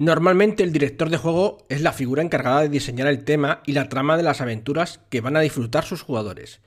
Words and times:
Normalmente 0.00 0.62
el 0.62 0.72
director 0.72 1.10
de 1.10 1.18
juego 1.18 1.58
es 1.68 1.82
la 1.82 1.92
figura 1.92 2.22
encargada 2.22 2.62
de 2.62 2.70
diseñar 2.70 3.06
el 3.06 3.22
tema 3.22 3.60
y 3.66 3.72
la 3.72 3.90
trama 3.90 4.16
de 4.16 4.22
las 4.22 4.40
aventuras 4.40 4.98
que 5.10 5.20
van 5.20 5.36
a 5.36 5.40
disfrutar 5.40 5.84
sus 5.84 6.00
jugadores. 6.00 6.62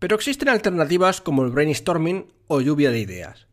Pero 0.00 0.16
existen 0.16 0.48
alternativas 0.48 1.20
como 1.20 1.44
el 1.44 1.52
brainstorming 1.52 2.26
o 2.48 2.60
lluvia 2.60 2.90
de 2.90 2.98
ideas. 2.98 3.46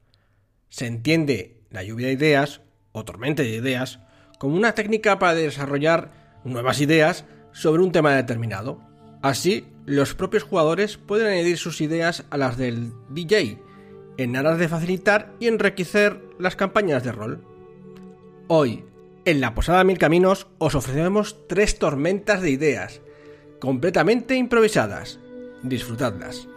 Se 0.70 0.88
entiende 0.88 1.62
la 1.70 1.84
lluvia 1.84 2.08
de 2.08 2.14
ideas 2.14 2.62
o 2.92 3.06
tormenta 3.06 3.44
de 3.44 3.50
ideas 3.50 4.00
como 4.40 4.56
una 4.56 4.74
técnica 4.74 5.20
para 5.20 5.36
desarrollar 5.36 6.10
nuevas 6.44 6.82
ideas 6.82 7.26
sobre 7.52 7.84
un 7.84 7.92
tema 7.92 8.16
determinado. 8.16 8.82
Así, 9.22 9.68
los 9.86 10.16
propios 10.16 10.42
jugadores 10.42 10.98
pueden 10.98 11.28
añadir 11.28 11.60
sus 11.60 11.82
ideas 11.82 12.26
a 12.32 12.38
las 12.38 12.58
del 12.58 12.92
DJ, 13.10 13.60
en 14.18 14.36
aras 14.36 14.58
de 14.58 14.68
facilitar 14.68 15.32
y 15.40 15.50
enriquecer 15.50 16.20
las 16.40 16.56
campañas 16.56 17.04
de 17.04 17.12
rol. 17.12 17.46
Hoy, 18.48 18.84
en 19.26 19.42
la 19.42 19.54
Posada 19.54 19.84
Mil 19.84 19.98
Caminos 19.98 20.48
os 20.58 20.76
ofrecemos 20.76 21.48
tres 21.48 21.80
tormentas 21.80 22.42
de 22.42 22.52
ideas, 22.52 23.02
completamente 23.60 24.36
improvisadas. 24.36 25.20
Disfrutadlas. 25.62 26.48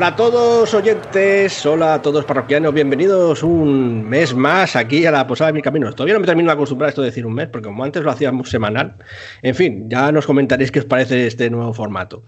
Hola 0.00 0.06
a 0.06 0.16
todos 0.16 0.72
oyentes, 0.72 1.66
hola 1.66 1.92
a 1.92 2.00
todos 2.00 2.24
parroquianos, 2.24 2.72
bienvenidos 2.72 3.42
un 3.42 4.08
mes 4.08 4.34
más 4.34 4.74
aquí 4.74 5.04
a 5.04 5.10
la 5.10 5.26
Posada 5.26 5.48
de 5.48 5.52
Mil 5.52 5.62
Caminos. 5.62 5.94
Todavía 5.94 6.14
no 6.14 6.20
me 6.20 6.26
termino 6.26 6.46
de 6.46 6.54
acostumbrar 6.54 6.86
a 6.86 6.88
esto 6.88 7.02
de 7.02 7.08
decir 7.08 7.26
un 7.26 7.34
mes, 7.34 7.48
porque 7.48 7.68
como 7.68 7.84
antes 7.84 8.02
lo 8.02 8.10
hacíamos 8.10 8.48
semanal. 8.48 8.96
En 9.42 9.54
fin, 9.54 9.90
ya 9.90 10.10
nos 10.10 10.24
comentaréis 10.24 10.70
qué 10.70 10.78
os 10.78 10.86
parece 10.86 11.26
este 11.26 11.50
nuevo 11.50 11.74
formato. 11.74 12.24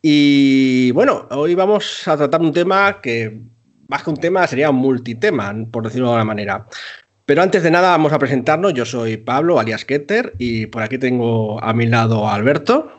Y 0.00 0.90
bueno, 0.92 1.28
hoy 1.32 1.54
vamos 1.54 2.08
a 2.08 2.16
tratar 2.16 2.40
un 2.40 2.54
tema 2.54 3.02
que, 3.02 3.42
más 3.88 4.04
que 4.04 4.08
un 4.08 4.16
tema, 4.16 4.46
sería 4.46 4.70
un 4.70 4.76
multitema, 4.76 5.54
por 5.70 5.84
decirlo 5.84 6.06
de 6.06 6.12
alguna 6.14 6.24
manera. 6.24 6.66
Pero 7.26 7.42
antes 7.42 7.62
de 7.62 7.70
nada 7.70 7.90
vamos 7.90 8.14
a 8.14 8.18
presentarnos. 8.18 8.72
Yo 8.72 8.86
soy 8.86 9.18
Pablo, 9.18 9.60
alias 9.60 9.84
Keter, 9.84 10.32
y 10.38 10.64
por 10.64 10.82
aquí 10.82 10.96
tengo 10.96 11.62
a 11.62 11.74
mi 11.74 11.84
lado 11.84 12.26
a 12.26 12.34
Alberto. 12.34 12.90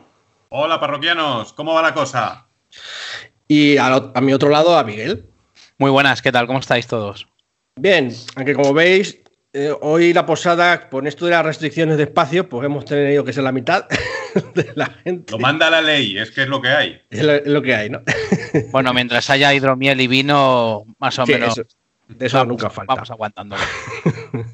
Hola 0.50 0.78
parroquianos, 0.78 1.52
¿cómo 1.52 1.74
va 1.74 1.82
la 1.82 1.94
cosa? 1.94 2.46
Y 3.48 3.76
a, 3.76 3.94
a, 4.14 4.20
mi 4.20 4.32
otro 4.32 4.48
lado 4.48 4.76
a 4.78 4.84
Miguel. 4.84 5.26
Muy 5.78 5.90
buenas, 5.90 6.22
¿qué 6.22 6.32
tal? 6.32 6.46
¿Cómo 6.46 6.58
estáis 6.60 6.86
todos? 6.86 7.28
Bien, 7.78 8.10
aunque 8.36 8.54
como 8.54 8.72
veis, 8.72 9.20
eh, 9.52 9.72
hoy 9.80 10.12
la 10.12 10.24
posada, 10.24 10.88
con 10.88 11.06
esto 11.06 11.24
de 11.26 11.32
las 11.32 11.44
restricciones 11.44 11.96
de 11.96 12.04
espacio, 12.04 12.48
pues 12.48 12.64
hemos 12.64 12.84
tenido 12.84 13.24
que 13.24 13.32
ser 13.32 13.44
la 13.44 13.52
mitad 13.52 13.84
de 14.54 14.70
la 14.76 14.86
gente. 14.86 15.32
Lo 15.32 15.38
manda 15.38 15.68
la 15.70 15.82
ley, 15.82 16.16
es 16.16 16.30
que 16.30 16.42
es 16.42 16.48
lo 16.48 16.62
que 16.62 16.68
hay. 16.68 17.00
Es 17.10 17.22
lo, 17.22 17.32
es 17.34 17.46
lo 17.46 17.62
que 17.62 17.74
hay, 17.74 17.90
¿no? 17.90 18.02
Bueno, 18.70 18.94
mientras 18.94 19.28
haya 19.30 19.52
hidromiel 19.52 20.00
y 20.00 20.06
vino, 20.06 20.84
más 21.00 21.18
o 21.18 21.26
Sí, 21.26 21.32
menos. 21.32 21.58
eso, 21.58 21.66
de 22.08 22.26
eso 22.26 22.38
vamos, 22.38 22.50
nunca 22.52 22.70
falta. 22.70 22.94
Vamos 22.94 23.10
aguantándolo. 23.10 23.62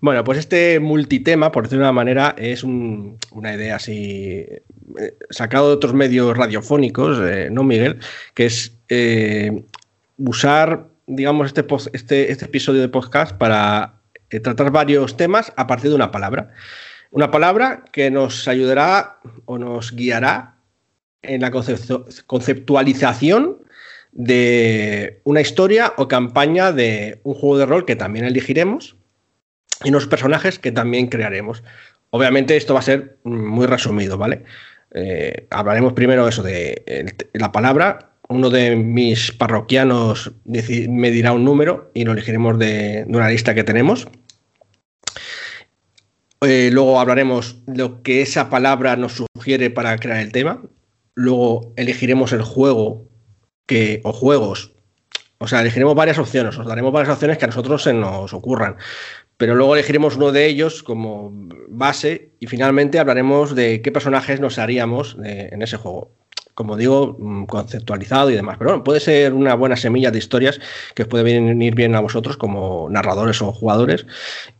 Bueno, 0.00 0.24
pues 0.24 0.38
este 0.38 0.80
multitema, 0.80 1.52
por 1.52 1.62
decirlo 1.62 1.84
de 1.84 1.90
una 1.90 1.92
manera, 1.92 2.34
es 2.36 2.64
un- 2.64 3.18
una 3.30 3.54
idea 3.54 3.76
así 3.76 4.44
sacado 5.30 5.68
de 5.68 5.74
otros 5.74 5.94
medios 5.94 6.36
radiofónicos, 6.36 7.18
eh, 7.22 7.48
¿no, 7.50 7.62
Miguel? 7.64 7.98
Que 8.34 8.46
es 8.46 8.72
eh, 8.88 9.64
usar, 10.18 10.86
digamos, 11.06 11.48
este, 11.48 11.66
este, 11.92 12.32
este 12.32 12.44
episodio 12.44 12.80
de 12.80 12.88
podcast 12.88 13.36
para 13.36 13.94
eh, 14.30 14.40
tratar 14.40 14.70
varios 14.70 15.16
temas 15.16 15.52
a 15.56 15.66
partir 15.66 15.90
de 15.90 15.96
una 15.96 16.10
palabra. 16.10 16.50
Una 17.10 17.30
palabra 17.30 17.84
que 17.92 18.10
nos 18.10 18.48
ayudará 18.48 19.18
o 19.44 19.58
nos 19.58 19.92
guiará 19.92 20.54
en 21.22 21.42
la 21.42 21.50
conceptu- 21.50 22.24
conceptualización 22.24 23.58
de 24.12 25.20
una 25.24 25.40
historia 25.40 25.92
o 25.96 26.08
campaña 26.08 26.72
de 26.72 27.20
un 27.22 27.34
juego 27.34 27.58
de 27.58 27.66
rol 27.66 27.84
que 27.84 27.96
también 27.96 28.24
elegiremos 28.24 28.96
y 29.84 29.88
unos 29.88 30.06
personajes 30.06 30.58
que 30.58 30.72
también 30.72 31.06
crearemos. 31.08 31.62
Obviamente 32.10 32.56
esto 32.56 32.74
va 32.74 32.80
a 32.80 32.82
ser 32.82 33.16
muy 33.24 33.66
resumido, 33.66 34.18
¿vale? 34.18 34.44
Eh, 34.94 35.46
hablaremos 35.50 35.92
primero 35.92 36.28
eso 36.28 36.42
de 36.42 37.14
la 37.34 37.52
palabra. 37.52 38.10
Uno 38.28 38.50
de 38.50 38.76
mis 38.76 39.32
parroquianos 39.32 40.32
me 40.44 41.10
dirá 41.10 41.32
un 41.32 41.44
número 41.44 41.90
y 41.94 42.04
lo 42.04 42.12
elegiremos 42.12 42.58
de, 42.58 43.04
de 43.04 43.16
una 43.16 43.28
lista 43.28 43.54
que 43.54 43.64
tenemos. 43.64 44.08
Eh, 46.42 46.70
luego 46.72 46.98
hablaremos 46.98 47.56
lo 47.66 48.02
que 48.02 48.20
esa 48.20 48.50
palabra 48.50 48.96
nos 48.96 49.22
sugiere 49.34 49.70
para 49.70 49.96
crear 49.98 50.18
el 50.18 50.32
tema. 50.32 50.60
Luego 51.14 51.72
elegiremos 51.76 52.32
el 52.32 52.42
juego 52.42 53.06
que, 53.66 54.00
o 54.02 54.12
juegos. 54.12 54.72
O 55.38 55.46
sea, 55.46 55.60
elegiremos 55.60 55.94
varias 55.94 56.18
opciones. 56.18 56.58
Os 56.58 56.66
daremos 56.66 56.92
varias 56.92 57.14
opciones 57.14 57.38
que 57.38 57.44
a 57.44 57.48
nosotros 57.48 57.82
se 57.82 57.92
nos 57.92 58.32
ocurran 58.32 58.76
pero 59.42 59.56
luego 59.56 59.74
elegiremos 59.74 60.14
uno 60.14 60.30
de 60.30 60.46
ellos 60.46 60.84
como 60.84 61.32
base 61.66 62.30
y 62.38 62.46
finalmente 62.46 63.00
hablaremos 63.00 63.56
de 63.56 63.82
qué 63.82 63.90
personajes 63.90 64.38
nos 64.38 64.56
haríamos 64.56 65.16
eh, 65.24 65.48
en 65.50 65.62
ese 65.62 65.78
juego. 65.78 66.12
Como 66.54 66.76
digo, 66.76 67.16
mm, 67.18 67.46
conceptualizado 67.46 68.30
y 68.30 68.36
demás. 68.36 68.54
Pero 68.56 68.70
bueno, 68.70 68.84
puede 68.84 69.00
ser 69.00 69.32
una 69.32 69.54
buena 69.54 69.74
semilla 69.74 70.12
de 70.12 70.18
historias 70.18 70.60
que 70.94 71.02
os 71.02 71.08
puede 71.08 71.24
venir 71.24 71.74
bien 71.74 71.96
a 71.96 72.00
vosotros 72.00 72.36
como 72.36 72.86
narradores 72.88 73.42
o 73.42 73.52
jugadores. 73.52 74.06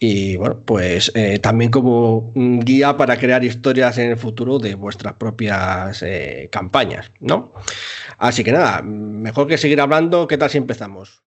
Y 0.01 0.35
bueno, 0.37 0.59
pues 0.65 1.13
eh, 1.15 1.39
también 1.39 1.71
como 1.71 2.33
guía 2.35 2.97
para 2.97 3.17
crear 3.19 3.45
historias 3.45 3.99
en 3.99 4.11
el 4.11 4.17
futuro 4.17 4.59
de 4.59 4.75
vuestras 4.75 5.13
propias 5.13 6.03
eh, 6.03 6.49
campañas, 6.51 7.13
¿no? 7.21 7.53
Así 8.19 8.43
que 8.43 8.51
nada, 8.51 8.83
mejor 8.83 9.47
que 9.47 9.59
seguir 9.59 9.81
hablando. 9.81 10.27
¿Qué 10.27 10.39
tal 10.39 10.51
si 10.51 10.59
empezamos? 10.59 11.23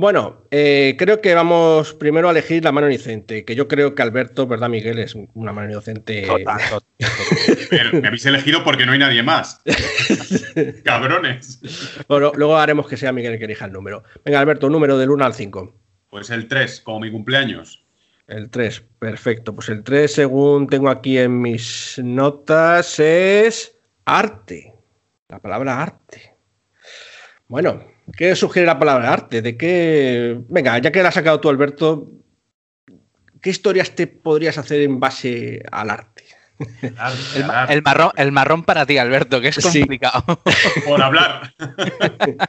Bueno, 0.00 0.44
eh, 0.52 0.94
creo 0.96 1.20
que 1.20 1.34
vamos 1.34 1.92
primero 1.92 2.28
a 2.28 2.30
elegir 2.30 2.62
la 2.62 2.70
mano 2.70 2.88
inocente, 2.88 3.44
que 3.44 3.56
yo 3.56 3.66
creo 3.66 3.96
que 3.96 4.02
Alberto, 4.02 4.46
¿verdad, 4.46 4.68
Miguel? 4.68 5.00
Es 5.00 5.16
una 5.34 5.52
mano 5.52 5.72
inocente. 5.72 6.22
Total, 6.22 6.60
total. 6.70 6.88
Pero 7.68 7.92
me 8.00 8.06
habéis 8.06 8.24
elegido 8.24 8.62
porque 8.62 8.86
no 8.86 8.92
hay 8.92 9.00
nadie 9.00 9.24
más. 9.24 9.60
Cabrones. 10.84 11.58
Bueno, 12.06 12.30
luego 12.36 12.56
haremos 12.56 12.86
que 12.86 12.96
sea 12.96 13.10
Miguel 13.10 13.32
el 13.32 13.38
que 13.40 13.46
elija 13.46 13.64
el 13.64 13.72
número. 13.72 14.04
Venga, 14.24 14.38
Alberto, 14.38 14.70
número 14.70 14.96
del 14.98 15.10
1 15.10 15.24
al 15.24 15.34
5. 15.34 15.74
Pues 16.10 16.30
el 16.30 16.46
3, 16.46 16.80
como 16.82 17.00
mi 17.00 17.10
cumpleaños. 17.10 17.84
El 18.28 18.50
3, 18.50 18.84
perfecto. 19.00 19.52
Pues 19.52 19.68
el 19.68 19.82
3, 19.82 20.12
según 20.12 20.68
tengo 20.68 20.90
aquí 20.90 21.18
en 21.18 21.42
mis 21.42 22.00
notas, 22.04 23.00
es 23.00 23.76
arte. 24.04 24.74
La 25.28 25.40
palabra 25.40 25.82
arte. 25.82 26.36
Bueno, 27.48 27.97
¿qué 28.16 28.34
sugiere 28.36 28.66
la 28.66 28.78
palabra 28.78 29.12
arte? 29.12 29.42
¿De 29.42 29.56
qué? 29.56 30.38
Venga, 30.48 30.78
ya 30.78 30.90
que 30.92 31.02
la 31.02 31.08
has 31.08 31.14
sacado 31.14 31.40
tú, 31.40 31.48
Alberto, 31.48 32.10
¿qué 33.40 33.50
historias 33.50 33.94
te 33.94 34.06
podrías 34.06 34.58
hacer 34.58 34.80
en 34.82 34.98
base 35.00 35.62
al 35.70 35.90
arte? 35.90 36.24
El, 37.36 37.44
ma- 37.46 37.64
el 37.66 37.82
marrón, 37.82 38.10
el 38.16 38.32
marrón 38.32 38.64
para 38.64 38.84
ti, 38.84 38.98
Alberto, 38.98 39.40
que 39.40 39.48
es 39.48 39.54
Sí. 39.56 39.80
complicado. 39.80 40.24
Por 40.86 41.02
hablar. 41.02 41.54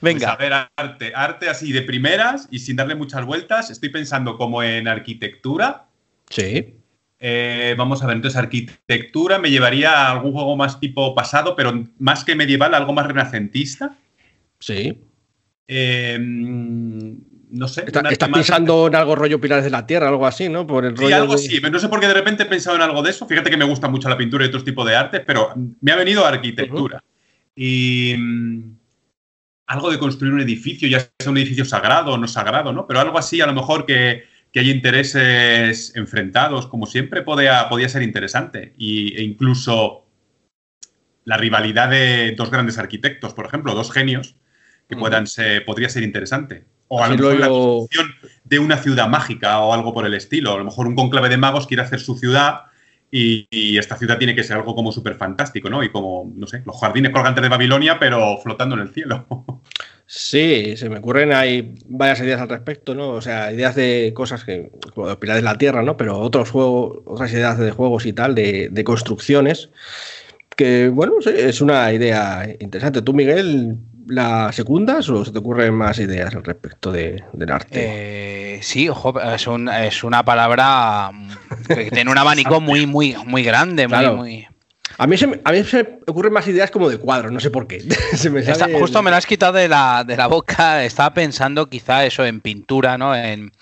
Pues 0.00 0.14
Venga. 0.14 0.32
a 0.32 0.36
ver, 0.36 0.52
arte. 0.76 1.12
Arte 1.14 1.48
así 1.48 1.72
de 1.72 1.82
primeras 1.82 2.46
y 2.50 2.58
sin 2.60 2.76
darle 2.76 2.94
muchas 2.94 3.24
vueltas. 3.24 3.70
Estoy 3.70 3.88
pensando 3.88 4.36
como 4.36 4.62
en 4.62 4.86
arquitectura. 4.86 5.86
Sí. 6.28 6.76
Eh, 7.18 7.74
vamos 7.76 8.02
a 8.02 8.06
ver, 8.06 8.16
entonces 8.16 8.38
arquitectura 8.38 9.38
me 9.38 9.50
llevaría 9.50 9.90
a 10.06 10.12
algún 10.12 10.32
juego 10.32 10.56
más 10.56 10.78
tipo 10.78 11.14
pasado, 11.14 11.56
pero 11.56 11.84
más 11.98 12.22
que 12.24 12.36
medieval, 12.36 12.74
algo 12.74 12.92
más 12.92 13.06
renacentista. 13.06 13.96
Sí. 14.60 14.98
Eh, 15.66 16.18
no 16.20 17.68
sé. 17.68 17.84
Está- 17.86 18.08
estás 18.10 18.28
pensando 18.28 18.86
en 18.86 18.94
algo 18.94 19.14
rollo 19.14 19.40
Pilares 19.40 19.64
de 19.64 19.70
la 19.70 19.86
Tierra, 19.86 20.08
algo 20.08 20.26
así, 20.26 20.48
¿no? 20.48 20.66
Por 20.66 20.84
el 20.84 20.96
Sí, 20.96 21.02
rollo 21.04 21.16
algo 21.16 21.34
de- 21.36 21.44
así. 21.46 21.60
No 21.60 21.78
sé 21.78 21.88
por 21.88 22.00
qué 22.00 22.06
de 22.08 22.14
repente 22.14 22.42
he 22.42 22.46
pensado 22.46 22.76
en 22.76 22.82
algo 22.82 23.02
de 23.02 23.10
eso. 23.10 23.26
Fíjate 23.26 23.50
que 23.50 23.56
me 23.56 23.64
gusta 23.64 23.88
mucho 23.88 24.08
la 24.08 24.16
pintura 24.16 24.44
y 24.44 24.48
otros 24.48 24.64
tipos 24.64 24.86
de 24.86 24.96
artes, 24.96 25.22
pero 25.26 25.52
me 25.80 25.92
ha 25.92 25.96
venido 25.96 26.24
arquitectura. 26.26 27.02
Y 27.54 28.14
mm, 28.18 28.76
algo 29.66 29.90
de 29.90 29.98
construir 29.98 30.32
un 30.32 30.40
edificio, 30.40 30.88
ya 30.88 31.00
sea 31.00 31.30
un 31.30 31.36
edificio 31.38 31.64
sagrado 31.64 32.12
o 32.12 32.18
no 32.18 32.28
sagrado, 32.28 32.72
¿no? 32.72 32.86
Pero 32.86 33.00
algo 33.00 33.18
así, 33.18 33.40
a 33.40 33.46
lo 33.46 33.52
mejor 33.54 33.84
que, 33.86 34.24
que 34.52 34.60
hay 34.60 34.70
intereses 34.70 35.94
enfrentados, 35.96 36.66
como 36.68 36.86
siempre, 36.86 37.22
podía, 37.22 37.68
podía 37.68 37.88
ser 37.88 38.02
interesante. 38.02 38.74
Y, 38.78 39.14
e 39.16 39.22
incluso 39.22 40.06
la 41.24 41.36
rivalidad 41.36 41.90
de 41.90 42.32
dos 42.36 42.50
grandes 42.50 42.78
arquitectos, 42.78 43.34
por 43.34 43.44
ejemplo, 43.46 43.74
dos 43.74 43.90
genios, 43.92 44.36
que 44.88 44.96
puedan 44.96 45.26
ser, 45.26 45.64
podría 45.64 45.88
ser 45.88 46.02
interesante. 46.02 46.64
O 46.88 47.04
a 47.04 47.08
lo 47.08 47.16
mejor 47.16 47.38
la 47.38 47.48
construcción 47.48 48.14
de 48.44 48.58
una 48.58 48.78
ciudad 48.78 49.08
mágica 49.08 49.60
o 49.60 49.74
algo 49.74 49.92
por 49.92 50.06
el 50.06 50.14
estilo. 50.14 50.54
A 50.54 50.58
lo 50.58 50.64
mejor 50.64 50.86
un 50.86 50.94
conclave 50.94 51.28
de 51.28 51.36
magos 51.36 51.66
quiere 51.66 51.82
hacer 51.82 52.00
su 52.00 52.16
ciudad 52.16 52.62
y, 53.10 53.78
esta 53.78 53.96
ciudad 53.96 54.18
tiene 54.18 54.34
que 54.34 54.44
ser 54.44 54.56
algo 54.56 54.74
como 54.74 54.92
súper 54.92 55.14
fantástico, 55.14 55.70
¿no? 55.70 55.82
Y 55.82 55.90
como, 55.90 56.32
no 56.34 56.46
sé, 56.46 56.62
los 56.64 56.80
jardines 56.80 57.12
colgantes 57.12 57.42
de 57.42 57.48
Babilonia, 57.48 57.98
pero 57.98 58.38
flotando 58.38 58.74
en 58.74 58.82
el 58.82 58.92
cielo. 58.92 59.26
Sí, 60.10 60.74
se 60.78 60.88
me 60.88 60.98
ocurren, 60.98 61.34
hay 61.34 61.74
varias 61.86 62.20
ideas 62.20 62.40
al 62.40 62.48
respecto, 62.48 62.94
¿no? 62.94 63.10
O 63.10 63.20
sea, 63.20 63.52
ideas 63.52 63.74
de 63.74 64.12
cosas 64.14 64.42
que, 64.42 64.70
como 64.94 65.06
los 65.06 65.18
pilares 65.18 65.42
de 65.42 65.50
la 65.50 65.58
Tierra, 65.58 65.82
¿no? 65.82 65.98
Pero 65.98 66.18
otros 66.18 66.50
juegos, 66.50 67.02
otras 67.04 67.30
ideas 67.30 67.58
de 67.58 67.70
juegos 67.72 68.06
y 68.06 68.14
tal, 68.14 68.34
de, 68.34 68.70
de 68.70 68.84
construcciones, 68.84 69.68
que, 70.56 70.88
bueno, 70.88 71.16
es 71.26 71.60
una 71.60 71.92
idea 71.92 72.48
interesante. 72.58 73.02
¿Tú, 73.02 73.12
Miguel, 73.12 73.76
la 74.08 74.52
secundas 74.52 75.08
o 75.08 75.24
se 75.24 75.32
te 75.32 75.38
ocurren 75.38 75.74
más 75.74 75.98
ideas 75.98 76.34
al 76.34 76.44
respecto 76.44 76.90
de, 76.90 77.22
del 77.32 77.50
arte? 77.50 78.56
Eh, 78.56 78.58
sí, 78.62 78.88
ojo, 78.88 79.20
es, 79.20 79.46
es, 79.82 80.04
una 80.04 80.24
palabra 80.24 81.10
que 81.68 81.90
tiene 81.90 82.10
un 82.10 82.18
abanico 82.18 82.60
muy, 82.60 82.86
muy, 82.86 83.16
muy 83.26 83.42
grande, 83.42 83.88
muy, 83.88 84.46
A 84.96 85.06
mí, 85.06 85.16
se 85.16 85.26
me, 85.26 85.40
a 85.44 85.52
mí 85.52 85.62
se 85.64 85.84
me 85.84 85.88
ocurren 86.06 86.32
más 86.32 86.48
ideas 86.48 86.70
como 86.70 86.88
de 86.88 86.98
cuadros, 86.98 87.30
no 87.30 87.40
sé 87.40 87.50
por 87.50 87.66
qué. 87.66 87.80
justo 88.80 89.02
me 89.02 89.10
lo 89.10 89.16
has 89.16 89.26
quitado 89.26 89.52
de 89.52 89.68
la, 89.68 90.02
de 90.04 90.16
la 90.16 90.26
boca. 90.26 90.84
Estaba 90.84 91.14
pensando 91.14 91.68
quizá 91.68 92.04
eso 92.04 92.24
en 92.24 92.40
pintura, 92.40 92.98
¿no? 92.98 93.14
En, 93.14 93.52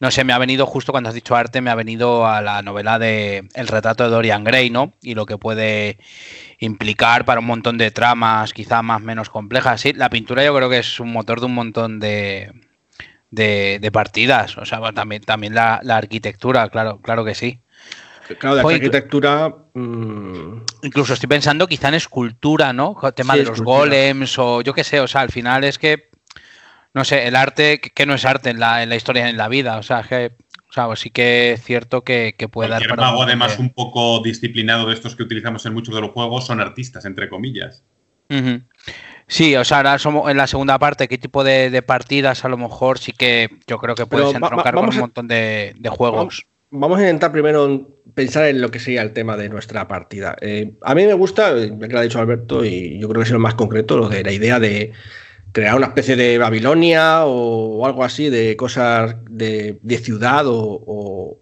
no 0.00 0.10
sé, 0.10 0.24
me 0.24 0.32
ha 0.32 0.38
venido 0.38 0.66
justo 0.66 0.92
cuando 0.92 1.08
has 1.08 1.14
dicho 1.14 1.36
arte, 1.36 1.60
me 1.60 1.70
ha 1.70 1.74
venido 1.74 2.26
a 2.26 2.40
la 2.40 2.62
novela 2.62 2.98
de 2.98 3.48
El 3.54 3.68
retrato 3.68 4.04
de 4.04 4.10
Dorian 4.10 4.44
Gray, 4.44 4.70
¿no? 4.70 4.92
Y 5.02 5.14
lo 5.14 5.26
que 5.26 5.38
puede 5.38 5.98
implicar 6.58 7.24
para 7.24 7.40
un 7.40 7.46
montón 7.46 7.78
de 7.78 7.90
tramas, 7.90 8.52
quizá 8.52 8.82
más 8.82 9.02
menos 9.02 9.28
complejas. 9.28 9.80
Sí, 9.80 9.92
la 9.92 10.10
pintura 10.10 10.44
yo 10.44 10.54
creo 10.54 10.70
que 10.70 10.78
es 10.78 11.00
un 11.00 11.12
motor 11.12 11.40
de 11.40 11.46
un 11.46 11.54
montón 11.54 12.00
de, 12.00 12.52
de, 13.30 13.90
partidas. 13.92 14.56
O 14.58 14.64
sea, 14.64 14.80
también, 14.92 15.22
también 15.22 15.54
la, 15.54 15.80
arquitectura, 15.88 16.68
claro, 16.68 17.00
claro 17.00 17.24
que 17.24 17.34
sí. 17.34 17.60
Claro, 18.38 18.56
de 18.56 18.74
arquitectura. 18.74 19.54
Mm, 19.74 20.62
incluso 20.82 21.14
estoy 21.14 21.28
pensando 21.28 21.66
quizá 21.66 21.88
en 21.88 21.94
escultura, 21.94 22.72
¿no? 22.72 22.96
El 23.02 23.14
tema 23.14 23.36
de 23.36 23.44
los 23.44 23.60
golems 23.60 24.38
o 24.38 24.62
yo 24.62 24.74
qué 24.74 24.84
sé, 24.84 25.00
o 25.00 25.06
sea, 25.06 25.20
al 25.20 25.30
final 25.30 25.64
es 25.64 25.78
que, 25.78 26.08
no 26.94 27.04
sé, 27.04 27.26
el 27.26 27.36
arte, 27.36 27.80
que 27.80 28.06
no 28.06 28.14
es 28.14 28.24
arte 28.24 28.50
en 28.50 28.60
la, 28.60 28.82
en 28.82 28.88
la 28.88 28.96
historia, 28.96 29.28
en 29.28 29.36
la 29.36 29.48
vida, 29.48 29.78
o 29.78 29.82
sea, 29.82 30.02
que 30.02 30.32
sea, 30.76 30.94
sí 30.96 31.10
que 31.10 31.52
es 31.52 31.64
cierto 31.64 32.04
que, 32.04 32.34
puede 32.50 32.68
dar 32.70 32.86
para. 32.86 33.02
mago, 33.02 33.22
además, 33.22 33.58
un 33.58 33.70
poco 33.70 34.20
disciplinado 34.22 34.86
de 34.86 34.94
estos 34.94 35.16
que 35.16 35.22
utilizamos 35.22 35.64
en 35.66 35.74
muchos 35.74 35.94
de 35.94 36.00
los 36.00 36.10
juegos, 36.10 36.46
son 36.46 36.60
artistas, 36.60 37.04
entre 37.04 37.28
comillas. 37.28 37.82
Sí, 39.28 39.56
o 39.56 39.64
sea, 39.64 39.78
ahora 39.78 39.98
somos 39.98 40.30
en 40.30 40.36
la 40.36 40.46
segunda 40.46 40.78
parte, 40.78 41.08
¿qué 41.08 41.18
tipo 41.18 41.42
de, 41.44 41.82
partidas 41.82 42.44
a 42.44 42.48
lo 42.48 42.58
mejor 42.58 42.98
sí 42.98 43.12
que 43.12 43.48
yo 43.66 43.78
creo 43.78 43.94
que 43.94 44.06
puedes 44.06 44.34
entroncar 44.34 44.74
con 44.74 44.88
un 44.88 44.96
montón 44.96 45.28
de, 45.28 45.74
juegos? 45.90 46.46
Vamos 46.78 46.98
a 46.98 47.02
intentar 47.02 47.32
primero 47.32 47.88
pensar 48.14 48.46
en 48.46 48.60
lo 48.60 48.70
que 48.70 48.78
sería 48.78 49.00
el 49.00 49.12
tema 49.12 49.36
de 49.36 49.48
nuestra 49.48 49.88
partida. 49.88 50.36
Eh, 50.42 50.74
a 50.82 50.94
mí 50.94 51.06
me 51.06 51.14
gusta, 51.14 51.56
ya 51.58 51.78
que 51.78 51.92
lo 51.92 51.98
ha 51.98 52.02
dicho 52.02 52.18
Alberto, 52.18 52.64
y 52.64 52.98
yo 52.98 53.08
creo 53.08 53.22
que 53.22 53.26
es 53.26 53.32
lo 53.32 53.38
más 53.38 53.54
concreto, 53.54 53.96
lo 53.96 54.10
de 54.10 54.22
la 54.22 54.32
idea 54.32 54.60
de 54.60 54.92
crear 55.52 55.74
una 55.74 55.86
especie 55.86 56.16
de 56.16 56.36
Babilonia 56.36 57.24
o, 57.24 57.86
algo 57.86 58.04
así, 58.04 58.28
de 58.28 58.56
cosas 58.56 59.16
de, 59.30 59.78
ciudad 60.02 60.44
o, 60.46 61.40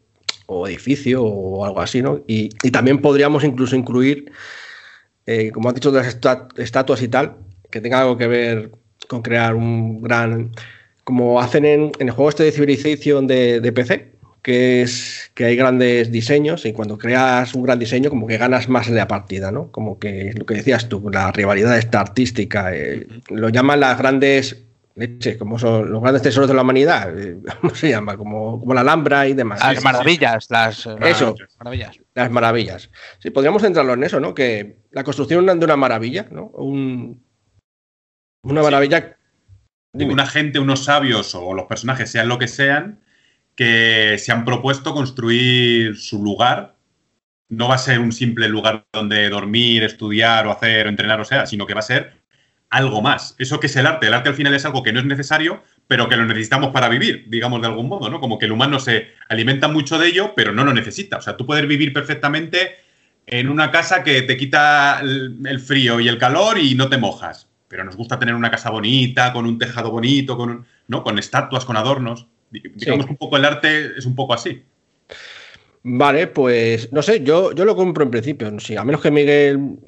edificio 0.68 1.24
o 1.24 1.64
algo 1.64 1.80
así, 1.80 2.00
¿no? 2.00 2.22
Y, 2.28 2.50
también 2.70 3.00
podríamos 3.00 3.42
incluso 3.42 3.74
incluir, 3.74 4.30
eh, 5.26 5.50
como 5.52 5.68
has 5.68 5.74
dicho, 5.74 5.90
de 5.90 5.98
las 5.98 6.16
estatuas 6.58 7.02
y 7.02 7.08
tal, 7.08 7.38
que 7.72 7.80
tenga 7.80 8.02
algo 8.02 8.16
que 8.16 8.28
ver 8.28 8.70
con 9.08 9.22
crear 9.22 9.56
un 9.56 10.00
gran... 10.00 10.52
Como 11.02 11.40
hacen 11.40 11.64
en, 11.66 11.92
el 11.98 12.10
juego 12.12 12.30
este 12.30 12.44
de 12.44 12.52
Civilization 12.52 13.26
de, 13.26 13.60
de 13.60 13.72
PC, 13.72 14.13
que 14.44 14.82
es 14.82 15.32
que 15.32 15.46
hay 15.46 15.56
grandes 15.56 16.12
diseños 16.12 16.66
y 16.66 16.74
cuando 16.74 16.98
creas 16.98 17.54
un 17.54 17.62
gran 17.62 17.78
diseño 17.78 18.10
como 18.10 18.26
que 18.26 18.36
ganas 18.36 18.68
más 18.68 18.88
en 18.88 18.96
la 18.96 19.08
partida, 19.08 19.50
¿no? 19.50 19.72
Como 19.72 19.98
que 19.98 20.34
lo 20.36 20.44
que 20.44 20.52
decías 20.52 20.90
tú, 20.90 21.08
la 21.10 21.32
rivalidad 21.32 21.78
esta 21.78 22.00
artística, 22.00 22.76
eh, 22.76 23.08
lo 23.30 23.48
llaman 23.48 23.80
las 23.80 23.96
grandes 23.96 24.62
leche, 24.96 25.38
como 25.38 25.58
son 25.58 25.90
los 25.90 26.02
grandes 26.02 26.20
tesoros 26.20 26.46
de 26.46 26.54
la 26.54 26.60
humanidad, 26.60 27.18
eh, 27.18 27.38
¿cómo 27.62 27.74
se 27.74 27.88
llama? 27.88 28.18
Como, 28.18 28.60
como 28.60 28.74
la 28.74 28.82
Alhambra 28.82 29.26
y 29.26 29.32
demás. 29.32 29.60
Las 29.60 29.82
maravillas, 29.82 30.50
las 30.50 30.86
eso, 31.00 31.34
maravillas. 31.58 31.98
Las 32.14 32.30
maravillas. 32.30 32.90
Sí, 33.20 33.30
podríamos 33.30 33.62
centrarlo 33.62 33.94
en 33.94 34.04
eso, 34.04 34.20
¿no? 34.20 34.34
Que 34.34 34.76
la 34.90 35.04
construcción 35.04 35.46
de 35.46 35.64
una 35.64 35.76
maravilla, 35.78 36.26
¿no? 36.30 36.48
Un, 36.48 37.24
una 38.42 38.62
maravilla. 38.62 39.16
Una 39.94 40.26
gente, 40.26 40.58
unos 40.58 40.84
sabios 40.84 41.34
o 41.34 41.54
los 41.54 41.64
personajes, 41.64 42.10
sean 42.10 42.28
lo 42.28 42.38
que 42.38 42.48
sean, 42.48 43.00
que 43.56 44.16
se 44.18 44.32
han 44.32 44.44
propuesto 44.44 44.94
construir 44.94 45.96
su 45.96 46.22
lugar. 46.22 46.76
No 47.48 47.68
va 47.68 47.76
a 47.76 47.78
ser 47.78 48.00
un 48.00 48.12
simple 48.12 48.48
lugar 48.48 48.86
donde 48.92 49.28
dormir, 49.28 49.84
estudiar 49.84 50.46
o 50.46 50.52
hacer 50.52 50.86
entrenar, 50.86 51.20
o 51.20 51.24
sea, 51.24 51.46
sino 51.46 51.66
que 51.66 51.74
va 51.74 51.80
a 51.80 51.82
ser 51.82 52.24
algo 52.70 53.02
más. 53.02 53.36
Eso 53.38 53.60
que 53.60 53.68
es 53.68 53.76
el 53.76 53.86
arte. 53.86 54.08
El 54.08 54.14
arte 54.14 54.28
al 54.28 54.34
final 54.34 54.54
es 54.54 54.64
algo 54.64 54.82
que 54.82 54.92
no 54.92 54.98
es 54.98 55.06
necesario, 55.06 55.62
pero 55.86 56.08
que 56.08 56.16
lo 56.16 56.24
necesitamos 56.26 56.70
para 56.70 56.88
vivir, 56.88 57.26
digamos 57.28 57.60
de 57.60 57.68
algún 57.68 57.88
modo, 57.88 58.10
¿no? 58.10 58.20
Como 58.20 58.38
que 58.38 58.46
el 58.46 58.52
humano 58.52 58.80
se 58.80 59.08
alimenta 59.28 59.68
mucho 59.68 59.98
de 59.98 60.08
ello, 60.08 60.32
pero 60.34 60.52
no 60.52 60.64
lo 60.64 60.72
necesita. 60.72 61.18
O 61.18 61.20
sea, 61.20 61.36
tú 61.36 61.46
puedes 61.46 61.66
vivir 61.68 61.92
perfectamente 61.92 62.76
en 63.26 63.48
una 63.48 63.70
casa 63.70 64.02
que 64.02 64.22
te 64.22 64.36
quita 64.36 65.00
el 65.00 65.60
frío 65.60 66.00
y 66.00 66.08
el 66.08 66.18
calor 66.18 66.58
y 66.58 66.74
no 66.74 66.88
te 66.88 66.98
mojas. 66.98 67.48
Pero 67.68 67.84
nos 67.84 67.96
gusta 67.96 68.18
tener 68.18 68.34
una 68.34 68.50
casa 68.50 68.70
bonita, 68.70 69.32
con 69.32 69.46
un 69.46 69.58
tejado 69.58 69.90
bonito, 69.90 70.36
con, 70.36 70.66
¿no? 70.88 71.02
con 71.02 71.18
estatuas, 71.18 71.64
con 71.64 71.76
adornos. 71.76 72.26
Digamos 72.74 73.06
que 73.06 73.12
un 73.12 73.18
poco 73.18 73.36
el 73.36 73.44
arte 73.44 73.92
es 73.96 74.06
un 74.06 74.14
poco 74.14 74.34
así. 74.34 74.62
Vale, 75.86 76.28
pues 76.28 76.90
no 76.92 77.02
sé, 77.02 77.22
yo, 77.22 77.52
yo 77.52 77.66
lo 77.66 77.76
compro 77.76 78.04
en 78.04 78.10
principio. 78.10 78.58
Sí, 78.58 78.74
a 78.74 78.84
menos 78.84 79.02
que 79.02 79.10
Miguel. 79.10 79.78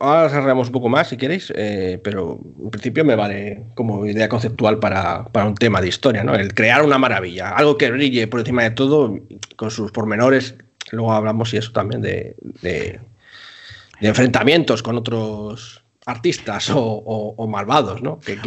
Ahora 0.00 0.28
cerramos 0.28 0.68
un 0.68 0.72
poco 0.72 0.88
más 0.88 1.08
si 1.08 1.16
queréis, 1.16 1.52
eh, 1.54 2.00
pero 2.02 2.40
en 2.60 2.70
principio 2.70 3.04
me 3.04 3.14
vale 3.14 3.64
como 3.74 4.04
idea 4.04 4.28
conceptual 4.28 4.80
para, 4.80 5.26
un 5.46 5.54
tema 5.54 5.80
de 5.80 5.88
historia, 5.88 6.24
¿no? 6.24 6.34
El 6.34 6.54
crear 6.54 6.82
una 6.82 6.98
maravilla, 6.98 7.50
algo 7.50 7.76
que 7.78 7.90
brille 7.90 8.26
por 8.26 8.40
encima 8.40 8.64
de 8.64 8.72
todo, 8.72 9.16
con 9.54 9.70
sus 9.70 9.92
pormenores. 9.92 10.56
Luego 10.90 11.12
hablamos 11.12 11.54
y 11.54 11.58
eso 11.58 11.70
también 11.70 12.02
de, 12.02 12.34
de 12.62 12.98
enfrentamientos 14.00 14.82
con 14.82 14.96
otros 14.96 15.83
artistas 16.06 16.70
o, 16.74 17.46
malvados, 17.48 18.02
¿no? 18.02 18.18
Que 18.18 18.38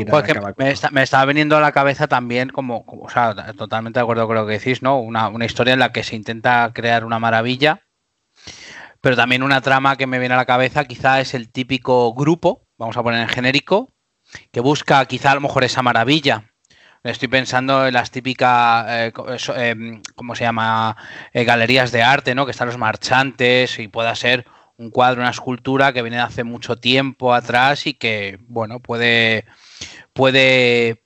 me, 0.92 1.02
estaba 1.02 1.26
viniendo 1.26 1.58
a 1.58 1.62
la 1.62 1.72
cabeza 1.72 2.08
también, 2.08 2.50
como, 2.50 2.86
o 2.88 3.10
sea, 3.10 3.34
totalmente 3.54 4.00
de 4.00 4.04
acuerdo 4.04 4.28
con 4.28 4.36
lo 4.36 4.46
que 4.46 4.54
decís, 4.54 4.82
¿no? 4.82 5.00
Una, 5.00 5.46
historia 5.46 5.74
en 5.74 5.80
la 5.80 5.92
que 5.92 6.04
se 6.04 6.16
intenta 6.16 6.72
crear 6.74 7.04
una 7.04 7.20
maravilla, 7.20 7.84
pero 9.02 9.16
también 9.16 9.44
una 9.44 9.62
trama 9.62 9.96
que 9.96 10.08
me 10.08 10.20
viene 10.20 10.36
a 10.36 10.38
la 10.38 10.46
cabeza 10.46 10.86
quizá 10.86 11.20
es 11.20 11.34
el 11.34 11.50
típico 11.50 12.14
grupo, 12.14 12.64
vamos 12.78 12.98
a 12.98 13.04
poner 13.04 13.22
en 13.22 13.30
genérico, 13.30 13.90
que 14.52 14.60
busca 14.60 15.04
quizá 15.06 15.32
a 15.32 15.36
lo 15.36 15.42
mejor 15.42 15.64
esa 15.64 15.82
maravilla. 15.82 16.52
Estoy 17.04 17.30
pensando 17.30 17.88
en 17.88 17.94
las 17.94 18.12
típicas, 18.12 18.86
eh, 18.90 19.14
em, 19.56 20.02
¿cómo 20.16 20.36
se 20.36 20.44
llama? 20.44 20.98
Eh, 21.32 21.46
galerías 21.46 21.92
de 21.92 22.04
arte, 22.04 22.36
¿no? 22.36 22.46
Que 22.46 22.52
están 22.52 22.68
los 22.68 22.78
marchantes 22.78 23.80
y 23.80 23.88
pueda 23.88 24.14
ser 24.16 24.46
un 24.78 24.92
cuadro, 24.92 25.22
una 25.22 25.32
escultura 25.32 25.92
que 25.92 26.02
viene 26.02 26.18
de 26.18 26.24
hace 26.24 26.44
mucho 26.44 26.76
tiempo 26.76 27.34
atrás 27.34 27.88
y 27.88 27.94
que, 27.94 28.38
bueno, 28.48 28.80
puede, 28.80 29.46
puede, 30.14 31.04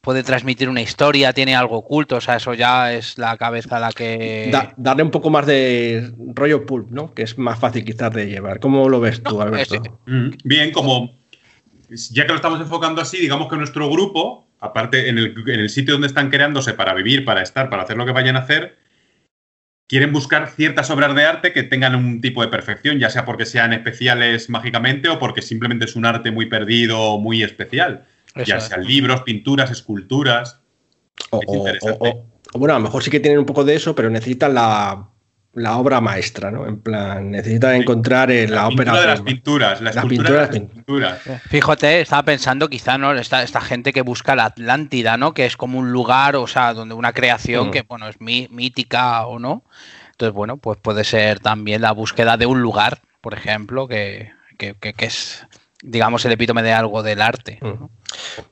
puede 0.00 0.22
transmitir 0.22 0.68
una 0.68 0.82
historia, 0.82 1.32
tiene 1.32 1.56
algo 1.56 1.76
oculto, 1.76 2.16
o 2.16 2.20
sea, 2.20 2.36
eso 2.36 2.54
ya 2.54 2.92
es 2.92 3.18
la 3.18 3.36
cabeza 3.36 3.80
la 3.80 3.92
que... 3.92 4.52
darle 4.76 5.02
un 5.02 5.10
poco 5.10 5.30
más 5.30 5.46
de 5.46 6.12
rollo 6.34 6.66
pulp, 6.66 6.90
¿no? 6.90 7.14
Que 7.14 7.22
es 7.22 7.38
más 7.38 7.58
fácil 7.58 7.84
quizás 7.84 8.12
de 8.12 8.26
llevar. 8.26 8.60
¿Cómo 8.60 8.88
lo 8.88 9.00
ves 9.00 9.22
tú, 9.22 9.40
Alberto? 9.40 10.00
Mm, 10.06 10.30
bien, 10.44 10.70
como 10.72 11.18
ya 11.88 12.24
que 12.24 12.30
lo 12.30 12.36
estamos 12.36 12.60
enfocando 12.60 13.00
así, 13.00 13.18
digamos 13.18 13.48
que 13.48 13.56
nuestro 13.56 13.88
grupo, 13.88 14.46
aparte 14.60 15.08
en 15.08 15.16
el, 15.16 15.34
en 15.46 15.60
el 15.60 15.70
sitio 15.70 15.94
donde 15.94 16.08
están 16.08 16.28
creándose 16.28 16.74
para 16.74 16.92
vivir, 16.92 17.24
para 17.24 17.42
estar, 17.42 17.70
para 17.70 17.84
hacer 17.84 17.96
lo 17.96 18.04
que 18.04 18.12
vayan 18.12 18.36
a 18.36 18.40
hacer, 18.40 18.76
quieren 19.88 20.12
buscar 20.12 20.50
ciertas 20.50 20.90
obras 20.90 21.14
de 21.14 21.24
arte 21.24 21.52
que 21.52 21.62
tengan 21.62 21.94
un 21.94 22.20
tipo 22.20 22.42
de 22.42 22.48
perfección, 22.48 22.98
ya 22.98 23.10
sea 23.10 23.24
porque 23.24 23.46
sean 23.46 23.72
especiales 23.72 24.50
mágicamente 24.50 25.08
o 25.08 25.18
porque 25.18 25.42
simplemente 25.42 25.86
es 25.86 25.96
un 25.96 26.04
arte 26.04 26.30
muy 26.30 26.46
perdido 26.46 27.00
o 27.00 27.18
muy 27.18 27.42
especial. 27.42 28.04
ya 28.46 28.60
sean 28.60 28.84
libros, 28.84 29.22
pinturas, 29.22 29.70
esculturas. 29.70 30.60
O, 31.30 31.40
bueno, 32.54 32.74
a 32.74 32.78
lo 32.78 32.84
mejor 32.84 33.02
sí 33.02 33.10
que 33.10 33.20
tienen 33.20 33.40
un 33.40 33.46
poco 33.46 33.64
de 33.64 33.74
eso, 33.74 33.94
pero 33.94 34.10
necesitan 34.10 34.54
la 34.54 35.08
la 35.58 35.76
obra 35.76 36.00
maestra, 36.00 36.50
¿no? 36.50 36.66
En 36.66 36.80
plan, 36.80 37.30
necesita 37.30 37.74
encontrar 37.76 38.30
en 38.30 38.52
la, 38.52 38.68
ópera. 38.68 39.00
de 39.00 39.06
las 39.06 39.20
pinturas, 39.20 39.80
la, 39.80 40.02
pintura 40.02 40.30
de 40.30 40.38
las 40.38 40.48
pinturas. 40.48 41.20
Fíjate, 41.48 42.00
estaba 42.00 42.22
pensando 42.22 42.68
quizá, 42.68 42.96
¿no? 42.98 43.12
Esta, 43.12 43.42
esta, 43.42 43.60
gente 43.60 43.92
que 43.92 44.02
busca 44.02 44.34
la 44.36 44.46
Atlántida, 44.46 45.16
¿no? 45.16 45.34
Que 45.34 45.46
es 45.46 45.56
como 45.56 45.78
un 45.78 45.92
lugar, 45.92 46.36
o 46.36 46.46
sea, 46.46 46.74
donde 46.74 46.94
una 46.94 47.12
creación 47.12 47.68
mm. 47.68 47.70
que, 47.70 47.82
bueno, 47.82 48.08
es 48.08 48.20
mítica 48.20 49.26
o 49.26 49.38
no. 49.38 49.64
Entonces, 50.12 50.34
bueno, 50.34 50.56
pues 50.56 50.78
puede 50.80 51.04
ser 51.04 51.40
también 51.40 51.82
la 51.82 51.92
búsqueda 51.92 52.36
de 52.36 52.46
un 52.46 52.60
lugar, 52.60 53.00
por 53.20 53.34
ejemplo, 53.34 53.86
que, 53.86 54.32
que, 54.56 54.94
es, 54.98 55.46
digamos, 55.82 56.24
el 56.24 56.32
epítome 56.32 56.62
de 56.62 56.72
algo 56.72 57.02
del 57.02 57.22
arte. 57.22 57.58
Mm. 57.60 57.84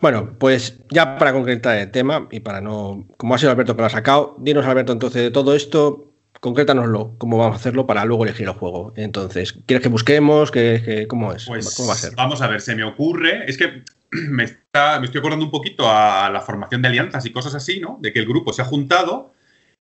Bueno, 0.00 0.34
pues 0.38 0.78
ya 0.90 1.18
para 1.18 1.32
concretar 1.32 1.76
el 1.78 1.90
tema 1.90 2.28
y 2.30 2.40
para 2.40 2.60
no, 2.60 3.06
como 3.16 3.34
ha 3.34 3.38
sido 3.38 3.50
Alberto 3.50 3.74
que 3.74 3.82
lo 3.82 3.86
ha 3.86 3.90
sacado, 3.90 4.36
dinos 4.38 4.66
Alberto 4.66 4.92
entonces 4.92 5.22
de 5.22 5.30
todo 5.30 5.54
esto, 5.54 6.05
concrétanoslo, 6.46 7.16
cómo 7.18 7.38
vamos 7.38 7.54
a 7.54 7.56
hacerlo 7.56 7.88
para 7.88 8.04
luego 8.04 8.22
elegir 8.22 8.46
el 8.46 8.52
juego. 8.52 8.94
Entonces, 8.96 9.52
¿quieres 9.66 9.82
que 9.82 9.88
busquemos? 9.88 10.52
¿Qué, 10.52 11.06
cómo 11.08 11.32
es? 11.32 11.44
Pues 11.44 11.74
¿Cómo 11.74 11.88
va 11.88 11.94
a 11.94 11.96
ser? 11.96 12.14
Vamos 12.14 12.40
a 12.40 12.46
ver, 12.46 12.60
se 12.60 12.76
me 12.76 12.84
ocurre, 12.84 13.50
es 13.50 13.58
que 13.58 13.82
me, 14.12 14.44
está, 14.44 15.00
me 15.00 15.06
estoy 15.06 15.18
acordando 15.18 15.44
un 15.44 15.50
poquito 15.50 15.90
a 15.90 16.30
la 16.30 16.40
formación 16.40 16.82
de 16.82 16.88
alianzas 16.88 17.26
y 17.26 17.32
cosas 17.32 17.56
así, 17.56 17.80
¿no? 17.80 17.98
De 18.00 18.12
que 18.12 18.20
el 18.20 18.26
grupo 18.26 18.52
se 18.52 18.62
ha 18.62 18.64
juntado 18.64 19.32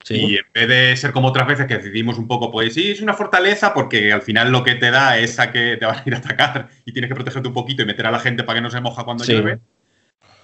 Sí. 0.05 0.15
y 0.15 0.35
en 0.37 0.45
vez 0.53 0.67
de 0.69 0.97
ser 0.97 1.11
como 1.11 1.29
otras 1.29 1.47
veces 1.47 1.65
que 1.65 1.77
decidimos 1.77 2.17
un 2.17 2.27
poco, 2.27 2.49
pues 2.49 2.73
sí, 2.73 2.91
es 2.91 3.01
una 3.01 3.13
fortaleza 3.13 3.73
porque 3.73 4.13
al 4.13 4.21
final 4.21 4.51
lo 4.51 4.63
que 4.63 4.75
te 4.75 4.89
da 4.89 5.17
es 5.17 5.39
a 5.39 5.51
que 5.51 5.75
te 5.77 5.85
van 5.85 5.97
a 5.97 6.03
ir 6.05 6.15
a 6.15 6.17
atacar 6.17 6.69
y 6.85 6.93
tienes 6.93 7.09
que 7.09 7.15
protegerte 7.15 7.47
un 7.49 7.53
poquito 7.53 7.83
y 7.83 7.85
meter 7.85 8.05
a 8.07 8.11
la 8.11 8.19
gente 8.19 8.43
para 8.43 8.59
que 8.59 8.63
no 8.63 8.69
se 8.71 8.79
moja 8.79 9.03
cuando 9.03 9.25
Sí. 9.25 9.33
llueve, 9.33 9.59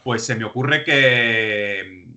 pues 0.04 0.24
se 0.24 0.36
me 0.36 0.44
ocurre 0.46 0.84
que, 0.84 2.10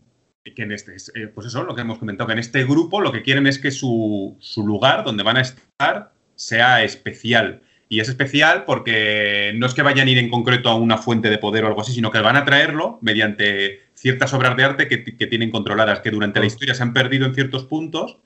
que 0.50 0.62
en 0.62 0.72
este, 0.72 0.96
eh, 1.14 1.28
pues 1.28 1.46
eso, 1.46 1.62
lo 1.62 1.74
que 1.74 1.82
hemos 1.82 1.98
comentado, 1.98 2.26
que 2.26 2.32
en 2.32 2.38
este 2.40 2.64
grupo 2.64 3.00
lo 3.00 3.12
que 3.12 3.22
quieren 3.22 3.46
es 3.46 3.58
que 3.58 3.70
su, 3.70 4.36
su 4.40 4.66
lugar 4.66 5.04
donde 5.04 5.22
van 5.22 5.36
a 5.36 5.42
estar 5.42 6.12
sea 6.34 6.82
especial. 6.82 7.62
Y 7.88 8.00
es 8.00 8.08
especial 8.08 8.64
porque 8.64 9.52
no 9.56 9.66
es 9.66 9.74
que 9.74 9.82
vayan 9.82 10.08
a 10.08 10.10
ir 10.10 10.18
en 10.18 10.30
concreto 10.30 10.68
a 10.70 10.74
una 10.74 10.96
fuente 10.98 11.28
de 11.30 11.38
poder 11.38 11.64
o 11.64 11.68
algo 11.68 11.82
así, 11.82 11.92
sino 11.92 12.10
que 12.10 12.18
van 12.20 12.36
a 12.36 12.44
traerlo 12.44 12.98
mediante 13.02 13.80
ciertas 13.94 14.32
obras 14.32 14.56
de 14.56 14.64
arte 14.64 14.88
que, 14.88 15.04
que 15.04 15.26
tienen 15.26 15.50
controladas, 15.50 16.00
que 16.00 16.10
durante 16.10 16.40
la 16.40 16.44
Mm. 16.44 16.48
historia 16.48 16.74
se 16.74 16.82
han 16.82 16.92
perdido 16.94 17.26
en 17.26 17.34
ciertos 17.34 17.64
puntos. 17.64 18.18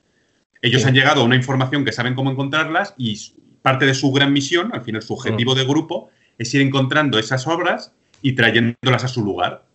Ellos 0.61 0.81
Sí. 0.81 0.87
han 0.87 0.95
llegado 0.95 1.21
a 1.21 1.25
una 1.25 1.35
información 1.35 1.85
que 1.85 1.91
saben 1.91 2.15
cómo 2.15 2.31
encontrarlas 2.31 2.95
y 2.97 3.19
parte 3.61 3.85
de 3.85 3.93
su 3.93 4.11
gran 4.11 4.31
misión, 4.33 4.71
al 4.73 4.81
final 4.81 5.01
su 5.03 5.13
objetivo 5.13 5.53
Mm. 5.53 5.57
de 5.57 5.65
grupo, 5.65 6.09
es 6.39 6.51
ir 6.53 6.61
encontrando 6.61 7.19
esas 7.19 7.45
obras 7.45 7.93
y 8.21 8.31
trayéndolas 8.33 9.03
a 9.03 9.07
su 9.09 9.23
lugar, 9.23 9.65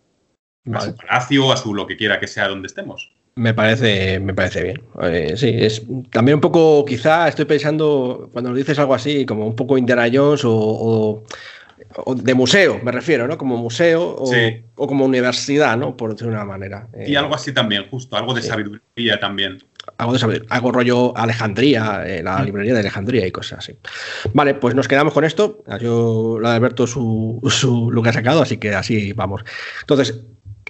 a 0.71 0.81
su 0.81 0.95
palacio, 0.95 1.51
a 1.51 1.57
su 1.57 1.73
lo 1.73 1.85
que 1.87 1.97
quiera 1.97 2.19
que 2.19 2.27
sea 2.27 2.47
donde 2.47 2.67
estemos. 2.67 3.11
Me 3.35 3.53
parece, 3.53 4.19
me 4.19 4.33
parece 4.33 4.63
bien. 4.63 4.81
Eh, 5.01 5.33
sí, 5.35 5.49
es 5.57 5.81
también 6.11 6.35
un 6.35 6.41
poco, 6.41 6.85
quizá 6.85 7.27
estoy 7.27 7.45
pensando, 7.45 8.29
cuando 8.31 8.51
nos 8.51 8.57
dices 8.59 8.77
algo 8.77 8.93
así, 8.93 9.25
como 9.25 9.47
un 9.47 9.55
poco 9.55 9.77
Indiana 9.77 10.07
Jones 10.13 10.45
o, 10.45 10.53
o- 10.53 11.23
o 12.05 12.15
de 12.15 12.33
museo, 12.33 12.79
me 12.83 12.91
refiero, 12.91 13.27
¿no? 13.27 13.37
Como 13.37 13.57
museo 13.57 14.15
o, 14.17 14.25
Sí. 14.27 14.63
o 14.75 14.87
como 14.87 15.05
universidad, 15.05 15.77
¿no? 15.77 15.97
Por 15.97 16.11
decirlo 16.11 16.31
de 16.31 16.37
una 16.37 16.45
manera. 16.45 16.87
Y 17.05 17.13
Eh, 17.13 17.17
algo 17.17 17.35
así 17.35 17.51
también, 17.53 17.87
justo, 17.89 18.15
algo 18.15 18.33
de 18.33 18.41
sí. 18.41 18.47
sabiduría 18.47 19.19
también. 19.19 19.63
algo 19.97 20.13
de 20.13 20.19
saber, 20.19 20.45
algo 20.49 20.71
rollo 20.71 21.15
Alejandría, 21.17 22.03
eh, 22.07 22.23
la 22.23 22.41
librería 22.41 22.73
de 22.73 22.79
Alejandría 22.79 23.27
y 23.27 23.31
cosas 23.31 23.59
así. 23.59 23.77
Vale, 24.33 24.53
pues 24.53 24.73
nos 24.75 24.87
quedamos 24.87 25.13
con 25.13 25.25
esto. 25.25 25.61
Yo, 25.81 26.37
lo 26.39 26.49
de 26.49 26.55
Alberto, 26.55 26.87
su, 26.87 27.41
su, 27.49 27.91
lo 27.91 28.01
que 28.01 28.09
ha 28.09 28.13
sacado, 28.13 28.41
así 28.41 28.57
que 28.57 28.73
así 28.73 29.11
vamos. 29.11 29.43
Entonces, 29.81 30.21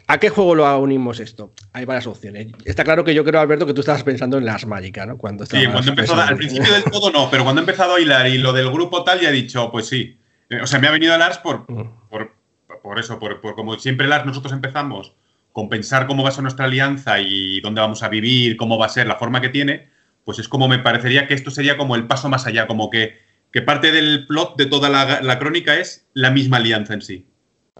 ¿a 0.08 0.18
qué 0.18 0.30
juego 0.30 0.56
lo 0.56 0.80
unimos 0.80 1.20
esto? 1.20 1.54
Hay 1.74 1.86
varias 1.86 2.08
opciones. 2.08 2.48
Está 2.66 2.84
claro 2.84 3.04
que 3.04 3.14
yo 3.14 3.24
creo, 3.24 3.40
Alberto, 3.42 3.66
que 3.66 3.74
tú 3.74 3.82
estabas 3.82 4.04
pensando 4.04 4.38
en 4.38 4.46
las 4.46 4.66
mágicas, 4.66 5.08
¿no? 5.08 5.18
Cuando 5.18 5.46
Sí, 5.46 5.66
cuando 5.72 5.92
empezó, 5.92 6.16
al 6.16 6.36
principio 6.38 6.72
del 6.74 6.84
todo 6.84 7.12
no, 7.12 7.30
pero 7.30 7.44
cuando 7.44 7.62
he 7.62 7.64
empezado 7.64 7.96
a 7.96 8.00
hilar 8.00 8.28
y 8.28 8.38
lo 8.38 8.54
del 8.54 8.70
grupo 8.72 9.04
tal, 9.04 9.20
ya 9.20 9.30
he 9.30 9.34
dicho, 9.34 9.72
pues 9.72 9.88
sí. 9.88 10.18
Eh, 10.50 10.62
O 10.62 10.68
sea, 10.68 10.80
me 10.80 10.88
ha 10.88 10.92
venido 10.92 11.18
Lars 11.18 11.38
por, 11.38 11.70
Mm, 11.72 12.10
por, 12.10 12.36
por 12.82 13.00
eso, 13.00 13.20
por, 13.20 13.42
por 13.42 13.56
como 13.56 13.78
siempre 13.80 14.08
Lars 14.08 14.26
nosotros 14.26 14.54
empezamos 14.54 15.14
con 15.52 15.70
pensar 15.70 16.08
cómo 16.08 16.24
va 16.24 16.30
a 16.30 16.32
ser 16.32 16.42
nuestra 16.44 16.66
alianza 16.66 17.20
y 17.20 17.62
dónde 17.62 17.80
vamos 17.82 18.02
a 18.04 18.10
vivir, 18.10 18.58
cómo 18.58 18.78
va 18.78 18.88
a 18.88 18.90
ser, 18.90 19.06
la 19.08 19.18
forma 19.18 19.40
que 19.40 19.50
tiene, 19.50 19.90
pues 20.26 20.40
es 20.40 20.48
como 20.48 20.68
me 20.68 20.80
parecería 20.80 21.28
que 21.28 21.36
esto 21.36 21.52
sería 21.52 21.78
como 21.78 21.96
el 21.96 22.08
paso 22.08 22.28
más 22.28 22.48
allá, 22.48 22.66
como 22.66 22.90
que, 22.90 23.20
que 23.52 23.62
parte 23.62 23.92
del 23.92 24.26
plot 24.26 24.58
de 24.58 24.66
toda 24.66 24.90
la, 24.90 25.22
la 25.22 25.38
crónica 25.38 25.76
es 25.76 26.08
la 26.14 26.32
misma 26.32 26.58
alianza 26.58 26.96
en 26.96 27.02
sí. 27.04 27.28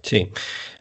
Sí. 0.02 0.30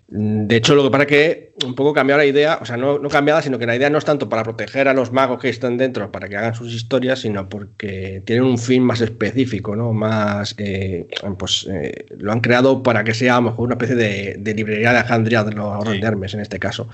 Mm, 0.09 0.47
De 0.47 0.55
hecho, 0.57 0.75
lo 0.75 0.83
que 0.83 0.89
pasa 0.91 1.03
es 1.03 1.09
que 1.09 1.53
un 1.65 1.75
poco 1.75 1.93
cambiado 1.93 2.19
la 2.19 2.25
idea, 2.25 2.59
o 2.61 2.65
sea, 2.65 2.77
no, 2.77 2.99
no 2.99 3.09
cambiada, 3.09 3.41
sino 3.41 3.57
que 3.57 3.65
la 3.65 3.75
idea 3.75 3.89
no 3.89 3.97
es 3.97 4.05
tanto 4.05 4.27
para 4.27 4.43
proteger 4.43 4.87
a 4.87 4.93
los 4.93 5.11
magos 5.11 5.39
que 5.39 5.49
están 5.49 5.77
dentro, 5.77 6.11
para 6.11 6.27
que 6.27 6.35
hagan 6.35 6.55
sus 6.55 6.73
historias, 6.73 7.19
sino 7.19 7.47
porque 7.47 8.21
tienen 8.25 8.43
un 8.43 8.57
fin 8.57 8.83
más 8.83 9.01
específico, 9.01 9.75
¿no? 9.75 9.93
Más, 9.93 10.55
eh, 10.57 11.07
pues, 11.37 11.67
eh, 11.71 12.05
lo 12.17 12.31
han 12.31 12.41
creado 12.41 12.83
para 12.83 13.03
que 13.03 13.13
sea 13.13 13.37
a 13.37 13.41
lo 13.41 13.49
mejor 13.49 13.65
una 13.65 13.75
especie 13.75 13.95
de, 13.95 14.35
de 14.39 14.53
librería 14.53 14.91
de 14.91 14.97
Alejandría 14.99 15.43
de 15.43 15.53
los 15.53 15.83
Sí. 15.83 15.99
Hermes, 16.01 16.33
en 16.33 16.39
este 16.39 16.59
caso. 16.59 16.87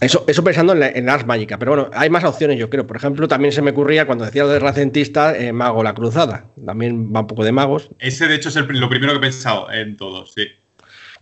Eso 0.00 0.24
es. 0.26 0.32
Eso, 0.32 0.44
pensando 0.44 0.72
en, 0.72 0.80
la, 0.80 0.88
en 0.88 1.08
Ars 1.08 1.24
pero 1.58 1.72
bueno, 1.72 1.90
hay 1.92 2.08
más 2.10 2.24
opciones, 2.24 2.58
yo 2.58 2.70
creo. 2.70 2.86
Por 2.86 2.96
ejemplo, 2.96 3.28
también 3.28 3.52
se 3.52 3.62
me 3.62 3.70
ocurría 3.70 4.06
cuando 4.06 4.24
decía 4.24 4.44
lo 4.44 4.48
de 4.48 4.58
Racentista, 4.58 5.36
eh, 5.36 5.52
Mago 5.52 5.82
la 5.82 5.94
Cruzada. 5.94 6.46
También 6.64 7.12
va 7.14 7.20
un 7.20 7.26
poco 7.26 7.44
de 7.44 7.52
magos, 7.52 7.90
Ese, 7.98 8.26
de 8.26 8.34
hecho, 8.36 8.48
es 8.48 8.56
el 8.56 8.66
lo 8.80 8.88
primero 8.88 9.12
que 9.12 9.18
he 9.18 9.20
pensado 9.20 9.70
en 9.70 9.96
todos, 9.96 10.32
sí. 10.32 10.48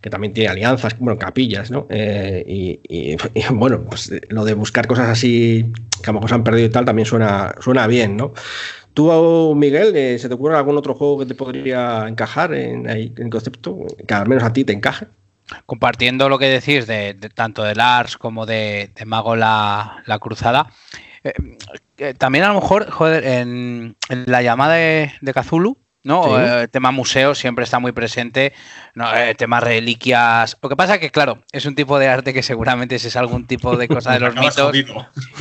Que 0.01 0.09
también 0.09 0.33
tiene 0.33 0.49
alianzas, 0.49 0.97
bueno, 0.99 1.17
capillas, 1.19 1.69
¿no? 1.69 1.85
Eh, 1.89 2.43
y, 2.83 3.15
bueno, 3.53 3.83
pues 3.83 4.11
eh, 4.11 4.21
lo 4.29 4.43
de 4.43 4.55
buscar 4.55 4.87
cosas 4.87 5.09
así 5.09 5.71
que 6.03 6.09
a 6.09 6.13
lo 6.13 6.15
mejor 6.15 6.29
se 6.29 6.35
han 6.35 6.43
perdido 6.43 6.67
y 6.67 6.71
tal 6.71 6.85
también 6.85 7.05
suena, 7.05 7.53
suena 7.59 7.85
bien, 7.87 8.17
¿no? 8.17 8.33
Tú, 8.93 9.55
Miguel, 9.55 9.95
eh, 9.95 10.19
¿se 10.19 10.27
te 10.27 10.33
ocurre 10.33 10.57
algún 10.57 10.75
otro 10.75 10.95
juego 10.95 11.19
que 11.19 11.25
te 11.25 11.35
podría 11.35 12.07
encajar 12.09 12.53
en, 12.53 12.89
en 12.89 13.29
concepto? 13.29 13.85
Que 14.05 14.13
al 14.13 14.27
menos 14.27 14.43
a 14.43 14.51
ti 14.51 14.65
te 14.65 14.73
encaje. 14.73 15.07
compartiendo 15.65 16.27
lo 16.27 16.37
que 16.37 16.47
decís 16.47 16.87
de, 16.87 17.13
tanto 17.33 17.63
de 17.63 17.75
Lars 17.75 18.17
como 18.17 18.45
de, 18.45 18.91
Mago 19.05 19.37
la, 19.37 20.03
la 20.05 20.19
Cruzada, 20.19 20.71
también 22.17 22.43
a 22.43 22.49
lo 22.49 22.55
mejor, 22.55 22.89
joder, 22.89 23.23
en, 23.23 23.95
en 24.09 24.23
la 24.25 24.41
llamada 24.41 24.73
de, 24.73 25.13
de 25.21 25.33
Cthulhu, 25.33 25.77
¿no? 26.03 26.23
Sí. 26.23 26.29
Eh, 26.41 26.61
el 26.63 26.69
tema 26.69 26.91
museo 26.91 27.35
siempre 27.35 27.63
está 27.63 27.79
muy 27.79 27.91
presente, 27.91 28.53
¿no? 28.95 29.13
Eh, 29.15 29.35
tema 29.35 29.59
reliquias. 29.59 30.57
Lo 30.61 30.69
que 30.69 30.75
pasa 30.75 30.97
que, 30.99 31.11
claro, 31.11 31.43
es 31.51 31.65
un 31.65 31.75
tipo 31.75 31.99
de 31.99 32.07
arte 32.07 32.33
que 32.33 32.43
seguramente 32.43 32.95
es 32.95 33.15
algún 33.15 33.45
tipo 33.47 33.77
de 33.77 33.87
cosa 33.89 34.13
de 34.13 34.19
los 34.19 34.33
mitos. 34.35 34.71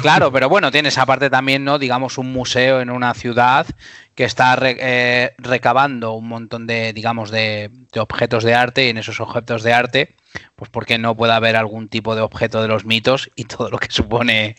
Claro, 0.03 0.31
pero 0.33 0.49
bueno, 0.49 0.71
tiene 0.71 0.89
esa 0.91 1.07
parte 1.07 1.31
también, 1.31 1.65
¿no? 1.65 1.79
Digamos, 1.79 2.19
un 2.19 2.33
museo 2.33 2.81
en 2.81 2.91
una 2.91 3.15
ciudad 3.15 3.67
que 4.15 4.25
está 4.25 4.55
re- 4.57 4.77
eh, 4.79 5.33
recabando 5.39 6.13
un 6.13 6.29
montón 6.29 6.67
de, 6.67 6.93
digamos, 6.93 7.31
de, 7.31 7.71
de 7.93 8.01
objetos 8.01 8.45
de 8.45 8.55
arte 8.55 8.87
y 8.87 8.91
en 8.91 8.99
esos 8.99 9.19
objetos 9.21 9.63
de 9.63 9.73
arte, 9.73 10.15
pues 10.57 10.71
porque 10.71 10.99
no 10.99 11.15
puede 11.17 11.33
haber 11.33 11.57
algún 11.57 11.89
tipo 11.89 12.15
de 12.15 12.21
objeto 12.21 12.61
de 12.61 12.69
los 12.69 12.85
mitos 12.85 13.31
y 13.35 13.45
todo 13.45 13.71
lo 13.71 13.79
que 13.79 13.91
supone 13.91 14.57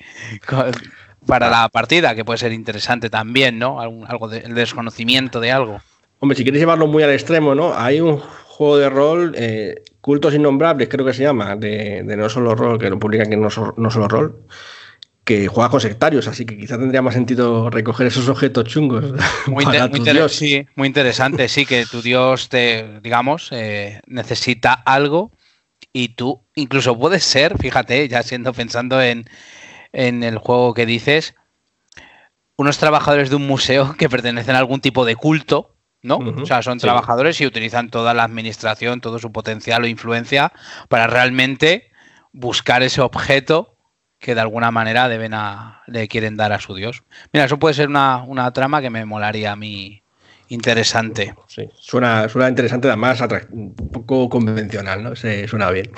para 1.27 1.50
la 1.51 1.70
partida, 1.70 2.15
que 2.15 2.25
puede 2.25 2.39
ser 2.39 2.51
interesante 2.53 3.10
también, 3.12 3.60
¿no? 3.60 3.79
Algo 3.79 4.27
de 4.27 4.39
el 4.39 4.55
desconocimiento 4.55 5.39
de 5.39 5.51
algo. 5.51 5.81
Hombre, 6.22 6.38
si 6.38 6.44
quieres 6.44 6.60
llevarlo 6.62 6.88
muy 6.88 7.04
al 7.04 7.10
extremo, 7.12 7.56
¿no? 7.56 7.74
Hay 7.75 8.00
un 8.00 8.18
juego 8.20 8.78
de 8.78 8.90
rol, 8.90 9.34
eh, 9.36 9.82
Cultos 10.01 10.34
Innombrables, 10.36 10.88
creo 10.88 11.06
que 11.06 11.13
se 11.13 11.24
llama, 11.24 11.56
de, 11.56 12.04
de 12.04 12.16
No 12.18 12.30
Solo 12.30 12.54
Rol, 12.56 12.78
que 12.80 12.90
lo 12.90 13.00
publica 13.00 13.24
aquí 13.24 13.34
en 13.34 13.42
No, 13.42 13.50
So- 13.50 13.74
No 13.78 13.90
Solo 13.90 14.08
Rol, 14.08 14.46
que 15.24 15.48
juega 15.48 15.70
con 15.70 15.82
sectarios, 15.82 16.28
así 16.28 16.46
que 16.46 16.58
quizá 16.58 16.78
tendría 16.78 17.01
más 17.01 17.16
sentido 17.16 17.70
recoger 17.72 18.06
esos 18.08 18.28
objetos 18.30 18.66
chungos 18.66 19.04
Muy, 19.48 19.66
para 19.66 19.78
inter- 19.78 19.90
muy 19.90 20.00
tu 20.00 20.04
inter- 20.04 20.13
dios. 20.16 20.32
sí, 20.36 20.68
muy 20.75 20.88
interesante, 20.88 21.48
sí, 21.48 21.66
que 21.66 21.86
tu 21.88 22.01
dios 22.04 22.50
te, 22.50 23.00
digamos, 23.01 23.50
eh, 23.51 24.00
necesita 24.06 24.74
algo 24.74 25.32
y 25.92 26.10
tú 26.10 26.44
incluso 26.56 26.98
puedes 26.98 27.24
ser, 27.24 27.58
fíjate, 27.58 28.08
ya 28.08 28.22
siendo 28.22 28.54
pensando 28.54 29.01
en, 29.01 29.25
en 29.92 30.22
el 30.24 30.38
juego 30.38 30.74
que 30.75 30.86
dices, 30.86 31.34
unos 32.58 32.78
trabajadores 32.78 33.32
de 33.32 33.38
un 33.38 33.48
museo 33.48 33.96
que 33.98 34.08
pertenecen 34.10 34.56
a 34.56 34.60
algún 34.60 34.82
tipo 34.82 35.04
de 35.04 35.16
culto, 35.16 35.71
¿no? 36.03 36.17
O 36.17 36.46
sea, 36.46 36.62
son 36.62 36.79
sí. 36.79 36.86
trabajadores 36.86 37.39
y 37.41 37.46
utilizan 37.46 37.89
toda 37.89 38.13
la 38.13 38.24
administración, 38.24 39.01
todo 39.01 39.20
su 39.20 39.31
potencial 39.31 39.84
o 39.84 39.88
influencia 39.88 40.51
para 40.89 41.08
realmente 41.08 41.91
buscar 42.31 42.81
ese 42.84 43.01
objeto 43.01 43.75
que 44.20 44.36
de 44.36 44.41
alguna 44.41 44.72
manera 44.72 45.10
deben 45.10 45.34
a- 45.34 45.81
le 45.88 46.08
quieren 46.08 46.38
dar 46.38 46.53
a 46.53 46.60
su 46.60 46.75
dios. 46.75 47.03
Mira, 47.34 47.46
eso 47.46 47.58
puede 47.60 47.74
ser 47.74 47.88
una, 47.89 48.24
una 48.24 48.51
trama 48.53 48.81
que 48.81 48.89
me 48.89 49.03
molaría 49.05 49.51
a 49.51 49.55
mí 49.55 50.03
interesante. 50.48 51.34
Sí, 51.48 51.63
suena, 51.79 52.27
suena 52.29 52.50
interesante, 52.50 52.88
además 52.88 53.22
un 53.51 53.74
poco 53.74 54.27
convencional, 54.29 55.01
¿no? 55.01 55.15
Se, 55.15 55.48
suena 55.48 55.72
bien. 55.72 55.89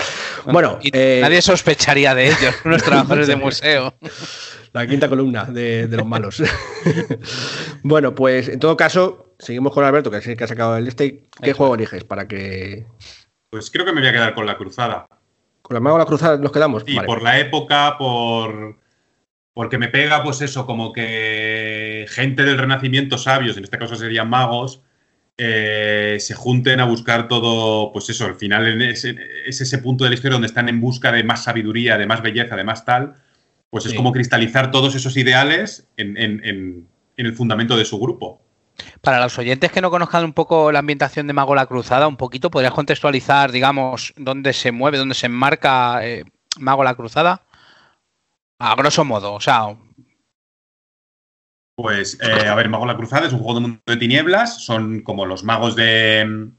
Bueno, 0.46 0.78
Y 0.82 0.90
eh, 0.94 1.20
nadie 1.22 1.42
sospecharía 1.42 2.14
de 2.14 2.28
ellos, 2.28 2.56
unos 2.66 2.84
trabajadores 2.84 3.28
de 3.28 3.36
museo. 3.36 3.94
la 4.72 4.86
quinta 4.88 5.10
columna 5.10 5.46
de, 5.46 5.88
de 5.88 5.98
los 5.98 6.06
malos. 6.06 6.42
bueno, 7.84 8.14
pues 8.16 8.48
en 8.48 8.60
todo 8.60 8.78
caso, 8.78 9.23
seguimos 9.44 9.74
con 9.74 9.84
Alberto, 9.84 10.10
que 10.12 10.18
es 10.18 10.28
el 10.28 10.38
que 10.38 10.44
ha 10.44 10.48
sacado 10.48 10.78
el 10.78 10.88
este. 10.88 11.24
¿Qué 11.42 11.54
juego 11.54 11.76
eliges 11.76 12.04
para 12.04 12.28
que 12.28 12.86
Pues 13.50 13.70
creo 13.72 13.86
que 13.86 13.92
me 13.94 14.02
voy 14.02 14.10
a 14.10 14.14
quedar 14.14 14.34
con 14.34 14.46
la 14.46 14.58
cruzada. 14.58 15.08
con 15.62 15.76
la 15.76 15.80
mago 15.80 15.98
la 15.98 16.06
cruzada 16.06 16.38
nos 16.38 16.52
quedamos? 16.52 16.84
Sí, 16.86 16.96
Vale. 16.96 17.08
por 17.08 17.22
la 17.22 17.40
época, 17.40 17.96
por 17.98 18.78
porque 19.54 19.78
me 19.78 19.88
pega, 19.88 20.24
pues 20.24 20.42
eso, 20.42 20.66
como 20.66 20.92
que 20.94 22.06
gente 22.10 22.44
del 22.44 22.58
Renacimiento, 22.58 23.18
sabios, 23.20 23.56
en 23.56 23.64
este 23.64 23.78
caso 23.78 23.96
serían 23.96 24.28
magos, 24.30 24.82
eh, 25.38 26.18
se 26.20 26.34
junten 26.34 26.80
a 26.80 26.86
buscar 26.86 27.28
todo, 27.28 27.92
pues 27.92 28.10
eso, 28.10 28.26
al 28.26 28.36
final 28.36 28.82
es 28.82 29.06
ese 29.06 29.78
punto 29.78 30.04
de 30.04 30.10
la 30.10 30.16
historia 30.16 30.34
donde 30.34 30.48
están 30.48 30.70
en 30.70 30.82
busca 30.82 31.12
de 31.12 31.24
más 31.24 31.44
sabiduría, 31.44 31.98
de 32.00 32.08
más 32.08 32.22
belleza, 32.24 32.56
de 32.56 32.64
más 32.64 32.84
tal, 32.84 33.14
pues 33.70 33.86
es 33.86 33.92
Sí. 33.92 33.98
como 33.98 34.12
cristalizar 34.12 34.72
todos 34.72 34.96
esos 34.96 35.16
ideales 35.18 35.88
en, 35.98 36.18
en- 36.18 36.44
en- 36.44 36.88
en 37.18 37.26
el 37.28 37.34
fundamento 37.34 37.78
de 37.78 37.86
su 37.86 38.00
grupo. 38.00 38.42
Para 39.02 39.22
los 39.22 39.38
oyentes 39.38 39.72
que 39.72 39.82
no 39.82 39.92
conozcan 39.92 40.24
un 40.26 40.34
poco 40.34 40.72
la 40.72 40.80
ambientación 40.80 41.28
de 41.28 41.34
Mago 41.34 41.56
la 41.56 41.66
Cruzada, 41.66 42.08
un 42.08 42.18
poquito, 42.18 42.50
¿podrías 42.52 42.74
contextualizar, 42.74 43.52
digamos, 43.52 44.14
dónde 44.18 44.54
se 44.54 44.72
mueve, 44.72 44.98
dónde 44.98 45.16
se 45.16 45.28
enmarca 45.28 46.06
eh, 46.06 46.24
Mago 46.60 46.84
la 46.84 46.96
Cruzada? 46.96 47.44
A 48.60 48.76
grosso 48.76 49.04
modo, 49.04 49.34
o 49.34 49.42
sea, 49.42 49.76
Pues, 51.76 52.20
eh, 52.22 52.48
a 52.48 52.56
ver, 52.56 52.70
Mago 52.70 52.86
la 52.86 52.96
Cruzada 52.96 53.28
es 53.28 53.34
un 53.34 53.40
juego 53.40 53.56
de 53.56 53.62
mundo 53.62 53.82
de 53.86 53.98
tinieblas. 53.98 54.64
Son 54.64 55.02
como 55.02 55.26
los 55.26 55.44
magos 55.44 55.76
de. 55.76 56.50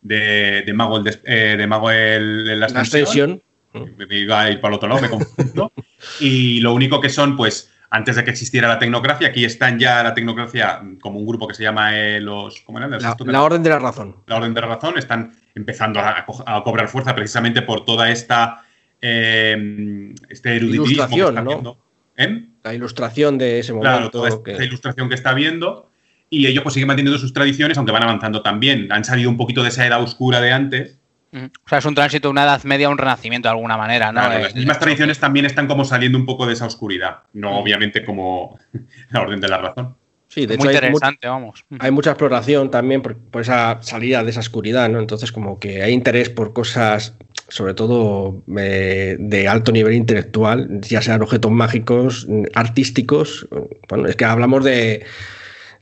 de, 0.00 0.62
de 0.64 0.72
Mago 0.72 0.98
el. 0.98 1.20
eh, 1.24 1.56
de 1.58 1.66
Mago 1.66 1.90
el, 1.90 2.48
el 2.48 2.60
La 2.60 2.66
extensión. 2.66 3.42
Me 3.74 4.18
iba 4.18 4.42
a 4.42 4.50
ir 4.50 4.60
para 4.60 4.72
el 4.72 4.76
otro 4.76 4.88
lado, 4.88 5.00
me 5.00 5.10
confundo. 5.10 5.72
y 6.20 6.60
lo 6.60 6.74
único 6.74 7.00
que 7.00 7.08
son, 7.08 7.36
pues, 7.36 7.71
antes 7.94 8.16
de 8.16 8.24
que 8.24 8.30
existiera 8.30 8.66
la 8.68 8.78
tecnocracia, 8.78 9.28
aquí 9.28 9.44
están 9.44 9.78
ya 9.78 10.02
la 10.02 10.14
tecnocracia 10.14 10.80
como 11.00 11.18
un 11.18 11.26
grupo 11.26 11.46
que 11.46 11.54
se 11.54 11.62
llama 11.62 11.96
eh, 11.98 12.20
los. 12.20 12.60
¿Cómo 12.62 12.78
eran? 12.78 12.90
La, 12.90 13.16
la 13.26 13.42
Orden 13.42 13.62
de 13.62 13.70
la 13.70 13.78
Razón. 13.78 14.16
La 14.26 14.36
Orden 14.36 14.54
de 14.54 14.60
la 14.62 14.66
Razón. 14.66 14.96
Están 14.98 15.32
empezando 15.54 16.00
a, 16.00 16.18
a 16.20 16.24
co- 16.24 16.42
a 16.46 16.64
cobrar 16.64 16.88
fuerza 16.88 17.14
precisamente 17.14 17.62
por 17.62 17.84
toda 17.84 18.10
esta. 18.10 18.64
eh, 19.00 20.14
este 20.28 20.56
eruditismo 20.56 21.08
que 21.08 21.20
está 21.20 21.42
¿no? 21.42 21.50
habiendo. 21.50 21.78
¿Eh? 22.16 22.44
La 22.62 22.74
ilustración 22.74 23.38
de 23.38 23.58
ese 23.58 23.72
Claro, 23.72 23.96
momento. 23.96 24.10
toda 24.10 24.28
esta 24.28 24.42
que- 24.58 24.64
ilustración 24.64 25.08
que 25.08 25.14
está 25.14 25.34
viendo. 25.34 25.88
Y 26.30 26.46
ellos 26.46 26.62
pues 26.62 26.72
siguen 26.72 26.86
manteniendo 26.86 27.18
sus 27.18 27.34
tradiciones, 27.34 27.76
aunque 27.76 27.92
van 27.92 28.04
avanzando 28.04 28.40
también. 28.42 28.90
Han 28.90 29.04
salido 29.04 29.28
un 29.28 29.36
poquito 29.36 29.62
de 29.62 29.68
esa 29.68 29.86
edad 29.86 30.02
oscura 30.02 30.40
de 30.40 30.50
antes. 30.52 30.98
O 31.34 31.68
sea, 31.68 31.78
es 31.78 31.84
un 31.86 31.94
tránsito 31.94 32.28
de 32.28 32.32
una 32.32 32.44
edad 32.44 32.62
media 32.64 32.88
a 32.88 32.90
un 32.90 32.98
renacimiento 32.98 33.48
de 33.48 33.54
alguna 33.54 33.76
manera, 33.78 34.12
¿no? 34.12 34.20
Claro, 34.20 34.38
Eh, 34.38 34.42
las 34.42 34.54
mismas 34.54 34.78
tradiciones 34.78 35.18
también 35.18 35.46
están 35.46 35.66
como 35.66 35.84
saliendo 35.84 36.18
un 36.18 36.26
poco 36.26 36.46
de 36.46 36.52
esa 36.52 36.66
oscuridad. 36.66 37.20
No 37.32 37.58
obviamente 37.58 38.04
como 38.04 38.58
la 39.10 39.22
orden 39.22 39.40
de 39.40 39.48
la 39.48 39.58
razón. 39.58 39.96
Sí, 40.28 40.46
de 40.46 40.56
Muy 40.56 40.68
hecho 40.68 40.68
hay, 40.70 40.74
interesante, 40.76 41.28
vamos. 41.28 41.64
hay 41.78 41.90
mucha 41.90 42.10
exploración 42.10 42.70
también 42.70 43.02
por, 43.02 43.18
por 43.18 43.42
esa 43.42 43.78
salida 43.82 44.24
de 44.24 44.30
esa 44.30 44.40
oscuridad, 44.40 44.88
¿no? 44.88 44.98
Entonces, 44.98 45.30
como 45.30 45.58
que 45.58 45.82
hay 45.82 45.92
interés 45.92 46.30
por 46.30 46.54
cosas, 46.54 47.14
sobre 47.48 47.74
todo 47.74 48.42
eh, 48.56 49.16
de 49.18 49.48
alto 49.48 49.72
nivel 49.72 49.92
intelectual, 49.92 50.80
ya 50.80 51.02
sean 51.02 51.20
objetos 51.20 51.50
mágicos, 51.50 52.26
artísticos. 52.54 53.46
Bueno, 53.90 54.08
es 54.08 54.16
que 54.16 54.24
hablamos 54.24 54.64
de, 54.64 55.04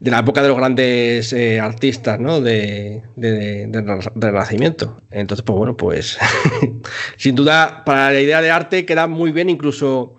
de 0.01 0.11
la 0.11 0.19
época 0.21 0.43
de 0.43 0.49
los 0.49 0.57
grandes 0.57 1.33
eh, 1.33 1.61
artistas, 1.61 2.19
¿no? 2.19 2.41
De, 2.41 3.03
de- 3.17 3.67
de- 3.67 3.83
del 3.83 4.33
Renacimiento. 4.33 5.01
Entonces, 5.11 5.45
pues 5.45 5.57
bueno, 5.57 5.77
pues 5.77 6.19
sin 7.17 7.35
duda, 7.35 7.85
para 7.85 8.11
la 8.11 8.21
idea 8.21 8.41
de 8.41 8.51
arte 8.51 8.85
queda 8.87 9.07
muy 9.07 9.31
bien 9.33 9.51
incluso 9.51 10.17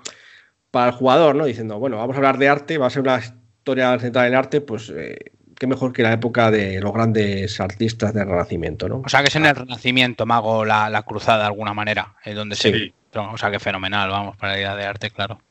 para 0.70 0.88
el 0.88 0.94
jugador, 0.94 1.36
¿no? 1.36 1.46
Diciendo, 1.46 1.80
bueno, 1.80 1.98
vamos 1.98 2.14
a 2.16 2.18
hablar 2.18 2.38
de 2.38 2.48
arte, 2.48 2.78
va 2.78 2.88
a 2.88 2.90
ser 2.92 3.02
una 3.02 3.18
historia 3.18 3.98
centrada 4.00 4.28
en 4.28 4.36
arte, 4.36 4.62
pues 4.62 4.92
eh, 4.96 5.18
qué 5.58 5.68
mejor 5.68 5.94
que 5.94 6.04
la 6.04 6.14
época 6.14 6.50
de 6.52 6.80
los 6.80 6.94
grandes 6.94 7.60
artistas 7.60 8.14
del 8.14 8.28
Renacimiento, 8.28 8.88
¿no? 8.88 9.02
O 9.06 9.10
sea, 9.10 9.22
que 9.22 9.28
es 9.30 9.36
en 9.36 9.46
el 9.48 9.56
Renacimiento, 9.56 10.26
Mago, 10.26 10.64
la, 10.64 10.90
la 10.90 11.04
cruzada 11.04 11.40
de 11.40 11.46
alguna 11.46 11.74
manera, 11.74 12.16
eh, 12.24 12.34
donde 12.34 12.56
se... 12.56 12.72
Sí. 12.72 12.94
O 13.14 13.38
sea, 13.38 13.52
que 13.52 13.60
fenomenal, 13.60 14.10
vamos, 14.10 14.38
para 14.38 14.54
la 14.54 14.60
idea 14.60 14.76
de 14.76 14.86
arte, 14.86 15.10
claro. 15.12 15.42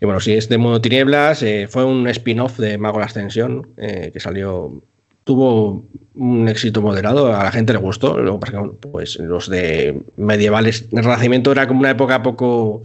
Y 0.00 0.06
bueno, 0.06 0.20
si 0.20 0.32
es 0.32 0.48
de 0.48 0.56
modo 0.56 0.80
tinieblas, 0.80 1.42
eh, 1.42 1.66
fue 1.68 1.84
un 1.84 2.08
spin-off 2.08 2.58
de 2.58 2.78
Mago 2.78 2.98
la 2.98 3.06
Ascensión, 3.06 3.68
eh, 3.76 4.10
que 4.12 4.18
salió, 4.18 4.82
tuvo 5.24 5.84
un 6.14 6.48
éxito 6.48 6.80
moderado, 6.80 7.34
a 7.34 7.44
la 7.44 7.52
gente 7.52 7.74
le 7.74 7.78
gustó, 7.78 8.14
bueno, 8.14 8.72
pues 8.80 9.18
los 9.18 9.50
de 9.50 10.02
medievales, 10.16 10.88
el 10.90 11.04
Renacimiento 11.04 11.52
era 11.52 11.68
como 11.68 11.80
una 11.80 11.90
época 11.90 12.22
poco 12.22 12.82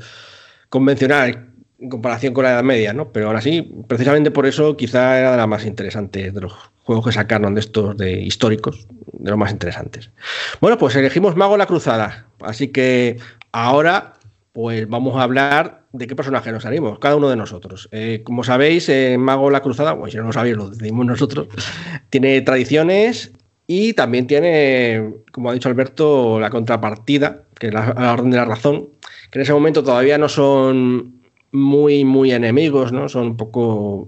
convencional 0.69 1.51
en 1.79 1.89
comparación 1.89 2.33
con 2.33 2.43
la 2.43 2.51
Edad 2.51 2.63
Media, 2.63 2.93
¿no? 2.93 3.11
Pero 3.11 3.27
aún 3.27 3.37
así, 3.37 3.61
precisamente 3.87 4.31
por 4.31 4.45
eso 4.45 4.75
quizá 4.75 5.17
era 5.17 5.31
de 5.31 5.37
las 5.37 5.47
más 5.47 5.65
interesantes 5.65 6.33
de 6.33 6.41
los 6.41 6.53
juegos 6.83 7.05
que 7.05 7.11
sacaron 7.13 7.55
de 7.55 7.61
estos 7.61 7.97
de 7.97 8.11
históricos, 8.21 8.87
de 9.13 9.29
los 9.29 9.39
más 9.39 9.51
interesantes. 9.51 10.11
Bueno, 10.59 10.77
pues 10.77 10.95
elegimos 10.95 11.35
Mago 11.35 11.55
la 11.55 11.65
Cruzada, 11.65 12.27
así 12.41 12.69
que 12.69 13.17
ahora 13.53 14.13
pues 14.51 14.87
vamos 14.87 15.17
a 15.17 15.23
hablar 15.23 15.84
de 15.97 16.07
qué 16.07 16.15
personaje 16.15 16.51
nos 16.51 16.63
salimos, 16.63 16.99
cada 16.99 17.15
uno 17.15 17.29
de 17.29 17.35
nosotros. 17.35 17.87
Eh, 17.91 18.21
como 18.23 18.43
sabéis, 18.43 18.89
eh, 18.89 19.17
Mago 19.17 19.49
la 19.49 19.61
Cruzada, 19.61 19.97
pues 19.97 20.11
si 20.11 20.17
no 20.17 20.25
lo 20.25 20.33
sabéis, 20.33 20.55
lo 20.57 20.69
decimos 20.69 21.05
nosotros, 21.05 21.47
tiene 22.09 22.41
tradiciones 22.41 23.31
y 23.67 23.93
también 23.93 24.27
tiene, 24.27 25.11
como 25.31 25.49
ha 25.49 25.53
dicho 25.53 25.69
Alberto, 25.69 26.39
la 26.39 26.49
contrapartida, 26.49 27.43
que 27.59 27.67
es 27.67 27.73
la, 27.73 27.93
la 27.97 28.13
Orden 28.13 28.31
de 28.31 28.37
la 28.37 28.45
Razón, 28.45 28.89
que 29.31 29.39
en 29.39 29.43
ese 29.43 29.53
momento 29.53 29.83
todavía 29.83 30.17
no 30.17 30.29
son 30.29 31.13
muy, 31.51 32.03
muy 32.03 32.31
enemigos, 32.33 32.91
¿no? 32.91 33.07
Son 33.07 33.27
un 33.27 33.37
poco 33.37 34.05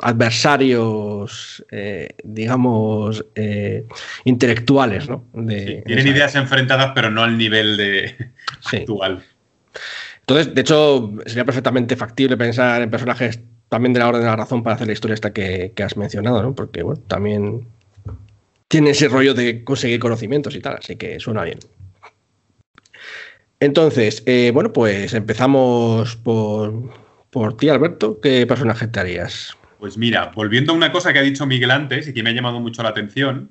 adversarios, 0.00 1.64
eh, 1.70 2.08
digamos, 2.24 3.24
eh, 3.34 3.84
intelectuales, 4.24 5.08
¿no? 5.08 5.24
De- 5.34 5.64
Sí, 5.66 5.72
en 5.72 5.84
tienen 5.84 6.06
ideas 6.08 6.34
enfrentadas, 6.34 6.92
pero 6.94 7.10
no 7.10 7.22
al 7.22 7.36
nivel 7.36 7.76
de 7.76 8.14
Sí. 8.70 8.76
actual. 8.78 9.22
Entonces, 10.28 10.54
de 10.54 10.60
hecho, 10.60 11.10
sería 11.24 11.46
perfectamente 11.46 11.96
factible 11.96 12.36
pensar 12.36 12.82
en 12.82 12.90
personajes 12.90 13.40
también 13.70 13.94
de 13.94 14.00
la 14.00 14.08
Orden 14.08 14.20
de 14.20 14.26
la 14.26 14.36
Razón 14.36 14.62
para 14.62 14.76
hacer 14.76 14.86
la 14.86 14.92
historia 14.92 15.14
esta 15.14 15.32
que, 15.32 15.72
has 15.82 15.96
mencionado, 15.96 16.42
¿no? 16.42 16.54
Porque, 16.54 16.82
bueno, 16.82 17.00
también 17.06 17.66
tiene 18.68 18.90
ese 18.90 19.08
rollo 19.08 19.32
de 19.32 19.64
conseguir 19.64 19.98
conocimientos 19.98 20.54
y 20.54 20.60
tal, 20.60 20.76
así 20.80 20.96
que 20.96 21.18
suena 21.18 21.44
bien. 21.44 21.60
Entonces, 23.58 24.22
eh, 24.26 24.50
bueno, 24.52 24.70
pues 24.70 25.14
empezamos 25.14 26.16
por, 26.16 26.74
por 27.30 27.56
ti, 27.56 27.70
Alberto. 27.70 28.20
¿Qué 28.20 28.46
personaje 28.46 28.86
te 28.86 29.00
harías? 29.00 29.56
Pues 29.78 29.96
mira, 29.96 30.30
volviendo 30.34 30.74
a 30.74 30.76
una 30.76 30.92
cosa 30.92 31.14
que 31.14 31.20
ha 31.20 31.22
dicho 31.22 31.46
Miguel 31.46 31.70
antes 31.70 32.06
y 32.06 32.12
que 32.12 32.22
me 32.22 32.28
ha 32.28 32.34
llamado 32.34 32.60
mucho 32.60 32.82
la 32.82 32.90
atención, 32.90 33.50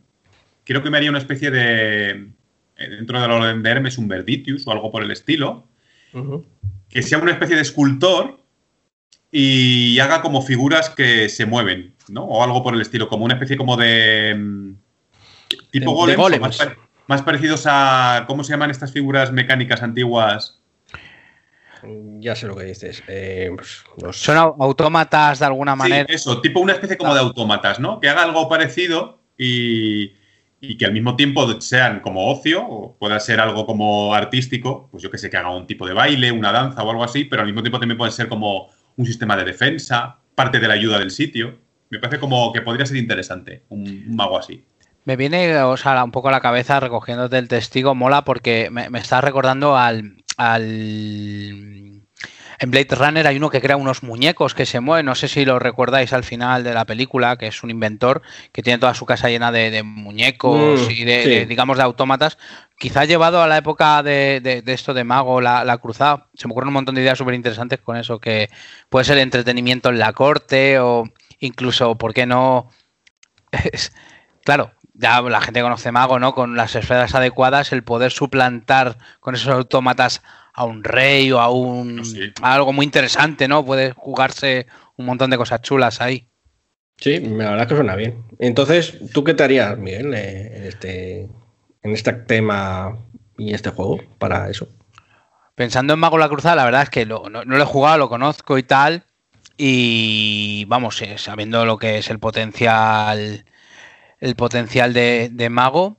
creo 0.64 0.84
que 0.84 0.92
me 0.92 0.98
haría 0.98 1.10
una 1.10 1.18
especie 1.18 1.50
de. 1.50 2.10
eh, 2.78 2.88
Dentro 2.88 3.20
de 3.20 3.28
la 3.28 3.34
orden 3.34 3.64
de 3.64 3.70
Hermes, 3.72 3.98
un 3.98 4.08
Verditius 4.08 4.68
o 4.68 4.72
algo 4.72 4.92
por 4.92 5.02
el 5.02 5.10
estilo, 5.10 5.68
que 6.90 7.02
sea 7.04 7.18
una 7.20 7.32
especie 7.32 7.56
de 7.56 7.62
escultor 7.62 8.40
y 9.32 10.00
haga 10.00 10.22
como 10.22 10.42
figuras 10.42 10.90
que 10.90 11.30
se 11.30 11.46
mueven, 11.46 11.96
¿no? 12.10 12.24
O 12.24 12.44
algo 12.44 12.64
por 12.64 12.74
el 12.74 12.82
estilo, 12.82 13.08
como 13.10 13.26
una 13.26 13.34
especie 13.36 13.58
como 13.58 13.76
de. 13.78 14.36
mm, 14.38 14.74
tipo 15.72 16.06
De- 16.06 16.12
de 16.14 16.18
golems, 16.18 16.42
más, 16.42 16.58
pare- 16.58 16.78
más 17.08 17.22
parecidos 17.22 17.64
a. 17.68 18.24
¿Cómo 18.28 18.44
se 18.44 18.52
llaman 18.54 18.72
estas 18.72 18.92
figuras 18.94 19.32
mecánicas 19.32 19.84
antiguas? 19.84 20.62
Ya 22.20 22.36
sé 22.36 22.48
lo 22.48 22.56
que 22.56 22.64
dices. 22.64 23.04
Eh, 23.08 23.52
pues, 23.56 23.84
los- 24.02 24.18
Son 24.18 24.36
au- 24.38 24.56
autómatas 24.60 25.40
de 25.40 25.46
alguna 25.46 25.76
manera. 25.76 26.06
Sí, 26.10 26.16
eso, 26.16 26.42
tipo 26.42 26.60
una 26.60 26.74
especie 26.74 26.98
como 26.98 27.14
de 27.14 27.20
autómatas, 27.20 27.80
¿no? 27.80 28.00
Que 28.00 28.10
haga 28.10 28.24
algo 28.24 28.50
parecido 28.50 29.20
y, 29.38 30.14
y 30.60 30.78
que 30.78 30.86
al 30.86 30.94
mismo 30.94 31.16
tiempo 31.16 31.62
sean 31.62 32.00
como 32.00 32.32
ocio 32.32 32.66
o 32.68 32.96
pueda 32.98 33.20
ser 33.20 33.40
algo 33.40 33.66
como 33.66 34.14
artístico, 34.14 34.88
pues 34.92 35.04
yo 35.04 35.12
que 35.12 35.18
sé, 35.18 35.30
que 35.30 35.38
haga 35.38 35.56
un 35.56 35.68
tipo 35.68 35.88
de 35.88 35.94
baile, 35.94 36.32
una 36.32 36.52
danza 36.52 36.84
o 36.84 36.90
algo 36.90 37.04
así, 37.04 37.26
pero 37.26 37.42
al 37.42 37.48
mismo 37.48 37.62
tiempo 37.62 37.80
también 37.80 37.98
puede 37.98 38.12
ser 38.12 38.28
como 38.28 38.70
un 38.96 39.06
sistema 39.06 39.38
de 39.38 39.44
defensa, 39.44 40.18
parte 40.36 40.60
de 40.60 40.68
la 40.68 40.74
ayuda 40.74 41.00
del 41.00 41.12
sitio. 41.12 41.60
Me 41.90 42.00
parece 42.00 42.20
como 42.20 42.52
que 42.52 42.62
podría 42.62 42.86
ser 42.86 42.98
interesante 42.98 43.64
un, 43.70 43.82
un 44.08 44.16
mago 44.16 44.38
así. 44.38 44.64
Me 45.06 45.16
viene 45.16 45.58
o 45.60 45.78
sea, 45.78 46.04
un 46.04 46.12
poco 46.12 46.30
a 46.30 46.32
la 46.32 46.42
cabeza 46.42 46.80
recogiéndote 46.80 47.38
el 47.38 47.48
testigo, 47.48 47.96
mola 47.96 48.24
porque 48.24 48.70
me, 48.72 48.90
me 48.90 49.00
está 49.00 49.22
recordando 49.22 49.78
al, 49.78 50.18
al... 50.36 51.97
En 52.60 52.72
Blade 52.72 52.96
Runner 52.96 53.28
hay 53.28 53.38
uno 53.38 53.50
que 53.50 53.62
crea 53.62 53.78
unos 53.78 54.04
muñecos 54.04 54.54
que 54.54 54.66
se 54.66 54.80
mueven, 54.80 55.06
no 55.06 55.16
sé 55.16 55.28
si 55.28 55.46
lo 55.46 55.60
recordáis 55.60 56.14
al 56.14 56.24
final 56.24 56.64
de 56.64 56.74
la 56.74 56.86
película, 56.86 57.38
que 57.38 57.48
es 57.48 57.64
un 57.64 57.70
inventor 57.70 58.22
que 58.52 58.64
tiene 58.64 58.80
toda 58.80 58.94
su 58.94 59.06
casa 59.06 59.30
llena 59.30 59.52
de, 59.52 59.70
de 59.70 59.84
muñecos 59.84 60.38
Mm, 60.58 60.92
y 60.92 61.04
de, 61.04 61.24
sí. 61.24 61.30
de, 61.30 61.46
digamos, 61.46 61.78
de 61.78 61.84
autómatas. 61.84 62.38
Quizá 62.78 63.06
llevado 63.06 63.42
a 63.42 63.48
la 63.48 63.58
época 63.58 64.04
de, 64.04 64.64
esto 64.68 64.94
de 64.94 65.04
Mago, 65.04 65.42
la, 65.42 65.64
la 65.64 65.78
cruzada, 65.78 66.28
se 66.36 66.48
me 66.48 66.52
ocurren 66.52 66.68
un 66.68 66.76
montón 66.76 66.96
de 66.96 67.02
ideas 67.02 67.18
súper 67.18 67.34
interesantes 67.34 67.80
con 67.80 67.98
eso, 67.98 68.20
que 68.20 68.50
puede 68.90 69.06
ser 69.06 69.18
entretenimiento 69.18 69.90
en 69.90 70.00
la 70.00 70.14
corte 70.14 70.80
o 70.80 71.06
incluso, 71.40 71.98
¿por 71.98 72.14
qué 72.14 72.26
no? 72.26 72.70
Claro, 74.44 74.72
ya 74.94 75.22
la 75.22 75.42
gente 75.42 75.62
conoce 75.62 75.92
Mago, 75.92 76.20
¿no? 76.20 76.34
Con 76.34 76.56
las 76.56 76.74
esferas 76.76 77.14
adecuadas, 77.14 77.74
el 77.74 77.84
poder 77.84 78.14
suplantar 78.14 78.98
con 79.20 79.36
esos 79.36 79.54
autómatas 79.54 80.22
a 80.58 80.66
un 80.66 80.84
rey 80.84 81.32
o 81.32 81.40
a 81.40 81.50
un 81.52 82.04
Sí. 82.04 82.20
a 82.42 82.54
algo 82.56 82.74
muy 82.74 82.84
interesante, 82.84 83.48
¿no? 83.48 83.64
Puede 83.64 83.94
jugarse 83.94 84.68
un 84.98 85.06
montón 85.06 85.30
de 85.30 85.38
cosas 85.38 85.62
chulas 85.62 86.02
ahí. 86.02 86.28
Sí, 86.98 87.20
la 87.20 87.52
verdad 87.52 87.62
es 87.62 87.68
que 87.68 87.76
suena 87.76 87.96
bien. 87.96 88.24
Entonces, 88.40 88.98
¿tú 89.14 89.24
qué 89.24 89.36
te 89.36 89.44
harías, 89.44 89.78
Miguel, 89.78 90.14
eh, 90.16 90.58
en 90.58 90.64
este, 90.64 91.22
en 91.84 91.92
este 91.94 92.12
tema 92.14 92.98
y 93.38 93.54
este 93.54 93.70
juego 93.70 94.00
para 94.18 94.50
eso? 94.50 94.68
Pensando 95.54 95.94
en 95.94 96.00
Mago 96.00 96.18
la 96.18 96.28
Cruzada, 96.28 96.56
la 96.56 96.66
verdad 96.66 96.82
es 96.84 96.90
que 96.90 97.06
lo- 97.06 97.30
no, 97.30 97.46
no 97.46 97.56
lo 97.56 97.62
he 97.64 97.66
jugado, 97.68 98.00
lo 98.00 98.10
conozco 98.10 98.58
y 98.58 98.64
tal. 98.64 99.04
Y 99.58 100.66
vamos, 100.66 101.02
eh, 101.04 101.18
sabiendo 101.20 101.66
lo 101.66 101.78
que 101.78 102.00
es 102.00 102.10
el 102.10 102.18
potencial, 102.20 103.46
el 104.20 104.36
potencial 104.36 104.94
de, 104.94 105.30
de 105.32 105.50
Mago, 105.50 105.98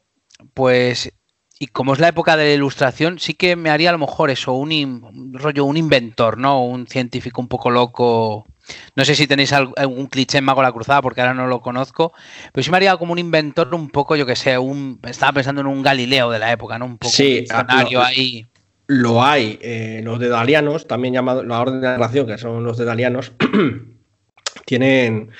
pues, 0.54 1.12
y 1.58 1.66
como 1.68 1.92
es 1.92 1.98
la 1.98 2.08
época 2.08 2.36
de 2.36 2.44
la 2.48 2.54
ilustración, 2.54 3.18
sí 3.18 3.34
que 3.34 3.56
me 3.56 3.70
haría 3.70 3.88
a 3.90 3.92
lo 3.92 3.98
mejor 3.98 4.30
eso, 4.30 4.52
un, 4.52 4.70
in- 4.72 5.02
un 5.02 5.34
rollo, 5.34 5.64
un 5.64 5.76
inventor, 5.76 6.38
¿no? 6.38 6.64
Un 6.64 6.86
científico 6.86 7.40
un 7.40 7.48
poco 7.48 7.70
loco. 7.70 8.46
No 8.94 9.04
sé 9.04 9.14
si 9.14 9.26
tenéis 9.26 9.52
al- 9.52 9.72
algún 9.76 10.06
cliché 10.06 10.38
en 10.38 10.44
Mago 10.44 10.62
la 10.62 10.70
Cruzada, 10.72 11.02
porque 11.02 11.20
ahora 11.20 11.34
no 11.34 11.46
lo 11.46 11.60
conozco, 11.60 12.12
pero 12.52 12.62
sí 12.62 12.70
me 12.70 12.76
haría 12.76 12.96
como 12.96 13.12
un 13.12 13.18
inventor 13.18 13.74
un 13.74 13.88
poco, 13.90 14.14
yo 14.14 14.24
que 14.26 14.36
sé, 14.36 14.56
un, 14.58 15.00
estaba 15.04 15.32
pensando 15.32 15.60
en 15.62 15.66
un 15.66 15.82
Galileo 15.82 16.30
de 16.30 16.38
la 16.38 16.52
época, 16.52 16.78
¿no? 16.78 16.84
Un 16.86 16.98
poco 16.98 17.12
Sí, 17.12 17.44
un 17.50 17.56
ah, 17.56 17.86
no, 17.90 18.00
ahí. 18.02 18.46
Lo 18.86 19.22
hay, 19.24 19.58
eh, 19.60 20.00
los 20.04 20.18
dedalianos, 20.18 20.86
también 20.86 21.12
llamados 21.14 21.44
la 21.44 21.60
Orden 21.60 21.80
de 21.80 21.88
la 21.88 21.98
Nación, 21.98 22.26
que 22.26 22.38
son 22.38 22.62
los 22.64 22.78
dedalianos, 22.78 23.32
tienen 24.64 25.30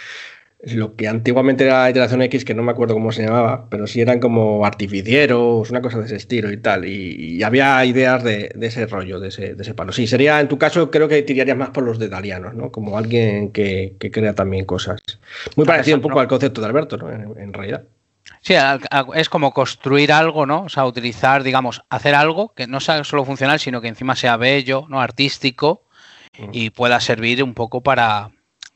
lo 0.61 0.97
que 0.97 1.07
antiguamente 1.07 1.65
era 1.65 1.89
iteración 1.89 2.21
X, 2.23 2.45
que 2.45 2.55
no 2.55 2.65
me 2.65 2.73
acuerdo 2.73 2.95
cómo 2.95 3.13
se 3.13 3.23
llamaba, 3.23 3.69
pero 3.71 3.87
sí 3.87 4.01
eran 4.01 4.19
como 4.19 4.67
artificieros, 4.67 5.71
una 5.71 5.81
cosa 5.81 6.01
de 6.01 6.07
ese 6.07 6.17
estilo 6.17 6.51
y 6.51 6.57
tal. 6.57 6.85
Y, 6.85 7.43
había 7.45 7.85
ideas 7.85 8.25
de, 8.25 8.53
ese 8.61 8.87
rollo, 8.87 9.21
de 9.21 9.29
ese, 9.29 9.55
de 9.55 9.63
ese, 9.63 9.75
palo. 9.75 9.93
Sí, 9.93 10.07
sería, 10.09 10.41
en 10.41 10.49
tu 10.49 10.59
caso, 10.59 10.91
creo 10.91 11.07
que 11.07 11.23
tirarías 11.23 11.57
más 11.57 11.71
por 11.71 11.85
los 11.85 11.99
de 11.99 12.09
Dalianos, 12.09 12.55
¿no? 12.55 12.73
Como 12.73 12.99
alguien 12.99 13.53
que, 13.53 13.95
crea 13.99 14.35
también 14.35 14.65
cosas. 14.65 15.01
Muy 15.55 15.65
parecido 15.65 15.97
un 15.97 16.03
poco 16.03 16.19
al 16.19 16.29
concepto 16.29 16.61
de 16.61 16.67
Alberto, 16.67 16.97
¿no? 16.97 17.09
En, 17.11 17.53
realidad. 17.53 17.85
Sí, 18.41 18.55
es 19.15 19.29
como 19.29 19.53
construir 19.53 20.13
algo, 20.13 20.45
¿no? 20.45 20.65
O 20.65 20.69
sea, 20.69 20.87
utilizar, 20.87 21.45
digamos, 21.45 21.83
hacer 21.89 22.17
algo 22.17 22.53
que 22.55 22.67
no 22.67 22.81
sea 22.81 23.05
solo 23.05 23.25
funcional, 23.25 23.61
sino 23.61 23.81
que 23.81 23.89
encima 23.89 24.17
sea 24.17 24.37
bello, 24.37 24.87
¿no? 24.89 25.01
Artístico 25.01 25.85
y 26.53 26.71
pueda 26.71 27.01
servir 27.01 27.43
un 27.43 27.55
poco 27.55 27.83
para, 27.83 28.31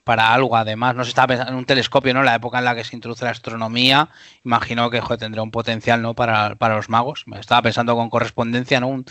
para 0.05 0.33
algo. 0.35 0.57
Además, 0.57 0.95
no 0.95 1.05
se 1.05 1.11
estaba 1.11 1.29
pensando 1.29 1.53
en 1.53 1.59
un 1.59 1.65
telescopio, 1.65 2.15
¿no? 2.15 2.23
La 2.23 2.35
época 2.35 2.59
en 2.59 2.65
la 2.65 2.75
que 2.75 2.85
se 2.85 2.97
introduce 2.97 3.25
la 3.25 3.31
astronomía, 3.31 4.09
imagino 4.45 4.91
que 4.91 5.01
tendría 5.19 5.43
un 5.43 5.51
potencial, 5.51 6.03
¿no? 6.03 6.15
Para, 6.15 6.57
los 6.61 6.89
magos. 6.89 7.25
Me 7.27 7.39
estaba 7.39 7.63
pensando 7.63 7.95
con 7.95 8.11
correspondencia, 8.11 8.81
¿no? 8.81 8.89
Un, 8.89 9.05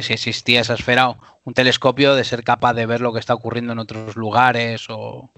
si 0.00 0.12
existía 0.12 0.60
esa 0.60 0.74
esfera, 0.74 1.16
un 1.44 1.54
telescopio 1.54 2.14
de 2.14 2.24
ser 2.24 2.44
capaz 2.44 2.74
de 2.74 2.86
ver 2.86 3.00
lo 3.00 3.12
que 3.12 3.20
está 3.20 3.34
ocurriendo 3.34 3.72
en 3.72 3.78
otros 3.78 4.16
lugares 4.16 4.86
o... 4.88 5.32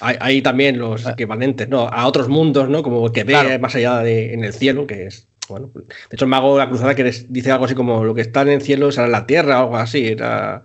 Hay, 0.00 0.42
también 0.42 0.78
los 0.78 1.06
equivalentes, 1.06 1.68
¿no? 1.68 1.88
A 1.88 2.06
otros 2.06 2.28
mundos, 2.28 2.68
¿no? 2.68 2.82
Como 2.82 3.10
que 3.12 3.24
ve 3.24 3.58
más 3.58 3.74
allá 3.74 3.98
de 3.98 4.34
en 4.34 4.44
el 4.44 4.52
cielo, 4.52 4.86
que 4.86 5.06
es 5.06 5.28
bueno, 5.48 5.70
de 5.74 5.84
hecho 6.10 6.24
el 6.24 6.30
mago 6.30 6.54
de 6.54 6.64
la 6.64 6.68
cruzada 6.68 6.94
que 6.94 7.04
dice 7.28 7.52
algo 7.52 7.66
así 7.66 7.74
como 7.74 8.02
lo 8.04 8.14
que 8.14 8.22
está 8.22 8.42
en 8.42 8.48
el 8.48 8.62
cielo 8.62 8.90
será 8.90 9.08
la 9.08 9.26
tierra 9.26 9.60
o 9.60 9.64
algo 9.64 9.76
así, 9.76 10.06
era 10.06 10.64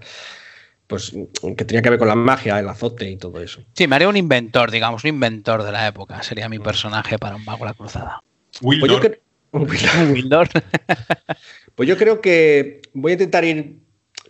pues 0.89 1.13
que 1.55 1.65
tenía 1.65 1.83
que 1.83 1.91
ver 1.91 1.99
con 1.99 2.07
la 2.07 2.15
magia, 2.15 2.59
el 2.59 2.67
azote 2.67 3.07
y 3.07 3.15
todo 3.15 3.39
eso. 3.39 3.61
Sí, 3.73 3.87
me 3.87 3.95
haría 3.95 4.09
un 4.09 4.17
inventor, 4.17 4.71
digamos, 4.71 5.03
un 5.03 5.11
inventor 5.11 5.61
de 5.61 5.71
la 5.71 5.87
época. 5.87 6.23
Sería 6.23 6.49
mi 6.49 6.57
personaje 6.57 7.19
para 7.19 7.35
un 7.35 7.45
mago 7.45 7.63
la 7.63 7.75
cruzada. 7.75 8.19
Pues 8.59 8.79
yo, 8.79 8.99
pues 11.75 11.87
yo 11.87 11.95
creo 11.95 12.21
que 12.21 12.81
voy 12.93 13.11
a 13.11 13.13
intentar 13.13 13.45
ir, 13.45 13.77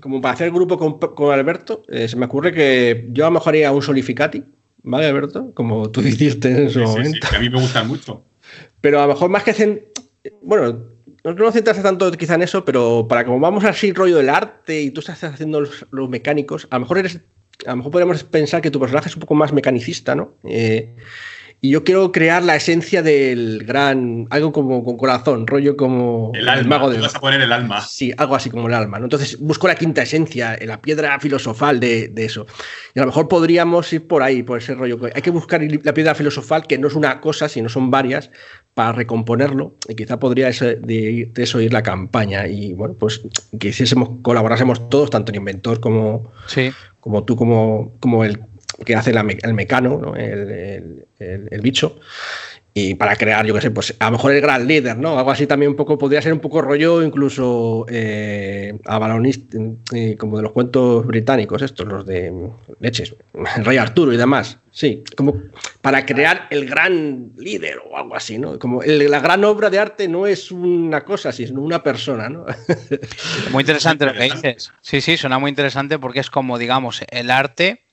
como 0.02 0.22
para 0.22 0.34
hacer 0.34 0.52
grupo 0.52 0.78
con, 0.78 1.32
Alberto, 1.32 1.84
eh, 1.88 2.10
se 2.10 2.18
me 2.18 2.26
ocurre 2.26 2.54
que 2.54 3.08
yo 3.14 3.24
a 3.24 3.30
lo 3.30 3.36
mejor 3.36 3.52
haría 3.52 3.72
un 3.72 3.82
solificati, 3.82 4.44
¿vale, 4.84 5.06
Alberto? 5.06 5.54
Como 5.54 5.90
tú 5.90 6.02
dijiste 6.02 6.50
en 6.50 6.70
su 6.70 6.82
momento. 6.82 7.26
Sí, 7.26 7.36
a 7.38 7.40
mí 7.40 7.50
me 7.50 7.62
gustan 7.62 7.88
mucho. 7.88 8.26
Pero 8.82 9.00
a 9.00 9.08
lo 9.08 9.14
mejor 9.14 9.30
más 9.30 9.46
que 9.46 9.52
hacen, 9.52 9.86
bueno, 10.42 10.84
no 11.24 11.52
centrarse 11.52 11.82
tanto 11.82 12.12
quizá 12.14 12.36
en 12.36 12.44
eso, 12.44 12.64
pero 12.66 13.08
para 13.08 13.26
como 13.26 13.40
vamos 13.40 13.64
así 13.64 13.92
rollo 13.92 14.18
del 14.18 14.30
arte 14.30 14.82
y 14.82 14.92
tú 14.92 15.02
estás 15.02 15.24
haciendo 15.24 15.62
los, 15.62 16.10
mecánicos, 16.10 16.68
a 16.70 16.76
lo 16.76 16.82
mejor 16.82 17.00
eres, 17.00 17.20
a 17.66 17.72
lo 17.72 17.78
mejor 17.78 17.92
podríamos 17.92 18.24
pensar 18.24 18.62
que 18.62 18.72
tu 18.72 18.80
personaje 18.80 19.10
es 19.10 19.16
un 19.16 19.22
poco 19.22 19.36
más 19.36 19.52
mecanicista, 19.52 20.16
¿no? 20.16 20.34
Eh, 20.44 20.96
y 21.62 21.72
yo 21.72 21.84
quiero 21.84 22.14
crear 22.14 22.42
la 22.42 22.56
esencia 22.56 23.02
del 23.02 23.66
gran, 23.66 24.28
algo 24.30 24.54
como 24.54 24.82
con 24.82 24.96
corazón, 24.96 25.46
rollo 25.46 25.76
como 25.76 26.32
el, 26.34 26.68
mago 26.68 26.90
de. 26.90 27.02
Vas 27.02 27.16
a 27.16 27.20
poner 27.20 27.42
el 27.42 27.52
alma. 27.52 27.82
Sí, 27.82 28.14
algo 28.16 28.36
así 28.36 28.50
como 28.50 28.70
el 28.70 28.74
alma. 28.74 28.98
¿no? 28.98 29.08
Entonces 29.08 29.38
busco 29.40 29.68
la 29.68 29.76
quinta 29.76 30.02
esencia, 30.02 30.58
la 30.66 30.82
piedra 30.82 31.20
filosofal 31.20 31.82
de, 31.82 32.14
eso. 32.16 32.48
Y 32.96 33.00
a 33.00 33.02
lo 33.02 33.08
mejor 33.08 33.28
podríamos 33.28 33.92
ir 33.92 34.08
por 34.08 34.24
ahí, 34.24 34.42
por 34.42 34.60
ese 34.60 34.74
rollo. 34.74 35.00
Hay 35.14 35.22
que 35.22 35.32
buscar 35.32 35.62
la 35.84 35.94
piedra 35.94 36.16
filosofal, 36.16 36.66
que 36.66 36.78
no 36.78 36.88
es 36.88 36.96
una 36.96 37.20
cosa, 37.20 37.50
sino 37.50 37.68
son 37.68 37.92
varias, 37.92 38.32
para 38.74 38.94
recomponerlo. 38.94 39.76
Y 39.90 39.96
quizá 39.96 40.18
podría 40.18 40.50
de, 40.52 41.32
eso 41.36 41.60
ir 41.60 41.74
la 41.74 41.84
campaña. 41.84 42.48
Y 42.48 42.72
bueno, 42.72 42.96
pues 42.98 43.22
que 43.60 43.70
hiciésemos, 43.70 44.12
colaborásemos 44.22 44.90
todos, 44.90 45.10
tanto 45.10 45.34
el 45.34 45.40
inventor 45.40 45.82
como, 45.82 46.32
sí. 46.48 46.72
como 47.02 47.26
tú, 47.26 47.36
como, 47.36 47.98
como 48.00 48.24
el 48.24 48.40
que 48.86 48.96
hace 48.96 49.12
el 49.12 49.54
mecano, 49.54 50.14
el, 50.16 51.62
bicho, 51.62 52.00
y 52.74 52.94
para 52.94 53.16
crear, 53.16 53.46
yo 53.46 53.54
qué 53.54 53.62
sé, 53.62 53.72
pues 53.72 53.96
a 54.00 54.06
lo 54.06 54.12
mejor 54.12 54.32
el 54.32 54.42
gran 54.42 54.68
líder, 54.68 54.98
¿no? 54.98 55.18
Algo 55.18 55.32
así 55.32 55.48
también 55.48 55.72
un 55.72 55.76
poco, 55.76 55.98
podría 55.98 56.22
ser 56.22 56.32
un 56.34 56.40
poco 56.40 56.62
rollo 56.62 57.04
incluso 57.04 57.86
eh, 57.90 58.74
eh, 59.94 60.16
como 60.18 60.38
de 60.38 60.44
los 60.44 60.52
cuentos 60.52 61.06
británicos, 61.06 61.62
estos, 61.62 61.88
los 61.88 62.06
de 62.06 62.32
leches, 62.80 63.16
el 63.58 63.66
rey 63.66 63.78
Arturo 63.78 64.14
y 64.14 64.18
demás. 64.18 64.60
Sí, 64.72 65.04
como 65.18 65.42
para 65.82 66.06
crear 66.06 66.48
el 66.52 66.70
gran 66.70 67.32
líder 67.38 67.80
o 67.90 67.98
algo 67.98 68.16
así, 68.16 68.38
¿no? 68.38 68.60
Como 68.60 68.84
la 68.84 69.20
gran 69.20 69.44
obra 69.44 69.70
de 69.70 69.80
arte 69.80 70.08
no 70.08 70.28
es 70.28 70.52
una 70.52 71.04
cosa, 71.04 71.32
sino 71.32 71.62
una 71.62 71.84
persona, 71.84 72.30
¿no? 72.30 72.46
Muy 73.52 73.64
interesante 73.64 74.06
lo 74.06 74.14
que 74.14 74.24
dices. 74.24 74.72
Sí, 74.82 75.02
sí, 75.02 75.18
suena 75.18 75.40
muy 75.40 75.50
interesante 75.50 75.98
porque 75.98 76.20
es 76.20 76.30
como, 76.30 76.58
digamos, 76.60 77.02
el 77.10 77.32
arte 77.32 77.89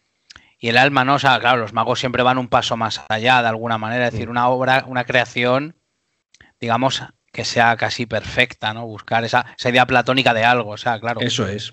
y 0.58 0.68
el 0.68 0.78
alma 0.78 1.04
no, 1.04 1.14
o 1.14 1.18
sea, 1.18 1.38
claro, 1.38 1.58
los 1.58 1.72
magos 1.72 2.00
siempre 2.00 2.22
van 2.22 2.38
un 2.38 2.48
paso 2.48 2.76
más 2.76 3.02
allá 3.08 3.42
de 3.42 3.48
alguna 3.48 3.78
manera, 3.78 4.06
es 4.06 4.12
decir, 4.12 4.30
una 4.30 4.48
obra, 4.48 4.84
una 4.86 5.04
creación, 5.04 5.76
digamos, 6.60 7.02
que 7.32 7.44
sea 7.44 7.76
casi 7.76 8.06
perfecta, 8.06 8.72
¿no? 8.72 8.86
Buscar 8.86 9.24
esa, 9.24 9.46
idea 9.62 9.86
platónica 9.86 10.32
de 10.32 10.44
algo, 10.44 10.70
o 10.70 10.76
sea, 10.78 10.98
claro. 10.98 11.20
Eso 11.20 11.46
es. 11.46 11.72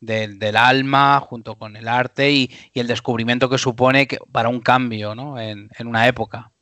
del 0.00 0.56
alma 0.56 1.18
junto 1.20 1.56
con 1.56 1.76
el 1.76 1.88
arte 1.88 2.30
y, 2.30 2.50
el 2.74 2.86
descubrimiento 2.86 3.50
que 3.50 3.58
supone 3.58 4.06
que, 4.06 4.18
para 4.30 4.48
un 4.48 4.60
cambio, 4.60 5.16
¿no? 5.16 5.40
En, 5.40 5.68
una 5.84 6.06
época. 6.06 6.52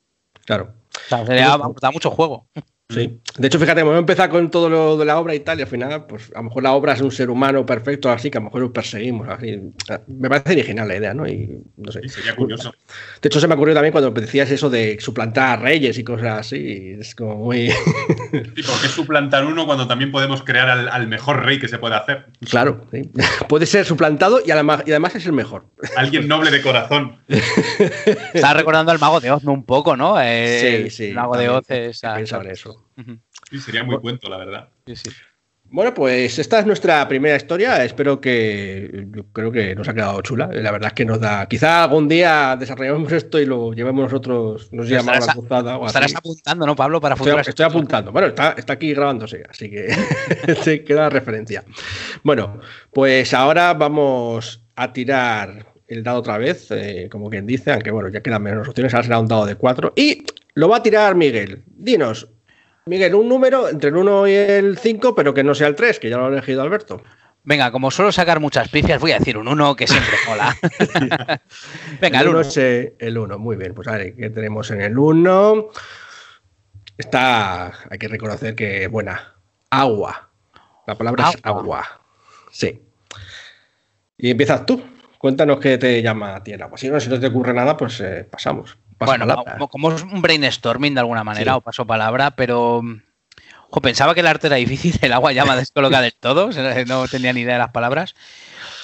Claro. 0.47 0.73
O 1.11 1.27
sea, 1.27 1.59
da 1.81 1.91
mucho 1.91 2.11
juego. 2.11 2.47
Sí. 2.89 3.21
De 3.37 3.49
hecho, 3.49 3.59
fíjate, 3.59 3.81
hemos 3.81 3.99
empezado 3.99 4.31
con 4.31 4.49
todo 4.49 4.71
lo 4.71 4.97
de 4.97 5.05
la 5.05 5.19
obra 5.19 5.35
y 5.35 5.41
tal, 5.41 5.59
y 5.59 5.63
al 5.63 5.69
final, 5.69 6.07
pues 6.07 6.31
a 6.33 6.39
lo 6.39 6.45
mejor 6.45 6.63
la 6.63 6.73
obra 6.73 6.93
es 6.93 7.01
un 7.01 7.11
ser 7.11 7.31
humano 7.31 7.67
perfecto, 7.67 8.09
así 8.11 8.31
que 8.31 8.39
a 8.39 8.41
lo 8.41 8.45
mejor 8.45 8.61
lo 8.61 8.73
perseguimos. 8.73 9.29
Así. 9.29 9.59
Me 10.07 10.29
parece 10.29 10.53
original 10.53 10.87
la 10.87 10.97
idea, 10.97 11.13
¿no? 11.13 11.27
Y 11.27 11.59
no 11.77 11.91
sé. 11.91 12.09
sería 12.09 12.37
curioso. 12.37 12.73
De 13.21 13.27
hecho, 13.27 13.41
se 13.41 13.49
me 13.49 13.55
ocurrió 13.55 13.75
también 13.75 13.91
cuando 13.91 14.13
decías 14.13 14.51
eso 14.53 14.71
de 14.71 14.99
suplantar 15.01 15.59
a 15.59 15.63
reyes 15.63 15.99
y 15.99 16.05
cosas 16.05 16.41
así. 16.41 16.97
Es 16.99 17.15
como 17.15 17.37
muy. 17.37 17.71
Sí, 18.57 18.63
porque 18.63 18.89
suplantar 18.89 19.45
uno 19.45 19.67
cuando 19.67 19.87
también 19.87 20.11
podemos 20.13 20.43
crear 20.43 20.69
al, 20.69 21.09
mejor 21.09 21.45
rey 21.45 21.59
que 21.59 21.69
se 21.69 21.79
puede 21.79 21.95
hacer. 21.95 22.27
Claro, 22.49 22.87
sí. 22.91 23.11
puede 23.49 23.67
ser 23.67 23.85
suplantado 23.85 24.41
y 24.45 24.51
además, 24.51 24.83
y 24.87 24.91
además 24.91 25.15
es 25.15 25.27
el 25.27 25.33
mejor. 25.33 25.67
Alguien 25.97 26.29
noble 26.29 26.51
de 26.51 26.63
corazón. 26.63 27.19
Estaba 28.33 28.55
recordando 28.55 28.93
al 28.93 28.99
mago 28.99 29.21
de 29.21 29.31
Oz, 29.31 29.45
¿no? 29.45 29.53
Un 29.53 29.65
poco, 29.65 29.97
¿no? 29.97 30.21
Eh, 30.21 30.87
sí, 30.89 30.91
sí. 30.91 31.05
El 31.07 31.15
mago 31.15 31.37
de 31.37 31.49
Oz 31.49 31.71
es. 31.71 32.01
Pensar 32.01 32.47
eso. 32.47 32.76
Sí, 33.51 33.61
sería 33.61 33.85
muy 33.85 33.99
cuento, 33.99 34.29
la 34.29 34.39
verdad. 34.39 34.69
Bueno, 35.69 35.93
pues 35.93 36.39
esta 36.39 36.61
es 36.61 36.67
nuestra 36.67 37.07
primera 37.09 37.37
historia. 37.37 37.85
Espero 37.85 38.21
que 38.21 39.07
yo 39.11 39.25
creo 39.33 39.51
que 39.51 39.75
nos 39.75 39.89
ha 39.89 39.95
quedado 39.95 40.23
chula. 40.23 40.49
La 40.53 40.71
verdad 40.71 40.89
es 40.89 40.95
que 40.95 41.05
nos 41.05 41.21
da. 41.21 41.47
Quizá 41.47 41.83
algún 41.85 42.07
día 42.09 42.57
desarrollemos 42.59 43.11
esto 43.13 43.41
y 43.41 43.47
lo 43.47 43.73
llevemos 43.73 44.05
nosotros, 44.05 44.73
nos 44.73 44.89
llamamos 44.89 45.27
la 45.27 45.33
cruzada. 45.33 45.77
O 45.79 45.87
estarás 45.87 46.15
apuntando, 46.15 46.67
¿no, 46.67 46.77
Pablo? 46.77 47.01
Para 47.01 47.17
estoy, 47.17 47.35
estoy 47.41 47.67
apuntando. 47.67 48.13
Bueno, 48.13 48.29
está, 48.29 48.55
aquí 48.69 48.95
grabándose, 48.95 49.43
así 49.49 49.69
que 49.69 49.89
se 50.63 50.85
queda 50.85 51.11
referencia. 51.11 51.65
Bueno, 52.23 52.61
pues 52.93 53.35
ahora 53.35 53.75
vamos 53.75 54.63
a 54.77 54.93
tirar 54.93 55.75
el 55.89 56.03
dado 56.03 56.19
otra 56.21 56.39
vez, 56.39 56.71
eh, 56.71 57.09
como 57.11 57.29
quien 57.29 57.47
dice, 57.47 57.73
aunque 57.73 57.91
bueno, 57.91 58.09
ya 58.09 58.21
quedan 58.21 58.43
menos 58.43 58.69
opciones, 58.69 58.95
ahora 58.95 59.05
será 59.05 59.19
un 59.19 59.27
dado 59.27 59.47
de 59.47 59.57
cuatro. 59.57 59.93
Y 59.97 60.25
lo 60.55 60.69
va 60.69 60.79
a 60.79 60.83
tirar 60.83 61.17
Miguel. 61.17 61.65
Dinos, 61.67 62.29
Miguel, 62.89 63.17
un 63.17 63.29
número 63.29 63.69
entre 63.69 63.91
el 63.91 63.97
1 63.97 64.29
y 64.29 64.33
el 64.33 64.79
5, 64.79 65.13
pero 65.17 65.35
que 65.35 65.43
no 65.43 65.57
sea 65.57 65.67
el 65.67 65.75
3, 65.75 65.99
que 65.99 66.09
ya 66.09 66.19
lo 66.19 66.27
ha 66.27 66.29
elegido 66.29 66.63
Alberto. 66.63 67.03
Venga, 67.43 67.73
como 67.73 67.91
suelo 67.91 68.13
sacar 68.13 68.39
muchas 68.39 68.69
pifias, 68.69 69.01
voy 69.01 69.11
a 69.11 69.19
decir 69.19 69.37
un 69.37 69.49
1 69.49 69.75
que 69.75 69.89
siempre 69.89 70.15
mola. 70.29 70.57
Venga, 72.01 72.21
el 72.21 72.29
1. 72.29 72.43
El 73.01 73.19
1, 73.19 73.39
muy 73.41 73.57
bien. 73.57 73.75
Pues 73.75 73.89
a 73.89 73.97
ver, 73.97 74.15
¿qué 74.15 74.31
tenemos 74.31 74.71
en 74.71 74.83
el 74.83 74.97
1? 74.97 75.69
Está, 76.97 77.73
hay 77.91 77.99
que 77.99 78.07
reconocer 78.07 78.55
que 78.55 78.87
buena. 78.87 79.35
Agua. 79.69 80.31
La 80.87 80.97
palabra 80.97 81.31
es 81.31 81.41
agua. 81.43 82.03
Sí. 82.53 82.81
Y 84.17 84.31
empiezas 84.31 84.65
tú. 84.65 84.81
Cuéntanos 85.19 85.59
qué 85.59 85.77
te 85.77 86.01
llama 86.03 86.37
a 86.37 86.45
ti 86.45 86.53
el 86.53 86.63
agua. 86.63 86.79
Si 86.79 86.89
no, 86.89 87.01
si 87.01 87.11
no 87.11 87.19
te 87.19 87.27
ocurre 87.27 87.53
nada, 87.53 87.77
pues 87.77 88.01
eh, 88.01 88.29
pasamos 88.31 88.79
bueno, 88.99 89.45
como, 89.71 89.93
es 89.93 90.03
un 90.03 90.23
brainstorming 90.23 90.95
de 90.95 91.01
alguna 91.01 91.25
manera, 91.25 91.57
o 91.57 91.61
paso 91.61 91.87
palabra, 91.87 92.33
pero 92.33 92.83
pensaba 93.83 94.15
que 94.15 94.21
el 94.21 94.27
arte 94.27 94.47
era 94.47 94.57
difícil, 94.57 94.99
el 95.03 95.13
agua 95.13 95.33
ya 95.33 95.45
me 95.45 95.57
descoloca 95.57 96.01
del 96.01 96.15
todo, 96.15 96.51
no 96.87 97.09
tenía 97.09 97.33
ni 97.33 97.41
idea 97.41 97.55
de 97.55 97.61
las 97.61 97.73
palabras. 97.73 98.15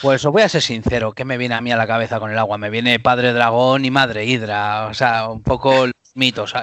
Pues 0.02 0.24
os 0.24 0.32
voy 0.32 0.42
a 0.42 0.48
ser 0.48 0.62
sincero, 0.62 1.12
¿qué 1.12 1.24
me 1.24 1.38
viene 1.38 1.54
a 1.54 1.60
mí 1.60 1.70
a 1.70 1.76
la 1.76 1.86
cabeza 1.86 2.18
con 2.18 2.30
el 2.30 2.38
agua? 2.38 2.58
Me 2.58 2.70
viene 2.70 2.98
Padre 2.98 3.32
Dragón 3.32 3.84
y 3.84 3.90
Madre 3.90 4.26
Hidra, 4.26 4.86
o 4.86 4.94
sea, 4.94 5.28
un 5.28 5.42
poco 5.42 5.86
mitos, 6.14 6.54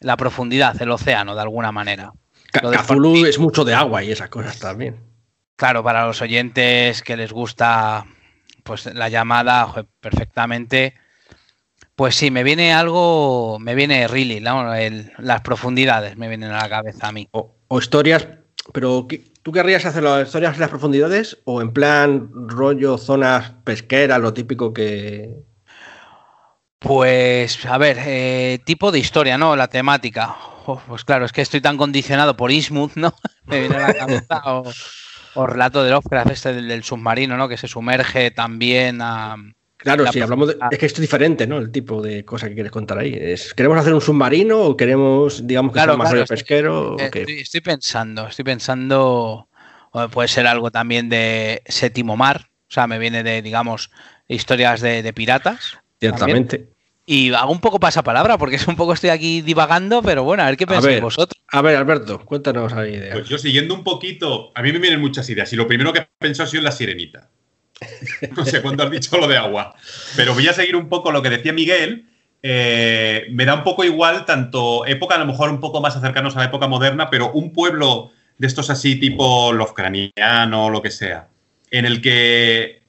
la 0.00 0.16
profundidad, 0.16 0.80
el 0.80 0.90
océano, 0.90 1.34
de 1.34 1.42
alguna 1.42 1.72
manera. 1.72 2.12
Cthulhu 2.52 3.26
es 3.26 3.38
mucho 3.38 3.64
de 3.64 3.74
agua 3.74 4.04
y 4.04 4.12
esas 4.12 4.28
cosas 4.28 4.58
también. 4.58 5.00
Claro, 5.56 5.82
para 5.82 6.06
los 6.06 6.22
oyentes 6.22 7.02
que 7.02 7.16
les 7.16 7.32
gusta 7.32 8.06
pues 8.62 8.86
la 8.86 9.08
llamada, 9.08 9.72
perfectamente 10.00 10.94
pues 11.96 12.14
sí, 12.14 12.30
me 12.30 12.44
viene 12.44 12.74
algo, 12.74 13.58
me 13.58 13.74
viene 13.74 14.06
really, 14.06 14.38
las 14.40 15.40
profundidades 15.40 16.16
me 16.18 16.28
vienen 16.28 16.50
a 16.50 16.60
la 16.62 16.68
cabeza 16.68 17.08
a 17.08 17.12
mí. 17.12 17.26
O, 17.32 17.56
historias, 17.78 18.28
pero 18.72 19.06
¿tú 19.42 19.50
querrías 19.50 19.86
hacer 19.86 20.02
las 20.02 20.26
historias 20.26 20.54
en 20.54 20.60
las 20.60 20.68
profundidades 20.68 21.38
o 21.44 21.62
en 21.62 21.72
plan 21.72 22.28
rollo 22.32 22.98
zonas 22.98 23.54
pesqueras, 23.64 24.20
lo 24.20 24.34
típico 24.34 24.74
que... 24.74 25.34
Pues, 26.78 27.64
a 27.64 27.78
ver, 27.78 27.96
eh, 28.00 28.60
tipo 28.66 28.92
de 28.92 28.98
historia, 28.98 29.38
¿no? 29.38 29.56
La 29.56 29.68
temática. 29.68 30.36
pues 30.86 31.04
claro, 31.04 31.24
es 31.24 31.32
que 31.32 31.40
estoy 31.40 31.62
tan 31.62 31.78
condicionado 31.78 32.36
por 32.36 32.50
Ismuth, 32.50 32.92
¿no? 32.96 33.14
Me 33.46 33.60
viene 33.60 33.76
a 33.76 33.88
la 33.88 33.94
cabeza. 33.94 34.42
O, 35.34 35.46
relato 35.46 35.82
de 35.82 35.90
Lovecraft, 35.90 36.30
este 36.30 36.52
del, 36.52 36.84
submarino, 36.84 37.36
¿no? 37.38 37.48
Que 37.48 37.56
se 37.56 37.68
sumerge 37.68 38.30
también 38.30 39.00
a. 39.00 39.36
Claro, 39.86 40.10
si 40.10 40.20
hablamos 40.20 40.48
de, 40.48 40.56
Es 40.70 40.78
que 40.78 40.86
esto 40.86 40.96
es 40.96 41.02
diferente, 41.02 41.46
¿no? 41.46 41.58
El 41.58 41.70
tipo 41.70 42.02
de 42.02 42.24
cosa 42.24 42.48
que 42.48 42.54
quieres 42.54 42.72
contar 42.72 42.98
ahí. 42.98 43.12
¿Queremos 43.54 43.78
hacer 43.78 43.94
un 43.94 44.00
submarino 44.00 44.58
o 44.60 44.76
queremos, 44.76 45.46
digamos, 45.46 45.72
que 45.72 45.80
sea 45.80 45.96
más 45.96 46.10
rollo 46.10 46.26
pesquero? 46.26 46.96
Estoy, 46.98 47.60
pensando, 47.60 48.26
estoy 48.26 48.44
pensando. 48.44 49.48
Puede 50.10 50.28
ser 50.28 50.46
algo 50.46 50.70
también 50.70 51.08
de 51.08 51.62
séptimo 51.66 52.16
mar. 52.16 52.48
O 52.68 52.72
sea, 52.72 52.88
me 52.88 52.98
viene 52.98 53.22
de, 53.22 53.42
digamos, 53.42 53.90
historias 54.26 54.80
de 54.80 55.12
piratas. 55.12 55.78
Ciertamente. 56.00 56.68
Y 57.08 57.32
hago 57.32 57.52
un 57.52 57.60
poco 57.60 57.78
pasapalabra, 57.78 58.36
porque 58.36 58.56
es 58.56 58.66
un 58.66 58.74
poco 58.74 58.92
estoy 58.92 59.10
aquí 59.10 59.40
divagando, 59.40 60.02
pero 60.02 60.24
bueno, 60.24 60.42
a 60.42 60.46
ver 60.46 60.56
qué 60.56 60.66
pensáis 60.66 61.00
vosotros. 61.00 61.40
A 61.52 61.62
ver, 61.62 61.76
Alberto, 61.76 62.24
cuéntanos 62.24 62.72
la 62.72 62.88
idea. 62.88 63.12
Pues 63.12 63.28
yo 63.28 63.38
siguiendo 63.38 63.74
un 63.74 63.84
poquito, 63.84 64.50
a 64.54 64.62
mí 64.62 64.72
me 64.72 64.80
vienen 64.80 65.00
muchas 65.00 65.30
ideas, 65.30 65.52
y 65.52 65.56
lo 65.56 65.68
primero 65.68 65.92
que 65.92 66.00
he 66.00 66.08
pensado 66.18 66.48
ha 66.48 66.50
sido 66.50 66.60
en 66.60 66.64
la 66.64 66.72
sirenita. 66.72 67.30
no 68.36 68.44
sé 68.44 68.62
cuándo 68.62 68.84
has 68.84 68.90
dicho 68.90 69.16
lo 69.18 69.28
de 69.28 69.36
agua. 69.36 69.74
Pero 70.16 70.34
voy 70.34 70.48
a 70.48 70.52
seguir 70.52 70.76
un 70.76 70.88
poco 70.88 71.12
lo 71.12 71.22
que 71.22 71.30
decía 71.30 71.52
Miguel. 71.52 72.06
Eh, 72.42 73.26
me 73.30 73.44
da 73.44 73.54
un 73.54 73.64
poco 73.64 73.84
igual, 73.84 74.24
tanto 74.24 74.86
época, 74.86 75.16
a 75.16 75.18
lo 75.18 75.26
mejor 75.26 75.50
un 75.50 75.60
poco 75.60 75.80
más 75.80 75.96
acercanos 75.96 76.36
a 76.36 76.40
la 76.40 76.44
época 76.46 76.68
moderna, 76.68 77.10
pero 77.10 77.32
un 77.32 77.52
pueblo 77.52 78.12
de 78.38 78.46
estos 78.46 78.70
así, 78.70 78.96
tipo 78.96 79.52
Lovecraftiano 79.52 80.66
o 80.66 80.70
lo 80.70 80.82
que 80.82 80.90
sea, 80.90 81.28
en 81.70 81.86
el 81.86 82.00
que 82.00 82.82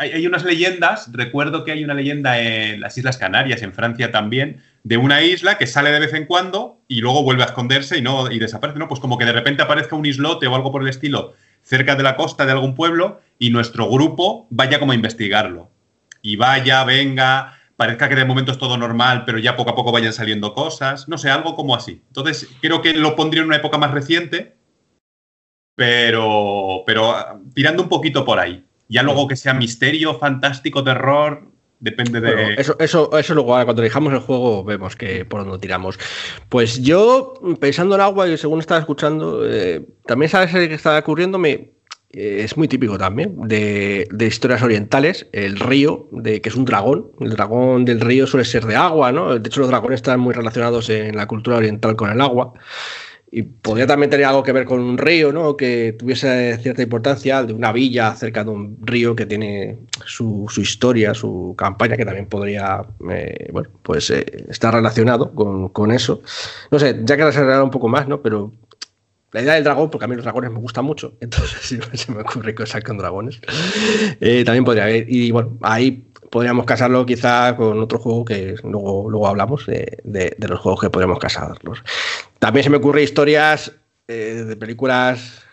hay, 0.00 0.26
unas 0.26 0.44
leyendas, 0.44 1.10
recuerdo 1.12 1.62
que 1.62 1.72
hay 1.72 1.84
una 1.84 1.92
leyenda 1.92 2.40
en 2.40 2.80
las 2.80 2.96
Islas 2.96 3.18
Canarias, 3.18 3.60
en 3.60 3.74
Francia 3.74 4.10
también, 4.10 4.62
de 4.82 4.96
una 4.96 5.22
isla 5.22 5.58
que 5.58 5.66
sale 5.66 5.90
de 5.90 6.00
vez 6.00 6.14
en 6.14 6.24
cuando 6.24 6.80
y 6.88 7.02
luego 7.02 7.22
vuelve 7.22 7.42
a 7.42 7.46
esconderse 7.46 7.98
y, 7.98 8.02
no, 8.02 8.30
y 8.30 8.38
desaparece, 8.38 8.78
¿no? 8.78 8.88
Pues 8.88 8.98
como 8.98 9.18
que 9.18 9.26
de 9.26 9.32
repente 9.32 9.62
aparezca 9.62 9.96
un 9.96 10.06
islote 10.06 10.46
o 10.46 10.54
algo 10.54 10.72
por 10.72 10.82
el 10.82 10.88
estilo 10.88 11.34
cerca 11.62 11.96
de 11.96 12.02
la 12.02 12.16
costa 12.16 12.46
de 12.46 12.52
algún 12.52 12.74
pueblo 12.74 13.20
y 13.38 13.50
nuestro 13.50 13.88
grupo 13.88 14.46
vaya 14.50 14.78
como 14.78 14.92
a 14.92 14.94
investigarlo. 14.94 15.70
Y 16.22 16.36
vaya, 16.36 16.84
venga, 16.84 17.58
parezca 17.76 18.08
que 18.08 18.14
de 18.14 18.24
momento 18.24 18.52
es 18.52 18.58
todo 18.58 18.76
normal, 18.76 19.24
pero 19.24 19.38
ya 19.38 19.56
poco 19.56 19.70
a 19.70 19.74
poco 19.74 19.92
vayan 19.92 20.12
saliendo 20.12 20.52
cosas, 20.52 21.08
no 21.08 21.16
sé, 21.16 21.30
algo 21.30 21.54
como 21.56 21.74
así. 21.74 22.02
Entonces, 22.08 22.48
creo 22.60 22.82
que 22.82 22.92
lo 22.92 23.16
pondría 23.16 23.40
en 23.40 23.48
una 23.48 23.56
época 23.56 23.78
más 23.78 23.90
reciente, 23.90 24.56
pero, 25.74 26.82
pero 26.84 27.12
ah, 27.12 27.40
tirando 27.54 27.82
un 27.82 27.88
poquito 27.88 28.24
por 28.24 28.38
ahí. 28.38 28.66
Ya 28.88 29.02
luego 29.02 29.28
que 29.28 29.36
sea 29.36 29.54
misterio, 29.54 30.18
fantástico, 30.18 30.84
terror, 30.84 31.49
depende 31.80 32.20
de. 32.20 32.54
eso, 32.54 32.76
eso, 32.78 33.18
eso 33.18 33.34
luego, 33.34 33.52
cuando 33.64 33.82
dejamos 33.82 34.12
el 34.12 34.20
juego, 34.20 34.62
vemos 34.64 34.96
que 34.96 35.24
por 35.24 35.44
dónde 35.44 35.58
tiramos. 35.58 35.98
Pues 36.48 36.82
yo, 36.82 37.34
pensando 37.58 37.94
en 37.94 38.02
agua 38.02 38.28
y 38.28 38.36
según 38.36 38.60
estaba 38.60 38.80
escuchando, 38.80 39.42
eh, 39.48 39.84
también 40.06 40.30
sabes 40.30 40.52
que 40.52 40.74
estaba 40.74 40.98
ocurriéndome. 40.98 41.72
Eh, 42.12 42.42
es 42.42 42.56
muy 42.56 42.66
típico 42.66 42.98
también 42.98 43.36
de, 43.46 44.08
de, 44.10 44.26
historias 44.26 44.62
orientales, 44.62 45.28
el 45.30 45.60
río, 45.60 46.08
de, 46.10 46.40
que 46.40 46.48
es 46.48 46.56
un 46.56 46.64
dragón. 46.64 47.12
El 47.20 47.30
dragón 47.30 47.84
del 47.84 48.00
río 48.00 48.26
suele 48.26 48.44
ser 48.44 48.66
de 48.66 48.74
agua, 48.74 49.12
¿no? 49.12 49.38
De 49.38 49.46
hecho, 49.46 49.60
los 49.60 49.68
dragones 49.68 49.98
están 49.98 50.18
muy 50.18 50.34
relacionados 50.34 50.90
en 50.90 51.16
la 51.16 51.26
cultura 51.26 51.58
oriental 51.58 51.94
con 51.94 52.10
el 52.10 52.20
agua. 52.20 52.52
Y 53.32 53.42
podría 53.42 53.86
también 53.86 54.10
tener 54.10 54.26
algo 54.26 54.42
que 54.42 54.52
ver 54.52 54.64
con 54.64 54.80
un 54.80 54.98
río, 54.98 55.32
¿no? 55.32 55.56
Que 55.56 55.94
tuviese 55.96 56.58
cierta 56.58 56.82
importancia, 56.82 57.44
de 57.44 57.52
una 57.52 57.70
villa 57.70 58.14
cerca 58.16 58.42
de 58.42 58.50
un 58.50 58.78
río 58.82 59.14
que 59.14 59.24
tiene 59.24 59.78
su, 60.04 60.50
historia, 60.56 61.14
su 61.14 61.54
campaña, 61.56 61.96
que 61.96 62.04
también 62.04 62.26
podría, 62.26 62.82
eh, 63.08 63.48
bueno, 63.52 63.68
pues 63.84 64.10
eh, 64.10 64.46
estar 64.48 64.74
relacionado 64.74 65.32
con, 65.32 65.92
eso. 65.92 66.22
No 66.72 66.80
sé, 66.80 67.00
ya 67.04 67.16
que 67.16 67.24
desarrollar 67.24 67.62
un 67.62 67.70
poco 67.70 67.86
más, 67.86 68.08
¿no? 68.08 68.20
Pero 68.20 68.52
la 69.30 69.42
idea 69.42 69.54
del 69.54 69.62
dragón, 69.62 69.90
porque 69.90 70.06
a 70.06 70.08
mí 70.08 70.16
los 70.16 70.24
dragones 70.24 70.50
me 70.50 70.58
gustan 70.58 70.84
mucho, 70.84 71.14
entonces 71.20 71.60
si 71.60 71.78
se 71.96 72.12
me 72.12 72.22
ocurre 72.22 72.52
cosas 72.54 72.82
con 72.82 72.98
dragones, 72.98 73.40
eh, 74.20 74.42
también 74.44 74.64
podría 74.64 74.84
haber. 74.84 75.06
Y 75.08 75.30
bueno, 75.30 75.56
ahí 75.62 76.09
podríamos 76.30 76.64
casarlo 76.64 77.04
quizá 77.04 77.56
con 77.56 77.80
otro 77.80 77.98
juego 77.98 78.24
que 78.24 78.54
luego, 78.62 79.10
luego 79.10 79.26
hablamos 79.26 79.66
de, 79.66 80.36
los 80.38 80.60
juegos 80.60 80.80
que 80.80 80.90
podríamos 80.90 81.18
casarlos. 81.18 81.82
También 82.38 82.64
se 82.64 82.70
me 82.70 82.78
ocurre 82.78 83.02
historias 83.02 83.72
eh, 84.08 84.44
de 84.46 84.56
películas 84.56 85.44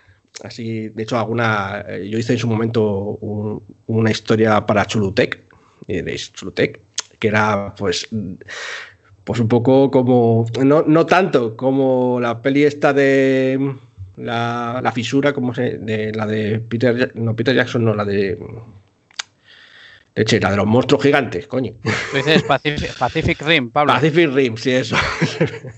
así, 0.44 0.90
de 0.90 1.04
hecho 1.04 1.18
alguna, 1.18 1.84
eh, 1.88 2.08
yo 2.10 2.18
hice 2.18 2.34
en 2.34 2.40
su 2.40 2.48
momento 2.48 3.18
una 3.88 4.12
historia 4.12 4.66
para 4.66 4.86
Chulutec, 4.86 5.44
eh, 5.88 6.04
de 6.04 6.16
Chulutec, 6.16 6.82
que 7.20 7.28
era 7.28 7.74
pues 7.76 8.08
pues 9.24 9.42
un 9.42 9.50
poco 9.50 9.92
como, 9.92 10.46
no, 10.63 11.06
tanto 11.06 11.58
como 11.58 12.18
la 12.22 12.42
peli 12.42 12.63
esta 12.63 12.94
de 12.94 13.76
la, 14.16 14.92
fisura, 14.96 15.34
como 15.34 15.54
se, 15.54 15.80
de 15.80 16.13
la 16.13 16.26
de 16.26 16.60
Peter, 16.60 17.12
no, 17.16 17.36
Peter 17.36 17.54
Jackson, 17.54 17.84
no, 17.84 17.94
la 17.94 18.06
de 18.06 18.40
Leche, 20.17 20.39
la 20.39 20.49
de 20.49 20.58
los 20.58 20.65
monstruos 20.65 21.03
gigantes, 21.03 21.45
coño. 21.45 21.73
Tú 21.84 22.17
dices 22.17 22.41
Pacific, 22.43 23.39
Rim, 23.43 23.69
Pablo. 23.69 23.93
Pacific 23.93 24.32
Rim, 24.34 24.58
sí, 24.58 24.71
eso. 24.71 24.95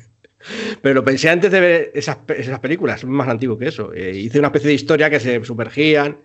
Pero 0.82 1.04
pensé 1.04 1.30
antes 1.30 1.52
de 1.52 1.60
ver 1.60 1.92
esas, 1.94 2.20
esas 2.30 2.60
películas, 2.60 3.04
más 3.04 3.28
antiguo 3.28 3.58
que 3.58 3.68
eso. 3.68 3.92
Eh, 3.94 4.16
hice 4.16 4.40
una 4.40 4.48
especie 4.48 4.70
de 4.70 4.76
historia 4.76 5.10
que 5.10 5.20
se 5.20 5.44
sumergían 5.44 6.20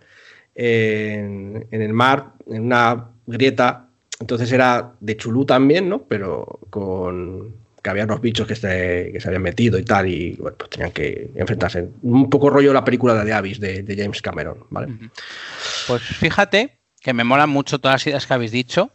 en, 0.55 1.66
el 1.72 1.92
mar, 1.92 2.35
en 2.48 2.62
una 2.62 3.09
grieta. 3.27 3.88
Entonces 4.20 4.53
era 4.53 4.92
de 5.00 5.16
Chulú 5.16 5.44
también, 5.44 5.88
¿no? 5.88 6.05
Pero 6.05 6.61
con 6.70 7.53
que 7.83 7.90
había 7.90 8.05
unos 8.05 8.20
bichos 8.20 8.46
que 8.46 8.55
se, 8.55 9.11
que 9.12 9.20
se 9.20 9.29
habían 9.29 9.42
metido 9.42 9.77
y 9.77 9.85
tal, 9.85 10.09
y 10.09 10.37
bueno, 10.37 10.57
pues 10.57 10.70
tenían 10.70 10.92
que 10.92 11.31
enfrentarse. 11.35 11.88
Un 12.03 12.31
poco 12.31 12.48
rollo 12.48 12.72
la 12.72 12.85
película 12.85 13.24
de 13.24 13.33
Abyss 13.33 13.59
de, 13.59 13.83
de 13.83 13.96
James 13.96 14.22
Cameron, 14.22 14.64
¿vale? 14.70 14.94
Pues 15.88 16.03
fíjate 16.03 16.79
que 17.05 17.12
me 17.12 17.23
molan 17.23 17.51
mucho 17.51 17.79
todas 17.79 17.97
las 17.97 18.07
ideas 18.07 18.27
que 18.27 18.33
habéis 18.33 18.51
dicho 18.51 18.90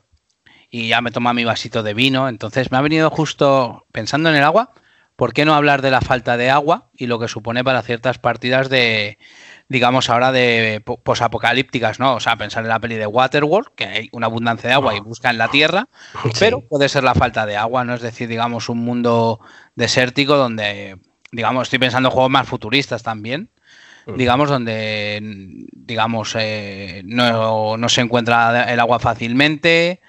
y 0.71 0.87
ya 0.87 0.99
me 0.99 1.11
toma 1.11 1.33
mi 1.35 1.45
vasito 1.45 1.83
de 1.83 1.93
vino, 1.93 2.27
entonces 2.27 2.71
me 2.71 2.77
ha 2.79 2.81
venido 2.81 3.09
justo 3.11 3.85
pensando 3.91 4.29
en 4.29 4.35
el 4.35 4.43
agua, 4.43 4.73
¿por 5.15 5.31
qué 5.31 5.45
no 5.45 5.53
hablar 5.53 5.83
de 5.83 5.91
la 5.91 6.01
falta 6.01 6.35
de 6.35 6.49
agua 6.49 6.89
y 6.91 7.05
lo 7.05 7.19
que 7.19 7.27
supone 7.27 7.63
para 7.63 7.83
ciertas 7.83 8.17
partidas 8.17 8.67
de, 8.67 9.19
digamos 9.67 10.09
ahora, 10.09 10.31
de 10.31 10.83
posapocalípticas, 11.03 11.99
¿no? 11.99 12.15
O 12.15 12.19
sea, 12.19 12.35
pensar 12.35 12.63
en 12.63 12.69
la 12.69 12.79
peli 12.79 12.95
de 12.95 13.05
Waterworld, 13.05 13.75
que 13.75 13.85
hay 13.85 14.09
una 14.11 14.25
abundancia 14.25 14.69
de 14.69 14.73
agua 14.73 14.95
y 14.95 14.99
busca 14.99 15.29
en 15.29 15.37
la 15.37 15.49
tierra, 15.49 15.87
pero 16.39 16.61
puede 16.61 16.89
ser 16.89 17.03
la 17.03 17.13
falta 17.13 17.45
de 17.45 17.57
agua, 17.57 17.85
¿no? 17.85 17.93
Es 17.93 18.01
decir, 18.01 18.27
digamos, 18.27 18.69
un 18.69 18.79
mundo 18.79 19.39
desértico 19.75 20.35
donde, 20.35 20.97
digamos, 21.31 21.63
estoy 21.63 21.77
pensando 21.77 22.09
en 22.09 22.13
juegos 22.13 22.31
más 22.31 22.47
futuristas 22.47 23.03
también, 23.03 23.51
digamos, 24.15 24.49
donde 24.49 25.19
digamos 25.71 26.35
eh, 26.37 27.01
no, 27.05 27.77
no, 27.77 27.89
se 27.89 28.01
encuentra 28.01 28.71
el 28.71 28.79
agua 28.79 28.99
fácilmente 28.99 30.01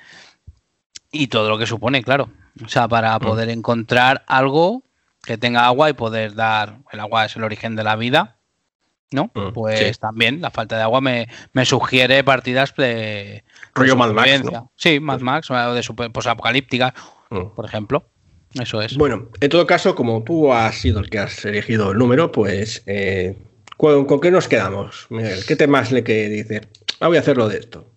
y 1.11 1.29
todo 1.29 1.49
lo 1.49 1.59
que 1.59 1.67
supone, 1.67 2.03
claro. 2.03 2.31
O 2.65 2.69
sea, 2.69 2.89
para 2.89 3.19
poder 3.19 3.49
encontrar 3.49 4.25
algo 4.27 4.83
que 5.25 5.39
tenga 5.39 5.67
agua 5.67 5.91
y 5.91 5.95
poder 5.95 6.35
dar, 6.35 6.79
el 6.93 7.01
agua 7.01 7.25
es 7.25 7.37
el 7.37 7.45
origen 7.45 7.77
de 7.77 7.85
la 7.85 7.97
vida, 7.97 8.37
¿no? 9.11 9.29
Pues 9.29 9.99
también 9.99 10.41
la 10.41 10.51
falta 10.51 10.77
de 10.77 10.83
agua 10.83 11.01
me, 11.01 11.29
sugiere 11.65 12.23
partidas 12.25 12.75
de... 12.77 13.45
Rollo 13.75 13.97
Mad 13.97 14.13
Max, 14.13 14.43
Sí, 14.77 15.01
Mad 15.01 15.21
Max, 15.21 15.51
o 15.51 15.75
de 15.75 15.83
super, 15.83 16.11
apocalípticas, 16.27 16.93
por 17.29 17.65
ejemplo. 17.65 18.07
Eso 18.55 18.83
es. 18.83 18.97
Bueno, 18.97 19.29
en 19.41 19.49
todo 19.49 19.67
caso, 19.67 19.95
como 19.95 20.25
tú 20.25 20.53
has 20.53 20.75
sido 20.75 20.99
el 21.01 21.09
que 21.09 21.21
has 21.21 21.45
elegido 21.45 21.93
el 21.93 21.99
número, 21.99 22.33
pues 22.33 22.83
eh, 22.87 23.37
¿Con, 23.81 24.21
qué 24.21 24.31
nos 24.31 24.47
quedamos, 24.47 25.07
Miguel? 25.09 25.47
¿Qué 25.47 25.57
temas 25.57 25.91
le 25.91 26.05
que 26.05 26.29
dice? 26.29 26.61
Ah, 27.01 27.09
voy 27.09 27.17
a 27.17 27.21
hacerlo 27.21 27.49
de 27.49 27.57
esto. 27.57 27.91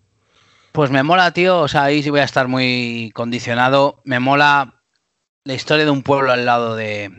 Pues 0.72 0.90
me 0.90 1.02
mola, 1.02 1.32
tío. 1.32 1.60
O 1.60 1.68
sea, 1.68 1.84
ahí 1.84 2.02
sí 2.02 2.08
voy 2.08 2.20
a 2.20 2.24
estar 2.24 2.48
muy 2.48 3.10
condicionado. 3.14 4.00
Me 4.04 4.18
mola 4.18 4.80
la 5.44 5.52
historia 5.52 5.84
de 5.84 5.90
un 5.90 6.02
pueblo 6.02 6.32
al 6.32 6.46
lado 6.46 6.74
de. 6.74 7.10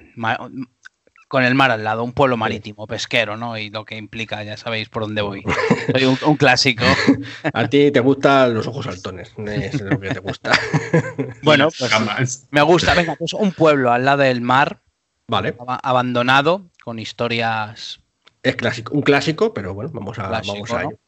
Con 1.28 1.44
el 1.44 1.54
mar 1.54 1.70
al 1.70 1.84
lado, 1.84 2.04
un 2.04 2.14
pueblo 2.14 2.38
marítimo, 2.38 2.88
pesquero, 2.88 3.38
¿no? 3.38 3.56
Y 3.56 3.70
lo 3.70 3.86
que 3.86 3.98
implica, 3.98 4.44
ya 4.44 4.58
sabéis 4.58 4.90
por 4.90 5.04
dónde 5.04 5.22
voy. 5.22 5.44
Soy 5.92 6.18
un, 6.26 6.36
clásico. 6.36 6.86
A 7.54 7.68
ti 7.68 7.92
te 7.92 8.00
gustan 8.00 8.56
los 8.56 8.66
ojos 8.66 8.86
saltones, 8.86 9.32
es 9.46 9.80
lo 9.80 10.00
que 10.00 10.10
te 10.10 10.20
gusta. 10.20 10.54
bueno, 11.44 11.70
pues 11.78 12.48
me 12.50 12.64
gusta. 12.64 12.96
Venga, 12.96 13.16
pues 13.16 13.34
un 13.34 13.52
pueblo 13.52 13.92
al 13.92 14.06
lado 14.06 14.24
del 14.24 14.42
mar. 14.42 14.82
Vale. 15.28 15.56
Abandonado, 15.84 16.66
con 16.84 16.98
historias 16.98 18.00
es 18.46 18.56
clásico, 18.56 18.94
un 18.94 19.02
clásico, 19.02 19.54
pero 19.54 19.74
bueno, 19.74 19.92
vamos 19.94 20.20
a, 20.20 20.30
vamos 20.30 20.72
a 20.72 20.84
ello. 20.84 21.00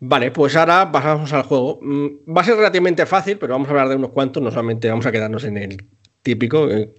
Vale, 0.00 0.30
pues 0.30 0.56
ahora 0.56 0.90
pasamos 0.90 1.32
al 1.32 1.42
juego. 1.42 1.78
Mm, 1.82 2.34
va 2.36 2.40
a 2.40 2.44
ser 2.44 2.56
relativamente 2.56 3.06
fácil, 3.06 3.38
pero 3.38 3.54
vamos 3.54 3.68
a 3.68 3.70
hablar 3.72 3.88
de 3.88 3.96
unos 3.96 4.10
cuantos, 4.10 4.42
no 4.42 4.50
solamente 4.50 4.88
vamos 4.88 5.06
a 5.06 5.12
quedarnos 5.12 5.44
en 5.44 5.56
el 5.58 5.86
típico. 6.22 6.68
Eh, 6.70 6.92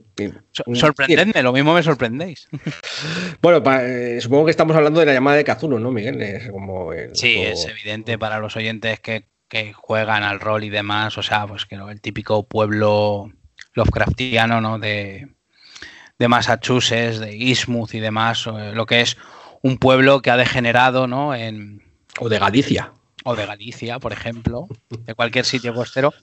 sorprendedme, 0.74 1.42
lo 1.42 1.54
mismo 1.54 1.74
me 1.74 1.84
sorprendéis. 1.84 2.48
Bueno, 3.42 3.62
eh, 3.82 4.22
supongo 4.22 4.46
que 4.46 4.52
estamos 4.52 4.76
hablando 4.76 5.02
de 5.02 5.06
la 5.06 5.14
llamada 5.14 5.36
de 5.36 5.44
Kazuno, 5.44 5.78
¿no, 5.78 5.92
Miguel? 5.92 6.22
Es 6.22 6.50
como 6.50 6.92
sí, 7.14 7.42
es 7.42 7.66
evidente 7.66 8.18
para 8.18 8.40
los 8.40 8.56
oyentes 8.56 9.02
que, 9.02 9.28
que 9.50 9.74
juegan 9.74 10.24
al 10.24 10.40
rol 10.40 10.64
y 10.64 10.70
demás, 10.70 11.18
o 11.18 11.24
sea, 11.24 11.46
pues 11.46 11.66
que 11.66 11.76
el 11.76 12.00
típico 12.00 12.48
pueblo 12.48 13.30
Lovecraftiano, 13.74 14.62
¿no? 14.62 14.80
De, 14.80 15.28
de 16.18 16.28
Massachusetts, 16.30 17.20
de 17.20 17.36
Eastmouth 17.36 17.94
y 17.94 18.00
demás, 18.00 18.46
lo 18.46 18.86
que 18.86 19.02
es 19.02 19.18
un 19.64 19.78
pueblo 19.78 20.22
que 20.22 20.30
ha 20.30 20.38
degenerado, 20.38 21.08
¿no? 21.08 21.34
En, 21.34 21.82
o 22.20 22.30
de 22.30 22.38
Galicia. 22.38 22.94
O 23.24 23.36
de 23.36 23.46
Galicia, 23.46 23.98
por 23.98 24.12
ejemplo, 24.12 24.68
de 24.90 25.16
cualquier 25.16 25.46
sitio 25.46 25.74
costero. 25.74 26.14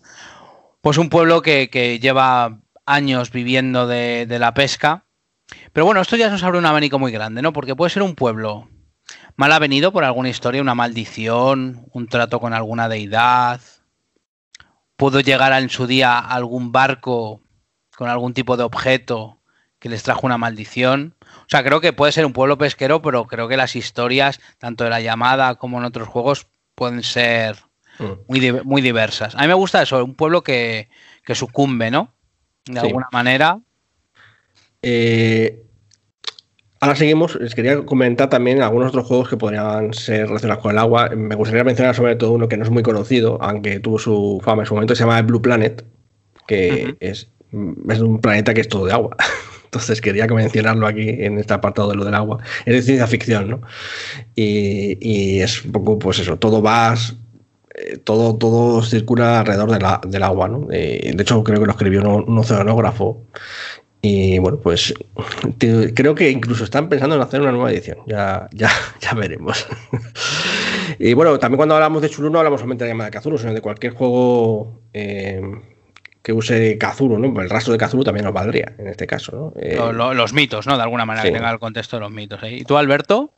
Pues 0.83 0.99
un 0.99 1.09
pueblo 1.09 1.43
que, 1.43 1.99
lleva 2.01 2.61
años 2.87 3.33
viviendo 3.33 3.87
de, 3.87 4.27
la 4.39 4.55
pesca. 4.55 5.07
Pero 5.73 5.87
bueno, 5.87 6.01
esto 6.03 6.17
ya 6.17 6.31
nos 6.31 6.43
abre 6.43 6.59
un 6.59 6.67
abanico 6.67 6.99
muy 6.99 7.11
grande, 7.11 7.43
¿no? 7.43 7.53
Porque 7.53 7.75
puede 7.75 7.91
ser 7.91 8.03
un 8.03 8.15
pueblo 8.15 8.69
mal 9.37 9.53
avenido 9.53 9.91
por 9.91 10.05
alguna 10.05 10.29
historia, 10.29 10.61
una 10.61 10.75
maldición, 10.75 11.87
un 11.93 12.07
trato 12.07 12.41
con 12.41 12.53
alguna 12.53 12.89
deidad. 12.89 13.61
Pudo 14.97 15.21
llegar 15.21 15.61
en 15.61 15.71
su 15.71 15.87
día 15.87 16.19
algún 16.19 16.73
barco 16.73 17.41
con 17.97 18.11
algún 18.11 18.35
tipo 18.35 18.57
de 18.59 18.65
objeto 18.65 19.41
que 19.79 19.89
les 19.89 20.03
trajo 20.03 20.27
una 20.27 20.39
maldición. 20.39 21.17
O 21.51 21.57
sea, 21.57 21.65
creo 21.65 21.81
que 21.81 21.93
puede 21.93 22.13
ser 22.13 22.25
un 22.25 22.33
pueblo 22.33 22.59
pesquero, 22.59 23.03
pero 23.03 23.27
creo 23.27 23.49
que 23.49 23.57
las 23.57 23.75
historias, 23.75 24.39
tanto 24.59 24.85
de 24.85 24.91
la 24.91 25.01
llamada 25.01 25.57
como 25.57 25.79
en 25.79 25.85
otros 25.85 26.07
juegos, 26.07 26.47
pueden 26.77 27.03
ser 27.03 27.57
mm. 27.99 28.05
muy, 28.29 28.53
muy 28.63 28.81
diversas. 28.81 29.35
A 29.35 29.41
mí 29.41 29.49
me 29.49 29.55
gusta 29.55 29.83
eso, 29.83 30.05
un 30.05 30.15
pueblo 30.15 30.45
que, 30.45 30.89
sucumbe, 31.35 31.91
¿no? 31.91 32.15
De 32.67 32.79
alguna 32.79 33.09
manera. 33.11 33.59
Eh, 34.81 35.65
ahora 36.79 36.95
seguimos. 36.95 37.35
Les 37.35 37.57
quería 37.57 37.85
comentar 37.85 38.31
también 38.31 38.63
algunos 38.63 38.91
otros 38.91 39.09
juegos 39.09 39.29
que 39.29 39.37
podrían 39.37 39.93
ser 39.93 40.29
relacionados 40.29 40.63
con 40.63 40.71
el 40.71 40.79
agua. 40.79 41.09
Me 41.09 41.35
gustaría 41.35 41.65
mencionar 41.65 41.97
sobre 41.97 42.15
todo 42.15 42.31
uno 42.31 42.47
que 42.47 42.59
no 42.59 42.63
es 42.63 42.71
muy 42.71 42.85
conocido, 42.85 43.39
aunque 43.43 43.81
tuvo 43.81 43.99
su 43.99 44.41
fama 44.45 44.63
en 44.63 44.67
su 44.67 44.75
momento, 44.75 44.95
se 44.95 45.03
llama 45.03 45.21
Blue 45.23 45.43
Planet, 45.43 45.85
que 46.47 46.95
es, 47.01 47.29
es 47.89 48.01
un 48.01 48.21
planeta 48.21 48.55
que 48.55 48.61
es 48.61 48.69
todo 48.69 48.87
de 48.87 48.93
agua. 48.93 49.17
Entonces 49.71 50.01
quería 50.01 50.27
mencionarlo 50.27 50.85
aquí 50.85 51.09
en 51.09 51.39
este 51.39 51.55
apartado 51.55 51.91
de 51.91 51.95
lo 51.95 52.05
del 52.05 52.15
agua. 52.15 52.39
Es 52.67 52.75
de 52.75 52.83
ciencia 52.83 53.07
ficción, 53.07 53.51
¿no? 53.51 53.61
Y, 54.35 55.39
es 55.39 55.65
un 55.65 55.71
poco, 55.71 55.97
pues 55.97 56.19
eso, 56.19 56.37
todo 56.39 56.61
va, 56.61 56.97
eh, 57.77 57.97
todo, 57.99 58.37
todo 58.37 58.83
circula 58.83 59.39
alrededor 59.39 59.71
del 60.09 60.23
agua, 60.25 60.49
¿no? 60.49 60.67
Eh, 60.73 61.13
de 61.15 61.23
hecho, 61.23 61.45
creo 61.45 61.61
que 61.61 61.67
lo 61.67 61.71
escribió 61.71 62.03
un, 62.03 62.37
oceanógrafo. 62.37 63.23
Y 64.03 64.41
bueno, 64.41 64.59
pues 64.59 64.93
creo 65.59 66.15
que 66.17 66.31
incluso 66.31 66.65
están 66.65 66.89
pensando 66.89 67.15
en 67.15 67.23
hacer 67.23 67.41
una 67.41 67.53
nueva 67.53 67.71
edición. 67.71 67.99
Ya, 68.09 68.49
ya, 68.53 68.71
ya 69.01 69.15
veremos. 69.15 69.69
y 70.99 71.15
bueno, 71.15 71.39
también 71.39 71.59
cuando 71.59 71.77
hablamos 71.77 72.03
de 72.03 72.11
Chulu 72.11 72.29
no 72.29 72.39
hablamos 72.39 72.59
solamente 72.59 72.85
de 72.85 72.91
llamada 72.91 73.11
de 73.11 73.21
Cthulhu, 73.21 73.39
sino 73.39 73.55
de 73.55 73.61
cualquier 73.61 73.93
juego 73.93 74.81
eh, 74.93 75.41
que 76.23 76.33
use 76.33 76.77
Kazuru, 76.79 77.19
¿no? 77.19 77.41
El 77.41 77.51
rastro 77.51 77.73
de 77.73 77.79
Kazuru 77.79 78.05
también 78.05 78.25
nos 78.25 78.35
valdría 78.35 78.75
en 78.79 78.89
este 78.89 79.07
caso, 79.07 79.33
¿no? 79.33 79.61
Eh, 79.61 79.79
los 79.93 80.33
mitos, 80.33 80.67
¿no? 80.67 80.77
De 80.77 80.83
alguna 80.83 81.07
manera, 81.07 81.25
que 81.25 81.33
tenga 81.33 81.51
el 81.51 81.59
contexto 81.59 81.97
de 81.97 82.01
los 82.01 82.11
mitos. 82.11 82.43
¿eh? 82.43 82.57
¿Y 82.57 82.65
tú, 82.65 82.77
Alberto? 82.77 83.33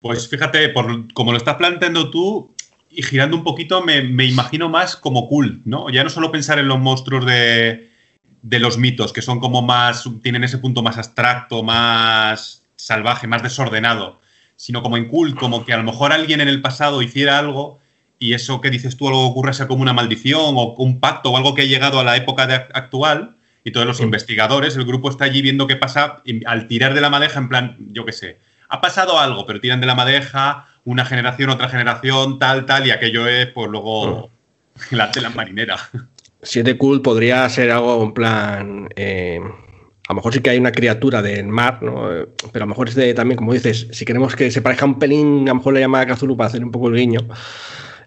Pues 0.00 0.28
fíjate, 0.28 0.68
por, 0.68 1.12
como 1.14 1.32
lo 1.32 1.38
estás 1.38 1.56
planteando 1.56 2.10
tú, 2.10 2.54
y 2.90 3.02
girando 3.02 3.36
un 3.36 3.44
poquito, 3.44 3.82
me, 3.82 3.98
imagino 4.24 4.68
más 4.68 4.96
como 4.96 5.28
cool, 5.28 5.60
¿no? 5.64 5.90
Ya 5.90 6.04
no 6.04 6.10
solo 6.10 6.30
pensar 6.30 6.58
en 6.58 6.68
los 6.68 6.78
monstruos 6.78 7.26
de, 7.26 7.90
de 8.42 8.58
los 8.60 8.78
mitos, 8.78 9.12
que 9.12 9.20
son 9.20 9.40
como 9.40 9.62
más, 9.62 10.08
tienen 10.22 10.44
ese 10.44 10.58
punto 10.58 10.82
más 10.82 10.96
abstracto, 10.96 11.62
más 11.62 12.62
salvaje, 12.76 13.26
más 13.26 13.42
desordenado, 13.42 14.20
sino 14.54 14.82
como 14.82 14.96
en 14.96 15.08
cool, 15.08 15.34
como 15.34 15.64
que 15.64 15.72
a 15.72 15.76
lo 15.76 15.82
mejor 15.82 16.12
alguien 16.12 16.40
en 16.40 16.48
el 16.48 16.62
pasado 16.62 17.02
hiciera 17.02 17.38
algo 17.38 17.80
y 18.18 18.34
eso 18.34 18.60
que 18.60 18.70
dices 18.70 18.96
tú, 18.96 19.08
algo 19.08 19.26
ocurre 19.26 19.54
sea 19.54 19.68
como 19.68 19.82
una 19.82 19.92
maldición 19.92 20.54
o 20.56 20.74
un 20.74 21.00
pacto 21.00 21.30
o 21.30 21.36
algo 21.36 21.54
que 21.54 21.62
ha 21.62 21.66
llegado 21.66 22.00
a 22.00 22.04
la 22.04 22.16
época 22.16 22.68
actual 22.72 23.36
y 23.64 23.72
todos 23.72 23.86
los 23.86 24.00
investigadores, 24.00 24.76
el 24.76 24.84
grupo 24.84 25.10
está 25.10 25.24
allí 25.24 25.42
viendo 25.42 25.66
qué 25.66 25.76
pasa 25.76 26.22
al 26.46 26.68
tirar 26.68 26.94
de 26.94 27.00
la 27.00 27.10
madeja, 27.10 27.40
en 27.40 27.48
plan, 27.48 27.76
yo 27.90 28.04
qué 28.04 28.12
sé, 28.12 28.38
ha 28.68 28.80
pasado 28.80 29.18
algo, 29.18 29.46
pero 29.46 29.60
tiran 29.60 29.80
de 29.80 29.86
la 29.86 29.94
madeja, 29.94 30.66
una 30.84 31.04
generación, 31.04 31.50
otra 31.50 31.68
generación, 31.68 32.38
tal, 32.38 32.64
tal, 32.64 32.86
y 32.86 32.90
aquello 32.90 33.26
es, 33.26 33.48
pues 33.48 33.68
luego, 33.68 34.30
la 34.90 35.10
tela 35.10 35.30
marinera. 35.30 35.76
Si 36.42 36.60
es 36.60 36.64
de 36.64 36.76
cool, 36.78 37.02
podría 37.02 37.48
ser 37.48 37.72
algo 37.72 38.02
en 38.04 38.12
plan. 38.12 38.88
Eh, 38.94 39.40
a 40.08 40.12
lo 40.12 40.14
mejor 40.14 40.32
sí 40.32 40.40
que 40.40 40.50
hay 40.50 40.58
una 40.58 40.70
criatura 40.70 41.20
del 41.20 41.48
mar, 41.48 41.82
¿no? 41.82 42.08
Pero 42.52 42.62
a 42.62 42.66
lo 42.66 42.68
mejor 42.68 42.88
es 42.88 42.94
de 42.94 43.14
también, 43.14 43.36
como 43.36 43.52
dices, 43.52 43.88
si 43.90 44.04
queremos 44.04 44.36
que 44.36 44.52
se 44.52 44.62
parezca 44.62 44.84
un 44.84 45.00
pelín, 45.00 45.48
a 45.48 45.52
lo 45.52 45.56
mejor 45.56 45.74
le 45.74 45.80
llama 45.80 46.00
a 46.00 46.06
Kazulu 46.06 46.36
para 46.36 46.48
hacer 46.48 46.64
un 46.64 46.70
poco 46.70 46.88
el 46.88 46.94
guiño. 46.94 47.20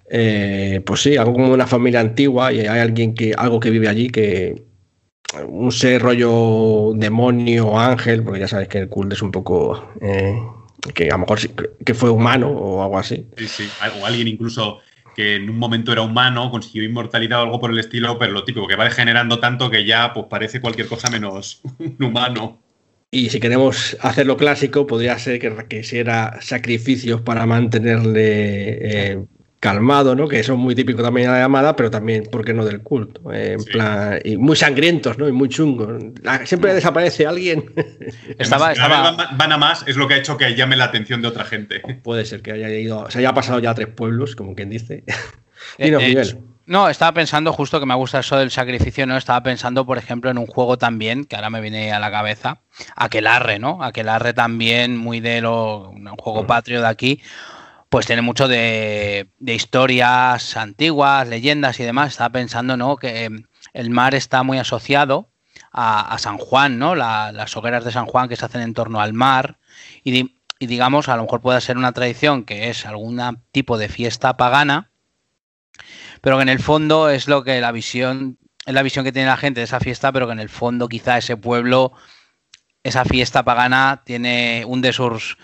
Eh, 0.10 0.82
pues 0.86 1.02
sí, 1.02 1.18
algo 1.18 1.34
como 1.34 1.54
una 1.54 1.68
familia 1.68 2.00
antigua 2.00 2.52
y 2.52 2.62
hay 2.62 2.80
alguien 2.80 3.14
que, 3.14 3.34
algo 3.38 3.60
que 3.60 3.70
vive 3.70 3.88
allí 3.88 4.10
que 4.10 4.64
un 5.48 5.72
ser 5.72 6.02
rollo 6.02 6.94
demonio 6.96 7.68
o 7.68 7.80
ángel, 7.80 8.24
porque 8.24 8.40
ya 8.40 8.48
sabes 8.48 8.68
que 8.68 8.80
el 8.80 8.90
cult 8.90 9.14
es 9.14 9.22
un 9.22 9.32
poco 9.32 9.92
eh, 10.02 10.36
que 10.94 11.10
a 11.10 11.14
lo 11.14 11.20
mejor 11.20 11.40
que 11.86 11.94
fue 11.94 12.10
humano 12.10 12.50
o 12.50 12.84
algo 12.84 12.98
así. 12.98 13.28
Sí, 13.38 13.48
sí, 13.48 13.70
o 14.02 14.06
alguien 14.06 14.28
incluso 14.28 14.80
que 15.16 15.36
en 15.36 15.50
un 15.50 15.58
momento 15.58 15.92
era 15.92 16.02
humano, 16.02 16.50
consiguió 16.50 16.84
inmortalidad 16.84 17.42
o 17.42 17.44
algo 17.44 17.60
por 17.60 17.72
el 17.72 17.80
estilo, 17.80 18.18
pero 18.18 18.32
lo 18.32 18.44
típico, 18.44 18.68
que 18.68 18.76
va 18.76 18.86
degenerando 18.86 19.40
tanto 19.40 19.70
que 19.70 19.86
ya 19.86 20.14
pues 20.14 20.26
parece 20.30 20.62
cualquier 20.62 20.88
cosa 20.88 21.10
menos 21.10 21.62
humano. 22.00 22.60
Y 23.12 23.30
si 23.30 23.40
queremos 23.40 23.98
hacerlo 24.02 24.38
clásico, 24.38 24.86
podría 24.86 25.18
ser 25.18 25.40
que 25.40 25.50
requisiera 25.50 26.40
sacrificios 26.42 27.22
para 27.22 27.46
mantenerle 27.48 29.12
eh, 29.12 29.26
calmado, 29.60 30.16
¿no? 30.16 30.28
Que 30.28 30.42
son 30.44 30.60
muy 30.60 30.74
típicos 30.74 31.04
también 31.04 31.28
de 31.28 31.34
la 31.34 31.40
llamada, 31.40 31.76
pero 31.76 31.92
también, 31.92 32.24
¿por 32.24 32.46
qué 32.46 32.54
no 32.54 32.64
del 32.64 32.82
culto? 32.82 33.32
Eh, 33.34 33.54
en 33.54 33.64
plan, 33.66 34.20
y 34.24 34.38
muy 34.38 34.56
sangrientos, 34.56 35.18
¿no? 35.18 35.28
Y 35.28 35.32
muy 35.32 35.50
chungos. 35.50 36.02
Siempre 36.46 36.74
desaparece 36.74 37.28
alguien. 37.28 37.66
Estaba, 38.40 38.74
Van, 39.38 39.52
a 39.52 39.58
más, 39.58 39.84
es 39.88 39.98
lo 39.98 40.08
que 40.08 40.14
ha 40.14 40.18
hecho 40.18 40.38
que 40.38 40.56
llame 40.56 40.78
la 40.78 40.86
atención 40.86 41.22
de 41.22 41.28
otra 41.28 41.44
gente. 41.44 41.82
Puede 42.04 42.26
ser 42.26 42.42
que 42.42 42.54
haya 42.54 42.70
ido, 42.70 43.10
se 43.12 43.20
haya 43.20 43.34
pasado 43.34 43.60
ya 43.60 43.72
a 43.72 43.76
tres 43.76 43.88
pueblos, 43.88 44.36
como 44.36 44.56
quien 44.56 44.70
dice. 44.70 45.04
Eh, 45.78 45.94
eh, 46.00 46.36
no, 46.66 46.90
estaba 46.90 47.14
pensando 47.14 47.52
justo 47.52 47.82
que 47.82 47.86
me 47.86 47.94
gusta 47.94 48.20
eso 48.20 48.38
del 48.38 48.50
sacrificio, 48.50 49.06
¿no? 49.06 49.18
Estaba 49.18 49.44
pensando, 49.44 49.86
por 49.86 49.98
ejemplo, 49.98 50.32
en 50.32 50.38
un 50.38 50.48
juego 50.48 50.78
también, 50.78 51.26
que 51.26 51.36
ahora 51.36 51.50
me 51.50 51.60
viene 51.60 51.92
a 51.92 52.00
la 52.00 52.10
cabeza, 52.10 52.62
Aquelarre, 52.96 53.60
¿no? 53.60 53.84
Aquelarre 53.84 54.34
también, 54.34 54.98
muy 54.98 55.20
de 55.20 55.42
lo, 55.42 55.90
un 55.90 56.08
juego 56.16 56.48
patrio 56.48 56.80
de 56.80 56.88
aquí 56.88 57.22
pues 57.90 58.06
tiene 58.06 58.22
mucho 58.22 58.48
de, 58.48 59.28
historias 59.40 60.56
antiguas, 60.56 61.28
leyendas 61.28 61.80
y 61.80 61.84
demás. 61.84 62.12
Estaba 62.12 62.30
pensando, 62.30 62.78
¿no? 62.78 62.98
Que 62.98 63.26
em, 63.26 63.44
el 63.74 63.90
mar 63.90 64.16
está 64.16 64.44
muy 64.44 64.60
asociado 64.60 65.30
a, 65.72 66.16
San 66.20 66.38
Juan, 66.38 66.80
¿no? 66.80 66.96
las 66.96 67.56
hogueras 67.58 67.84
de 67.86 67.92
San 67.92 68.06
Juan 68.06 68.30
que 68.30 68.36
se 68.36 68.46
hacen 68.46 68.62
en 68.62 68.74
torno 68.74 69.02
al 69.02 69.14
mar. 69.14 69.58
Y, 70.04 70.36
digamos, 70.60 71.10
a 71.10 71.16
lo 71.16 71.24
mejor 71.24 71.42
puede 71.42 71.62
ser 71.62 71.78
una 71.78 71.92
tradición 71.92 72.44
que 72.44 72.70
es 72.70 72.86
algún 72.86 73.22
tipo 73.52 73.78
de 73.78 73.90
fiesta 73.90 74.38
pagana, 74.38 74.92
pero 76.22 76.38
que 76.38 76.44
en 76.44 76.50
el 76.50 76.60
fondo 76.60 77.10
es 77.10 77.28
lo 77.28 77.44
que 77.44 77.62
la 77.62 77.72
visión, 77.72 78.38
es 78.66 78.74
la 78.74 78.84
visión 78.84 79.06
que 79.06 79.12
tiene 79.12 79.30
la 79.30 79.38
gente 79.38 79.62
de 79.62 79.66
esa 79.66 79.80
fiesta, 79.80 80.12
pero 80.12 80.28
que 80.28 80.34
en 80.34 80.40
el 80.40 80.50
fondo 80.50 80.88
quizá 80.90 81.18
ese 81.18 81.38
pueblo, 81.38 81.94
esa 82.84 83.06
fiesta 83.06 83.44
pagana 83.44 84.04
tiene 84.06 84.64
un 84.68 84.82
de 84.82 84.94
sus 84.94 85.38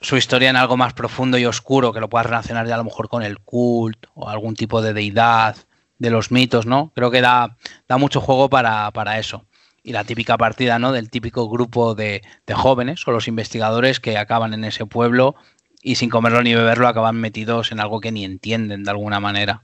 su 0.00 0.16
historia 0.16 0.50
en 0.50 0.56
algo 0.56 0.76
más 0.76 0.94
profundo 0.94 1.38
y 1.38 1.46
oscuro, 1.46 1.92
que 1.92 2.00
lo 2.00 2.08
puedas 2.08 2.26
relacionar 2.26 2.66
ya 2.66 2.74
a 2.74 2.78
lo 2.78 2.84
mejor 2.84 3.08
con 3.08 3.22
el 3.22 3.38
cult 3.38 4.06
o 4.14 4.28
algún 4.28 4.54
tipo 4.54 4.82
de 4.82 4.92
deidad 4.92 5.56
de 5.98 6.10
los 6.10 6.30
mitos, 6.30 6.66
¿no? 6.66 6.92
Creo 6.94 7.10
que 7.10 7.20
da, 7.20 7.56
da 7.88 7.98
mucho 7.98 8.20
juego 8.20 8.48
para, 8.48 9.18
eso. 9.18 9.44
Y 9.82 9.92
la 9.92 10.04
típica 10.04 10.38
partida, 10.38 10.78
¿no? 10.78 10.92
Del 10.92 11.10
típico 11.10 11.48
grupo 11.48 11.94
de, 11.94 12.22
jóvenes 12.52 13.06
o 13.06 13.10
los 13.10 13.28
investigadores 13.28 14.00
que 14.00 14.16
acaban 14.16 14.54
en 14.54 14.64
ese 14.64 14.86
pueblo 14.86 15.34
y 15.82 15.96
sin 15.96 16.10
comerlo 16.10 16.42
ni 16.42 16.54
beberlo 16.54 16.88
acaban 16.88 17.16
metidos 17.16 17.72
en 17.72 17.80
algo 17.80 18.00
que 18.00 18.12
ni 18.12 18.24
entienden 18.24 18.84
de 18.84 18.90
alguna 18.90 19.20
manera. 19.20 19.62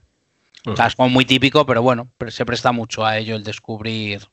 O 0.65 0.75
sea, 0.75 0.87
es 0.87 0.95
como 0.95 1.09
muy 1.09 1.23
típico, 1.25 1.65
pero 1.65 1.81
bueno, 1.81 2.09
se 2.27 2.45
presta 2.45 2.71
mucho 2.71 3.05
a 3.05 3.17
ello 3.17 3.35
el 3.35 3.43
descubrir. 3.43 4.27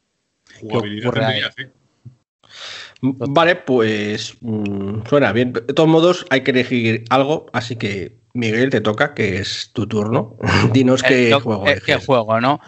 Vale, 3.04 3.56
pues 3.56 4.36
mm, 4.40 5.06
suena 5.08 5.32
bien. 5.32 5.52
De 5.52 5.74
todos 5.74 5.88
modos, 5.88 6.26
hay 6.30 6.42
que 6.42 6.52
elegir 6.52 7.04
algo, 7.10 7.46
así 7.52 7.76
que 7.76 8.16
Miguel, 8.32 8.70
te 8.70 8.80
toca, 8.80 9.14
que 9.14 9.38
es 9.38 9.70
tu 9.72 9.86
turno. 9.86 10.36
Dinos 10.72 11.02
qué 11.02 11.32
juego. 11.32 11.66
Es 11.66 11.82
qué 11.82 11.96
juego, 11.96 12.40
¿no? 12.40 12.60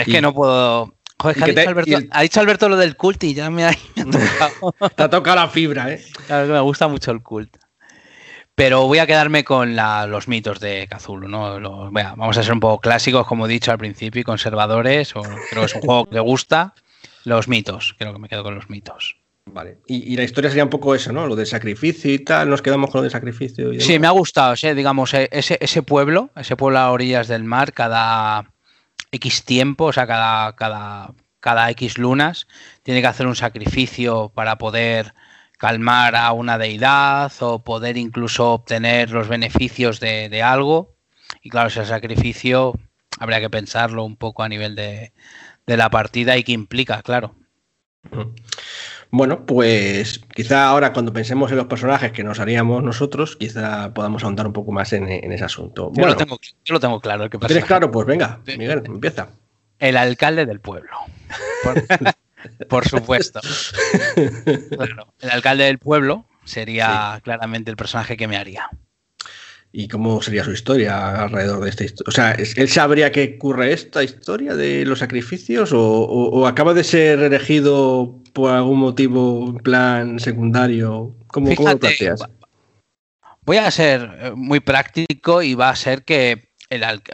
es 0.00 0.06
que 0.06 0.20
no 0.20 0.34
puedo. 0.34 0.94
Joder, 1.18 1.42
ha, 1.42 1.46
dicho 1.46 1.68
Alberto, 1.70 1.96
ha, 2.10 2.22
dicho 2.22 2.40
Alberto, 2.40 2.68
lo 2.68 2.76
del 2.76 2.94
cult 2.96 3.24
y 3.24 3.32
ya 3.32 3.48
me 3.48 3.64
ha, 3.64 3.72
tocado. 3.94 4.90
te 4.94 5.02
ha 5.02 5.08
tocado 5.08 5.36
la 5.36 5.48
fibra, 5.48 5.90
¿eh? 5.90 6.04
Claro, 6.26 6.52
me 6.52 6.60
gusta 6.60 6.88
mucho 6.88 7.10
el 7.10 7.22
cult. 7.22 7.56
Pero 8.54 8.86
voy 8.86 8.98
a 8.98 9.06
quedarme 9.06 9.44
con 9.44 9.76
los 9.76 10.28
mitos 10.28 10.60
de 10.60 10.88
Cthulhu, 10.90 11.28
¿no? 11.28 11.90
vamos 11.90 12.38
a 12.38 12.42
ser 12.42 12.52
un 12.52 12.60
poco 12.60 12.80
clásicos, 12.80 13.26
como 13.26 13.46
he 13.46 13.50
dicho 13.50 13.70
al 13.70 13.78
principio, 13.78 14.20
y 14.20 14.24
conservadores. 14.24 15.14
O, 15.14 15.22
creo 15.22 15.62
que 15.62 15.66
es 15.66 15.74
un 15.74 15.82
juego 15.82 16.06
que 16.06 16.20
gusta. 16.20 16.74
Los 17.24 17.48
mitos, 17.48 17.94
creo 17.98 18.12
que 18.12 18.18
me 18.18 18.28
quedo 18.28 18.44
con 18.44 18.54
los 18.54 18.70
mitos. 18.70 19.16
Vale. 19.46 19.78
Y, 19.86 20.16
la 20.16 20.24
historia 20.24 20.50
sería 20.50 20.64
un 20.64 20.70
poco 20.70 20.94
eso, 20.94 21.12
¿no? 21.12 21.26
Lo 21.26 21.36
del 21.36 21.46
sacrificio 21.46 22.12
y 22.12 22.18
tal. 22.18 22.50
Nos 22.50 22.62
quedamos 22.62 22.90
con 22.90 22.98
lo 22.98 23.02
del 23.02 23.12
sacrificio. 23.12 23.72
Y 23.72 23.80
sí, 23.80 23.98
me 23.98 24.08
ha 24.08 24.10
gustado, 24.10 24.54
digamos, 24.74 25.14
e, 25.14 25.28
ese, 25.30 25.56
ese 25.60 25.82
pueblo, 25.82 26.30
ese 26.36 26.56
pueblo 26.56 26.78
a 26.78 26.90
orillas 26.90 27.28
del 27.28 27.44
mar, 27.44 27.72
cada 27.72 28.52
X 29.12 29.44
tiempo, 29.44 29.86
o 29.86 29.92
sea, 29.92 30.06
cada, 30.06 30.54
cada, 30.56 31.14
cada 31.40 31.70
X 31.70 31.96
lunas, 31.96 32.48
tiene 32.82 33.00
que 33.00 33.06
hacer 33.06 33.26
un 33.26 33.36
sacrificio 33.36 34.32
para 34.34 34.58
poder 34.58 35.14
calmar 35.58 36.16
a 36.16 36.32
una 36.32 36.58
deidad 36.58 37.32
o 37.40 37.62
poder 37.62 37.96
incluso 37.96 38.52
obtener 38.52 39.10
los 39.10 39.28
beneficios 39.28 40.00
de, 40.00 40.28
de 40.28 40.42
algo. 40.42 40.96
Y 41.40 41.50
claro, 41.50 41.68
ese 41.68 41.86
sacrificio 41.86 42.74
habría 43.18 43.40
que 43.40 43.48
pensarlo 43.48 44.04
un 44.04 44.16
poco 44.16 44.42
a 44.42 44.48
nivel 44.48 44.74
de, 44.74 45.12
de 45.66 45.76
la 45.76 45.88
partida 45.88 46.36
y 46.36 46.44
qué 46.44 46.52
implica, 46.52 47.00
claro. 47.02 47.36
Bueno, 49.16 49.46
pues 49.46 50.20
quizá 50.34 50.66
ahora 50.66 50.92
cuando 50.92 51.10
pensemos 51.10 51.50
en 51.50 51.56
los 51.56 51.68
personajes 51.68 52.12
que 52.12 52.22
nos 52.22 52.38
haríamos 52.38 52.82
nosotros, 52.82 53.36
quizá 53.36 53.94
podamos 53.94 54.22
ahondar 54.22 54.46
un 54.46 54.52
poco 54.52 54.72
más 54.72 54.92
en, 54.92 55.08
ese 55.08 55.42
asunto. 55.42 55.90
Yo, 55.94 56.06
lo 56.06 56.14
tengo, 56.18 56.38
yo 56.66 56.74
lo 56.74 56.80
tengo 56.80 57.00
claro. 57.00 57.26
¿Lo 57.26 57.38
¿Tienes 57.46 57.64
claro? 57.64 57.90
Pues 57.90 58.06
venga, 58.06 58.40
Miguel, 58.46 58.82
empieza. 58.84 59.28
El 59.78 59.96
alcalde 59.96 60.44
del 60.44 60.60
pueblo. 60.60 60.90
Por, 62.68 62.86
supuesto. 62.88 63.40
el 64.16 65.30
alcalde 65.30 65.64
del 65.64 65.78
pueblo 65.78 66.26
sería 66.44 67.18
claramente 67.24 67.70
el 67.70 67.78
personaje 67.78 68.18
que 68.18 68.28
me 68.28 68.36
haría 68.36 68.68
y 69.78 69.88
cómo 69.88 70.22
sería 70.22 70.42
su 70.42 70.52
historia 70.52 71.24
alrededor 71.24 71.62
de 71.62 71.68
esta 71.68 71.84
historia. 71.84 72.08
O 72.08 72.10
sea, 72.10 72.32
¿él 72.32 72.68
sabría 72.70 73.12
que 73.12 73.34
ocurre 73.36 73.74
esta 73.74 74.02
historia 74.02 74.54
de 74.54 74.86
los 74.86 75.00
sacrificios 75.00 75.70
o, 75.74 76.46
acaba 76.46 76.72
de 76.72 76.82
ser 76.82 77.20
elegido 77.20 78.18
por 78.32 78.52
algún 78.52 78.78
motivo 78.78 79.50
en 79.50 79.58
plan 79.58 80.18
secundario? 80.18 81.14
¿Cómo, 81.26 81.50
lo 81.50 81.56
planteas? 81.56 82.24
Voy 83.42 83.58
a 83.58 83.70
ser 83.70 84.10
eh, 84.18 84.32
muy 84.34 84.60
práctico 84.60 85.42
y 85.42 85.54
va 85.54 85.68
a 85.68 85.76
ser 85.76 86.04
que 86.04 86.48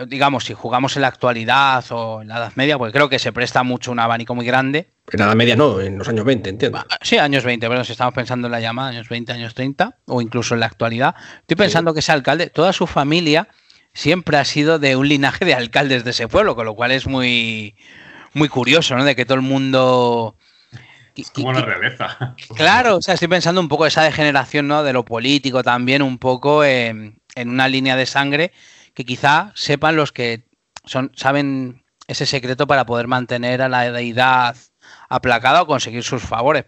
digamos, 0.07 0.45
si 0.45 0.55
jugamos 0.55 0.97
en 0.97 1.03
la 1.03 1.09
actualidad 1.09 1.85
o 1.91 2.23
en 2.23 2.29
la 2.29 2.39
Edad 2.39 2.53
Media, 2.55 2.79
porque 2.79 2.93
creo 2.93 3.09
que 3.09 3.19
se 3.19 3.33
presta 3.33 3.63
mucho 3.63 3.93
un 3.93 3.99
abanico 3.99 4.35
muy 4.35 4.47
grande. 4.47 4.89
En 5.11 5.21
la 5.21 5.27
Edad 5.27 5.35
Media 5.35 5.57
no, 5.57 5.81
en 5.81 5.99
los 5.99 6.09
años 6.09 6.25
20, 6.25 6.51
entiendo. 6.51 6.79
Ah, 6.79 6.99
sí, 7.03 7.19
años 7.19 7.45
20, 7.45 7.69
pero 7.69 7.85
si 7.85 7.93
estamos 7.93 8.15
pensando 8.15 8.49
en 8.49 8.53
la 8.53 8.61
llamada, 8.61 8.91
años 8.91 9.09
20, 9.09 9.33
años 9.33 9.55
30, 9.55 9.99
o 10.07 10.23
incluso 10.23 10.55
en 10.55 10.61
la 10.61 10.67
actualidad, 10.67 11.15
estoy 11.41 11.57
pensando 11.57 11.93
que 11.93 12.01
ese 12.01 12.13
alcalde, 12.13 12.49
toda 12.49 12.73
su 12.73 12.87
familia 12.87 13.49
siempre 13.93 14.39
ha 14.39 14.45
sido 14.45 14.79
de 14.79 14.97
un 14.97 15.09
linaje 15.09 15.45
de 15.45 15.55
alcaldes 15.55 16.05
de 16.05 16.11
ese 16.11 16.29
pueblo, 16.29 16.57
con 16.57 16.65
lo 16.65 16.75
cual 16.75 16.91
es 16.91 17.07
muy, 17.07 17.75
muy 18.33 18.49
curioso, 18.49 18.97
¿no? 18.97 19.05
De 19.05 19.15
que 19.15 19.27
todo 19.27 19.37
el 19.37 19.43
mundo... 19.43 20.37
Es 21.15 21.31
como 21.31 21.53
la 21.53 21.61
realeza. 21.61 22.35
Claro, 22.57 22.97
o 22.97 23.03
sea, 23.03 23.15
estoy 23.15 23.29
pensando 23.29 23.61
un 23.61 23.69
poco 23.69 23.85
esa 23.85 24.03
degeneración, 24.03 24.67
¿no? 24.67 24.83
De 24.83 24.95
lo 24.95 25.05
político 25.05 25.63
también, 25.63 26.01
un 26.01 26.17
poco 26.17 26.65
en 26.65 27.21
una 27.37 27.69
línea 27.69 27.97
de 27.97 28.07
sangre 28.07 28.53
que 28.95 29.05
quizá 29.05 29.53
sepan 29.55 29.97
los 29.97 30.13
que 30.13 30.45
son, 30.85 31.13
saben 31.15 31.85
ese 32.07 32.27
secreto 32.27 32.67
para 32.67 32.87
poder 32.87 33.07
mantener 33.07 33.63
a 33.63 33.69
la 33.69 33.91
deidad 33.91 34.57
aplacada 35.09 35.63
o 35.63 35.67
conseguir 35.67 36.03
sus 36.03 36.23
favores, 36.23 36.65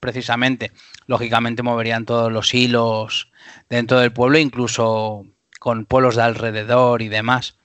precisamente. 0.00 0.72
Lógicamente 1.06 1.62
moverían 1.62 2.04
todos 2.04 2.30
los 2.30 2.54
hilos 2.54 3.30
dentro 3.68 3.98
del 3.98 4.12
pueblo, 4.12 4.38
incluso 4.38 5.26
con 5.58 5.86
pueblos 5.86 6.16
de 6.16 6.22
alrededor 6.22 7.02
y 7.02 7.08
demás. 7.08 7.56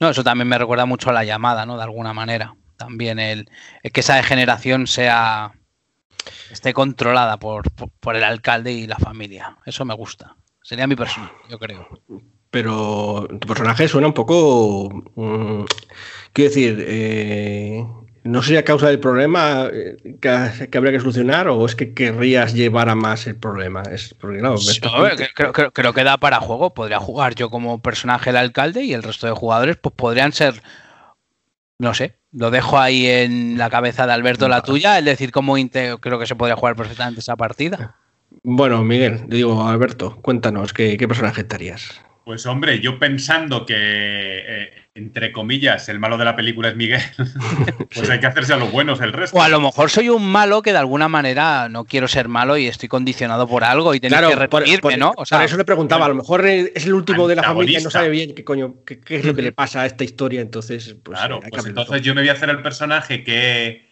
No, 0.00 0.10
eso 0.10 0.24
también 0.24 0.48
me 0.48 0.58
recuerda 0.58 0.84
mucho 0.84 1.10
a 1.10 1.12
la 1.12 1.24
llamada, 1.24 1.64
¿no? 1.64 1.76
De 1.76 1.84
alguna 1.84 2.12
manera. 2.12 2.54
También 2.76 3.18
el, 3.18 3.48
que 3.82 4.00
esa 4.00 4.16
degeneración 4.16 4.86
sea 4.86 5.52
esté 6.50 6.74
controlada 6.74 7.38
por, 7.38 7.70
por, 7.72 8.16
el 8.16 8.24
alcalde 8.24 8.72
y 8.72 8.86
la 8.86 8.96
familia. 8.96 9.56
Eso 9.64 9.84
me 9.84 9.94
gusta. 9.94 10.36
Sería 10.60 10.86
mi 10.86 10.96
persona, 10.96 11.32
yo 11.48 11.58
creo 11.58 11.88
pero 12.56 13.28
tu 13.38 13.46
personaje 13.48 13.86
suena 13.86 14.06
un 14.06 14.14
poco. 14.14 14.88
Mm, 15.14 15.64
quiero 16.32 16.48
decir, 16.48 16.82
eh, 16.88 17.86
¿no 18.24 18.42
sería 18.42 18.64
causa 18.64 18.88
del 18.88 18.98
problema 18.98 19.68
eh, 19.70 20.16
que, 20.22 20.78
habría 20.78 20.92
que 20.92 21.00
solucionar 21.00 21.48
o 21.48 21.66
es 21.66 21.74
que 21.74 21.92
querrías 21.92 22.54
llevar 22.54 22.88
a 22.88 22.94
más 22.94 23.26
el 23.26 23.36
problema? 23.36 23.82
Es 23.92 24.14
porque, 24.14 25.28
creo, 25.74 25.92
que 25.92 26.02
da 26.02 26.16
para 26.16 26.40
juego. 26.40 26.72
Podría 26.72 26.98
jugar 26.98 27.34
yo 27.34 27.50
como 27.50 27.82
personaje 27.82 28.30
el 28.30 28.38
alcalde 28.38 28.84
y 28.84 28.94
el 28.94 29.02
resto 29.02 29.26
de 29.26 29.34
jugadores 29.34 29.76
pues 29.76 29.94
podrían 29.94 30.32
ser. 30.32 30.62
No 31.78 31.92
sé, 31.92 32.16
lo 32.32 32.50
dejo 32.50 32.78
ahí 32.78 33.06
en 33.06 33.58
la 33.58 33.68
cabeza 33.68 34.06
de 34.06 34.14
Alberto 34.14 34.48
la 34.48 34.62
tuya, 34.62 34.98
es 34.98 35.04
decir, 35.04 35.30
cómo 35.30 35.56
creo 36.00 36.18
que 36.18 36.26
se 36.26 36.36
podría 36.36 36.56
jugar 36.56 36.74
perfectamente 36.74 37.20
esa 37.20 37.36
partida. 37.36 37.96
Bueno, 38.42 38.82
Miguel, 38.82 39.24
digo, 39.26 39.62
Alberto, 39.68 40.16
cuéntanos, 40.22 40.72
¿qué, 40.72 40.96
qué 40.96 41.06
personaje 41.06 41.42
estarías? 41.42 42.00
Pues 42.26 42.44
hombre, 42.44 42.80
yo 42.80 42.98
pensando 42.98 43.64
que, 43.64 43.76
eh, 43.78 44.72
entre 44.96 45.30
comillas, 45.30 45.88
el 45.88 46.00
malo 46.00 46.18
de 46.18 46.24
la 46.24 46.34
película 46.34 46.68
es 46.70 46.74
Miguel, 46.74 47.00
pues 47.94 48.10
hay 48.10 48.18
que 48.18 48.26
hacerse 48.26 48.52
a 48.52 48.56
los 48.56 48.72
buenos 48.72 49.00
el 49.00 49.12
resto. 49.12 49.38
O 49.38 49.42
a 49.42 49.48
lo 49.48 49.60
mejor 49.60 49.90
soy 49.90 50.08
un 50.08 50.26
malo 50.26 50.60
que 50.60 50.72
de 50.72 50.78
alguna 50.78 51.06
manera 51.06 51.68
no 51.68 51.84
quiero 51.84 52.08
ser 52.08 52.26
malo 52.26 52.56
y 52.56 52.66
estoy 52.66 52.88
condicionado 52.88 53.46
por 53.46 53.62
algo 53.62 53.94
y 53.94 54.00
tengo 54.00 54.28
que 54.28 54.34
reprimirme, 54.34 54.96
¿no? 54.96 55.12
O 55.16 55.24
sea, 55.24 55.44
eso 55.44 55.56
le 55.56 55.64
preguntaba, 55.64 56.06
a 56.06 56.08
lo 56.08 56.16
mejor 56.16 56.44
es 56.46 56.84
el 56.84 56.94
último 56.94 57.28
de 57.28 57.36
la 57.36 57.44
familia 57.44 57.78
y 57.78 57.84
no 57.84 57.90
sabe 57.90 58.08
bien 58.08 58.34
qué 58.34 58.42
coño, 58.42 58.74
qué, 58.84 58.98
es 59.08 59.24
lo 59.24 59.32
que 59.32 59.42
le 59.42 59.52
pasa 59.52 59.82
a 59.82 59.86
esta 59.86 60.02
historia, 60.02 60.40
entonces... 60.40 60.96
Pues, 61.04 61.16
claro, 61.16 61.38
pues 61.48 61.64
entonces 61.64 62.02
yo 62.02 62.12
me 62.12 62.22
voy 62.22 62.30
a 62.30 62.32
hacer 62.32 62.50
el 62.50 62.60
personaje 62.60 63.22
que, 63.22 63.86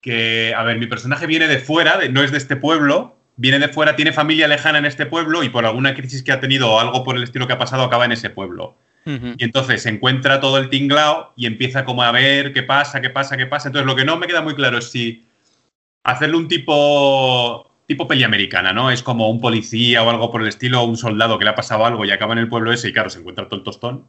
que, 0.00 0.54
a 0.56 0.62
ver, 0.62 0.78
mi 0.78 0.86
personaje 0.86 1.26
viene 1.26 1.48
de 1.48 1.58
fuera, 1.58 1.98
no 2.12 2.22
es 2.22 2.30
de 2.30 2.38
este 2.38 2.54
pueblo, 2.54 3.18
viene 3.36 3.58
de 3.58 3.68
fuera, 3.68 3.96
tiene 3.96 4.12
familia 4.12 4.48
lejana 4.48 4.78
en 4.78 4.86
este 4.86 5.06
pueblo 5.06 5.42
y 5.42 5.48
por 5.48 5.66
alguna 5.66 5.94
crisis 5.94 6.22
que 6.22 6.32
ha 6.32 6.40
tenido 6.40 6.72
o 6.72 6.80
algo 6.80 7.04
por 7.04 7.16
el 7.16 7.22
estilo 7.22 7.46
que 7.46 7.52
ha 7.52 7.58
pasado 7.58 7.82
acaba 7.82 8.04
en 8.04 8.12
ese 8.12 8.30
pueblo. 8.30 8.76
Y 9.06 9.44
entonces 9.44 9.82
se 9.82 9.88
encuentra 9.88 10.40
todo 10.40 10.58
el 10.58 10.68
tinglao 10.68 11.32
y 11.36 11.46
empieza 11.46 11.84
como 11.84 12.02
a 12.02 12.10
ver 12.10 12.52
qué 12.52 12.64
pasa, 12.64 13.00
qué 13.00 13.08
pasa, 13.08 13.36
qué 13.36 13.46
pasa. 13.46 13.68
Entonces 13.68 13.86
lo 13.86 13.94
que 13.94 14.04
no 14.04 14.16
me 14.16 14.26
queda 14.26 14.42
muy 14.42 14.56
claro 14.56 14.78
es 14.78 14.90
si 14.90 15.24
hacerle 16.02 16.36
un 16.36 16.48
tipo 16.48 17.70
tipo 17.86 18.08
peli 18.08 18.24
americana, 18.24 18.72
¿no? 18.72 18.90
Es 18.90 19.04
como 19.04 19.30
un 19.30 19.40
policía 19.40 20.02
o 20.02 20.10
algo 20.10 20.32
por 20.32 20.42
el 20.42 20.48
estilo, 20.48 20.82
un 20.82 20.96
soldado 20.96 21.38
que 21.38 21.44
le 21.44 21.50
ha 21.52 21.54
pasado 21.54 21.86
algo 21.86 22.04
y 22.04 22.10
acaba 22.10 22.32
en 22.32 22.40
el 22.40 22.48
pueblo 22.48 22.72
ese 22.72 22.88
y 22.88 22.92
claro, 22.92 23.10
se 23.10 23.20
encuentra 23.20 23.46
todo 23.46 23.58
el 23.58 23.64
tostón. 23.64 24.06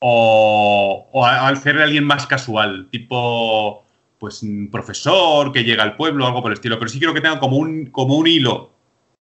O, 0.00 1.08
o 1.12 1.26
hacerle 1.26 1.82
a 1.82 1.84
alguien 1.86 2.04
más 2.04 2.28
casual, 2.28 2.88
tipo 2.92 3.87
pues 4.18 4.42
un 4.42 4.70
profesor 4.70 5.52
que 5.52 5.64
llega 5.64 5.82
al 5.82 5.96
pueblo, 5.96 6.26
algo 6.26 6.42
por 6.42 6.50
el 6.50 6.56
estilo, 6.56 6.78
pero 6.78 6.88
sí 6.88 6.98
quiero 6.98 7.14
que 7.14 7.20
tenga 7.20 7.38
como 7.38 7.56
un, 7.56 7.86
como 7.86 8.16
un 8.16 8.26
hilo, 8.26 8.72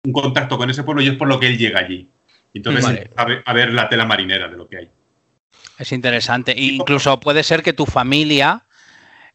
un 0.03 0.13
contacto 0.13 0.57
con 0.57 0.69
ese 0.69 0.83
pueblo 0.83 1.01
y 1.01 1.07
es 1.07 1.15
por 1.15 1.27
lo 1.27 1.39
que 1.39 1.47
él 1.47 1.57
llega 1.57 1.79
allí. 1.79 2.07
Entonces, 2.53 3.09
a, 3.15 3.53
ver, 3.53 3.73
la 3.73 3.89
tela 3.89 4.05
marinera 4.05 4.47
de 4.47 4.55
lo 4.55 4.69
que 4.69 4.77
hay. 4.77 4.89
Es 5.77 5.91
interesante. 5.91 6.53
incluso 6.57 7.19
puede 7.19 7.43
ser 7.43 7.61
que 7.63 7.73
tu 7.73 7.85
familia 7.85 8.63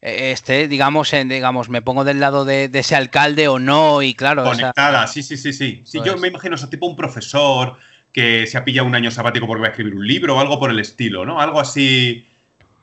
eh, 0.01 0.31
esté, 0.31 0.67
digamos, 0.67 1.13
en, 1.13 1.29
digamos, 1.29 1.69
me 1.69 1.83
pongo 1.83 2.03
del 2.03 2.19
lado 2.19 2.45
de, 2.45 2.69
ese 2.73 2.95
alcalde 2.95 3.47
o 3.47 3.59
no, 3.59 4.01
y 4.01 4.15
claro. 4.15 4.43
Conectada, 4.43 5.05
sí, 5.05 5.21
sí, 5.21 5.37
sí, 5.37 5.53
sí. 5.53 5.81
Sí, 5.85 5.99
yo 6.03 6.17
me 6.17 6.29
imagino, 6.29 6.55
eso, 6.55 6.67
tipo 6.69 6.87
un 6.87 6.95
profesor 6.95 7.77
que 8.11 8.47
se 8.47 8.57
ha 8.57 8.65
pillado 8.65 8.87
un 8.87 8.95
año 8.95 9.11
sabático 9.11 9.45
porque 9.45 9.61
va 9.61 9.67
a 9.67 9.69
escribir 9.69 9.93
un 9.93 10.05
libro 10.05 10.35
o 10.35 10.39
algo 10.39 10.59
por 10.59 10.71
el 10.71 10.79
estilo, 10.79 11.23
¿no? 11.25 11.39
Algo 11.39 11.59
así 11.59 12.25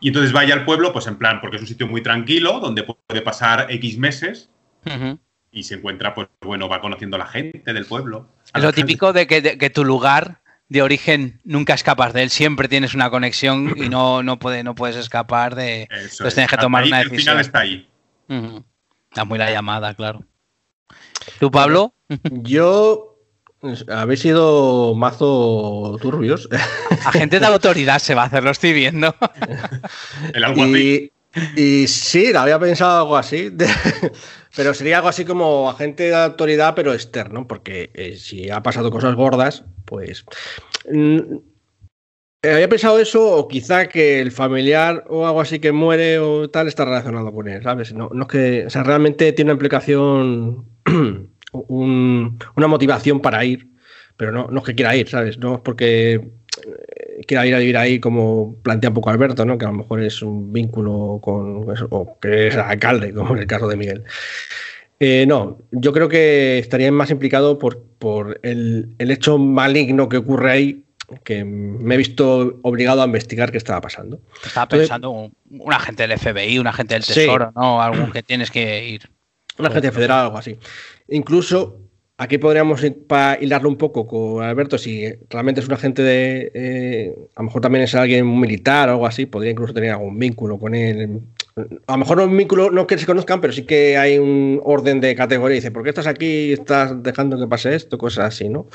y 0.00 0.08
entonces 0.08 0.32
vaya 0.32 0.54
al 0.54 0.64
pueblo, 0.64 0.92
pues 0.92 1.06
en 1.06 1.16
plan, 1.16 1.40
porque 1.40 1.56
es 1.56 1.62
un 1.62 1.68
sitio 1.68 1.86
muy 1.86 2.02
tranquilo, 2.02 2.60
donde 2.60 2.84
puede 2.84 3.22
pasar 3.22 3.66
X 3.70 3.98
meses 3.98 4.50
y 5.50 5.62
se 5.64 5.74
encuentra, 5.74 6.14
pues 6.14 6.28
bueno, 6.40 6.68
va 6.68 6.80
conociendo 6.80 7.16
a 7.16 7.20
la 7.20 7.26
gente 7.26 7.72
del 7.72 7.84
pueblo. 7.84 8.28
Es 8.54 8.62
lo 8.62 8.72
típico 8.72 9.12
de 9.12 9.26
que, 9.26 9.70
tu 9.70 9.84
lugar 9.84 10.40
de 10.68 10.82
origen 10.82 11.40
nunca 11.44 11.74
escapas 11.74 12.12
de 12.12 12.22
él, 12.22 12.30
siempre 12.30 12.68
tienes 12.68 12.94
una 12.94 13.10
conexión 13.10 13.74
y 13.76 13.88
no, 13.88 14.22
no, 14.22 14.38
puede, 14.38 14.62
no 14.62 14.74
puedes 14.74 14.96
escapar 14.96 15.54
de... 15.54 15.88
entonces 15.90 16.34
tienes 16.34 16.50
que 16.50 16.58
tomar 16.58 16.84
una 16.84 16.98
decisión. 16.98 17.14
El 17.14 17.20
final 17.20 17.40
está 17.40 17.58
ahí. 17.60 17.88
Está 19.10 19.24
muy 19.24 19.38
la 19.38 19.50
llamada, 19.50 19.94
claro. 19.94 20.24
¿Tú, 21.40 21.50
Pablo? 21.50 21.94
Yo 22.30 23.17
habéis 23.88 24.20
sido 24.20 24.94
mazo 24.94 25.98
turbios. 26.00 26.48
Agente 27.04 27.40
de 27.40 27.46
autoridad 27.46 27.98
se 27.98 28.14
va 28.14 28.22
a 28.22 28.26
hacer, 28.26 28.44
lo 28.44 28.50
estoy 28.50 28.72
viendo. 28.72 29.14
El 30.34 30.76
y, 30.76 31.12
y 31.56 31.86
sí, 31.88 32.32
había 32.34 32.58
pensado 32.58 33.00
algo 33.00 33.16
así. 33.16 33.50
pero 34.56 34.74
sería 34.74 34.96
algo 34.96 35.08
así 35.08 35.24
como 35.24 35.70
agente 35.70 36.04
de 36.04 36.16
autoridad, 36.16 36.74
pero 36.74 36.92
externo, 36.92 37.46
porque 37.46 37.90
eh, 37.94 38.16
si 38.16 38.50
ha 38.50 38.62
pasado 38.62 38.90
cosas 38.90 39.14
gordas, 39.14 39.64
pues. 39.84 40.24
Mm, 40.90 41.38
había 42.42 42.68
pensado 42.68 42.98
eso, 42.98 43.36
o 43.36 43.48
quizá 43.48 43.88
que 43.88 44.20
el 44.20 44.32
familiar 44.32 45.04
o 45.08 45.26
algo 45.26 45.40
así 45.40 45.58
que 45.58 45.72
muere 45.72 46.18
o 46.18 46.48
tal 46.50 46.68
está 46.68 46.84
relacionado 46.84 47.32
con 47.32 47.48
él, 47.48 47.62
¿sabes? 47.62 47.92
No, 47.92 48.10
no 48.12 48.22
es 48.22 48.28
que. 48.28 48.66
O 48.66 48.70
sea, 48.70 48.82
realmente 48.82 49.32
tiene 49.32 49.50
una 49.50 49.56
implicación. 49.56 50.66
una 51.52 52.66
motivación 52.66 53.20
para 53.20 53.44
ir, 53.44 53.68
pero 54.16 54.32
no, 54.32 54.48
no 54.50 54.58
es 54.58 54.64
que 54.64 54.74
quiera 54.74 54.96
ir, 54.96 55.08
¿sabes? 55.08 55.38
No 55.38 55.56
es 55.56 55.60
porque 55.60 56.14
eh, 56.14 57.24
quiera 57.26 57.46
ir 57.46 57.54
a 57.54 57.58
vivir 57.58 57.76
ahí 57.76 58.00
como 58.00 58.56
plantea 58.62 58.90
un 58.90 58.94
poco 58.94 59.10
Alberto, 59.10 59.44
¿no? 59.44 59.58
Que 59.58 59.64
a 59.64 59.70
lo 59.70 59.78
mejor 59.78 60.02
es 60.02 60.22
un 60.22 60.52
vínculo 60.52 61.20
con 61.22 61.64
o 61.90 62.18
que 62.20 62.48
es 62.48 62.56
alcalde, 62.56 63.12
como 63.14 63.34
en 63.34 63.40
el 63.40 63.46
caso 63.46 63.68
de 63.68 63.76
Miguel. 63.76 64.04
Eh, 65.00 65.26
no, 65.26 65.58
yo 65.70 65.92
creo 65.92 66.08
que 66.08 66.58
estaría 66.58 66.90
más 66.90 67.10
implicado 67.10 67.58
por, 67.58 67.82
por 67.98 68.40
el, 68.42 68.94
el, 68.98 69.10
hecho 69.12 69.38
maligno 69.38 70.08
que 70.08 70.16
ocurre 70.16 70.50
ahí, 70.50 70.82
que 71.22 71.44
me 71.44 71.94
he 71.94 71.98
visto 71.98 72.58
obligado 72.62 73.02
a 73.02 73.06
investigar 73.06 73.52
qué 73.52 73.58
estaba 73.58 73.80
pasando. 73.80 74.20
Estaba 74.44 74.66
pensando 74.66 75.10
un, 75.10 75.32
un, 75.50 75.72
agente 75.72 76.06
del 76.06 76.18
FBI, 76.18 76.58
un 76.58 76.66
agente 76.66 76.94
del 76.94 77.04
Tesoro, 77.04 77.46
sí. 77.46 77.52
¿no? 77.54 77.80
Algún 77.80 78.10
que 78.10 78.24
tienes 78.24 78.50
que 78.50 78.88
ir. 78.88 79.08
Un 79.58 79.66
agente 79.66 79.92
federal, 79.92 80.26
algo 80.26 80.38
así. 80.38 80.56
Incluso 81.08 81.88
Aquí 82.20 82.36
podríamos 82.36 82.84
para 83.06 83.40
hilarlo 83.40 83.68
un 83.68 83.76
poco 83.76 84.04
con 84.04 84.42
Alberto, 84.42 84.76
si 84.76 85.08
realmente 85.30 85.60
es 85.60 85.68
un 85.68 85.74
agente 85.74 86.02
de. 86.02 86.50
Eh, 86.52 87.14
a 87.36 87.42
lo 87.42 87.44
mejor 87.44 87.62
también 87.62 87.84
es 87.84 87.94
alguien 87.94 88.40
militar 88.40 88.88
o 88.88 88.92
algo 88.92 89.06
así, 89.06 89.26
podría 89.26 89.52
incluso 89.52 89.72
tener 89.72 89.92
algún 89.92 90.18
vínculo 90.18 90.58
con 90.58 90.74
él. 90.74 91.20
A 91.86 91.92
lo 91.92 91.98
mejor 91.98 92.18
no 92.18 92.28
vínculo, 92.28 92.70
no 92.70 92.86
que 92.86 92.98
se 92.98 93.06
conozcan, 93.06 93.40
pero 93.40 93.52
sí 93.52 93.64
que 93.64 93.96
hay 93.96 94.18
un 94.18 94.60
orden 94.64 95.00
de 95.00 95.14
categoría. 95.14 95.56
Dice, 95.56 95.70
¿por 95.70 95.82
qué 95.82 95.90
estás 95.90 96.06
aquí 96.06 96.26
y 96.26 96.52
estás 96.52 97.02
dejando 97.02 97.38
que 97.38 97.46
pase 97.46 97.74
esto? 97.74 97.98
Cosas 97.98 98.34
así, 98.34 98.48
¿no? 98.48 98.66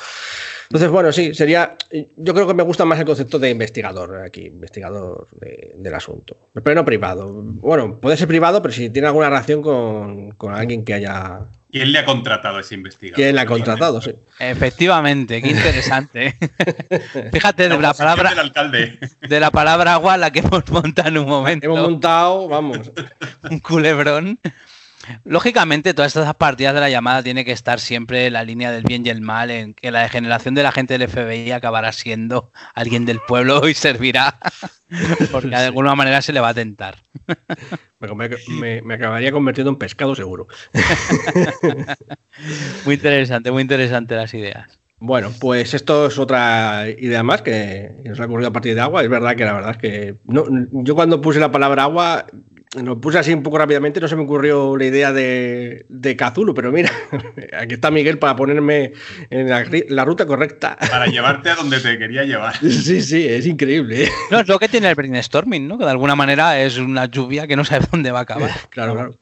Entonces, 0.64 0.90
bueno, 0.90 1.12
sí, 1.12 1.34
sería. 1.34 1.76
Yo 2.18 2.34
creo 2.34 2.48
que 2.48 2.54
me 2.54 2.64
gusta 2.64 2.86
más 2.86 3.00
el 3.00 3.06
concepto 3.06 3.40
de 3.40 3.50
investigador 3.50 4.24
aquí, 4.24 4.48
investigador 4.48 5.28
de, 5.40 5.74
del 5.76 5.94
asunto. 5.94 6.38
Pero 6.54 6.76
no 6.76 6.86
privado. 6.86 7.28
Bueno, 7.32 8.00
puede 8.00 8.18
ser 8.18 8.28
privado, 8.28 8.62
pero 8.62 8.74
si 8.74 8.90
tiene 8.90 9.08
alguna 9.08 9.30
relación 9.30 9.62
con, 9.62 10.32
con 10.32 10.54
alguien 10.54 10.84
que 10.84 10.94
haya 10.94 11.48
¿Quién 11.74 11.92
le 11.92 11.98
ha 11.98 12.06
contratado 12.06 12.58
a 12.58 12.62
ese 12.62 12.76
investigador? 12.76 13.16
¿Quién 13.16 13.34
le 13.34 13.42
ha 13.42 13.48
contratado? 13.48 14.00
Sí. 14.00 14.12
Efectivamente, 14.38 15.42
qué 15.42 15.50
interesante. 15.50 16.38
Fíjate 17.34 17.68
de 17.68 17.80
la 17.80 17.96
palabra. 17.96 18.30
Del 18.30 18.40
alcalde. 18.40 19.00
De 19.20 19.40
la 19.40 19.50
palabra 19.50 19.94
agua 19.94 20.16
la 20.18 20.32
que 20.32 20.40
hemos 20.40 20.70
montado 20.70 21.10
en 21.10 21.18
un 21.18 21.28
momento. 21.28 21.66
Hemos 21.66 21.82
montado, 21.82 22.48
vamos. 22.48 22.92
un 23.50 23.58
culebrón. 23.58 24.40
Lógicamente, 25.24 25.96
todas 25.96 26.16
estas 26.16 26.36
partidas 26.36 26.76
de 26.76 26.80
la 26.80 26.92
llamada 26.92 27.24
tiene 27.24 27.44
que 27.44 27.52
estar 27.52 27.80
siempre 27.80 28.28
en 28.28 28.34
la 28.34 28.44
línea 28.44 28.72
del 28.72 28.84
bien 28.84 29.04
y 29.04 29.10
el 29.10 29.22
mal, 29.22 29.50
en 29.50 29.74
que 29.74 29.90
la 29.90 30.04
degeneración 30.04 30.54
de 30.54 30.62
la 30.62 30.72
gente 30.72 30.96
del 30.96 31.10
FBI 31.10 31.52
acabará 31.52 31.92
siendo 31.92 32.52
alguien 32.76 33.06
del 33.06 33.20
pueblo 33.20 33.68
y 33.68 33.74
servirá, 33.74 34.38
porque 35.32 35.48
de 35.48 35.56
alguna 35.56 35.96
manera 35.96 36.22
se 36.22 36.34
le 36.34 36.40
va 36.40 36.50
a 36.50 36.54
tentar. 36.54 37.02
Me, 38.16 38.30
me, 38.60 38.82
me 38.82 38.94
acabaría 38.96 39.32
convirtiendo 39.32 39.72
en 39.72 39.78
pescado 39.78 40.16
seguro. 40.16 40.48
muy 42.86 42.96
interesante, 42.96 43.52
muy 43.52 43.62
interesante 43.62 44.16
las 44.16 44.34
ideas. 44.34 44.84
Bueno, 45.06 45.34
pues 45.42 45.74
esto 45.74 46.08
es 46.08 46.18
otra 46.18 46.90
idea 46.90 47.24
más 47.24 47.42
que 47.42 47.92
nos 48.06 48.22
ha 48.22 48.26
ocurrido 48.26 48.48
a 48.48 48.54
partir 48.54 48.74
de 48.74 48.80
agua. 48.80 49.04
Es 49.04 49.10
verdad 49.10 49.36
que 49.36 49.44
la 49.44 49.52
verdad 49.52 49.72
es 49.72 49.78
que 49.78 50.16
no, 50.24 50.46
yo 50.72 50.96
cuando 50.96 51.20
puse 51.20 51.42
la 51.42 51.52
palabra 51.52 51.84
agua 51.84 52.26
lo 52.82 53.00
puse 53.00 53.20
así 53.20 53.34
un 53.34 53.44
poco 53.44 53.58
rápidamente, 53.60 54.00
no 54.00 54.08
se 54.08 54.16
me 54.16 54.24
ocurrió 54.24 54.76
la 54.76 54.86
idea 54.86 55.14
de, 55.14 55.86
de 55.90 56.18
Cthulhu, 56.18 56.54
pero 56.54 56.72
mira, 56.72 56.92
aquí 57.58 57.76
está 57.76 57.92
Miguel 57.92 58.18
para 58.18 58.36
ponerme 58.36 58.94
en 59.30 59.50
la, 59.50 59.66
la, 59.90 60.06
ruta 60.06 60.26
correcta. 60.26 60.78
Para 60.90 61.06
llevarte 61.06 61.52
a 61.52 61.56
donde 61.56 61.80
te 61.80 61.98
quería 61.98 62.24
llevar. 62.24 62.56
Sí, 62.84 63.02
sí, 63.02 63.28
es 63.28 63.46
increíble. 63.46 64.10
No, 64.30 64.40
es 64.40 64.48
lo 64.48 64.60
que 64.60 64.68
tiene 64.68 64.90
el 64.90 64.96
brainstorming, 64.96 65.68
¿no? 65.68 65.78
Que 65.78 65.86
de 65.86 65.92
alguna 65.92 66.16
manera 66.16 66.60
es 66.60 66.78
una 66.78 67.06
lluvia 67.06 67.48
que 67.48 67.56
no 67.56 67.64
sabe 67.64 67.86
dónde 67.92 68.12
va 68.12 68.20
a 68.20 68.24
acabar. 68.24 68.52
Claro, 68.70 68.94
claro. 68.94 69.18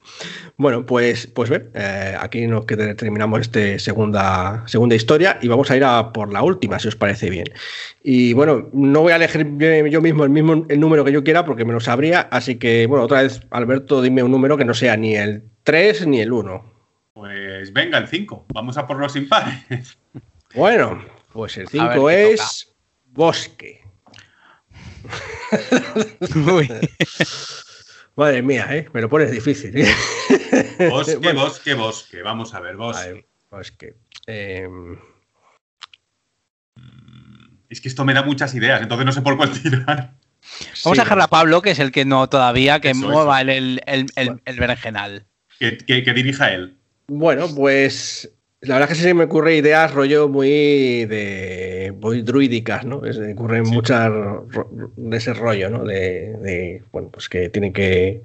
Bueno, 0.58 0.86
pues, 0.86 1.28
pues 1.28 1.49
ve, 1.49 1.70
eh, 1.74 2.16
aquí 2.20 2.47
nos 2.47 2.66
terminamos 2.66 3.41
esta 3.41 3.78
segunda, 3.80 4.64
segunda 4.68 4.95
historia 4.95 5.38
y 5.41 5.47
vamos 5.47 5.70
a 5.70 5.78
ir 5.78 5.84
a 5.84 6.14
por 6.14 6.32
la 6.32 6.43
última, 6.43 6.80
si 6.80 6.88
os 6.88 6.95
parece 6.95 7.30
bien. 7.30 7.45
Y 8.04 8.34
bueno, 8.34 8.70
no 8.74 9.02
voy 9.02 9.12
a 9.12 9.18
elegir 9.18 9.47
yo 9.89 10.02
mismo 10.02 10.24
el 10.24 10.30
mismo 10.30 10.66
el 10.68 10.80
número 10.80 11.04
que 11.04 11.12
yo 11.12 11.24
quiera 11.24 11.45
porque 11.45 11.66
me 11.66 11.74
lo 11.74 11.80
sabría, 11.80 12.22
así 12.32 12.56
que 12.56 12.88
bueno, 12.88 13.06
otra 13.06 13.22
vez 13.22 13.41
Alberto, 13.50 14.02
dime 14.02 14.24
un 14.24 14.32
número 14.32 14.58
que 14.58 14.66
no 14.66 14.74
sea 14.74 14.96
ni 14.98 15.16
el 15.16 15.44
3 15.64 16.08
ni 16.08 16.22
el 16.22 16.32
1. 16.32 16.74
Pues 17.14 17.74
venga, 17.74 17.98
el 17.98 18.08
5. 18.08 18.46
Vamos 18.54 18.78
a 18.78 18.88
por 18.88 18.98
los 18.98 19.16
impares. 19.16 19.98
Bueno, 20.54 21.04
pues 21.32 21.58
el 21.58 21.68
5 21.68 22.10
es 22.10 22.66
toca. 22.66 22.76
bosque. 23.06 23.82
Madre 28.16 28.42
mía, 28.42 28.68
¿eh? 28.70 28.88
me 28.94 29.02
lo 29.02 29.10
pones 29.10 29.32
difícil. 29.32 29.78
¿eh? 29.78 29.88
Bosque, 30.89 31.16
bueno. 31.18 31.42
bosque, 31.42 31.74
bosque. 31.74 32.22
Vamos 32.22 32.54
a 32.54 32.60
ver, 32.60 32.76
bosque. 32.76 33.14
Ver, 33.14 33.26
bosque. 33.50 33.96
Eh... 34.28 34.68
Es 37.70 37.80
que 37.80 37.88
esto 37.88 38.04
me 38.04 38.14
da 38.14 38.22
muchas 38.24 38.54
ideas, 38.54 38.82
entonces 38.82 39.06
no 39.06 39.14
sé 39.14 39.22
por 39.22 39.38
cuál 39.38 39.52
tirar. 39.62 40.16
Vamos 40.84 40.98
sí, 40.98 41.02
a 41.02 41.04
dejar 41.04 41.22
a 41.22 41.28
Pablo, 41.28 41.62
que 41.62 41.72
es 41.72 41.80
el 41.80 41.92
que 41.92 42.06
no 42.06 42.28
todavía, 42.28 42.80
que 42.80 42.92
eso, 42.92 43.08
mueva 43.08 43.42
eso. 43.42 43.52
El, 43.52 43.82
el, 43.86 44.06
el, 44.16 44.42
el, 44.46 44.60
berenjenal. 44.60 45.26
Que, 45.60 45.78
que, 45.78 46.04
que, 46.04 46.14
dirija 46.14 46.54
él. 46.54 46.76
Bueno, 47.08 47.48
pues 47.54 48.32
la 48.62 48.76
verdad 48.76 48.92
es 48.92 48.98
que 48.98 49.08
sí 49.08 49.14
me 49.14 49.24
ocurre 49.24 49.58
ideas 49.58 49.92
rollo 49.92 50.30
muy 50.30 51.06
de 51.06 51.94
muy 52.00 52.22
druídicas, 52.22 52.86
¿no? 52.86 53.04
Es, 53.06 53.18
me 53.18 53.34
ocurren 53.34 53.66
sí. 53.66 53.74
muchas 53.74 54.12
de 54.96 55.18
ese 55.18 55.34
rollo, 55.34 55.70
¿no? 55.70 55.84
De, 55.84 56.38
de, 56.38 56.84
bueno, 56.92 57.10
pues 57.10 57.28
que 57.28 57.50
tiene 57.50 57.74
que 57.74 58.22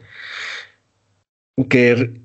que 1.71 2.21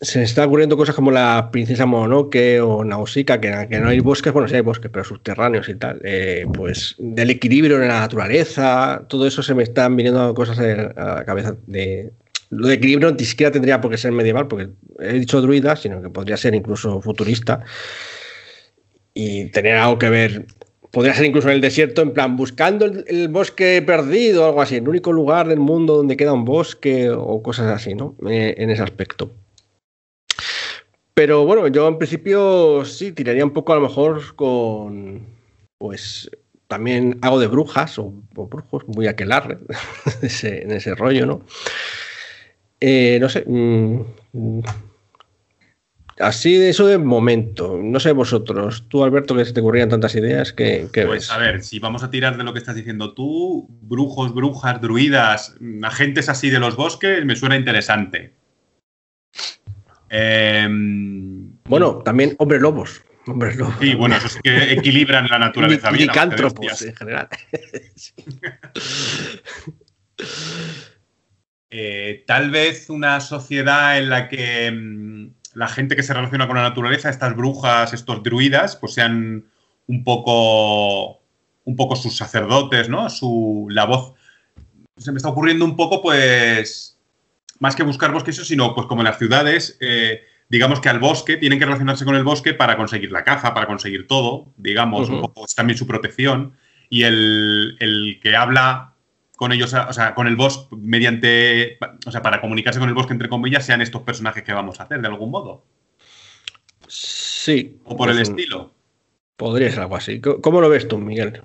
se 0.00 0.22
está 0.22 0.44
ocurriendo 0.44 0.76
cosas 0.76 0.94
como 0.94 1.10
la 1.10 1.48
princesa 1.50 1.86
Mononoke 1.86 2.60
o 2.60 2.84
Nausicaa, 2.84 3.40
que, 3.40 3.78
no 3.80 3.88
hay 3.88 4.00
bosques, 4.00 4.32
bueno, 4.32 4.46
sí 4.46 4.54
hay 4.54 4.60
bosques, 4.60 4.90
pero 4.92 5.04
subterráneos 5.04 5.68
y 5.68 5.74
tal. 5.74 6.00
Eh, 6.04 6.44
pues 6.52 6.96
del 6.98 7.30
equilibrio 7.30 7.80
en 7.80 7.88
la 7.88 8.00
naturaleza, 8.00 9.04
todo 9.08 9.26
eso 9.26 9.42
se 9.42 9.54
me 9.54 9.62
están 9.62 9.96
viniendo 9.96 10.34
cosas 10.34 10.58
a 10.58 11.14
la 11.14 11.24
cabeza. 11.24 11.56
De, 11.66 12.12
lo 12.50 12.68
de 12.68 12.74
equilibrio 12.74 13.10
ni 13.12 13.24
siquiera 13.24 13.50
tendría 13.50 13.80
por 13.80 13.90
qué 13.90 13.96
ser 13.96 14.12
medieval, 14.12 14.48
porque 14.48 14.68
he 15.00 15.14
dicho 15.14 15.40
druida, 15.40 15.76
sino 15.76 16.02
que 16.02 16.10
podría 16.10 16.36
ser 16.36 16.54
incluso 16.54 17.00
futurista 17.00 17.64
y 19.14 19.46
tener 19.46 19.76
algo 19.76 19.98
que 19.98 20.10
ver. 20.10 20.46
Podría 20.90 21.14
ser 21.14 21.24
incluso 21.24 21.48
en 21.48 21.54
el 21.54 21.60
desierto, 21.60 22.02
en 22.02 22.12
plan, 22.12 22.36
buscando 22.36 22.84
el, 22.84 23.04
el 23.08 23.28
bosque 23.28 23.82
perdido 23.82 24.46
algo 24.46 24.62
así, 24.62 24.76
el 24.76 24.88
único 24.88 25.12
lugar 25.12 25.48
del 25.48 25.58
mundo 25.58 25.96
donde 25.96 26.16
queda 26.16 26.32
un 26.32 26.44
bosque 26.44 27.10
o 27.10 27.42
cosas 27.42 27.66
así, 27.66 27.94
¿no? 27.94 28.14
Eh, 28.28 28.54
en 28.58 28.70
ese 28.70 28.82
aspecto. 28.82 29.32
Pero 31.16 31.46
bueno, 31.46 31.66
yo 31.68 31.88
en 31.88 31.96
principio 31.96 32.84
sí 32.84 33.10
tiraría 33.10 33.42
un 33.42 33.54
poco 33.54 33.72
a 33.72 33.76
lo 33.76 33.80
mejor 33.80 34.36
con, 34.36 35.26
pues 35.78 36.30
también 36.68 37.18
hago 37.22 37.40
de 37.40 37.46
brujas 37.46 37.98
o, 37.98 38.12
o 38.34 38.46
brujos, 38.46 38.86
muy 38.86 39.06
aquelarre 39.06 39.56
ese, 40.20 40.62
en 40.62 40.72
ese 40.72 40.94
rollo, 40.94 41.24
¿no? 41.24 41.40
Eh, 42.80 43.16
no 43.18 43.30
sé. 43.30 43.44
Mmm, 43.46 44.02
así 46.18 46.58
de 46.58 46.68
eso 46.68 46.86
de 46.86 46.98
momento. 46.98 47.78
No 47.82 47.98
sé 47.98 48.12
vosotros. 48.12 48.84
Tú, 48.88 49.02
Alberto, 49.02 49.34
que 49.34 49.46
se 49.46 49.54
te 49.54 49.60
ocurrían 49.60 49.88
tantas 49.88 50.14
ideas, 50.16 50.52
que 50.52 50.86
pues 50.92 51.08
ves? 51.08 51.30
a 51.30 51.38
ver, 51.38 51.62
si 51.62 51.78
vamos 51.78 52.02
a 52.02 52.10
tirar 52.10 52.36
de 52.36 52.44
lo 52.44 52.52
que 52.52 52.58
estás 52.58 52.76
diciendo 52.76 53.14
tú, 53.14 53.66
brujos, 53.80 54.34
brujas, 54.34 54.82
druidas, 54.82 55.56
agentes 55.82 56.28
así 56.28 56.50
de 56.50 56.60
los 56.60 56.76
bosques, 56.76 57.24
me 57.24 57.36
suena 57.36 57.56
interesante. 57.56 58.34
Eh, 60.10 60.68
bueno, 61.64 61.98
también 61.98 62.34
hombres 62.38 62.60
lobos. 62.60 63.02
Hombres 63.26 63.56
lobos. 63.56 63.74
Sí, 63.80 63.94
bueno, 63.94 64.16
eso 64.16 64.28
sí 64.28 64.38
que 64.42 64.72
equilibran 64.72 65.28
la 65.28 65.38
naturaleza. 65.38 65.90
Licántropos 65.90 66.82
en 66.82 66.94
general. 66.94 67.28
eh, 71.70 72.24
tal 72.26 72.50
vez 72.50 72.88
una 72.88 73.20
sociedad 73.20 73.98
en 73.98 74.10
la 74.10 74.28
que 74.28 74.70
mmm, 74.70 75.26
la 75.56 75.68
gente 75.68 75.96
que 75.96 76.02
se 76.02 76.12
relaciona 76.12 76.46
con 76.46 76.56
la 76.56 76.62
naturaleza, 76.62 77.08
estas 77.08 77.34
brujas, 77.34 77.94
estos 77.94 78.22
druidas, 78.22 78.76
pues 78.76 78.92
sean 78.92 79.46
un 79.86 80.04
poco, 80.04 81.22
un 81.64 81.76
poco 81.76 81.96
sus 81.96 82.14
sacerdotes, 82.14 82.90
¿no? 82.90 83.08
Su, 83.08 83.66
la 83.70 83.86
voz. 83.86 84.12
Se 84.98 85.12
me 85.12 85.16
está 85.16 85.30
ocurriendo 85.30 85.64
un 85.64 85.74
poco, 85.74 86.02
pues, 86.02 86.95
más 87.58 87.76
que 87.76 87.82
buscar 87.82 88.12
bosques, 88.12 88.36
sino 88.36 88.74
pues 88.74 88.86
como 88.86 89.02
en 89.02 89.06
las 89.06 89.18
ciudades, 89.18 89.76
eh, 89.80 90.22
digamos 90.48 90.80
que 90.80 90.88
al 90.88 90.98
bosque, 90.98 91.36
tienen 91.36 91.58
que 91.58 91.64
relacionarse 91.64 92.04
con 92.04 92.14
el 92.14 92.24
bosque 92.24 92.54
para 92.54 92.76
conseguir 92.76 93.12
la 93.12 93.24
caza, 93.24 93.54
para 93.54 93.66
conseguir 93.66 94.06
todo, 94.06 94.52
digamos, 94.56 95.08
uh 95.08 95.12
-huh. 95.12 95.14
un 95.16 95.20
poco 95.22 95.44
es 95.44 95.54
también 95.54 95.78
su 95.78 95.86
protección. 95.86 96.54
Y 96.88 97.02
el, 97.02 97.76
el, 97.80 98.20
que 98.22 98.36
habla 98.36 98.94
con 99.36 99.52
ellos, 99.52 99.74
o 99.74 99.92
sea, 99.92 100.14
con 100.14 100.28
el 100.28 100.36
bosque 100.36 100.76
mediante, 100.76 101.78
o 102.06 102.10
sea, 102.12 102.22
para 102.22 102.40
comunicarse 102.40 102.78
con 102.78 102.88
el 102.88 102.94
bosque, 102.94 103.12
entre 103.12 103.28
comillas, 103.28 103.66
sean 103.66 103.82
estos 103.82 104.02
personajes 104.02 104.44
que 104.44 104.52
vamos 104.52 104.78
a 104.78 104.84
hacer, 104.84 105.00
de 105.00 105.08
algún 105.08 105.30
modo. 105.30 105.64
Sí. 106.88 107.80
O 107.84 107.96
por 107.96 108.08
pues, 108.08 108.16
el 108.16 108.22
estilo. 108.22 108.72
Podría 109.36 109.70
ser 109.70 109.80
algo 109.80 109.96
así. 109.96 110.20
¿Cómo 110.20 110.60
lo 110.60 110.68
ves 110.68 110.88
tú, 110.88 110.98
Miguel? 110.98 111.42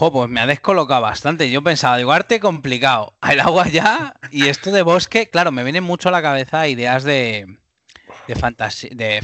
Jo, 0.00 0.10
pues 0.10 0.30
me 0.30 0.40
ha 0.40 0.46
descolocado 0.46 1.02
bastante. 1.02 1.50
Yo 1.50 1.62
pensaba, 1.62 1.98
digo, 1.98 2.12
arte 2.12 2.40
complicado. 2.40 3.18
El 3.30 3.38
agua 3.38 3.68
ya 3.68 4.14
y 4.30 4.48
esto 4.48 4.72
de 4.72 4.80
bosque, 4.80 5.28
claro, 5.28 5.52
me 5.52 5.62
vienen 5.62 5.84
mucho 5.84 6.08
a 6.08 6.12
la 6.12 6.22
cabeza 6.22 6.68
ideas 6.68 7.04
de, 7.04 7.58
de 8.26 8.34
fantasía, 8.34 8.88
de, 8.94 9.20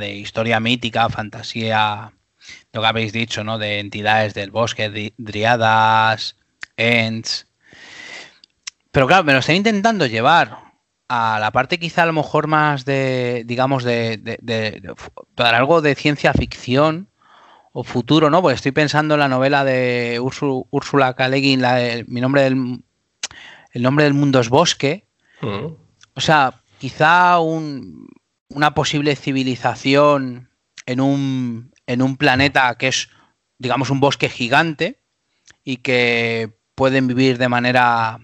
de 0.00 0.14
historia 0.14 0.58
mítica, 0.58 1.08
fantasía, 1.08 2.10
lo 2.72 2.80
que 2.80 2.86
habéis 2.88 3.12
dicho, 3.12 3.44
¿no? 3.44 3.58
De 3.58 3.78
entidades 3.78 4.34
del 4.34 4.50
bosque, 4.50 5.12
driadas, 5.18 6.34
ents. 6.76 7.46
Pero 8.90 9.06
claro, 9.06 9.22
me 9.22 9.34
lo 9.34 9.38
están 9.38 9.54
intentando 9.54 10.04
llevar 10.04 10.58
a 11.06 11.38
la 11.38 11.52
parte 11.52 11.78
quizá 11.78 12.02
a 12.02 12.06
lo 12.06 12.12
mejor 12.12 12.48
más 12.48 12.84
de, 12.84 13.44
digamos, 13.46 13.84
de, 13.84 14.16
de, 14.16 14.82
algo 15.36 15.80
de 15.80 15.94
ciencia 15.94 16.32
ficción 16.32 17.08
o 17.72 17.84
futuro, 17.84 18.30
¿no? 18.30 18.42
Pues 18.42 18.56
estoy 18.56 18.72
pensando 18.72 19.14
en 19.14 19.20
la 19.20 19.28
novela 19.28 19.64
de 19.64 20.20
Úrsula 20.20 21.14
K. 21.14 21.28
la, 21.28 22.02
mi 22.06 22.20
nombre 22.20 22.42
del, 22.42 22.82
el 23.72 23.82
nombre 23.82 24.04
del 24.04 24.14
mundo 24.14 24.40
es 24.40 24.48
bosque. 24.48 25.06
Mm. 25.40 25.66
O 26.14 26.20
sea, 26.20 26.62
quizá 26.78 27.38
una 27.38 28.74
posible 28.74 29.16
civilización 29.16 30.50
en 30.86 31.00
un, 31.00 31.72
en 31.86 32.02
un 32.02 32.16
planeta 32.16 32.74
que 32.76 32.88
es, 32.88 33.10
digamos, 33.58 33.90
un 33.90 34.00
bosque 34.00 34.28
gigante 34.28 35.00
y 35.62 35.78
que 35.78 36.56
pueden 36.74 37.06
vivir 37.06 37.38
de 37.38 37.48
manera 37.48 38.20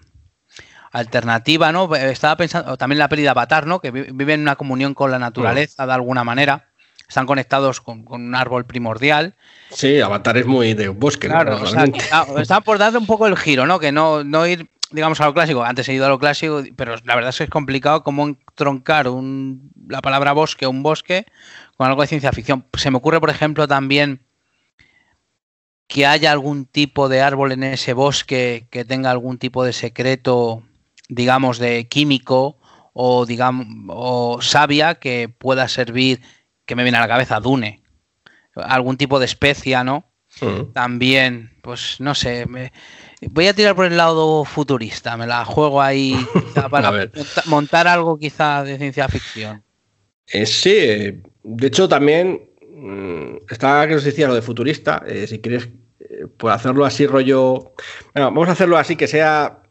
alternativa, 0.92 1.72
¿no? 1.72 1.94
Estaba 1.94 2.36
pensando 2.36 2.76
también 2.76 3.00
la 3.00 3.08
peli 3.08 3.22
de 3.22 3.28
Avatar, 3.28 3.66
¿no? 3.66 3.80
Que 3.80 3.90
viven 3.90 4.34
en 4.34 4.42
una 4.42 4.56
comunión 4.56 4.94
con 4.94 5.10
la 5.10 5.18
naturaleza 5.18 5.86
de 5.86 5.92
alguna 5.92 6.24
manera. 6.24 6.70
Están 7.08 7.26
conectados 7.26 7.80
con, 7.80 8.04
un 8.08 8.34
árbol 8.34 8.64
primordial. 8.64 9.34
Sí, 9.70 10.00
Avatar 10.00 10.36
es 10.38 10.46
muy 10.46 10.74
de 10.74 10.88
bosque, 10.88 11.28
claro, 11.28 11.58
¿no? 11.58 12.40
está 12.40 12.60
por 12.60 12.78
darle 12.78 12.98
un 12.98 13.06
poco 13.06 13.26
el 13.26 13.36
giro, 13.36 13.66
¿no? 13.66 13.78
Que 13.78 13.92
no, 13.92 14.24
no 14.24 14.46
ir, 14.46 14.70
digamos, 14.90 15.20
a 15.20 15.26
lo 15.26 15.34
clásico. 15.34 15.62
Antes 15.62 15.88
he 15.88 15.94
ido 15.94 16.06
a 16.06 16.08
lo 16.08 16.18
clásico, 16.18 16.62
pero 16.76 16.96
la 17.04 17.14
verdad 17.14 17.30
es 17.30 17.38
que 17.38 17.44
es 17.44 17.50
complicado 17.50 18.02
cómo 18.02 18.26
entroncar 18.26 19.08
un, 19.08 19.70
la 19.88 20.00
palabra 20.00 20.32
bosque 20.32 20.66
o 20.66 20.70
un 20.70 20.82
bosque 20.82 21.26
con 21.76 21.86
algo 21.86 22.02
de 22.02 22.08
ciencia 22.08 22.32
ficción. 22.32 22.66
Se 22.76 22.90
me 22.90 22.96
ocurre, 22.96 23.20
por 23.20 23.30
ejemplo, 23.30 23.68
también 23.68 24.22
que 25.86 26.06
haya 26.06 26.32
algún 26.32 26.64
tipo 26.64 27.08
de 27.08 27.20
árbol 27.20 27.52
en 27.52 27.62
ese 27.62 27.92
bosque 27.92 28.66
que 28.70 28.84
tenga 28.84 29.10
algún 29.10 29.38
tipo 29.38 29.64
de 29.64 29.72
secreto 29.72 30.62
digamos, 31.08 31.58
de 31.58 31.86
químico 31.88 32.56
o, 32.92 33.26
digamos, 33.26 33.66
o 33.88 34.40
savia 34.40 34.96
que 34.96 35.28
pueda 35.28 35.68
servir, 35.68 36.22
que 36.66 36.76
me 36.76 36.82
viene 36.82 36.98
a 36.98 37.02
la 37.02 37.08
cabeza, 37.08 37.40
Dune. 37.40 37.82
Algún 38.54 38.96
tipo 38.96 39.18
de 39.18 39.26
especia, 39.26 39.84
¿no? 39.84 40.10
Mm. 40.40 40.72
También, 40.72 41.52
pues 41.62 41.96
no 42.00 42.14
sé, 42.14 42.46
voy 43.30 43.46
a 43.46 43.54
tirar 43.54 43.74
por 43.76 43.86
el 43.86 43.96
lado 43.96 44.44
futurista, 44.44 45.16
me 45.16 45.26
la 45.26 45.44
juego 45.44 45.80
ahí 45.80 46.16
para 46.70 47.10
montar 47.46 47.86
algo 47.86 48.18
quizá 48.18 48.64
de 48.64 48.78
ciencia 48.78 49.08
ficción. 49.08 49.62
Eh, 50.26 50.46
sí, 50.46 50.74
eh, 50.76 51.22
de 51.42 51.66
hecho 51.66 51.88
también 51.88 52.50
mm, 52.60 53.36
estaba 53.50 53.86
que 53.86 53.94
os 53.94 54.04
decía 54.04 54.26
lo 54.26 54.34
de 54.34 54.42
futurista, 54.42 55.02
eh, 55.06 55.26
si 55.26 55.40
quieres 55.40 55.68
pues 56.36 56.54
hacerlo 56.54 56.84
así 56.84 57.06
rollo, 57.06 57.72
bueno, 58.14 58.30
vamos 58.30 58.48
a 58.48 58.52
hacerlo 58.52 58.76
así 58.76 58.96
que 58.96 59.06
sea 59.06 59.62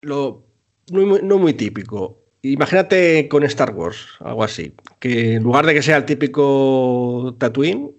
lo 0.00 0.44
no 0.90 1.38
muy 1.38 1.54
típico. 1.54 2.23
Imagínate 2.44 3.26
con 3.28 3.42
Star 3.44 3.74
Wars, 3.74 4.06
algo 4.20 4.44
así. 4.44 4.74
Que 5.00 5.34
en 5.34 5.42
lugar 5.42 5.64
de 5.64 5.72
que 5.72 5.82
sea 5.82 5.96
el 5.96 6.04
típico 6.04 7.34
Tatooine, 7.38 7.90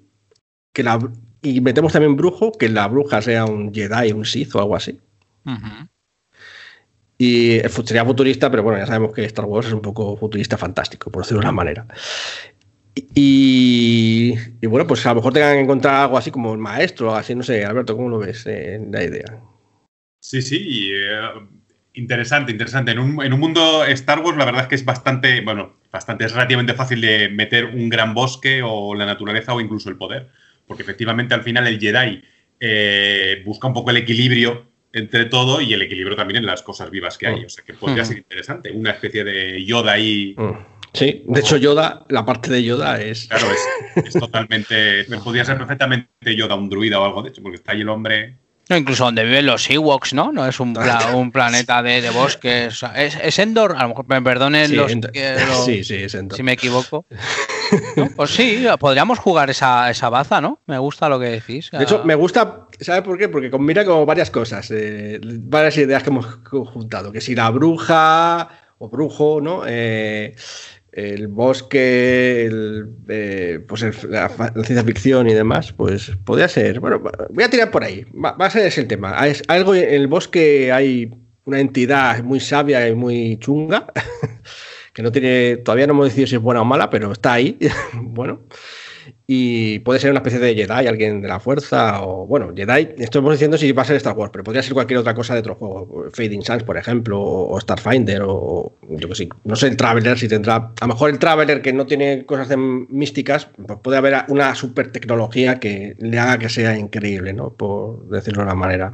que 0.72 0.84
la, 0.84 1.00
y 1.42 1.62
metemos 1.62 1.94
también 1.94 2.16
brujo, 2.16 2.52
que 2.52 2.70
la 2.70 2.88
bruja 2.88 3.24
sea 3.24 3.46
un 3.46 3.74
Jedi, 3.74 4.12
un 4.12 4.24
Sith 4.24 4.54
o 4.56 4.60
algo 4.60 4.76
así. 4.76 5.00
Y 7.18 7.60
sería 7.86 8.06
futurista, 8.06 8.52
pero 8.52 8.62
bueno, 8.62 8.78
ya 8.78 8.86
sabemos 8.86 9.14
que 9.14 9.26
Star 9.26 9.46
Wars 9.46 9.68
es 9.68 9.74
un 9.74 9.82
poco 9.82 10.16
futurista 10.16 10.58
fantástico, 10.58 11.10
por 11.10 11.24
decirlo 11.24 11.40
de 11.40 11.46
una 11.46 11.52
manera. 11.52 11.88
Y, 13.16 14.36
bueno, 14.68 14.86
pues 14.86 15.06
a 15.08 15.10
lo 15.10 15.16
mejor 15.16 15.34
tengan 15.34 15.56
que 15.56 15.62
encontrar 15.62 15.96
algo 15.96 16.18
así 16.18 16.30
como 16.30 16.54
el 16.54 16.60
maestro, 16.60 17.16
así, 17.16 17.34
no 17.34 17.42
sé, 17.42 17.66
Alberto, 17.66 17.96
¿cómo 17.96 18.10
lo 18.10 18.20
ves 18.20 18.46
en 18.46 18.92
la 18.92 19.04
idea? 19.04 19.42
Sí, 20.20 20.42
sí, 20.42 20.92
eh, 20.94 21.20
Interesante, 21.96 22.52
interesante. 22.52 22.92
En 22.92 23.00
un, 23.00 23.24
en 23.24 23.34
un, 23.34 23.40
mundo 23.40 23.86
Star 23.86 24.20
Wars, 24.20 24.38
la 24.38 24.46
verdad 24.46 24.64
es 24.64 24.68
que 24.68 24.76
es 24.76 24.84
bastante, 24.84 25.42
bueno, 25.42 25.78
bastante, 25.92 26.26
es 26.26 26.34
relativamente 26.34 26.74
fácil 26.74 27.00
de 27.00 27.30
meter 27.30 27.66
un 27.66 27.90
gran 27.90 28.14
bosque 28.14 28.62
o 28.64 28.94
la 28.96 29.06
naturaleza 29.06 29.54
o 29.54 29.62
incluso 29.62 29.90
el 29.90 29.98
poder. 29.98 30.30
Porque 30.68 30.84
efectivamente 30.84 31.34
al 31.34 31.44
final 31.44 31.68
el 31.68 31.80
Jedi 31.80 32.22
eh, 32.60 33.42
busca 33.46 33.68
un 33.68 33.74
poco 33.74 33.92
el 33.92 33.98
equilibrio 33.98 34.66
entre 34.92 35.26
todo 35.26 35.62
y 35.62 35.74
el 35.74 35.82
equilibrio 35.82 36.16
también 36.16 36.38
en 36.38 36.46
las 36.46 36.64
cosas 36.64 36.90
vivas 36.90 37.18
que 37.18 37.28
hay. 37.28 37.42
Mm. 37.42 37.46
O 37.46 37.50
sea 37.50 37.64
que 37.64 37.74
podría 37.74 38.04
mm. 38.04 38.06
ser 38.06 38.18
interesante. 38.18 38.72
Una 38.72 38.92
especie 38.92 39.24
de 39.24 39.64
Yoda 39.64 39.94
ahí. 39.94 40.36
Mm. 40.38 40.52
Sí, 40.94 41.24
de 41.26 41.40
hecho 41.40 41.58
Yoda, 41.58 42.06
la 42.10 42.26
parte 42.26 42.52
de 42.52 42.64
Yoda 42.64 43.02
es... 43.02 43.28
Claro, 43.28 43.48
es, 43.52 44.06
es 44.06 44.14
totalmente... 44.14 45.04
podría 45.24 45.44
ser 45.44 45.58
perfectamente 45.58 46.36
Yoda 46.36 46.56
un 46.56 46.70
druida 46.70 47.00
o 47.00 47.06
algo 47.06 47.24
de 47.24 47.30
hecho, 47.30 47.42
porque 47.42 47.58
está 47.58 47.74
ahí 47.74 47.82
el 47.82 47.90
hombre 47.90 48.38
no, 48.70 48.78
incluso 48.78 49.06
donde 49.06 49.24
viven 49.24 49.46
los 49.46 49.70
Ewoks, 49.70 50.14
¿no? 50.14 50.32
No 50.32 50.48
es 50.48 50.60
un, 50.60 50.76
un 51.14 51.32
planeta 51.32 51.84
de, 51.84 52.02
de 52.02 52.10
bosques. 52.10 52.84
¿Es, 52.96 53.40
Endor? 53.40 53.76
A 53.78 53.84
lo 53.84 53.90
mejor 53.90 54.06
me 54.08 54.22
perdonen 54.22 54.76
los, 54.76 54.92
Sí, 55.66 55.84
sí, 55.84 55.96
es 55.96 56.16
Endor. 56.16 56.36
Si 56.36 56.44
me 56.44 56.54
equivoco. 56.54 57.06
Pues 58.16 58.30
sí, 58.30 58.64
podríamos 58.80 59.18
jugar 59.18 59.50
esa, 59.50 59.90
esa 59.90 60.10
baza, 60.10 60.40
¿no? 60.40 60.60
Me 60.68 60.78
gusta 60.78 61.10
lo 61.10 61.20
que 61.20 61.26
decís. 61.26 61.72
De 61.72 61.84
hecho, 61.84 62.04
me 62.06 62.14
gusta, 62.14 62.68
¿sabes 62.80 63.02
por 63.02 63.18
qué? 63.18 63.28
Porque 63.28 63.50
combina 63.50 63.84
como 63.84 64.06
varias 64.06 64.30
cosas, 64.30 64.70
eh, 64.70 65.20
varias 65.24 65.76
ideas 65.78 66.04
que 66.04 66.12
hemos 66.12 66.28
juntado. 66.46 67.12
Que 67.12 67.22
si 67.22 67.34
la 67.34 67.50
bruja 67.50 68.50
o 68.78 68.88
brujo, 68.88 69.42
¿no? 69.42 69.64
Eh, 69.66 70.36
el 70.96 71.28
bosque, 71.28 72.46
el, 72.46 72.86
eh, 73.10 73.60
pues 73.68 73.82
la, 74.06 74.30
ciencia 74.30 74.84
ficción 74.84 75.30
y 75.30 75.34
demás, 75.34 75.74
pues 75.74 76.14
podría 76.24 76.48
ser. 76.48 76.80
Bueno, 76.80 77.04
voy 77.30 77.44
a 77.44 77.50
tirar 77.50 77.70
por 77.70 77.84
ahí. 77.84 78.06
Va, 78.14 78.30
a 78.40 78.50
ser 78.50 78.66
ese 78.66 78.82
el 78.82 78.88
tema. 78.88 79.14
algo 79.50 79.76
en 79.76 79.94
el 79.94 80.08
bosque 80.08 80.72
hay 80.72 81.12
una 81.44 81.60
entidad 81.60 82.24
muy 82.24 82.40
sabia 82.40 82.88
y 82.88 82.96
muy 82.96 83.38
chunga, 83.40 83.88
que 84.94 85.04
no 85.04 85.12
tiene, 85.12 85.58
todavía 85.58 85.86
no 85.86 85.94
hemos 85.94 86.06
decidido 86.06 86.28
si 86.28 86.36
es 86.36 86.42
buena 86.42 86.62
o 86.62 86.66
mala, 86.66 86.90
pero 86.90 87.12
está 87.12 87.34
ahí. 87.34 87.58
bueno. 87.94 88.40
Y 89.28 89.80
puede 89.80 90.00
ser 90.00 90.12
una 90.12 90.20
especie 90.20 90.40
de 90.40 90.56
Jedi, 90.56 90.88
alguien 90.88 91.22
de 91.22 91.28
la 91.28 91.40
fuerza, 91.40 92.02
o 92.02 92.26
bueno, 92.26 92.54
Jedi, 92.56 92.96
estamos 92.98 93.32
diciendo 93.34 93.58
si 93.58 93.72
va 93.72 93.84
a 93.84 93.86
ser 93.86 93.96
Star 93.98 94.16
Wars, 94.16 94.32
pero 94.32 94.44
podría 94.44 94.64
ser 94.64 94.74
cualquier 94.74 95.00
otra 95.00 95.14
cosa 95.14 95.34
de 95.34 95.40
otro 95.40 95.56
juego, 95.56 96.06
Fading 96.14 96.42
Suns, 96.42 96.64
por 96.64 96.78
ejemplo, 96.78 97.22
o 97.22 97.60
Starfinder, 97.60 98.24
o 98.26 98.74
yo 98.90 99.10
que 99.10 99.16
sé, 99.16 99.30
no 99.44 99.56
sé, 99.56 99.68
el 99.68 99.78
Traveler, 99.78 100.18
si 100.18 100.28
tendrá, 100.28 100.56
a 100.56 100.74
lo 100.82 100.88
mejor 100.88 101.10
el 101.10 101.20
Traveler 101.20 101.62
que 101.62 101.74
no 101.74 101.86
tiene 101.86 102.26
cosas 102.26 102.56
místicas, 102.58 103.48
pues 103.66 103.80
puede 103.82 103.98
haber 103.98 104.26
una 104.30 104.56
super 104.56 104.92
tecnología 104.92 105.60
que 105.60 105.96
le 106.00 106.20
haga 106.20 106.38
que 106.38 106.50
sea 106.50 106.78
increíble, 106.78 107.34
¿no? 107.34 107.52
Por 107.52 108.08
decirlo 108.10 108.42
de 108.42 108.46
una 108.46 108.56
manera. 108.56 108.94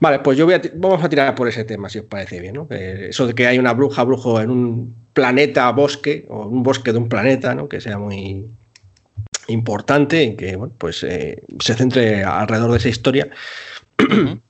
Vale, 0.00 0.20
pues 0.20 0.36
yo 0.36 0.44
voy 0.44 0.54
a 0.54 0.62
vamos 0.74 1.02
a 1.02 1.08
tirar 1.08 1.34
por 1.34 1.48
ese 1.48 1.64
tema, 1.64 1.88
si 1.88 1.98
os 1.98 2.04
parece 2.04 2.40
bien, 2.40 2.54
¿no? 2.54 2.66
eso 2.70 3.26
de 3.26 3.34
que 3.34 3.46
hay 3.46 3.58
una 3.58 3.72
bruja, 3.72 4.02
brujo 4.04 4.40
en 4.40 4.50
un 4.50 4.94
planeta, 5.12 5.70
bosque, 5.70 6.26
o 6.28 6.46
un 6.46 6.62
bosque 6.62 6.92
de 6.92 6.98
un 6.98 7.08
planeta, 7.08 7.54
¿no? 7.54 7.68
Que 7.68 7.80
sea 7.80 7.98
muy, 7.98 8.46
importante 9.48 10.22
en 10.22 10.36
que 10.36 10.56
bueno, 10.56 10.74
pues, 10.78 11.02
eh, 11.04 11.42
se 11.60 11.74
centre 11.74 12.24
alrededor 12.24 12.70
de 12.72 12.78
esa 12.78 12.88
historia. 12.88 13.30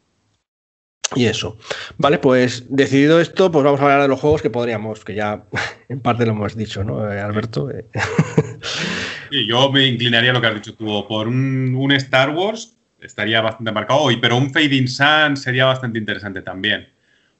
y 1.15 1.27
eso. 1.27 1.59
Vale, 1.97 2.19
pues 2.19 2.65
decidido 2.69 3.21
esto, 3.21 3.51
pues 3.51 3.65
vamos 3.65 3.81
a 3.81 3.85
hablar 3.85 4.03
de 4.03 4.09
los 4.09 4.21
juegos 4.21 4.43
que 4.43 4.51
podríamos, 4.51 5.05
que 5.05 5.15
ya 5.15 5.45
en 5.89 6.01
parte 6.01 6.27
lo 6.27 6.33
hemos 6.33 6.57
dicho, 6.57 6.85
¿no, 6.85 7.11
eh, 7.13 7.21
Alberto? 7.21 7.71
Eh. 7.71 7.85
yo 9.49 9.71
me 9.71 9.87
inclinaría 9.87 10.31
a 10.31 10.35
lo 10.35 10.41
que 10.41 10.47
has 10.47 10.55
dicho 10.55 10.75
tú. 10.75 11.07
Por 11.07 11.29
un, 11.29 11.93
Star 11.93 12.31
Wars 12.31 12.77
estaría 13.01 13.41
bastante 13.41 13.73
marcado 13.73 14.01
hoy, 14.01 14.17
pero 14.17 14.37
un 14.37 14.53
Fading 14.53 14.89
Sun 14.89 15.37
sería 15.37 15.67
bastante 15.67 15.99
interesante 15.99 16.43
también. 16.43 16.89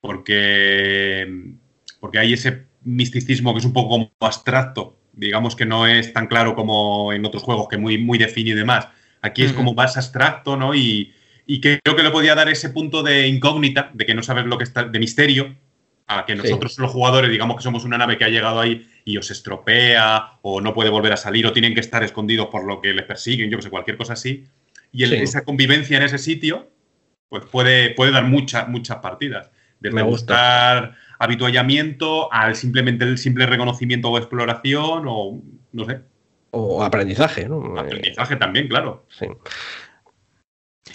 Porque, 0.01 1.55
porque 1.99 2.19
hay 2.19 2.35
ese 2.35 2.67
misticismo 2.83 3.55
que 3.55 3.61
es 3.61 3.65
un 3.65 3.73
poco 3.73 3.89
como 3.89 4.13
abstracto 4.21 4.99
digamos 5.17 5.57
que 5.57 5.67
no 5.67 5.87
es 5.87 6.13
tan 6.13 6.27
claro 6.27 6.55
como 6.55 7.13
en 7.13 7.25
otros 7.25 7.43
juegos, 7.43 7.69
que 7.69 7.79
muy, 7.79 7.99
muy 7.99 8.19
definido 8.19 8.57
y 8.57 8.61
demás. 8.61 8.89
Aquí 9.23 9.43
es 9.43 9.53
como 9.53 9.73
más 9.75 9.97
abstracto, 9.97 10.57
¿no? 10.57 10.75
Y, 10.75 11.15
y 11.47 11.61
creo 11.61 11.97
que 11.97 12.03
le 12.03 12.11
podía 12.11 12.35
dar 12.35 12.49
ese 12.49 12.71
punto 12.71 13.03
de 13.03 13.27
incógnita, 13.29 13.91
de 13.95 14.05
que 14.05 14.15
no 14.15 14.23
sabes 14.23 14.45
lo 14.47 14.59
que 14.59 14.65
está, 14.65 14.85
de 14.85 14.99
misterio, 14.99 15.57
a 16.07 16.27
que 16.27 16.35
nosotros 16.35 16.79
los 16.79 16.91
jugadores 16.91 17.31
digamos 17.31 17.57
que 17.57 17.63
somos 17.63 17.85
una 17.85 17.97
nave 17.97 18.19
que 18.19 18.25
ha 18.25 18.29
llegado 18.29 18.61
ahí 18.61 18.87
y 19.07 19.17
os 19.17 19.31
estropea 19.31 20.39
o 20.43 20.61
no 20.61 20.75
puede 20.75 20.91
volver 20.91 21.13
a 21.13 21.17
salir 21.17 21.47
o 21.47 21.53
tienen 21.53 21.73
que 21.75 21.81
estar 21.81 22.03
escondidos 22.03 22.49
por 22.49 22.67
lo 22.67 22.81
que 22.81 22.93
les 22.93 23.07
persiguen, 23.07 23.51
yo 23.51 23.57
que 23.57 23.63
sé, 23.63 23.71
cualquier 23.71 23.97
cosa 23.97 24.13
así. 24.13 24.45
Y 24.93 25.03
esa 25.03 25.45
convivencia 25.45 25.97
en 25.97 26.05
ese 26.05 26.19
sitio, 26.19 26.71
pues 27.29 27.45
puede, 27.47 27.91
puede 27.91 28.13
dar 28.13 28.25
muchas, 28.25 28.69
muchas 28.69 28.99
partidas. 28.99 29.51
Desde 29.81 29.95
Me 29.95 30.03
gusta 30.03 30.95
habituallamiento 31.25 32.33
al 32.33 32.57
simplemente 32.57 33.05
el 33.05 33.19
simple 33.19 33.47
reconocimiento 33.47 34.11
o 34.11 34.19
exploración 34.19 35.05
o 35.07 35.41
no 35.73 35.85
sé. 35.85 36.01
O 36.51 36.85
aprendizaje, 36.85 37.49
¿no? 37.49 37.79
Aprendizaje 37.79 38.37
también, 38.37 38.69
claro. 38.69 39.07
Sí. 39.09 39.27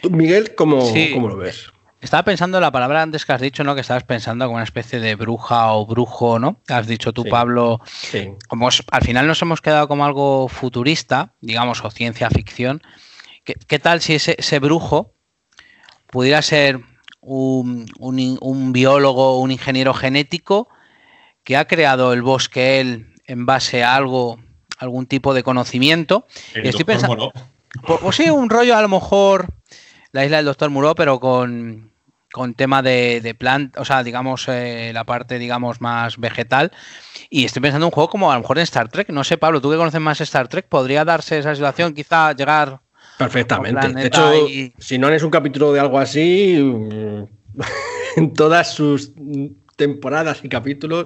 Miguel, 0.09 0.55
¿cómo, 0.55 0.77
lo 1.27 1.37
ves? 1.37 1.71
Estaba 1.99 2.23
pensando 2.23 2.57
en 2.57 2.61
la 2.61 2.71
palabra 2.71 3.01
antes 3.01 3.25
que 3.25 3.33
has 3.33 3.41
dicho, 3.41 3.65
¿no? 3.65 3.75
Que 3.75 3.81
estabas 3.81 4.05
pensando 4.05 4.45
como 4.45 4.55
una 4.55 4.63
especie 4.63 5.01
de 5.01 5.15
bruja 5.15 5.73
o 5.73 5.85
brujo, 5.85 6.39
¿no? 6.39 6.61
Has 6.69 6.87
dicho 6.87 7.11
tú, 7.11 7.25
Pablo. 7.25 7.81
Sí. 7.85 8.31
Como 8.47 8.69
al 8.69 9.01
final 9.03 9.27
nos 9.27 9.41
hemos 9.41 9.59
quedado 9.59 9.89
como 9.89 10.05
algo 10.05 10.47
futurista, 10.47 11.33
digamos, 11.41 11.83
o 11.83 11.91
ciencia 11.91 12.29
ficción. 12.29 12.81
¿Qué, 13.43 13.79
tal 13.79 13.99
si 13.99 14.13
ese, 14.13 14.35
ese, 14.37 14.59
brujo 14.59 15.13
pudiera 16.07 16.41
ser 16.41 16.81
un, 17.21 17.85
un, 17.99 18.37
un 18.41 18.73
biólogo, 18.73 19.39
un 19.39 19.51
ingeniero 19.51 19.93
genético 19.93 20.69
que 21.43 21.57
ha 21.57 21.65
creado 21.65 22.13
el 22.13 22.21
bosque 22.21 22.79
él 22.79 23.13
en 23.25 23.45
base 23.45 23.83
a 23.83 23.95
algo, 23.95 24.39
algún 24.77 25.05
tipo 25.05 25.33
de 25.33 25.43
conocimiento. 25.43 26.27
El 26.53 26.67
estoy 26.67 26.85
pensando, 26.85 27.31
pues, 27.85 27.99
pues, 28.01 28.15
sí, 28.15 28.29
un 28.29 28.49
rollo 28.49 28.75
a 28.75 28.81
lo 28.81 28.89
mejor 28.89 29.53
la 30.11 30.25
isla 30.25 30.37
del 30.37 30.45
Doctor 30.47 30.69
Muro, 30.69 30.95
pero 30.95 31.19
con, 31.19 31.91
con 32.31 32.53
tema 32.55 32.81
de, 32.81 33.21
de 33.21 33.35
planta, 33.35 33.79
o 33.81 33.85
sea, 33.85 34.03
digamos, 34.03 34.47
eh, 34.47 34.91
la 34.93 35.03
parte, 35.03 35.37
digamos, 35.37 35.81
más 35.81 36.17
vegetal. 36.17 36.71
Y 37.29 37.45
estoy 37.45 37.61
pensando 37.61 37.85
en 37.85 37.89
un 37.89 37.93
juego 37.93 38.09
como 38.09 38.31
a 38.31 38.35
lo 38.35 38.41
mejor 38.41 38.57
en 38.57 38.63
Star 38.63 38.89
Trek. 38.89 39.09
No 39.09 39.23
sé, 39.23 39.37
Pablo, 39.37 39.61
tú 39.61 39.69
que 39.69 39.77
conoces 39.77 40.01
más 40.01 40.19
Star 40.21 40.47
Trek, 40.47 40.67
¿podría 40.67 41.05
darse 41.05 41.37
esa 41.37 41.53
situación? 41.53 41.93
Quizá 41.93 42.33
llegar. 42.33 42.79
Perfectamente. 43.19 43.89
De 43.89 44.07
hecho, 44.07 44.31
si 44.77 44.97
no 44.97 45.09
es 45.09 45.23
un 45.23 45.29
capítulo 45.29 45.73
de 45.73 45.81
algo 45.81 45.99
así, 45.99 46.55
en 48.15 48.33
todas 48.33 48.73
sus 48.73 49.11
temporadas 49.75 50.39
y 50.41 50.47
capítulos, 50.47 51.05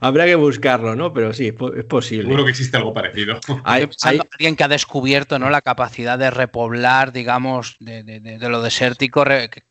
habría 0.00 0.24
que 0.24 0.34
buscarlo, 0.34 0.96
¿no? 0.96 1.12
Pero 1.12 1.32
sí, 1.32 1.54
es 1.76 1.84
posible. 1.84 2.24
Seguro 2.24 2.44
que 2.44 2.50
existe 2.50 2.76
algo 2.76 2.92
parecido. 2.92 3.38
Hay, 3.64 3.88
alguien 4.32 4.56
que 4.56 4.64
ha 4.64 4.68
descubierto 4.68 5.38
¿no? 5.38 5.48
la 5.48 5.62
capacidad 5.62 6.18
de 6.18 6.32
repoblar, 6.32 7.12
digamos, 7.12 7.76
de, 7.78 8.36
lo 8.40 8.60
desértico, 8.60 9.22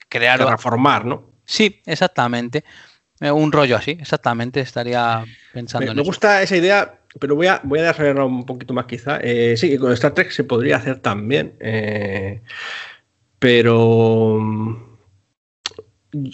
crear. 0.08 0.40
Reformar, 0.40 1.04
¿no? 1.04 1.32
Sí, 1.44 1.82
exactamente. 1.86 2.64
Eh, 3.20 3.30
un 3.30 3.52
rollo 3.52 3.76
así, 3.76 3.92
exactamente, 3.92 4.62
estaría 4.62 5.26
pensando 5.54 5.86
me, 5.86 5.92
en 5.92 5.98
Me 5.98 6.04
gusta 6.04 6.42
esa 6.42 6.56
idea, 6.56 7.00
pero 7.20 7.36
voy 7.36 7.47
a, 7.47 7.61
voy 7.64 7.80
a 7.80 7.84
desarrollarlo 7.84 8.28
un 8.28 8.45
poquito 8.45 8.74
más 8.74 8.86
quizá. 8.86 9.20
Eh, 9.22 9.55
sí, 9.57 9.78
con 9.78 9.91
Star 9.93 10.14
Trek 10.14 10.32
se 10.32 10.43
podría 10.43 10.78
hacer 10.78 10.99
también, 10.99 11.53
eh, 11.59 12.41
pero 13.39 14.39
mm, 14.41 14.76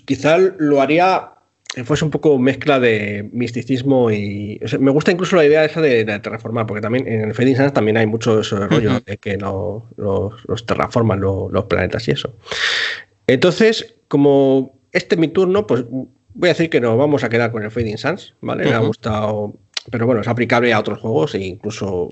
quizá 0.06 0.38
lo 0.38 0.82
haría 0.82 1.32
fuese 1.84 2.04
un 2.04 2.12
poco 2.12 2.38
mezcla 2.40 2.80
de 2.80 3.30
misticismo 3.32 4.12
y. 4.12 4.60
me 4.80 4.92
gusta 4.92 5.12
incluso 5.12 5.36
la 5.36 5.46
idea 5.46 5.64
esa 5.66 5.82
de, 5.82 6.04
de 6.04 6.20
terraformar, 6.20 6.66
porque 6.66 6.82
también 6.82 7.08
en 7.08 7.22
el 7.22 7.34
Fading 7.34 7.56
Suns 7.56 7.74
también 7.74 7.98
hay 7.98 8.08
mucho 8.08 8.40
ese 8.40 8.56
rollo 8.56 9.00
de 9.06 9.18
que 9.18 9.38
no, 9.38 9.88
los, 9.98 10.66
terraforman 10.66 11.20
los 11.22 11.66
planetas 11.66 12.08
y 12.08 12.12
eso. 12.12 12.36
Entonces, 13.28 13.96
como 14.08 14.80
este 14.92 15.16
es 15.16 15.22
mi 15.22 15.28
turno, 15.28 15.68
pues 15.68 15.86
voy 15.90 16.50
a 16.50 16.54
decir 16.54 16.70
que 16.70 16.82
nos 16.82 16.98
vamos 16.98 17.24
a 17.24 17.30
quedar 17.30 17.52
con 17.52 17.64
el 17.64 17.72
Fading 17.72 17.98
Suns, 17.98 18.34
¿vale? 18.42 18.66
Me 18.66 18.74
ha 18.74 18.80
gustado. 18.80 19.54
Pero 19.92 20.06
bueno, 20.06 20.22
es 20.22 20.28
aplicable 20.28 20.74
a 20.74 20.80
otros 20.80 21.00
juegos 21.00 21.36
e 21.36 21.40
incluso 21.40 22.10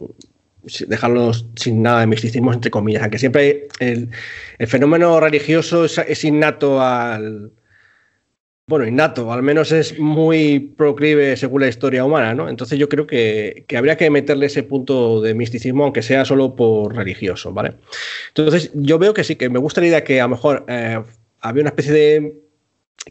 dejarlos 0.87 1.45
sin 1.55 1.81
nada 1.81 2.01
de 2.01 2.07
misticismo, 2.07 2.51
entre 2.53 2.71
comillas, 2.71 3.03
aunque 3.03 3.19
siempre 3.19 3.67
el, 3.79 4.09
fenómeno 4.67 5.19
religioso 5.19 5.85
es 5.85 6.23
innato 6.23 6.81
al 6.81 7.51
bueno, 8.69 8.85
innato, 8.85 9.31
al 9.31 9.43
menos 9.43 9.71
es 9.71 9.97
muy 9.97 10.59
proclive 10.59 11.37
según 11.37 11.61
la 11.61 11.69
historia 11.69 12.03
humana, 12.03 12.33
¿no? 12.33 12.49
Entonces 12.49 12.77
yo 12.77 12.89
creo 12.89 13.07
que, 13.07 13.65
habría 13.77 13.95
que 13.95 14.09
meterle 14.09 14.47
ese 14.47 14.61
punto 14.63 15.21
de 15.21 15.33
misticismo, 15.33 15.85
aunque 15.85 16.01
sea 16.01 16.25
solo 16.25 16.53
por 16.53 16.93
religioso, 16.93 17.53
¿vale? 17.53 17.75
Entonces 18.27 18.69
yo 18.73 18.99
veo 18.99 19.13
que 19.13 19.23
sí, 19.23 19.37
que 19.37 19.47
me 19.47 19.57
gusta 19.57 19.79
la 19.79 19.87
idea 19.87 20.03
que 20.03 20.19
a 20.19 20.25
lo 20.25 20.31
mejor 20.31 20.65
eh, 20.67 21.01
había 21.39 21.61
una 21.61 21.69
especie 21.69 21.93
de... 21.93 22.35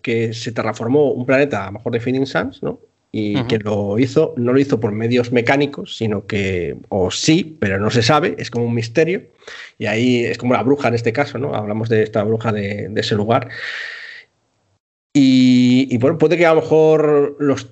que 0.02 0.34
se 0.34 0.52
terraformó 0.52 1.12
un 1.12 1.24
planeta, 1.24 1.62
a 1.62 1.66
lo 1.66 1.72
mejor 1.72 1.92
de 1.92 2.00
Phoenix 2.00 2.28
Suns, 2.28 2.62
¿no? 2.62 2.78
Y 3.18 3.44
que 3.44 3.58
lo 3.58 3.98
hizo, 3.98 4.34
no 4.36 4.52
lo 4.52 4.58
hizo 4.58 4.78
por 4.78 4.92
medios 4.92 5.32
mecánicos, 5.32 5.96
sino 5.96 6.26
que, 6.26 6.76
o 6.88 7.10
sí, 7.10 7.56
pero 7.58 7.78
no 7.78 7.90
se 7.90 8.02
sabe, 8.02 8.34
es 8.38 8.50
como 8.50 8.66
un 8.66 8.74
misterio. 8.74 9.22
Y 9.78 9.86
ahí 9.86 10.24
es 10.24 10.36
como 10.38 10.52
la 10.54 10.62
bruja 10.62 10.88
en 10.88 10.94
este 10.94 11.12
caso, 11.12 11.38
¿no? 11.38 11.54
Hablamos 11.54 11.88
de 11.88 12.02
esta 12.02 12.22
bruja 12.24 12.52
de, 12.52 12.88
de 12.90 13.00
ese 13.00 13.14
lugar. 13.14 13.48
Y, 15.18 15.96
bueno, 15.96 16.18
puede 16.18 16.36
que 16.36 16.44
a 16.44 16.52
lo 16.52 16.60
mejor 16.60 17.36
los 17.40 17.70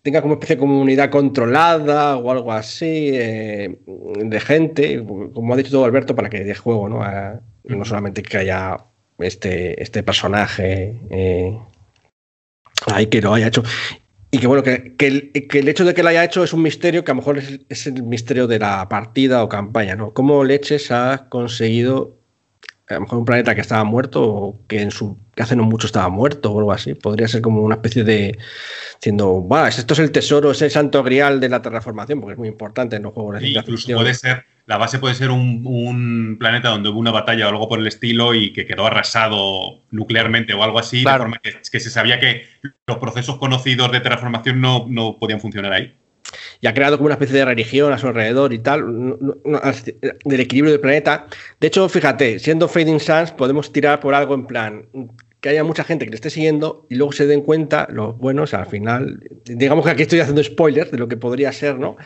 tenga 0.00 0.22
como 0.22 0.34
especie 0.34 0.56
de 0.56 0.60
comunidad 0.60 1.10
controlada 1.10 2.16
o 2.16 2.30
algo 2.30 2.52
así 2.52 3.10
eh, 3.12 3.78
de 3.86 4.40
gente, 4.40 5.04
como 5.04 5.52
ha 5.52 5.58
dicho 5.58 5.72
todo 5.72 5.84
Alberto, 5.84 6.14
para 6.14 6.30
que 6.30 6.42
dé 6.42 6.54
juego, 6.54 6.88
¿no? 6.88 7.02
no 7.64 7.84
solamente 7.84 8.22
que 8.22 8.38
haya 8.38 8.78
este, 9.18 9.82
este 9.82 10.02
personaje 10.02 10.98
eh, 11.10 11.58
ahí 12.86 13.08
que 13.08 13.20
lo 13.20 13.34
haya 13.34 13.48
hecho. 13.48 13.62
Y 14.30 14.38
que 14.38 14.46
bueno, 14.46 14.62
que, 14.62 14.94
el, 14.98 15.68
hecho 15.68 15.84
de 15.84 15.92
que 15.92 16.02
lo 16.02 16.08
haya 16.08 16.24
hecho 16.24 16.44
es 16.44 16.52
un 16.52 16.62
misterio 16.62 17.04
que 17.04 17.10
a 17.10 17.14
lo 17.14 17.20
mejor 17.20 17.38
es, 17.38 17.60
es, 17.68 17.86
el 17.88 18.02
misterio 18.04 18.46
de 18.46 18.60
la 18.60 18.88
partida 18.88 19.42
o 19.42 19.48
campaña, 19.48 19.96
¿no? 19.96 20.12
¿Cómo 20.12 20.44
Leches 20.44 20.92
ha 20.92 21.28
conseguido 21.28 22.20
a 22.94 22.94
lo 22.94 23.00
mejor 23.02 23.18
un 23.18 23.24
planeta 23.24 23.54
que 23.54 23.60
estaba 23.60 23.84
muerto 23.84 24.22
o 24.22 24.60
que 24.66 24.82
en 24.82 24.90
su 24.90 25.18
que 25.34 25.42
hace 25.42 25.56
no 25.56 25.64
mucho 25.64 25.86
estaba 25.86 26.08
muerto 26.08 26.52
o 26.52 26.58
algo 26.58 26.72
así. 26.72 26.94
Podría 26.94 27.28
ser 27.28 27.40
como 27.40 27.62
una 27.62 27.76
especie 27.76 28.04
de 28.04 28.38
diciendo, 28.96 29.46
va, 29.46 29.68
esto 29.68 29.94
es 29.94 30.00
el 30.00 30.12
tesoro, 30.12 30.50
es 30.50 30.62
el 30.62 30.70
santo 30.70 31.02
grial 31.02 31.40
de 31.40 31.48
la 31.48 31.62
terraformación, 31.62 32.20
porque 32.20 32.32
es 32.32 32.38
muy 32.38 32.48
importante 32.48 32.96
en 32.96 33.04
los 33.04 33.12
juegos 33.12 33.34
de 33.34 33.40
ciencia 33.40 33.60
Incluso 33.60 33.94
puede 33.94 34.14
ser, 34.14 34.44
la 34.70 34.78
base 34.78 35.00
puede 35.00 35.16
ser 35.16 35.32
un, 35.32 36.36
planeta 36.38 36.68
donde 36.68 36.90
hubo 36.90 37.00
una 37.00 37.10
batalla 37.10 37.46
o 37.46 37.48
algo 37.48 37.68
por 37.68 37.80
el 37.80 37.88
estilo 37.88 38.34
y 38.34 38.52
que 38.52 38.66
quedó 38.66 38.86
arrasado 38.86 39.80
nuclearmente 39.90 40.54
o 40.54 40.62
algo 40.62 40.78
así, 40.78 41.02
de 41.02 41.10
forma 41.10 41.38
que, 41.42 41.54
que, 41.72 41.80
se 41.80 41.90
sabía 41.90 42.20
que 42.20 42.44
los 42.86 42.98
procesos 42.98 43.36
conocidos 43.38 43.90
de 43.90 43.98
terraformación 43.98 44.60
no, 44.60 44.86
no 44.88 45.18
podían 45.18 45.40
funcionar 45.40 45.72
ahí 45.72 45.92
y 46.60 46.68
ha 46.68 46.74
creado 46.74 46.98
como 46.98 47.06
una 47.06 47.14
especie 47.14 47.36
de 47.36 47.44
religión 47.44 47.92
a 47.92 47.98
su 47.98 48.06
alrededor 48.06 48.52
y 48.52 48.60
tal, 48.60 49.18
del 50.24 50.40
equilibrio 50.40 50.70
del 50.70 50.80
planeta. 50.80 51.26
De 51.58 51.66
hecho, 51.66 51.88
fíjate, 51.88 52.38
siendo 52.38 52.68
Fading 52.68 53.00
Suns, 53.00 53.32
podemos 53.32 53.72
tirar 53.72 53.98
por 53.98 54.14
algo 54.14 54.34
en 54.34 54.46
plan 54.46 54.86
que 55.40 55.48
haya 55.48 55.64
mucha 55.64 55.84
gente 55.84 56.04
que 56.04 56.10
le 56.10 56.16
esté 56.16 56.30
siguiendo 56.30 56.86
y 56.90 56.96
luego 56.96 57.12
se 57.12 57.26
den 57.26 57.40
cuenta, 57.40 57.88
los 57.90 58.16
buenos, 58.18 58.52
al 58.52 58.66
final, 58.66 59.20
digamos 59.44 59.84
que 59.84 59.90
aquí 59.90 60.02
estoy 60.02 60.20
haciendo 60.20 60.44
spoilers 60.44 60.90
de 60.90 60.98
lo 60.98 61.08
que 61.08 61.16
podría 61.16 61.50
ser, 61.50 61.78
¿no? 61.78 61.96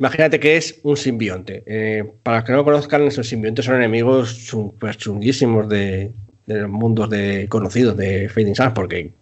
Imagínate 0.00 0.40
que 0.40 0.56
es 0.56 0.80
un 0.82 0.96
simbionte. 0.96 1.62
Eh, 1.66 2.10
para 2.22 2.38
los 2.38 2.46
que 2.46 2.52
no 2.52 2.58
lo 2.58 2.64
conozcan, 2.64 3.02
esos 3.02 3.28
simbiontes 3.28 3.66
son 3.66 3.76
enemigos 3.76 4.30
super 4.30 4.96
chunguísimos 4.96 5.68
de, 5.68 6.12
los 6.46 6.70
mundos 6.70 7.10
de, 7.10 7.46
conocidos 7.50 7.98
de 7.98 8.30
Fading 8.30 8.54
Suns, 8.54 8.72
porque 8.72 9.12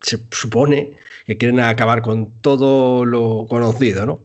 se 0.00 0.18
supone 0.30 0.96
que 1.26 1.36
quieren 1.36 1.60
acabar 1.60 2.00
con 2.00 2.40
todo 2.40 3.04
lo 3.04 3.46
conocido, 3.46 4.06
¿no? 4.06 4.24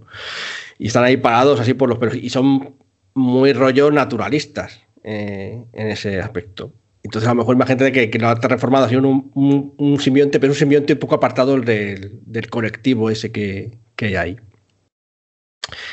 Y 0.79 0.87
están 0.87 1.03
ahí 1.03 1.17
parados 1.17 1.59
así 1.59 1.73
por 1.73 1.89
los 1.89 1.97
pelos. 1.97 2.15
Y 2.15 2.29
son 2.29 2.75
muy 3.13 3.51
rollo 3.51 3.91
naturalistas 3.91 4.79
eh, 5.03 5.61
en 5.73 5.87
ese 5.89 6.21
aspecto. 6.21 6.71
Entonces, 7.03 7.27
a 7.27 7.33
lo 7.33 7.39
mejor 7.39 7.55
imagínate 7.55 7.91
que, 7.91 8.09
que 8.09 8.17
lo 8.17 8.29
ha 8.29 8.35
reformado 8.35 8.85
así 8.85 8.95
un, 8.95 9.31
un, 9.77 9.99
simbionte, 9.99 10.39
pero 10.39 10.53
un 10.53 10.57
simbionte 10.57 10.93
un 10.93 10.99
poco 10.99 11.15
apartado 11.15 11.59
del, 11.59 12.21
del 12.25 12.49
colectivo 12.49 13.09
ese 13.09 13.29
que, 13.31 13.77
que, 13.97 14.05
hay 14.05 14.15
ahí. 14.15 14.37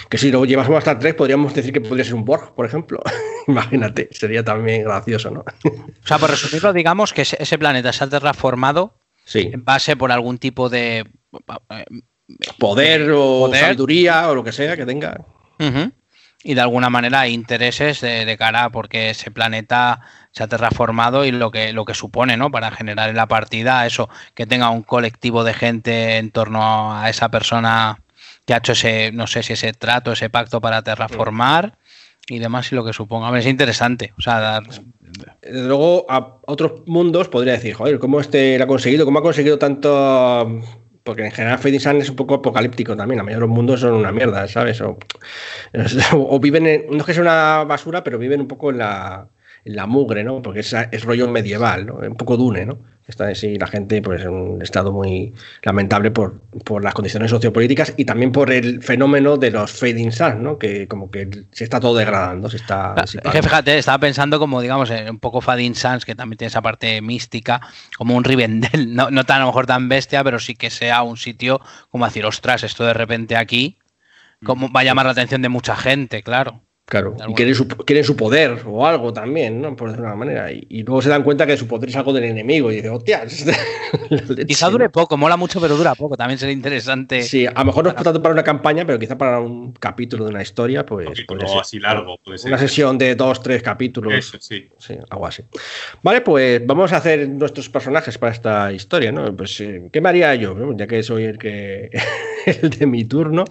Que 0.09 0.19
si 0.19 0.31
lo 0.31 0.45
llevamos 0.45 0.77
hasta 0.79 0.99
tres, 0.99 1.15
podríamos 1.15 1.55
decir 1.55 1.73
que 1.73 1.81
podría 1.81 2.05
ser 2.05 2.15
un 2.15 2.25
Borg, 2.25 2.55
por 2.55 2.67
ejemplo. 2.67 3.01
Imagínate, 3.49 4.09
sería 4.13 4.45
también 4.45 4.85
gracioso, 4.85 5.31
¿no? 5.31 5.41
o 5.65 6.07
sea, 6.07 6.19
por 6.19 6.31
resumirlo, 6.31 6.73
digamos 6.73 7.13
que 7.13 7.23
ese 7.23 7.59
planeta 7.59 7.93
se 7.93 8.05
ha 8.05 8.09
terraformado 8.09 8.95
Sí. 9.25 9.51
En 9.53 9.65
base 9.65 9.97
por 9.97 10.13
algún 10.13 10.39
tipo 10.39 10.69
de 10.69 11.05
poder 12.59 13.11
o 13.15 13.51
sabiduría 13.53 14.29
o 14.29 14.35
lo 14.35 14.45
que 14.45 14.53
sea 14.53 14.77
que 14.77 14.87
tenga. 14.87 15.21
Y 16.47 16.55
de 16.55 16.61
alguna 16.61 16.91
manera 16.91 17.21
hay 17.21 17.33
intereses 17.33 18.03
de, 18.03 18.37
cara 18.39 18.69
porque 18.69 19.11
ese 19.11 19.31
planeta 19.31 20.01
se 20.33 20.43
ha 20.43 20.47
terraformado 20.47 21.25
y 21.25 21.31
lo 21.31 21.51
que, 21.51 21.73
lo 21.73 21.87
que 21.87 21.95
supone, 21.95 22.37
¿no? 22.37 22.51
Para 22.51 22.71
generar 22.71 23.09
en 23.09 23.17
la 23.17 23.29
partida 23.29 23.87
eso, 23.87 24.11
que 24.35 24.47
tenga 24.47 24.69
un 24.69 24.83
colectivo 24.83 25.43
de 25.43 25.55
gente 25.55 26.19
en 26.19 26.31
torno 26.31 26.95
a 26.95 27.09
esa 27.09 27.31
persona 27.31 28.03
que 28.45 28.55
ha 28.55 28.59
hecho 28.59 28.73
ese, 28.73 29.13
no 29.13 29.27
sé 29.27 29.43
si 29.43 29.55
ese 29.55 29.73
trato, 29.73 30.13
ese 30.13 30.31
pacto 30.31 30.61
para 30.61 30.83
terraformar 30.83 31.79
y 32.27 32.39
demás 32.39 32.71
y 32.73 32.75
lo 32.75 32.85
que 32.85 32.93
suponga. 32.93 33.37
es 33.39 33.47
interesante. 33.47 34.13
O 34.19 34.21
sea, 34.21 34.41
dar, 34.41 34.63
desde 35.43 35.67
luego 35.67 36.07
a 36.09 36.39
otros 36.47 36.83
mundos 36.87 37.29
podría 37.29 37.55
decir, 37.55 37.75
joder, 37.75 37.99
¿cómo 37.99 38.21
este 38.21 38.59
lo 38.59 38.65
ha 38.65 38.67
conseguido? 38.67 39.05
¿Cómo 39.05 39.19
ha 39.19 39.23
conseguido 39.23 39.59
tanto? 39.59 40.63
Porque 41.03 41.25
en 41.25 41.33
general 41.33 41.59
Fade 41.59 41.81
Sun 41.81 41.97
es 41.99 42.09
un 42.09 42.17
poco 42.17 42.35
apocalíptico 42.35 42.97
también. 42.97 43.19
La 43.19 43.25
mayoría 43.25 43.37
de 43.37 43.47
los 43.47 43.55
mundos 43.55 43.81
son 43.81 43.93
una 43.93 44.11
mierda, 44.11 44.49
¿sabes? 44.49 44.81
O, 44.81 44.99
viven 46.41 46.67
en, 46.67 46.87
no 46.91 46.99
es 46.99 47.05
que 47.05 47.13
sea 47.13 47.23
una 47.23 47.65
basura, 47.65 48.03
pero 48.03 48.19
viven 48.19 48.41
un 48.41 48.49
poco 48.49 48.71
en 48.71 48.79
la, 48.79 49.29
la 49.65 49.87
mugre, 49.87 50.25
¿no? 50.25 50.43
Porque 50.43 50.61
es, 50.61 50.75
es 50.91 51.05
rollo 51.05 51.29
medieval, 51.29 51.87
¿no? 51.87 51.95
Un 51.95 52.17
poco 52.17 52.37
dune, 52.37 52.67
¿no? 52.67 52.79
Está 53.07 53.29
así 53.29 53.59
la 53.59 53.67
gente 53.67 54.01
pues 54.01 54.23
en 54.23 54.31
un 54.31 54.63
estado 54.63 54.91
muy 54.91 55.35
lamentable 55.63 56.11
por, 56.11 56.41
por, 56.65 56.83
las 56.83 56.95
condiciones 56.95 57.31
sociopolíticas 57.31 57.93
y 57.99 58.07
también 58.07 58.33
por 58.33 58.51
el 58.51 58.83
fenómeno 58.83 59.37
de 59.37 59.51
los 59.51 59.73
fading 59.73 60.11
suns, 60.11 60.37
¿no? 60.37 60.59
Que 60.59 60.89
como 60.89 61.11
que 61.11 61.29
se 61.53 61.65
está 61.65 61.81
todo 61.81 61.97
degradando, 61.97 62.49
se 62.49 62.57
está... 62.57 62.95
Es 63.05 63.19
que 63.31 63.43
fíjate, 63.43 63.77
estaba 63.77 63.99
pensando 63.99 64.39
como, 64.39 64.63
digamos, 64.63 64.91
un 64.91 65.19
poco 65.19 65.43
fading 65.43 65.75
suns, 65.75 66.07
que 66.07 66.15
también 66.15 66.39
tiene 66.39 66.49
esa 66.49 66.63
parte 66.63 67.03
mística, 67.03 67.61
como 67.99 68.17
un 68.17 68.25
Rivendell, 68.25 68.95
no, 68.95 69.11
no 69.11 69.25
tan 69.25 69.37
a 69.37 69.41
lo 69.41 69.47
mejor 69.49 69.67
tan 69.67 69.91
bestia, 69.91 70.25
pero 70.25 70.39
sí 70.39 70.55
que 70.55 70.71
sea 70.71 71.03
un 71.03 71.19
sitio 71.19 71.61
como 71.91 72.07
decir, 72.07 72.25
ostras, 72.25 72.65
esto 72.65 72.85
de 72.85 72.95
repente 72.95 73.37
aquí, 73.37 73.77
como 74.43 74.73
va 74.73 74.81
a 74.81 74.85
llamar 74.85 75.05
la 75.05 75.13
atención 75.13 75.43
de 75.43 75.51
mucha 75.51 75.77
gente, 75.77 76.23
claro. 76.23 76.64
Claro, 76.87 77.17
y 77.27 77.33
quieren 77.33 77.55
su, 77.55 77.67
quieren 77.67 78.05
su, 78.05 78.15
poder 78.15 78.61
o 78.67 78.87
algo 78.87 79.11
también, 79.11 79.63
¿no? 79.63 79.75
Por 79.75 79.89
decirlo 79.89 80.07
de 80.07 80.13
una 80.13 80.25
manera. 80.25 80.53
Y, 80.53 80.83
luego 80.83 81.01
se 81.01 81.09
dan 81.09 81.23
cuenta 81.23 81.47
que 81.47 81.57
su 81.57 81.67
poder 81.67 81.89
es 81.89 81.97
algo 81.97 82.13
del 82.13 82.25
enemigo 82.25 82.71
y 82.71 82.77
dicen, 82.77 82.91
hostia. 82.91 83.25
quizá 84.47 84.69
dure 84.69 84.91
poco, 84.91 85.17
mola 85.17 85.39
mucho, 85.39 85.63
pero 85.63 85.79
dura 85.79 85.95
poco. 85.95 86.15
También 86.15 86.39
sería 86.39 86.53
interesante. 86.53 87.23
Sí, 87.23 87.47
a 87.47 87.53
lo 87.53 87.65
mejor 87.65 87.85
no 87.85 87.91
es 87.91 87.97
tanto 87.97 88.21
para 88.21 88.35
una 88.35 88.45
campaña, 88.45 88.85
pero 88.85 88.99
quizá 88.99 89.17
para 89.17 89.41
un 89.41 89.73
capítulo 89.73 90.25
de 90.25 90.31
una 90.31 90.43
historia, 90.43 90.85
pues. 90.85 91.09
Un 91.27 91.43
así 91.59 91.81
largo, 91.81 92.19
puede 92.23 92.37
ser. 92.37 92.51
Una 92.51 92.59
sesión 92.59 92.99
de 92.99 93.15
dos, 93.15 93.43
tres 93.43 93.63
capítulos. 93.63 94.37
sí. 94.41 94.69
sí. 94.79 94.95
algo 95.09 95.27
así. 95.27 95.43
Vale, 96.03 96.21
pues 96.21 96.67
vamos 96.67 96.93
a 96.93 96.99
hacer 96.99 97.27
nuestros 97.31 97.71
personajes 97.71 98.19
para 98.19 98.33
esta 98.33 98.73
historia, 98.73 99.11
¿no? 99.11 99.35
Pues, 99.35 99.59
eh, 99.61 99.89
¿qué 99.91 100.03
me 100.03 100.11
haría 100.11 100.35
yo? 100.35 100.55
Ya 100.77 100.87
que 100.87 101.03
soy 101.03 101.25
el 101.25 101.39
que. 101.39 101.91
el 102.63 102.71
de 102.71 102.87
mi 102.87 103.05
turno. 103.05 103.45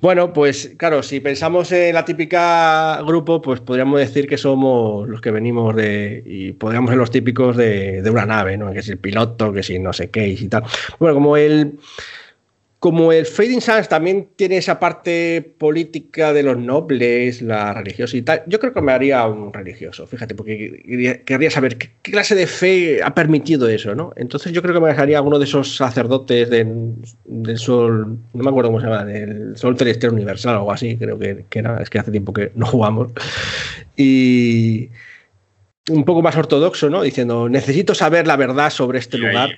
Bueno, 0.00 0.32
pues 0.32 0.72
claro, 0.76 1.02
si 1.02 1.20
pensamos 1.20 1.72
en 1.72 1.94
la 1.94 2.04
típica 2.04 3.00
grupo, 3.02 3.40
pues 3.40 3.60
podríamos 3.60 3.98
decir 4.00 4.28
que 4.28 4.38
somos 4.38 5.08
los 5.08 5.20
que 5.20 5.30
venimos 5.30 5.74
de. 5.76 6.22
y 6.24 6.52
podríamos 6.52 6.90
ser 6.90 6.98
los 6.98 7.10
típicos 7.10 7.56
de, 7.56 8.02
una 8.10 8.26
nave, 8.26 8.56
¿no? 8.56 8.72
Que 8.72 8.80
es 8.80 8.88
el 8.88 8.98
piloto, 8.98 9.52
que 9.52 9.62
si 9.62 9.78
no 9.78 9.92
sé 9.92 10.10
qué 10.10 10.28
y 10.28 10.48
tal. 10.48 10.64
Bueno, 10.98 11.14
como 11.14 11.36
el. 11.36 11.78
Como 12.80 13.10
el 13.10 13.26
Fading 13.26 13.60
Suns 13.60 13.88
también 13.88 14.28
tiene 14.36 14.58
esa 14.58 14.78
parte 14.78 15.54
política 15.58 16.32
de 16.32 16.44
los 16.44 16.56
nobles, 16.56 17.42
la 17.42 17.74
religiosa 17.74 18.16
y 18.16 18.22
tal, 18.22 18.44
yo 18.46 18.60
creo 18.60 18.72
que 18.72 18.80
me 18.80 18.92
haría 18.92 19.26
un 19.26 19.52
religioso, 19.52 20.06
fíjate, 20.06 20.36
porque 20.36 21.22
querría 21.26 21.50
saber 21.50 21.76
qué, 21.76 21.90
clase 22.02 22.36
de 22.36 22.46
fe 22.46 23.02
ha 23.02 23.12
permitido 23.16 23.68
eso, 23.68 23.96
¿no? 23.96 24.12
Entonces 24.14 24.52
yo 24.52 24.62
creo 24.62 24.74
que 24.74 24.80
me 24.80 24.90
haría 24.90 25.20
uno 25.22 25.40
de 25.40 25.44
esos 25.46 25.74
sacerdotes 25.74 26.50
del, 26.50 26.94
sol, 27.56 28.16
no 28.32 28.44
me 28.44 28.50
acuerdo 28.50 28.70
cómo 28.70 28.80
se 28.80 28.86
llama, 28.86 29.04
del 29.04 29.56
sol 29.56 29.76
celestial 29.76 30.12
universal 30.12 30.54
o 30.54 30.58
algo 30.58 30.72
así, 30.72 30.96
creo 30.96 31.18
que, 31.18 31.46
era, 31.50 31.82
es 31.82 31.90
que 31.90 31.98
hace 31.98 32.12
tiempo 32.12 32.32
que 32.32 32.52
no 32.54 32.66
jugamos. 32.66 33.10
Y 33.96 34.90
un 35.90 36.04
poco 36.04 36.22
más 36.22 36.36
ortodoxo, 36.36 36.90
¿no? 36.90 37.02
Diciendo, 37.02 37.48
necesito 37.48 37.96
saber 37.96 38.28
la 38.28 38.36
verdad 38.36 38.70
sobre 38.70 39.00
este 39.00 39.18
lugar 39.18 39.50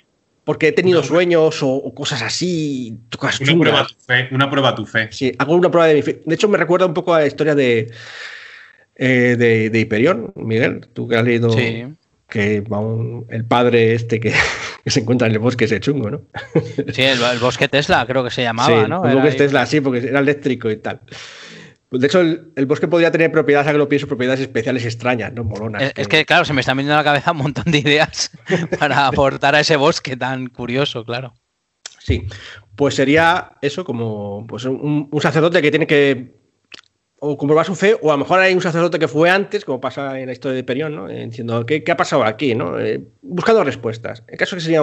porque 0.45 0.69
he 0.69 0.73
tenido 0.73 1.03
sueños 1.03 1.59
o, 1.63 1.93
cosas 1.95 2.23
así. 2.23 2.99
una 3.41 3.59
prueba, 3.61 3.87
tu 3.87 3.95
fe, 3.95 4.29
una 4.33 4.51
prueba 4.51 4.75
tu 4.75 4.87
fe. 4.87 5.09
Sí, 5.13 5.33
hago 5.39 5.55
una 5.55 5.71
prueba 5.71 5.89
de 5.89 5.95
mi 5.95 6.03
fe. 6.03 6.23
De 6.25 6.35
hecho, 6.35 6.49
me 6.49 6.59
recuerda 6.59 6.87
un 6.87 6.95
poco 6.95 7.15
a 7.15 7.21
la 7.21 7.27
historia 7.27 7.55
de, 7.55 7.91
eh, 8.97 9.37
de, 9.71 9.79
Hiperión, 9.79 10.33
Miguel, 10.37 10.89
tú 10.93 11.09
que 11.09 11.17
has 11.17 11.25
leído 11.25 11.55
que 12.31 12.63
el 13.29 13.45
padre 13.45 13.95
este 13.95 14.21
que, 14.21 14.33
se 14.87 15.01
encuentra 15.01 15.27
en 15.27 15.35
el 15.35 15.41
bosque 15.41 15.67
ese 15.67 15.81
chungo, 15.81 16.11
¿no? 16.11 16.23
Sí, 16.93 17.03
el, 17.03 17.19
bosque 17.41 17.69
Tesla 17.69 18.07
creo 18.07 18.25
que 18.25 18.31
se 18.31 18.43
llamaba, 18.43 18.89
¿no? 18.89 19.05
El 19.05 19.17
bosque 19.17 19.33
Tesla, 19.33 19.67
sí, 19.67 19.81
porque 19.81 20.07
era 20.07 20.21
eléctrico 20.21 20.71
y 20.71 20.77
tal. 20.77 21.01
De 21.91 22.07
hecho, 22.07 22.21
el, 22.21 22.67
bosque 22.67 22.87
podría 22.87 23.11
tener 23.11 23.33
propiedades, 23.33 23.69
a 23.69 23.73
que 23.73 23.79
lo 23.79 23.89
pienso, 23.89 24.07
propiedades 24.07 24.41
especiales 24.41 24.85
extrañas, 24.85 25.33
¿no? 25.33 25.43
Molonas. 25.43 25.93
Es, 25.97 26.07
que... 26.07 26.25
claro, 26.25 26.45
se 26.45 26.53
me 26.53 26.61
están 26.61 26.77
viniendo 26.77 26.95
a 26.95 26.99
la 26.99 27.05
cabeza 27.05 27.33
un 27.33 27.39
montón 27.39 27.65
de 27.67 27.79
ideas 27.79 28.31
para 28.79 29.09
aportar 29.09 29.57
a 29.57 29.61
ese 29.61 29.75
bosque 29.75 30.17
tan 30.17 30.47
curioso, 30.47 31.05
claro. 31.05 31.35
Sí, 31.99 32.27
pues 32.77 32.95
sería 32.95 33.53
eso, 33.61 33.85
como 33.85 34.47
pues 34.47 34.65
un, 34.65 35.09
sacerdote 35.21 35.61
que 35.61 35.71
tiene 35.71 35.87
que 35.87 36.39
o 37.23 37.37
comprobar 37.37 37.67
su 37.67 37.75
fe, 37.75 37.97
o 38.01 38.11
a 38.11 38.15
lo 38.15 38.19
mejor 38.19 38.41
hay 38.41 38.55
un 38.55 38.63
sacerdote 38.63 38.99
que 38.99 39.09
fue 39.09 39.29
antes, 39.29 39.65
como 39.65 39.81
pasa 39.81 40.19
en 40.19 40.27
la 40.27 40.33
historia 40.33 40.57
de 40.57 40.65
Perión, 40.65 40.95
¿no? 40.95 41.09
Diciendo, 41.09 41.67
¿qué, 41.67 41.85
ha 41.91 41.97
pasado 41.97 42.25
aquí? 42.25 42.55
¿no? 42.55 42.81
Eh, 42.81 43.03
buscando 43.21 43.63
respuestas. 43.63 44.23
En 44.27 44.39
caso 44.39 44.57
que 44.57 44.63
sería 44.63 44.83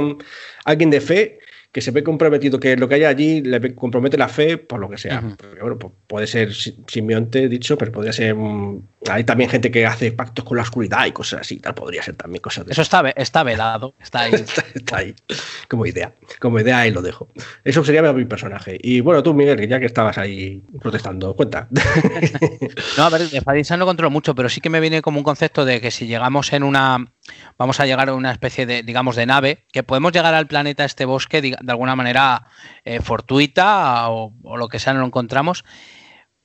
alguien 0.64 0.92
de 0.92 1.02
fe, 1.02 1.40
que 1.78 1.82
se 1.82 1.92
ve 1.92 2.02
comprometido, 2.02 2.60
que 2.60 2.76
lo 2.76 2.90
que 2.90 2.96
hay 2.96 3.04
allí 3.04 3.42
le 3.44 3.76
compromete 3.76 4.18
la 4.18 4.28
fe, 4.28 4.58
por 4.58 4.80
lo 4.80 4.90
que 4.90 4.98
sea. 4.98 5.22
bueno, 5.62 5.78
puede 6.08 6.26
ser 6.26 6.52
simbionte, 6.52 7.48
dicho, 7.48 7.78
pero 7.78 7.92
podría 7.92 8.12
ser. 8.12 8.34
Mm, 8.34 8.82
hay 9.10 9.24
también 9.24 9.50
gente 9.50 9.70
que 9.70 9.86
hace 9.86 10.12
pactos 10.12 10.44
con 10.44 10.58
la 10.58 10.64
oscuridad 10.64 11.06
y 11.06 11.12
cosas 11.12 11.42
así, 11.42 11.58
tal, 11.58 11.76
podría 11.76 12.02
ser 12.02 12.16
también 12.16 12.42
cosas 12.42 12.66
de 12.66 12.72
eso. 12.72 12.82
está, 12.82 13.08
está 13.16 13.44
velado, 13.44 13.94
está 14.00 14.22
ahí. 14.22 14.34
está, 14.74 14.98
ahí, 14.98 15.16
como 15.68 15.86
idea. 15.86 16.14
Como 16.40 16.60
idea 16.60 16.80
ahí 16.80 16.92
lo 16.92 17.02
dejo. 17.02 17.30
Eso 17.64 17.84
sería 17.84 18.02
mi 18.14 18.26
personaje. 18.26 18.78
Y 18.82 19.02
bueno, 19.02 19.22
tú, 19.22 19.34
Miguel, 19.34 19.68
ya 19.68 19.80
que 19.80 19.86
estabas 19.86 20.18
ahí 20.18 20.64
protestando, 20.82 21.36
cuenta. 21.36 21.68
no, 22.98 23.04
a 23.04 23.10
ver, 23.10 23.30
de 23.30 23.42
Fadinsan 23.42 23.80
no 23.80 23.86
controlo 23.86 24.10
mucho, 24.10 24.34
pero 24.34 24.50
sí 24.50 24.62
que 24.62 24.70
me 24.70 24.80
viene 24.80 25.02
como 25.02 25.20
un 25.20 25.24
concepto 25.24 25.64
de 25.64 25.80
que 25.80 25.92
si 25.92 26.08
llegamos 26.08 26.52
en 26.54 26.64
una. 26.64 27.14
Vamos 27.58 27.80
a 27.80 27.86
llegar 27.86 28.10
a 28.10 28.14
una 28.14 28.32
especie 28.32 28.66
de, 28.66 28.84
digamos, 28.84 29.16
de 29.16 29.26
nave, 29.26 29.66
que 29.72 29.84
podemos 29.84 30.12
llegar 30.12 30.34
al 30.34 30.48
planeta, 30.48 30.86
este 30.86 31.06
bosque, 31.06 31.42
de 31.42 31.58
alguna 31.68 31.96
manera 31.96 32.48
eh, 32.86 33.02
fortuita 33.02 34.10
o, 34.10 34.34
lo 34.58 34.68
que 34.70 34.80
sea, 34.80 34.94
no 34.94 35.02
lo 35.02 35.06
encontramos, 35.06 35.64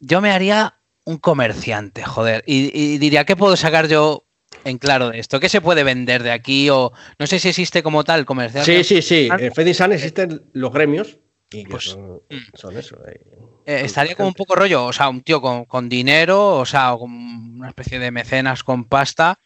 yo 0.00 0.20
me 0.20 0.32
haría 0.32 0.74
un 1.05 1.18
comerciante, 1.18 2.05
joder, 2.05 2.44
y, 2.46 2.98
diría, 2.98 3.24
¿qué 3.24 3.36
puedo 3.36 3.57
sacar 3.57 3.88
yo 3.88 4.24
en 4.64 4.78
claro 4.78 5.11
de 5.11 5.18
esto? 5.18 5.40
¿Qué 5.40 5.48
se 5.48 5.61
puede 5.61 5.84
vender 5.84 6.22
de 6.22 6.30
aquí? 6.30 6.70
O 6.70 6.92
no 7.18 7.26
sé 7.26 7.38
si 7.38 7.48
existe 7.48 7.82
como 7.82 8.05
tal 8.05 8.24
comerciante. 8.24 8.84
Sí, 8.84 8.96
sí, 8.96 9.03
sí. 9.03 9.28
En 9.36 9.53
Fedisan 9.53 9.92
existen 9.92 10.42
los 10.53 10.72
gremios. 10.72 11.18
Y 11.50 11.66
pues, 11.66 11.96
mm. 11.96 12.36
son, 12.55 12.76
eso. 12.78 12.96
Eh, 13.07 13.20
eh, 13.66 13.82
estaría 13.84 14.14
como 14.14 14.28
un 14.28 14.34
poco 14.34 14.55
rollo, 14.55 14.86
o 14.86 14.92
sea, 14.92 15.09
un 15.09 15.20
tío 15.22 15.42
con, 15.42 15.66
con 15.66 15.88
dinero, 15.88 16.57
o 16.57 16.64
sea, 16.64 16.94
con 16.98 17.12
una 17.12 17.68
especie 17.68 17.98
de 17.98 18.11
mecenas 18.11 18.64
con 18.64 18.84
pasta, 18.84 19.38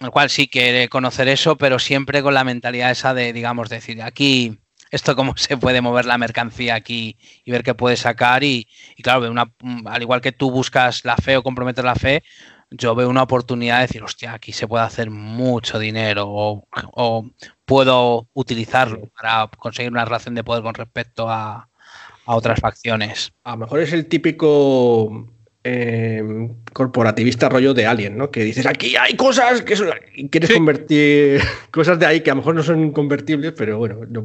el 0.00 0.10
cual 0.10 0.28
sí 0.28 0.48
quiere 0.48 0.88
conocer 0.88 1.28
eso, 1.28 1.56
pero 1.56 1.78
siempre 1.78 2.22
con 2.22 2.34
la 2.34 2.44
mentalidad 2.44 2.90
esa 2.90 3.14
de, 3.14 3.32
digamos, 3.32 3.70
decir, 3.70 4.02
aquí, 4.02 4.58
esto 4.90 5.16
cómo 5.16 5.34
se 5.36 5.56
puede 5.56 5.80
mover 5.80 6.04
la 6.04 6.18
mercancía 6.18 6.74
aquí 6.74 7.16
y 7.44 7.50
ver 7.50 7.62
qué 7.62 7.74
puede 7.74 7.96
sacar. 7.96 8.44
Y, 8.44 8.66
claro, 9.02 9.30
una, 9.30 9.52
al 9.86 10.02
igual 10.02 10.20
que 10.20 10.32
tú 10.32 10.50
buscas 10.50 11.04
la 11.04 11.16
fe 11.16 11.36
o 11.36 11.42
comprometer 11.42 11.84
la 11.84 11.94
fe, 11.94 12.22
yo 12.70 12.94
veo 12.94 13.08
una 13.08 13.22
oportunidad 13.22 13.76
de 13.76 13.82
decir, 13.82 14.02
hostia, 14.02 14.34
aquí 14.34 14.52
se 14.52 14.68
puede 14.68 14.84
hacer 14.84 15.10
mucho 15.10 15.78
dinero 15.78 16.26
o, 16.28 17.30
puedo 17.64 18.28
utilizarlo 18.32 19.08
para 19.16 19.48
conseguir 19.56 19.92
una 19.92 20.04
relación 20.04 20.34
de 20.34 20.44
poder 20.44 20.62
con 20.62 20.74
respecto 20.74 21.28
a, 21.28 21.68
a 22.26 22.34
otras 22.34 22.58
facciones. 22.60 23.32
A 23.44 23.52
lo 23.52 23.58
mejor 23.58 23.80
es 23.80 23.92
el 23.92 24.06
típico 24.06 25.28
Em, 25.62 26.54
corporativista 26.72 27.50
rollo 27.50 27.74
de 27.74 27.84
Alien, 27.84 28.16
¿no? 28.16 28.30
Que 28.30 28.44
dices, 28.44 28.64
aquí 28.64 28.96
hay 28.96 29.14
cosas 29.14 29.60
que 29.60 29.76
son... 29.76 29.90
y 30.14 30.30
quieres 30.30 30.52
convertir 30.52 31.42
cosas 31.70 31.98
de 31.98 32.06
ahí 32.06 32.22
que 32.22 32.30
a 32.30 32.34
lo 32.34 32.38
mejor 32.38 32.54
no 32.54 32.62
son 32.62 32.92
convertibles, 32.92 33.52
pero 33.52 33.76
bueno, 33.76 34.00
lo, 34.08 34.24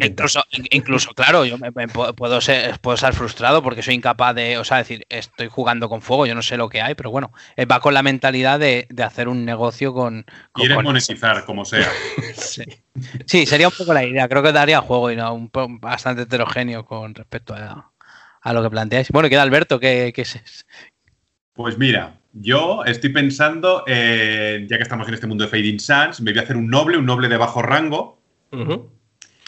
incluso, 0.00 0.42
incluso, 0.70 1.14
claro, 1.14 1.44
yo 1.44 1.56
me, 1.56 1.70
puedo, 1.70 2.40
ser, 2.40 2.80
puedo 2.80 2.96
ser 2.96 3.14
frustrado 3.14 3.62
porque 3.62 3.80
soy 3.80 3.94
incapaz 3.94 4.34
de, 4.34 4.58
o 4.58 4.64
sea, 4.64 4.78
decir, 4.78 5.06
estoy 5.08 5.46
jugando 5.46 5.88
con 5.88 6.02
fuego, 6.02 6.26
yo 6.26 6.34
no 6.34 6.42
sé 6.42 6.56
lo 6.56 6.68
que 6.68 6.80
hay, 6.80 6.96
pero 6.96 7.12
bueno, 7.12 7.32
eh, 7.54 7.64
va 7.64 7.78
con 7.78 7.94
la 7.94 8.02
mentalidad 8.02 8.58
de, 8.58 8.88
hacer 9.04 9.28
un 9.28 9.44
negocio 9.44 9.94
con... 9.94 10.26
Quieres 10.52 10.82
monetizar, 10.82 11.44
como 11.44 11.64
sea. 11.64 11.88
sí. 13.26 13.46
sería 13.46 13.68
un 13.68 13.74
poco 13.78 13.94
la 13.94 14.04
idea, 14.04 14.28
creo 14.28 14.42
que 14.42 14.50
daría 14.50 14.80
juego 14.80 15.12
y 15.12 15.16
no, 15.16 15.32
un, 15.32 15.48
bastante 15.80 16.22
heterogéneo 16.22 16.84
con 16.84 17.14
respecto 17.14 17.54
a 17.54 17.91
a 18.42 18.52
lo 18.52 18.62
que 18.62 18.70
planteáis. 18.70 19.10
Bueno, 19.10 19.28
queda 19.28 19.42
Alberto, 19.42 19.80
¿qué, 19.80 20.12
es? 20.14 20.66
Pues 21.54 21.78
mira, 21.78 22.18
yo 22.32 22.84
estoy 22.84 23.10
pensando, 23.10 23.84
eh, 23.86 24.66
ya 24.68 24.76
que 24.76 24.82
estamos 24.82 25.06
en 25.08 25.14
este 25.14 25.26
mundo 25.26 25.44
de 25.44 25.50
Fading 25.50 25.80
Suns, 25.80 26.20
me 26.20 26.32
voy 26.32 26.40
a 26.40 26.42
hacer 26.42 26.56
un 26.56 26.68
noble, 26.68 26.96
un 26.98 27.06
noble 27.06 27.28
de 27.28 27.36
bajo 27.36 27.62
rango. 27.62 28.18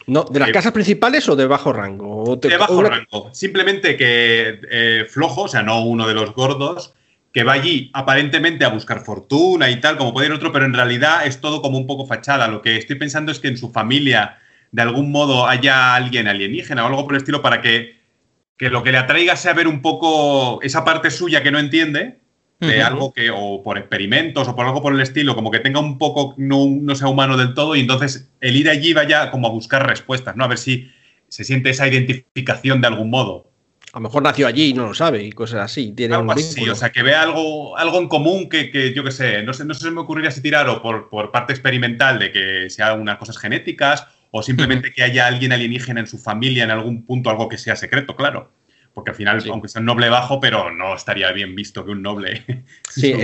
no, 0.06 0.24
¿De 0.24 0.38
las 0.38 0.48
eh, 0.48 0.52
casas 0.52 0.72
principales 0.72 1.28
o 1.28 1.36
de 1.36 1.46
bajo 1.46 1.72
rango? 1.72 2.36
de 2.36 2.56
bajo 2.56 2.82
rango. 2.82 3.30
Simplemente 3.32 3.96
que 3.96 4.60
eh, 4.70 5.06
flojo, 5.08 5.42
o 5.42 5.48
sea, 5.48 5.62
no 5.62 5.84
uno 5.84 6.06
de 6.06 6.14
los 6.14 6.32
gordos, 6.34 6.94
que 7.32 7.42
va 7.42 7.54
allí 7.54 7.90
aparentemente 7.94 8.64
a 8.64 8.68
buscar 8.68 9.00
fortuna 9.00 9.68
y 9.70 9.80
tal, 9.80 9.96
como 9.96 10.12
puede 10.12 10.28
ir 10.28 10.32
otro, 10.32 10.52
pero 10.52 10.66
en 10.66 10.72
realidad 10.72 11.26
es 11.26 11.40
todo 11.40 11.62
como 11.62 11.78
un 11.78 11.86
poco 11.86 12.06
fachada. 12.06 12.46
Lo 12.46 12.62
que 12.62 12.76
estoy 12.76 12.94
pensando 12.94 13.32
es 13.32 13.40
que 13.40 13.48
en 13.48 13.58
su 13.58 13.72
familia 13.72 14.38
de 14.70 14.82
algún 14.82 15.10
modo 15.10 15.46
haya 15.46 15.94
alguien 15.94 16.28
alienígena 16.28 16.84
o 16.84 16.86
algo 16.86 17.04
por 17.04 17.14
el 17.14 17.18
estilo 17.18 17.42
para 17.42 17.60
que 17.60 18.03
que 18.56 18.70
lo 18.70 18.82
que 18.82 18.92
le 18.92 18.98
atraiga 18.98 19.36
sea 19.36 19.52
ver 19.52 19.68
un 19.68 19.82
poco 19.82 20.60
esa 20.62 20.84
parte 20.84 21.10
suya 21.10 21.42
que 21.42 21.50
no 21.50 21.58
entiende, 21.58 22.20
de 22.60 22.82
algo 22.82 23.12
que, 23.12 23.30
o 23.30 23.62
por 23.62 23.76
experimentos 23.76 24.48
o 24.48 24.56
por 24.56 24.64
algo 24.64 24.80
por 24.80 24.94
el 24.94 25.00
estilo, 25.00 25.34
como 25.34 25.50
que 25.50 25.58
tenga 25.58 25.80
un 25.80 25.98
poco, 25.98 26.34
no, 26.38 26.66
no, 26.66 26.94
sea 26.94 27.08
humano 27.08 27.36
del 27.36 27.52
todo, 27.52 27.76
y 27.76 27.80
entonces 27.80 28.30
el 28.40 28.56
ir 28.56 28.70
allí 28.70 28.94
vaya 28.94 29.30
como 29.30 29.48
a 29.48 29.50
buscar 29.50 29.86
respuestas, 29.86 30.36
¿no? 30.36 30.44
A 30.44 30.48
ver 30.48 30.58
si 30.58 30.90
se 31.28 31.44
siente 31.44 31.70
esa 31.70 31.88
identificación 31.88 32.80
de 32.80 32.86
algún 32.86 33.10
modo. 33.10 33.50
A 33.92 33.98
lo 33.98 34.04
mejor 34.04 34.22
nació 34.22 34.46
allí 34.46 34.70
y 34.70 34.74
no 34.74 34.88
lo 34.88 34.94
sabe 34.94 35.22
y 35.22 35.30
cosas 35.30 35.60
así. 35.60 35.92
Tiene 35.92 36.14
algo 36.14 36.32
así, 36.32 36.68
o 36.68 36.74
sea, 36.74 36.90
que 36.90 37.02
vea 37.02 37.22
algo, 37.22 37.76
algo 37.76 37.98
en 37.98 38.08
común 38.08 38.48
que, 38.48 38.70
que 38.70 38.92
yo 38.92 39.04
qué 39.04 39.10
sé, 39.10 39.42
no, 39.42 39.52
sé, 39.52 39.64
no 39.64 39.74
se 39.74 39.90
me 39.90 40.00
ocurriría 40.00 40.30
si 40.30 40.40
tirar 40.40 40.68
o 40.68 40.82
por, 40.82 41.08
por 41.10 41.30
parte 41.30 41.52
experimental 41.52 42.18
de 42.18 42.32
que 42.32 42.70
sea 42.70 42.94
unas 42.94 43.18
cosas 43.18 43.38
genéticas 43.38 44.08
o 44.36 44.42
simplemente 44.42 44.92
que 44.92 45.04
haya 45.04 45.28
alguien 45.28 45.52
alienígena 45.52 46.00
en 46.00 46.08
su 46.08 46.18
familia 46.18 46.64
en 46.64 46.72
algún 46.72 47.06
punto, 47.06 47.30
algo 47.30 47.48
que 47.48 47.56
sea 47.56 47.76
secreto, 47.76 48.16
claro. 48.16 48.50
Porque 48.92 49.12
al 49.12 49.16
final, 49.16 49.40
aunque 49.48 49.68
sea 49.68 49.78
un 49.78 49.86
noble 49.86 50.08
bajo, 50.08 50.40
pero 50.40 50.72
no 50.72 50.96
estaría 50.96 51.30
bien 51.30 51.54
visto 51.54 51.84
que 51.84 51.92
un 51.92 52.02
noble. 52.02 52.44
Sí, 52.90 53.14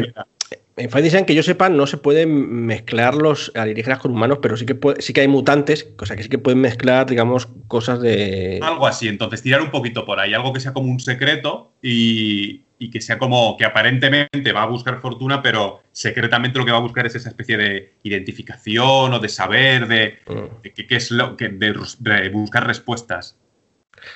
en 0.76 0.88
Fight 0.88 1.26
que 1.26 1.34
yo 1.34 1.42
sepa, 1.42 1.68
no 1.68 1.88
se 1.88 1.96
pueden 1.96 2.64
mezclar 2.64 3.16
los 3.16 3.50
alienígenas 3.56 3.98
con 3.98 4.12
humanos, 4.12 4.38
pero 4.40 4.56
sí 4.56 4.64
que, 4.66 4.78
sí 5.00 5.12
que 5.12 5.22
hay 5.22 5.28
mutantes, 5.28 5.82
cosa 5.96 6.14
que 6.14 6.22
sí 6.22 6.28
que 6.28 6.38
pueden 6.38 6.60
mezclar, 6.60 7.06
digamos, 7.06 7.48
cosas 7.66 8.00
de. 8.00 8.60
Algo 8.62 8.86
así, 8.86 9.08
entonces 9.08 9.42
tirar 9.42 9.62
un 9.62 9.72
poquito 9.72 10.06
por 10.06 10.20
ahí, 10.20 10.32
algo 10.32 10.52
que 10.52 10.60
sea 10.60 10.72
como 10.72 10.92
un 10.92 11.00
secreto 11.00 11.72
y, 11.82 12.62
y 12.80 12.90
que 12.90 13.02
sea 13.02 13.18
como 13.18 13.56
que 13.58 13.66
aparentemente 13.66 14.52
va 14.52 14.62
a 14.62 14.66
buscar 14.66 15.00
fortuna, 15.00 15.42
pero 15.42 15.82
secretamente 15.92 16.58
lo 16.58 16.64
que 16.64 16.72
va 16.72 16.78
a 16.78 16.80
buscar 16.80 17.06
es 17.06 17.14
esa 17.14 17.28
especie 17.28 17.58
de 17.58 17.92
identificación 18.02 19.12
o 19.12 19.18
de 19.18 19.28
saber, 19.28 19.86
de, 19.86 20.18
mm. 20.26 20.62
de 20.62 20.72
qué 20.72 20.96
es 20.96 21.10
lo 21.10 21.36
que 21.36 21.50
de 21.50 22.28
buscar 22.30 22.66
respuestas. 22.66 23.38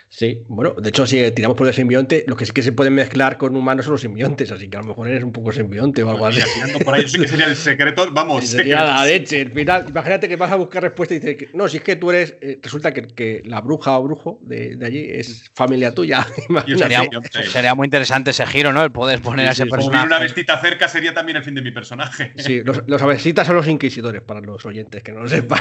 Sí, 0.09 0.45
bueno, 0.49 0.75
de 0.75 0.89
hecho, 0.89 1.07
si 1.07 1.31
tiramos 1.33 1.57
por 1.57 1.67
el 1.67 1.75
simbionte, 1.75 2.25
lo 2.27 2.37
que 2.37 2.47
sí 2.47 2.53
que 2.53 2.63
se 2.63 2.73
puede 2.73 2.91
mezclar 2.91 3.37
con 3.37 3.57
humanos 3.57 3.85
son 3.85 3.93
los 3.93 4.01
simbiontes, 4.01 4.51
así 4.53 4.69
que 4.69 4.77
a 4.77 4.81
lo 4.81 4.89
mejor 4.89 5.09
eres 5.09 5.25
un 5.25 5.33
poco 5.33 5.53
simbionte 5.53 6.03
o 6.03 6.11
algo 6.11 6.27
así. 6.27 6.41
por 6.85 6.95
ahí 6.95 7.09
sí 7.09 7.19
que 7.19 7.29
sería 7.29 7.47
el 7.47 7.57
secreto, 7.57 8.09
vamos. 8.13 8.47
Sería 8.47 8.85
la 8.85 9.05
leche. 9.05 9.43
Al 9.43 9.53
final, 9.53 9.87
imagínate 9.89 10.29
que 10.29 10.37
vas 10.37 10.53
a 10.53 10.57
buscar 10.57 10.83
respuesta 10.83 11.15
y 11.15 11.19
dices, 11.19 11.37
que, 11.37 11.49
no, 11.55 11.69
si 11.69 11.79
es 11.79 11.83
que 11.83 11.97
tú 11.97 12.11
eres, 12.11 12.37
eh, 12.41 12.59
resulta 12.63 12.93
que, 12.93 13.43
la 13.45 13.61
bruja 13.61 13.99
o 13.99 14.03
brujo 14.05 14.39
de, 14.43 14.79
allí 14.85 15.07
es 15.11 15.51
familia 15.55 15.95
tuya. 15.95 16.27
Sería, 16.67 17.03
sería, 17.51 17.75
muy 17.75 17.87
interesante 17.87 18.31
ese 18.31 18.47
giro, 18.47 18.73
¿no? 18.73 18.83
El 18.83 18.93
poder 18.93 19.21
poner 19.21 19.49
a 19.49 19.53
ese 19.53 19.67
personaje. 19.67 20.07
una 20.07 20.19
vestita 20.19 20.61
cerca 20.61 20.89
sería 20.89 21.15
también 21.15 21.37
el 21.37 21.45
fin 21.45 21.55
de 21.55 21.63
mi 21.63 21.71
personaje. 21.71 22.33
Sí, 22.37 22.63
los, 22.63 22.83
los 22.87 23.01
son 23.01 23.57
los 23.57 23.69
inquisidores, 23.69 24.23
para 24.23 24.41
los 24.41 24.65
oyentes 24.67 25.03
que 25.03 25.13
no 25.13 25.21
lo 25.21 25.29
sepan. 25.29 25.61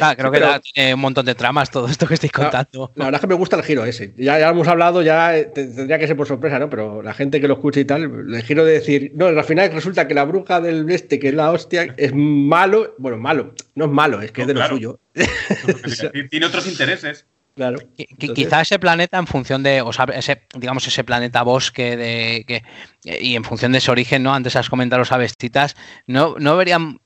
Ah, 0.00 0.14
creo 0.16 0.30
que 0.32 0.40
da 0.40 0.60
un 0.94 1.00
montón 1.00 1.24
de 1.26 1.34
tramas 1.34 1.70
todo 1.70 1.88
esto 1.88 2.06
que 2.06 2.14
estoy 2.14 2.30
contando. 2.30 2.43
La 2.52 3.04
verdad 3.04 3.14
es 3.14 3.20
que 3.20 3.26
me 3.26 3.34
gusta 3.34 3.56
el 3.56 3.62
giro 3.62 3.84
ese. 3.84 4.12
Ya, 4.16 4.38
ya 4.38 4.48
hemos 4.48 4.68
hablado, 4.68 5.02
ya 5.02 5.36
eh, 5.36 5.44
tendría 5.46 5.98
que 5.98 6.06
ser 6.06 6.16
por 6.16 6.26
sorpresa, 6.26 6.58
¿no? 6.58 6.70
Pero 6.70 7.02
la 7.02 7.14
gente 7.14 7.40
que 7.40 7.48
lo 7.48 7.54
escucha 7.54 7.80
y 7.80 7.84
tal, 7.84 8.02
el 8.02 8.42
giro 8.42 8.64
de 8.64 8.72
decir, 8.72 9.12
no, 9.14 9.26
al 9.26 9.44
final 9.44 9.72
resulta 9.72 10.08
que 10.08 10.14
la 10.14 10.24
bruja 10.24 10.60
del 10.60 10.90
este, 10.90 11.18
que 11.18 11.28
es 11.28 11.34
la 11.34 11.50
hostia, 11.50 11.94
es 11.96 12.12
malo. 12.14 12.94
Bueno, 12.98 13.18
malo, 13.18 13.54
no 13.74 13.84
es 13.86 13.90
malo, 13.90 14.20
es 14.20 14.32
que 14.32 14.42
es 14.42 14.46
de 14.46 14.54
lo 14.54 14.66
suyo. 14.66 15.00
Tiene 16.30 16.46
otros 16.46 16.66
intereses. 16.66 17.26
Claro. 17.54 17.78
Quizá 18.18 18.62
ese 18.62 18.80
planeta, 18.80 19.16
en 19.16 19.28
función 19.28 19.62
de, 19.62 19.80
o 19.80 19.92
sea, 19.92 20.06
ese, 20.12 20.42
digamos, 20.56 20.86
ese 20.88 21.04
planeta 21.04 21.42
bosque 21.42 21.96
de, 21.96 22.44
que, 22.48 22.64
y 23.04 23.36
en 23.36 23.44
función 23.44 23.70
de 23.70 23.78
ese 23.78 23.92
origen, 23.92 24.24
¿no? 24.24 24.34
Antes 24.34 24.56
has 24.56 24.68
comentado 24.68 24.98
los 24.98 25.12
avestitas, 25.12 25.76
no, 26.08 26.34
no 26.38 26.56
verían 26.56 26.98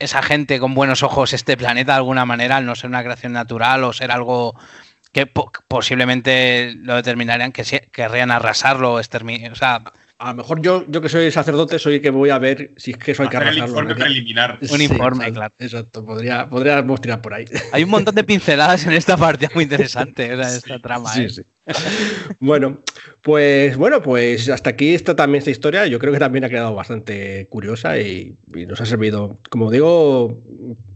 esa 0.00 0.22
gente 0.22 0.58
con 0.58 0.74
buenos 0.74 1.02
ojos 1.02 1.32
este 1.32 1.56
planeta 1.56 1.92
de 1.92 1.98
alguna 1.98 2.24
manera, 2.24 2.56
al 2.56 2.66
no 2.66 2.74
ser 2.74 2.90
una 2.90 3.02
creación 3.02 3.32
natural 3.32 3.84
o 3.84 3.92
ser 3.92 4.10
algo 4.10 4.54
que 5.12 5.26
posiblemente 5.26 6.74
lo 6.76 6.94
determinarían 6.96 7.52
que 7.52 7.64
querrían 7.90 8.30
arrasarlo. 8.30 8.94
O 8.94 9.02
sea, 9.02 9.82
a 10.18 10.30
lo 10.30 10.36
mejor 10.36 10.62
yo, 10.62 10.84
yo 10.88 11.02
que 11.02 11.08
soy 11.08 11.30
sacerdote, 11.30 11.78
soy 11.78 11.96
el 11.96 12.00
que 12.00 12.10
voy 12.10 12.30
a 12.30 12.38
ver 12.38 12.72
si 12.76 12.92
es 12.92 12.96
que 12.96 13.12
eso 13.12 13.22
hay 13.22 13.28
que 13.28 13.36
arrasarlo. 13.36 13.64
Un 13.64 13.68
informe 13.70 13.94
preliminar. 13.94 14.58
Un 14.70 14.80
informe, 14.80 15.32
claro. 15.32 15.54
Exacto, 15.58 16.04
podría, 16.04 16.48
podríamos 16.48 17.00
tirar 17.02 17.20
por 17.20 17.34
ahí. 17.34 17.44
Hay 17.72 17.84
un 17.84 17.90
montón 17.90 18.14
de 18.14 18.24
pinceladas 18.24 18.86
en 18.86 18.92
esta 18.92 19.16
parte 19.16 19.48
muy 19.54 19.64
interesante, 19.64 20.32
esta 20.32 20.78
trama. 20.78 21.12
Sí, 21.12 21.24
¿eh? 21.24 21.28
sí. 21.28 21.42
bueno, 22.40 22.82
pues 23.22 23.76
bueno, 23.76 24.00
pues 24.00 24.48
hasta 24.48 24.70
aquí 24.70 24.94
está 24.94 25.16
también 25.16 25.40
esta 25.40 25.50
historia. 25.50 25.86
Yo 25.86 25.98
creo 25.98 26.12
que 26.12 26.18
también 26.18 26.44
ha 26.44 26.48
quedado 26.48 26.74
bastante 26.74 27.48
curiosa 27.48 27.98
y, 27.98 28.38
nos 28.66 28.80
ha 28.80 28.86
servido. 28.86 29.38
Como 29.50 29.70
digo, 29.70 30.42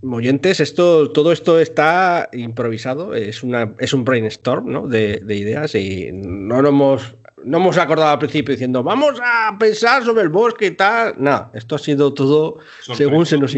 oyentes, 0.03 0.61
esto, 0.61 1.11
todo 1.11 1.33
esto 1.33 1.61
está 1.61 2.29
improvisado, 2.33 3.15
es 3.15 3.43
una, 3.43 3.75
es 3.79 3.93
un 3.93 4.05
brainstorm 4.05 4.89
de, 4.89 5.21
ideas 5.29 5.75
y 5.75 6.11
no 6.13 6.63
nos 6.63 6.69
hemos, 6.69 7.17
no 7.45 7.59
hemos 7.59 7.79
acordado 7.79 8.11
al 8.11 8.19
principio 8.19 8.53
diciendo 8.53 8.83
vamos 8.83 9.21
a 9.23 9.57
pensar 9.59 10.05
sobre 10.05 10.23
el 10.23 10.29
bosque 10.29 10.67
y 10.67 10.71
tal. 10.73 11.15
Nada, 11.19 11.51
esto 11.55 11.77
ha 11.77 11.79
sido 11.79 12.13
todo 12.15 12.59
según 12.81 13.27
se 13.27 13.39
nos 13.39 13.53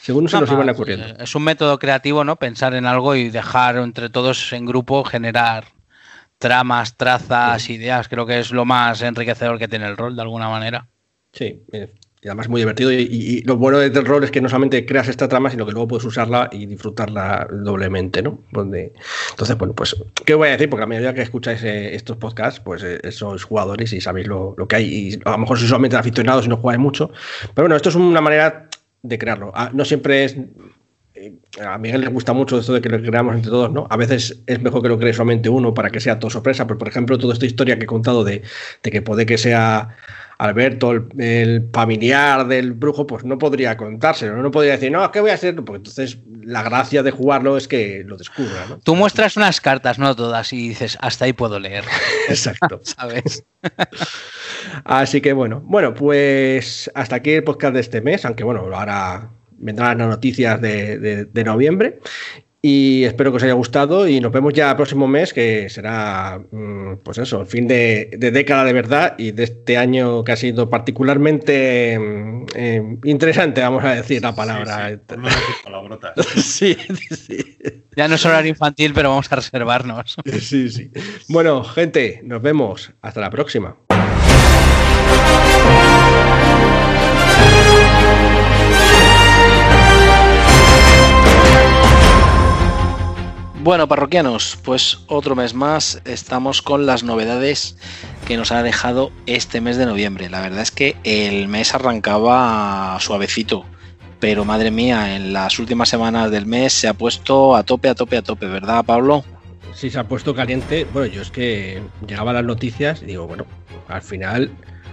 según 0.00 0.28
se 0.28 0.40
nos 0.40 0.50
iban 0.50 0.68
ocurriendo. 0.70 1.06
Es 1.18 1.34
un 1.34 1.44
método 1.44 1.78
creativo, 1.78 2.24
¿no? 2.24 2.36
Pensar 2.36 2.74
en 2.74 2.86
algo 2.86 3.14
y 3.14 3.30
dejar 3.30 3.76
entre 3.76 4.08
todos 4.08 4.52
en 4.52 4.64
grupo 4.64 5.04
generar 5.04 5.64
tramas, 6.38 6.96
trazas, 6.96 7.68
ideas. 7.68 8.08
Creo 8.08 8.24
que 8.24 8.38
es 8.38 8.50
lo 8.50 8.64
más 8.64 9.02
enriquecedor 9.02 9.58
que 9.58 9.68
tiene 9.68 9.86
el 9.86 9.96
rol, 9.96 10.16
de 10.16 10.22
alguna 10.22 10.48
manera. 10.48 10.88
Sí, 11.32 11.62
eh, 11.72 11.92
y 12.22 12.28
además 12.28 12.48
muy 12.48 12.60
divertido. 12.60 12.92
Y, 12.92 13.42
lo 13.46 13.56
bueno 13.56 13.78
del 13.78 14.04
rol 14.04 14.24
es 14.24 14.30
que 14.30 14.40
no 14.40 14.48
solamente 14.48 14.84
creas 14.84 15.08
esta 15.08 15.28
trama, 15.28 15.50
sino 15.50 15.66
que 15.66 15.72
luego 15.72 15.88
puedes 15.88 16.04
usarla 16.04 16.48
y 16.52 16.66
disfrutarla 16.66 17.48
doblemente, 17.50 18.22
¿no? 18.22 18.40
Donde, 18.52 18.92
entonces, 19.30 19.56
bueno, 19.58 19.74
pues, 19.74 19.96
¿qué 20.24 20.34
voy 20.34 20.48
a 20.48 20.52
decir? 20.52 20.68
Porque 20.68 20.84
a 20.84 20.86
medida 20.86 21.14
que 21.14 21.22
escucháis 21.22 21.62
eh, 21.64 21.94
estos 21.94 22.16
podcasts, 22.16 22.60
pues 22.60 22.82
eh, 22.82 23.00
sois 23.12 23.42
jugadores 23.44 23.92
y 23.92 24.00
sabéis 24.00 24.26
lo, 24.26 24.54
que 24.68 24.76
hay. 24.76 24.86
Y 24.86 25.20
a 25.24 25.32
lo 25.32 25.38
mejor 25.38 25.58
sois 25.58 25.68
solamente 25.68 25.96
aficionados 25.96 26.46
y 26.46 26.48
no 26.48 26.56
jugáis 26.56 26.80
mucho. 26.80 27.10
Pero 27.54 27.64
bueno, 27.64 27.76
esto 27.76 27.88
es 27.88 27.94
una 27.94 28.20
manera 28.20 28.68
de 29.02 29.18
crearlo. 29.18 29.52
Ah, 29.54 29.70
no 29.72 29.84
siempre 29.84 30.24
es 30.24 30.36
a 31.64 31.78
Miguel 31.78 32.02
le 32.02 32.08
gusta 32.08 32.32
mucho 32.32 32.58
esto 32.58 32.72
de 32.72 32.80
que 32.80 32.88
lo 32.88 33.00
creamos 33.00 33.34
entre 33.34 33.50
todos, 33.50 33.72
¿no? 33.72 33.86
A 33.90 33.96
veces 33.96 34.42
es 34.46 34.60
mejor 34.60 34.82
que 34.82 34.88
lo 34.88 34.98
cree 34.98 35.12
solamente 35.12 35.48
uno 35.48 35.74
para 35.74 35.90
que 35.90 36.00
sea 36.00 36.18
todo 36.18 36.30
sorpresa, 36.30 36.66
pero 36.66 36.78
por 36.78 36.88
ejemplo, 36.88 37.18
toda 37.18 37.32
esta 37.32 37.46
historia 37.46 37.78
que 37.78 37.84
he 37.84 37.86
contado 37.86 38.24
de, 38.24 38.42
que 38.82 39.02
puede 39.02 39.26
que 39.26 39.38
sea 39.38 39.96
Alberto, 40.38 40.92
el, 40.92 41.68
familiar 41.72 42.46
del 42.46 42.72
brujo, 42.72 43.08
pues 43.08 43.24
no 43.24 43.38
podría 43.38 43.76
contárselo, 43.76 44.36
no 44.36 44.52
podría 44.52 44.72
decir, 44.72 44.92
no, 44.92 45.10
¿qué 45.10 45.20
voy 45.20 45.32
a 45.32 45.34
hacer? 45.34 45.56
Porque 45.56 45.78
entonces 45.78 46.18
la 46.44 46.62
gracia 46.62 47.02
de 47.02 47.10
jugarlo 47.10 47.56
es 47.56 47.66
que 47.66 48.04
lo 48.06 48.16
descubra, 48.16 48.66
¿no? 48.68 48.78
Tú 48.78 48.94
muestras 48.94 49.36
unas 49.36 49.60
cartas, 49.60 49.98
no 49.98 50.14
todas, 50.14 50.52
y 50.52 50.68
dices, 50.68 50.96
hasta 51.00 51.24
ahí 51.24 51.32
puedo 51.32 51.58
leer. 51.58 51.82
Exacto. 52.28 52.80
¿Sabes? 52.84 53.44
Así 54.84 55.20
que 55.20 55.32
bueno, 55.32 55.60
bueno, 55.64 55.92
pues 55.92 56.88
hasta 56.94 57.16
aquí 57.16 57.32
el 57.32 57.42
podcast 57.42 57.74
de 57.74 57.80
este 57.80 58.00
mes, 58.00 58.24
aunque 58.24 58.44
bueno, 58.44 58.60
ahora 58.60 59.30
vendrán 59.58 59.98
las 59.98 60.08
noticias 60.08 60.60
de, 60.60 61.28
noviembre. 61.44 61.98
Y 62.60 63.04
espero 63.04 63.30
que 63.30 63.36
os 63.36 63.42
haya 63.44 63.52
gustado 63.52 64.08
y 64.08 64.20
nos 64.20 64.32
vemos 64.32 64.52
ya 64.52 64.70
el 64.70 64.76
próximo 64.76 65.06
mes, 65.06 65.32
que 65.32 65.68
será, 65.70 66.40
mm, 66.50 66.96
pues 67.04 67.18
eso, 67.18 67.42
el 67.42 67.46
fin 67.46 67.68
de, 67.68 68.10
década 68.18 68.64
de 68.64 68.72
verdad 68.72 69.14
y 69.16 69.30
de 69.30 69.44
este 69.44 69.76
año 69.76 70.24
que 70.24 70.32
ha 70.32 70.36
sido 70.36 70.68
particularmente 70.68 71.96
mm, 71.98 72.46
eh, 72.56 72.96
interesante, 73.04 73.60
vamos 73.60 73.84
a 73.84 73.94
decir 73.94 74.22
la 74.22 74.34
palabra. 74.34 74.98
Sí, 76.36 76.76
sí, 77.10 77.38
Ya 77.96 78.08
no 78.08 78.16
es 78.16 78.26
horario 78.26 78.50
infantil, 78.50 78.92
pero 78.94 79.10
vamos 79.10 79.30
a 79.30 79.36
reservarnos. 79.36 80.16
Sí, 80.40 80.68
sí. 80.70 80.90
Bueno, 81.28 81.62
gente, 81.62 82.20
nos 82.24 82.42
vemos. 82.42 82.92
Hasta 83.02 83.20
la 83.20 83.30
próxima. 83.30 83.76
Bueno, 93.68 93.86
parroquianos, 93.86 94.58
pues 94.64 95.00
otro 95.08 95.36
mes 95.36 95.52
más 95.52 96.00
estamos 96.06 96.62
con 96.62 96.86
las 96.86 97.02
novedades 97.02 97.76
que 98.26 98.38
nos 98.38 98.50
ha 98.50 98.62
dejado 98.62 99.12
este 99.26 99.60
mes 99.60 99.76
de 99.76 99.84
noviembre. 99.84 100.30
La 100.30 100.40
verdad 100.40 100.62
es 100.62 100.70
que 100.70 100.96
el 101.04 101.48
mes 101.48 101.74
arrancaba 101.74 102.96
suavecito, 102.98 103.66
pero 104.20 104.46
madre 104.46 104.70
mía, 104.70 105.14
en 105.16 105.34
las 105.34 105.58
últimas 105.58 105.90
semanas 105.90 106.30
del 106.30 106.46
mes 106.46 106.72
se 106.72 106.88
ha 106.88 106.94
puesto 106.94 107.56
a 107.56 107.62
tope, 107.62 107.90
a 107.90 107.94
tope, 107.94 108.16
a 108.16 108.22
tope, 108.22 108.46
¿verdad, 108.46 108.86
Pablo? 108.86 109.22
Sí, 109.74 109.90
se 109.90 109.98
ha 109.98 110.08
puesto 110.08 110.34
caliente. 110.34 110.86
Bueno, 110.90 111.12
yo 111.12 111.20
es 111.20 111.30
que 111.30 111.82
llegaban 112.06 112.36
las 112.36 112.44
noticias 112.44 113.02
y 113.02 113.04
digo, 113.04 113.26
bueno, 113.26 113.44
al 113.88 114.00
final 114.00 114.50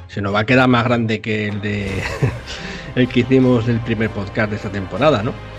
se 0.10 0.20
nos 0.20 0.36
va 0.36 0.40
a 0.40 0.46
quedar 0.46 0.68
más 0.68 0.84
grande 0.84 1.22
que 1.22 1.48
el 1.48 1.62
de 1.62 1.90
el 2.96 3.08
que 3.08 3.22
hicimos 3.22 3.68
del 3.68 3.80
primer 3.80 4.10
podcast 4.10 4.50
de 4.50 4.58
esta 4.58 4.70
temporada, 4.70 5.24
¿no? 5.24 5.55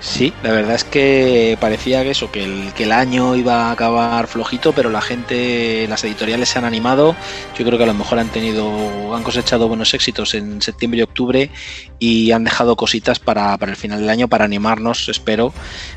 Sí, 0.00 0.32
la 0.42 0.52
verdad 0.52 0.74
es 0.74 0.84
que 0.84 1.56
parecía 1.60 2.02
que 2.02 2.10
eso, 2.10 2.30
que 2.30 2.44
el, 2.44 2.72
que 2.74 2.84
el 2.84 2.92
año 2.92 3.36
iba 3.36 3.68
a 3.68 3.72
acabar 3.72 4.26
flojito, 4.26 4.72
pero 4.72 4.90
la 4.90 5.00
gente, 5.00 5.86
las 5.88 6.04
editoriales 6.04 6.48
se 6.48 6.58
han 6.58 6.64
animado. 6.64 7.14
Yo 7.58 7.64
creo 7.64 7.78
que 7.78 7.84
a 7.84 7.86
lo 7.86 7.94
mejor 7.94 8.18
han 8.18 8.28
tenido, 8.28 9.14
han 9.14 9.22
cosechado 9.22 9.68
buenos 9.68 9.94
éxitos 9.94 10.34
en 10.34 10.62
septiembre 10.62 11.00
y 11.00 11.02
octubre 11.02 11.50
y 11.98 12.32
han 12.32 12.44
dejado 12.44 12.76
cositas 12.76 13.18
para, 13.18 13.58
el 13.60 13.76
final 13.76 14.00
del 14.00 14.10
año 14.10 14.28
para 14.28 14.44
animarnos, 14.44 15.08
espero, 15.08 15.52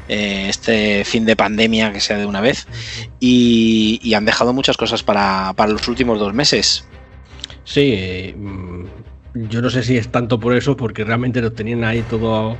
eh, 0.07 0.47
este 0.49 1.03
fin 1.05 1.25
de 1.25 1.35
pandemia 1.35 1.91
que 1.93 2.01
sea 2.01 2.17
de 2.17 2.25
una 2.25 2.41
vez. 2.41 2.67
Y, 3.19 4.13
han 4.13 4.25
dejado 4.25 4.53
muchas 4.53 4.77
cosas 4.77 5.01
para, 5.01 5.53
para 5.55 5.71
los 5.71 5.87
últimos 5.87 6.19
dos 6.19 6.35
meses. 6.35 6.85
Sí, 7.63 8.31
mm, 8.37 8.83
yo 9.49 9.61
no 9.61 9.69
sé 9.71 9.81
si 9.81 9.97
es 9.97 10.09
tanto 10.09 10.39
por 10.39 10.55
eso, 10.55 10.77
porque 10.77 11.03
realmente 11.03 11.41
lo 11.41 11.51
tenían 11.51 11.83
ahí 11.83 12.03
todo 12.03 12.57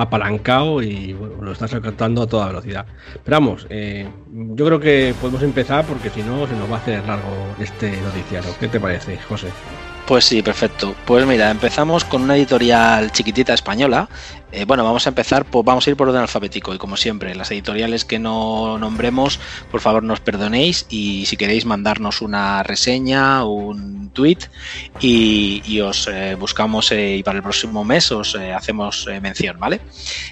apalancado 0.00 0.80
y 0.82 1.12
bueno, 1.12 1.42
lo 1.42 1.52
estás 1.52 1.70
cantando 1.70 2.22
a 2.22 2.26
toda 2.26 2.46
velocidad. 2.46 2.86
Pero 3.24 3.36
vamos, 3.36 3.66
eh, 3.68 4.08
yo 4.32 4.66
creo 4.66 4.80
que 4.80 5.14
podemos 5.20 5.42
empezar 5.42 5.84
porque 5.84 6.10
si 6.10 6.22
no 6.22 6.46
se 6.46 6.54
nos 6.54 6.70
va 6.70 6.76
a 6.76 6.78
hacer 6.78 7.04
largo 7.04 7.28
este 7.60 8.00
noticiario. 8.00 8.50
¿Qué 8.60 8.68
te 8.68 8.78
parece, 8.78 9.18
José? 9.18 9.48
Pues 10.06 10.24
sí, 10.24 10.40
perfecto. 10.40 10.94
Pues 11.04 11.26
mira, 11.26 11.50
empezamos 11.50 12.04
con 12.04 12.22
una 12.22 12.36
editorial 12.36 13.12
chiquitita 13.12 13.52
española. 13.52 14.08
Eh, 14.50 14.64
bueno, 14.64 14.82
vamos 14.82 15.06
a 15.06 15.10
empezar, 15.10 15.44
pues 15.44 15.64
vamos 15.64 15.86
a 15.86 15.90
ir 15.90 15.96
por 15.96 16.08
orden 16.08 16.22
alfabético 16.22 16.74
y 16.74 16.78
como 16.78 16.96
siempre, 16.96 17.34
las 17.34 17.50
editoriales 17.50 18.04
que 18.06 18.18
no 18.18 18.78
nombremos, 18.78 19.38
por 19.70 19.80
favor 19.80 20.02
nos 20.02 20.20
perdonéis 20.20 20.86
y 20.88 21.26
si 21.26 21.36
queréis 21.36 21.66
mandarnos 21.66 22.22
una 22.22 22.62
reseña, 22.62 23.44
un 23.44 24.10
tweet 24.10 24.38
y, 25.00 25.80
os 25.80 26.08
eh, 26.08 26.34
buscamos 26.34 26.90
eh, 26.92 27.16
y 27.16 27.22
para 27.22 27.38
el 27.38 27.42
próximo 27.42 27.84
mes 27.84 28.10
os 28.10 28.34
hacemos 28.34 29.06
mención, 29.20 29.58
¿vale? 29.60 29.80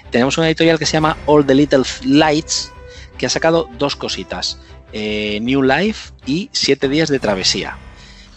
Tenemos 0.09 0.37
una 0.37 0.47
editorial 0.47 0.79
que 0.79 0.85
se 0.85 0.93
llama 0.93 1.17
All 1.27 1.45
the 1.45 1.53
Little 1.53 1.83
Lights 2.03 2.71
que 3.17 3.27
ha 3.27 3.29
sacado 3.29 3.69
dos 3.77 3.95
cositas. 3.95 4.59
New 4.93 5.61
Life 5.61 6.13
y 6.25 6.49
Siete 6.53 6.89
días 6.89 7.09
de 7.09 7.19
travesía. 7.19 7.77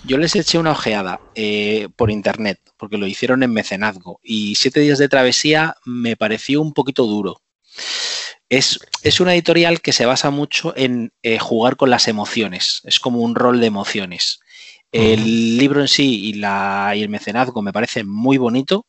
Yo 0.07 0.17
les 0.17 0.35
eché 0.35 0.59
una 0.59 0.73
ojeada 0.73 1.21
eh, 1.35 1.89
por 1.97 2.11
internet, 2.11 2.59
porque 2.77 2.99
lo 2.99 3.07
hicieron 3.07 3.43
en 3.43 3.53
mecenazgo, 3.53 4.21
y 4.23 4.55
Siete 4.55 4.81
días 4.81 4.99
de 4.99 5.09
travesía 5.09 5.77
me 5.85 6.17
pareció 6.17 6.63
un 6.63 6.73
poquito 6.73 7.05
duro. 7.07 7.43
Es, 8.49 8.81
es 9.03 9.21
una 9.21 9.35
editorial 9.35 9.81
que 9.81 9.93
se 9.93 10.07
basa 10.07 10.31
mucho 10.31 10.75
en 10.77 11.13
eh, 11.23 11.39
jugar 11.39 11.77
con 11.77 11.91
las 11.91 12.09
emociones, 12.09 12.81
es 12.85 12.99
como 12.99 13.21
un 13.21 13.35
rol 13.35 13.61
de 13.61 13.67
emociones. 13.67 14.41
El 14.93 15.57
libro 15.57 15.81
en 15.81 15.89
sí 15.89 16.25
y, 16.25 16.33
la, 16.33 16.95
y 16.97 17.03
el 17.03 17.09
mecenazgo 17.09 17.63
me 17.63 17.73
parece 17.73 18.03
muy 18.03 18.39
bonito, 18.39 18.87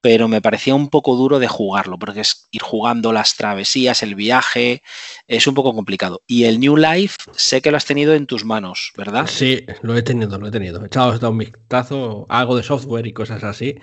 pero 0.00 0.28
me 0.28 0.40
parecía 0.40 0.74
un 0.74 0.88
poco 0.88 1.16
duro 1.16 1.38
de 1.38 1.48
jugarlo, 1.48 1.98
porque 1.98 2.20
es 2.20 2.46
ir 2.50 2.62
jugando 2.62 3.12
las 3.12 3.36
travesías, 3.36 4.02
el 4.02 4.14
viaje, 4.14 4.82
es 5.26 5.46
un 5.46 5.54
poco 5.54 5.74
complicado. 5.74 6.22
Y 6.26 6.44
el 6.44 6.60
New 6.60 6.76
Life 6.76 7.16
sé 7.32 7.60
que 7.60 7.70
lo 7.70 7.76
has 7.76 7.84
tenido 7.84 8.14
en 8.14 8.26
tus 8.26 8.44
manos, 8.44 8.92
¿verdad? 8.96 9.26
Sí, 9.26 9.66
lo 9.82 9.96
he 9.96 10.02
tenido, 10.02 10.38
lo 10.38 10.48
he 10.48 10.50
tenido. 10.50 10.82
He 10.82 10.86
echado, 10.86 11.30
un 11.30 11.38
vistazo, 11.38 12.26
algo 12.28 12.56
de 12.56 12.62
software 12.62 13.06
y 13.06 13.12
cosas 13.12 13.42
así. 13.42 13.76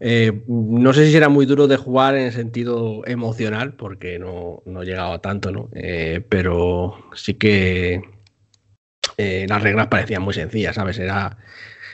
Eh, 0.00 0.44
no 0.46 0.92
sé 0.92 1.10
si 1.10 1.16
era 1.16 1.28
muy 1.28 1.46
duro 1.46 1.66
de 1.66 1.76
jugar 1.76 2.14
en 2.14 2.26
el 2.26 2.32
sentido 2.32 3.02
emocional, 3.06 3.74
porque 3.74 4.18
no, 4.18 4.62
no 4.66 4.82
llegaba 4.82 5.20
tanto, 5.20 5.50
¿no? 5.50 5.70
Eh, 5.74 6.22
pero 6.28 7.08
sí 7.14 7.34
que 7.34 8.02
eh, 9.16 9.46
las 9.48 9.62
reglas 9.62 9.88
parecían 9.88 10.22
muy 10.22 10.34
sencillas, 10.34 10.76
¿sabes? 10.76 10.98
Era 10.98 11.38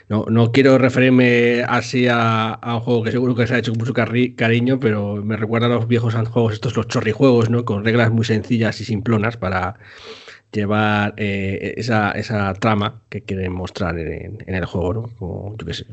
no, 0.09 0.27
no 0.29 0.53
quiero 0.53 0.79
referirme 0.79 1.63
así 1.67 2.07
a, 2.11 2.59
un 2.63 2.81
juego 2.81 3.03
que 3.05 3.11
seguro 3.11 3.35
que 3.35 3.47
se 3.47 3.55
ha 3.55 3.59
hecho 3.59 3.73
con 3.73 3.79
mucho 3.79 3.95
cariño, 3.95 4.79
pero 4.79 5.17
me 5.25 5.37
recuerda 5.37 5.67
a 5.67 5.71
los 5.71 5.89
viejos 5.89 6.15
juegos, 6.29 6.55
estos 6.55 6.77
los 6.77 6.89
chorrijuegos, 6.89 7.51
¿no? 7.51 7.65
Con 7.65 7.85
reglas 7.85 8.11
muy 8.13 8.25
sencillas 8.25 8.81
y 8.81 8.85
simplonas 8.85 9.37
para, 9.37 9.77
llevar 10.55 11.15
eh, 11.17 11.75
esa, 11.77 12.13
esa, 12.13 12.55
trama 12.55 13.03
que 13.11 13.23
quieren 13.23 13.53
mostrar 13.53 13.99
en, 13.99 14.43
el 14.47 14.65
juego, 14.65 14.95
¿no? 14.95 15.03
Como, 15.19 15.57
yo 15.59 15.67
qué 15.67 15.75
sé, 15.75 15.87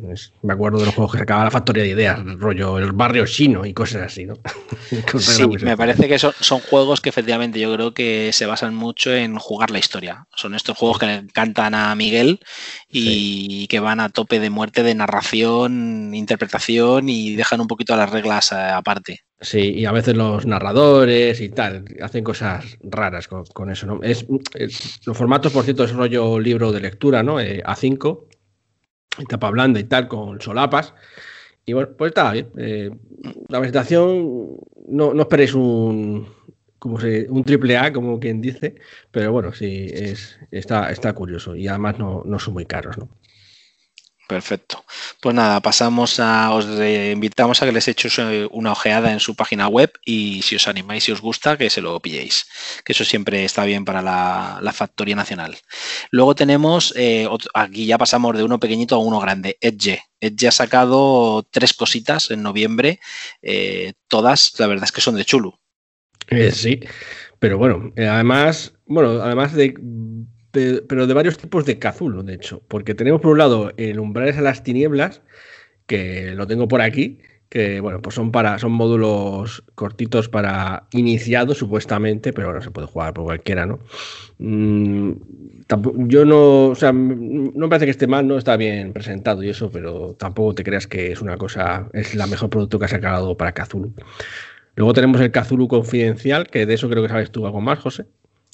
me 0.44 0.54
acuerdo 0.54 0.80
de 0.80 0.86
los 0.86 0.96
juegos 0.96 1.14
que 1.14 1.20
sacaba 1.20 1.44
la 1.44 1.52
factoría 1.52 1.84
de 1.84 1.90
ideas, 1.90 2.20
el 2.20 2.40
rollo 2.40 2.78
el 2.78 2.92
barrio 2.92 3.26
chino 3.26 3.66
y 3.66 3.74
cosas 3.74 4.04
así, 4.04 4.26
¿no? 4.26 4.36
sí, 5.20 5.48
me 5.48 5.76
parece 5.76 6.08
que 6.08 6.20
son, 6.20 6.34
son, 6.40 6.60
juegos 6.60 7.02
que 7.02 7.10
efectivamente 7.10 7.60
yo 7.60 7.74
creo 7.74 7.94
que 7.94 8.32
se 8.34 8.46
basan 8.46 8.76
mucho 8.76 9.14
en 9.14 9.38
jugar 9.38 9.72
la 9.72 9.80
historia. 9.80 10.28
Son 10.36 10.54
estos 10.56 10.78
juegos 10.78 11.00
que 11.00 11.08
le 11.08 11.16
encantan 11.16 11.74
a 11.74 11.94
Miguel 11.96 12.40
y 12.90 13.68
que 13.68 13.80
van 13.80 14.00
a 14.00 14.10
tope 14.10 14.40
de 14.40 14.50
muerte 14.50 14.84
de 14.84 14.96
narración, 14.96 16.14
interpretación 16.14 17.10
y 17.10 17.36
dejan 17.36 17.62
un 17.62 17.68
poquito 17.68 17.96
las 17.96 18.10
reglas 18.10 18.52
eh, 18.52 18.56
aparte. 18.56 19.22
Sí, 19.44 19.74
y 19.74 19.86
a 19.86 19.92
veces 19.92 20.16
los 20.16 20.46
narradores 20.46 21.42
y 21.42 21.50
tal 21.50 21.86
hacen 22.00 22.24
cosas 22.24 22.78
raras 22.84 23.28
con, 23.28 23.72
eso, 23.72 23.88
¿no? 23.88 24.00
Es, 24.04 24.28
los 25.06 25.18
formatos, 25.18 25.52
por 25.52 25.64
cierto, 25.64 25.84
es 25.84 25.94
rollo 25.94 26.40
libro 26.40 26.72
de 26.72 26.80
lectura, 26.80 27.24
¿no? 27.24 27.40
Eh, 27.40 27.64
A5, 27.66 28.28
tapa 29.28 29.50
blanda 29.50 29.80
y 29.80 29.86
tal, 29.86 30.08
con 30.08 30.40
solapas. 30.40 30.94
Y 31.66 31.74
bueno, 31.74 31.90
pues 31.98 32.10
está 32.10 32.32
bien. 32.32 32.50
Eh, 32.58 32.92
la 33.50 33.58
presentación, 33.58 34.58
no, 34.88 35.14
no 35.16 35.22
esperéis 35.24 35.56
un, 35.56 36.28
como 36.78 37.00
se, 37.00 37.28
un 37.30 37.44
triple 37.44 37.78
A, 37.78 37.92
como 37.92 38.20
quien 38.20 38.42
dice, 38.42 38.76
pero 39.10 39.32
bueno, 39.32 39.54
sí, 39.54 39.88
es, 39.92 40.40
está, 40.52 40.92
está 40.92 41.14
curioso 41.14 41.56
y 41.56 41.68
además 41.68 41.98
no, 41.98 42.22
no 42.26 42.38
son 42.38 42.54
muy 42.54 42.66
caros, 42.66 42.98
¿no? 42.98 43.10
Perfecto. 44.32 44.86
Pues 45.20 45.36
nada, 45.36 45.60
pasamos 45.60 46.18
a. 46.22 46.54
Os 46.54 46.66
invitamos 46.66 47.62
a 47.62 47.66
que 47.66 47.74
les 47.74 47.90
echéis 47.90 48.18
una 48.52 48.72
ojeada 48.72 49.12
en 49.12 49.20
su 49.20 49.36
página 49.36 49.68
web 49.68 49.92
y 50.06 50.42
si 50.42 50.56
os 50.56 50.70
animáis, 50.70 51.04
si 51.04 51.12
os 51.12 51.20
gusta, 51.20 51.58
que 51.58 51.70
se 51.70 51.82
lo 51.82 52.00
pilléis. 52.00 52.46
Que 52.86 52.94
eso 52.94 53.04
siempre 53.04 53.44
está 53.44 53.66
bien 53.66 53.84
para 53.84 54.02
la, 54.02 54.72
factoría 54.74 55.18
nacional. 55.18 55.58
Luego 56.12 56.34
tenemos. 56.34 56.94
Eh, 56.96 57.28
aquí 57.54 57.86
ya 57.86 57.98
pasamos 57.98 58.38
de 58.38 58.46
uno 58.46 58.58
pequeñito 58.58 58.96
a 58.96 59.00
uno 59.00 59.20
grande. 59.20 59.58
Edge. 59.60 60.02
Edge 60.22 60.48
ha 60.48 60.52
sacado 60.54 61.46
tres 61.52 61.74
cositas 61.74 62.32
en 62.32 62.42
noviembre. 62.42 63.02
Eh, 63.42 63.92
todas, 64.08 64.54
la 64.60 64.68
verdad 64.68 64.86
es 64.86 64.94
que 64.94 65.02
son 65.02 65.16
de 65.16 65.26
chulo. 65.26 65.60
Eh, 66.30 66.52
sí, 66.52 66.80
pero 67.38 67.58
bueno, 67.58 67.92
además. 67.98 68.72
Bueno, 68.86 69.22
además 69.22 69.52
de 69.52 69.74
pero 70.52 71.08
de 71.08 71.14
varios 71.14 71.38
tipos 71.38 71.66
de 71.66 71.80
Cazulo, 71.80 72.24
de 72.24 72.34
hecho. 72.34 72.62
Porque 72.68 72.96
tenemos 72.96 73.22
por 73.22 73.32
un 73.32 73.38
lado 73.38 73.72
el 73.78 74.00
Umbrales 74.00 74.38
a 74.38 74.42
las 74.42 74.64
Tinieblas, 74.64 75.22
que 75.86 76.34
lo 76.36 76.48
tengo 76.48 76.68
por 76.68 76.82
aquí, 76.82 77.20
que 77.52 77.82
bueno, 77.82 78.02
pues 78.02 78.16
son 78.16 78.32
para, 78.32 78.58
son 78.60 78.72
módulos 78.72 79.64
cortitos 79.76 80.30
para 80.30 80.88
iniciados, 80.92 81.58
supuestamente, 81.58 82.32
pero 82.32 82.54
no 82.54 82.62
se 82.62 82.72
puede 82.72 82.88
jugar 82.88 83.14
por 83.14 83.26
cualquiera, 83.26 83.66
¿no? 83.66 83.80
Mm, 84.38 85.12
yo 86.08 86.24
no, 86.24 86.68
o 86.68 86.76
sea, 86.76 86.94
no 86.94 87.52
me 87.54 87.68
parece 87.68 87.86
que 87.86 87.92
esté 87.92 88.08
mal, 88.08 88.26
no 88.26 88.38
está 88.38 88.56
bien 88.56 88.94
presentado 88.94 89.44
y 89.44 89.50
eso, 89.50 89.70
pero 89.70 90.16
tampoco 90.18 90.56
te 90.56 90.64
creas 90.64 90.88
que 90.88 91.12
es 91.12 91.22
una 91.22 91.38
cosa, 91.38 91.90
es 91.92 92.16
la 92.16 92.26
mejor 92.26 92.50
producto 92.50 92.80
que 92.80 92.86
ha 92.86 92.88
sacado 92.88 93.36
para 93.36 93.52
Cthulhu. 93.54 93.94
Luego 94.76 94.94
tenemos 94.94 95.20
el 95.20 95.32
Cthulhu 95.32 95.68
Confidencial, 95.68 96.48
que 96.48 96.66
de 96.66 96.74
eso 96.74 96.90
creo 96.90 97.04
que 97.04 97.10
sabes 97.10 97.32
tú 97.32 97.46
algo 97.46 97.60
más, 97.60 97.80
José. 97.80 98.06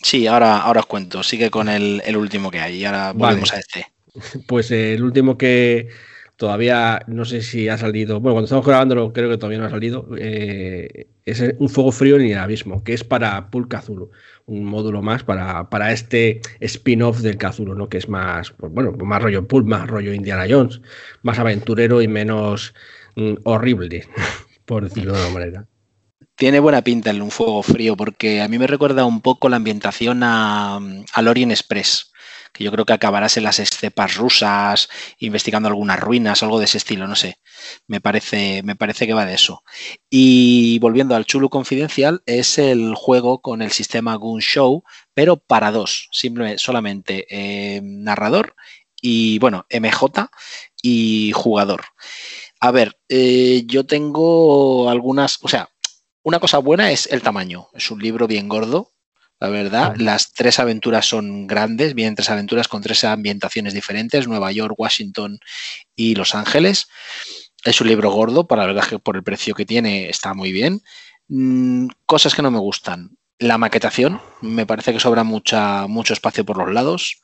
Sí, 0.01 0.27
ahora, 0.27 0.59
ahora 0.59 0.81
os 0.81 0.85
cuento. 0.85 1.23
Sigue 1.23 1.49
con 1.49 1.69
el, 1.69 2.01
último 2.15 2.51
que 2.51 2.59
hay 2.59 2.77
y 2.77 2.85
ahora 2.85 3.13
volvemos 3.13 3.53
a 3.53 3.59
este. 3.59 3.87
Pues 4.47 4.71
el 4.71 5.03
último 5.03 5.37
que 5.37 5.89
todavía 6.37 7.01
no 7.07 7.25
sé 7.25 7.41
si 7.41 7.67
ha 7.67 7.77
salido. 7.77 8.19
Bueno, 8.19 8.33
cuando 8.35 8.45
estamos 8.45 8.65
grabándolo, 8.65 9.13
creo 9.13 9.29
que 9.29 9.37
todavía 9.37 9.59
no 9.59 9.65
ha 9.65 9.69
salido. 9.69 10.07
Eh, 10.17 11.07
es 11.25 11.43
un 11.57 11.69
fuego 11.69 11.91
frío 11.91 12.15
en 12.15 12.23
el 12.23 12.37
abismo, 12.37 12.83
que 12.83 12.93
es 12.93 13.03
para 13.03 13.49
Pool 13.49 13.67
Cthulhu, 13.67 14.11
un 14.45 14.63
módulo 14.63 15.01
más 15.01 15.23
para, 15.23 15.69
para 15.69 15.91
este 15.91 16.41
spin-off 16.61 17.19
del 17.19 17.37
Cthulhu, 17.37 17.75
¿no? 17.75 17.89
Que 17.89 17.97
es 17.97 18.07
más, 18.07 18.51
pues, 18.51 18.71
bueno, 18.71 18.93
más 18.93 19.21
rollo 19.21 19.47
Pool, 19.47 19.65
más 19.65 19.87
rollo 19.87 20.13
Indiana 20.13 20.45
Jones, 20.49 20.79
más 21.21 21.37
aventurero 21.37 22.01
y 22.01 22.07
menos 22.07 22.73
mm, 23.15 23.33
horrible, 23.43 24.07
por 24.65 24.83
decirlo 24.83 25.13
de 25.13 25.19
alguna 25.19 25.39
manera. 25.39 25.67
Tiene 26.37 26.59
buena 26.59 26.83
pinta 26.83 27.09
en 27.09 27.23
un 27.23 27.31
fuego 27.31 27.63
frío 27.63 27.97
porque 27.97 28.41
a 28.41 28.47
mí 28.47 28.59
me 28.59 28.67
recuerda 28.67 29.05
un 29.05 29.21
poco 29.21 29.49
la 29.49 29.55
ambientación 29.55 30.21
a, 30.21 30.79
a 31.13 31.21
Lorient 31.23 31.51
Express, 31.51 32.11
que 32.53 32.63
yo 32.63 32.71
creo 32.71 32.85
que 32.85 32.93
acabarás 32.93 33.37
en 33.37 33.43
las 33.43 33.57
estepas 33.57 34.17
rusas, 34.17 34.87
investigando 35.17 35.67
algunas 35.67 35.99
ruinas, 35.99 36.43
algo 36.43 36.59
de 36.59 36.65
ese 36.65 36.77
estilo, 36.77 37.07
no 37.07 37.15
sé. 37.15 37.39
Me 37.87 38.01
parece, 38.01 38.61
me 38.61 38.75
parece 38.75 39.07
que 39.07 39.15
va 39.15 39.25
de 39.25 39.33
eso. 39.33 39.63
Y 40.11 40.77
volviendo 40.77 41.15
al 41.15 41.25
Chulu 41.25 41.49
Confidencial, 41.49 42.21
es 42.27 42.59
el 42.59 42.93
juego 42.93 43.41
con 43.41 43.63
el 43.63 43.71
sistema 43.71 44.13
Goon 44.13 44.41
Show, 44.41 44.83
pero 45.15 45.37
para 45.37 45.71
dos, 45.71 46.07
simplemente 46.11 46.59
solamente 46.59 47.25
eh, 47.31 47.81
narrador 47.83 48.53
y 49.01 49.39
bueno, 49.39 49.65
MJ 49.71 50.29
y 50.83 51.31
jugador. 51.33 51.85
A 52.59 52.71
ver, 52.71 52.97
eh, 53.09 53.63
yo 53.67 53.85
tengo 53.85 54.89
algunas, 54.89 55.37
o 55.41 55.47
sea, 55.47 55.69
una 56.27 56.41
cosa 56.41 56.57
buena 56.57 56.91
es 56.91 57.07
el 57.09 57.21
tamaño. 57.21 57.69
Es 57.73 57.89
un 57.89 57.99
libro 57.99 58.27
bien 58.27 58.49
gordo, 58.49 58.91
la 59.39 59.47
verdad. 59.47 59.95
Las 59.95 60.33
tres 60.33 60.59
aventuras 60.59 61.05
son 61.05 61.47
grandes, 61.47 61.93
vienen 61.93 62.15
tres 62.15 62.29
aventuras 62.29 62.67
con 62.67 62.81
tres 62.81 63.05
ambientaciones 63.05 63.73
diferentes, 63.73 64.27
Nueva 64.27 64.51
York, 64.51 64.75
Washington 64.77 65.39
y 65.95 66.15
Los 66.15 66.35
Ángeles. 66.35 66.89
Es 67.63 67.79
un 67.79 67.87
libro 67.87 68.11
gordo, 68.11 68.45
para 68.45 68.63
la 68.63 68.73
verdad 68.73 68.89
que 68.89 68.99
por 68.99 69.15
el 69.15 69.23
precio 69.23 69.55
que 69.55 69.65
tiene 69.65 70.09
está 70.09 70.33
muy 70.33 70.51
bien. 70.51 70.81
Mm, 71.29 71.87
cosas 72.05 72.35
que 72.35 72.41
no 72.41 72.51
me 72.51 72.59
gustan. 72.59 73.17
La 73.39 73.57
maquetación, 73.57 74.19
me 74.41 74.65
parece 74.65 74.91
que 74.91 74.99
sobra 74.99 75.23
mucha, 75.23 75.87
mucho 75.87 76.11
espacio 76.11 76.43
por 76.43 76.57
los 76.57 76.73
lados. 76.73 77.21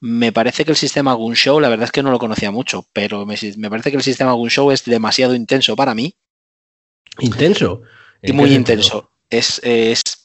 Me 0.00 0.32
parece 0.32 0.64
que 0.64 0.72
el 0.72 0.76
sistema 0.76 1.14
Gunshow, 1.14 1.60
la 1.60 1.68
verdad 1.68 1.84
es 1.84 1.92
que 1.92 2.02
no 2.02 2.10
lo 2.10 2.18
conocía 2.18 2.50
mucho, 2.50 2.88
pero 2.92 3.24
me, 3.24 3.36
me 3.56 3.70
parece 3.70 3.92
que 3.92 3.98
el 3.98 4.02
sistema 4.02 4.32
Gunshow 4.32 4.72
es 4.72 4.84
demasiado 4.84 5.36
intenso 5.36 5.76
para 5.76 5.94
mí. 5.94 6.16
¿Intenso? 7.20 7.82
Y 8.22 8.32
muy 8.32 8.54
intenso. 8.54 9.10
Es, 9.28 9.60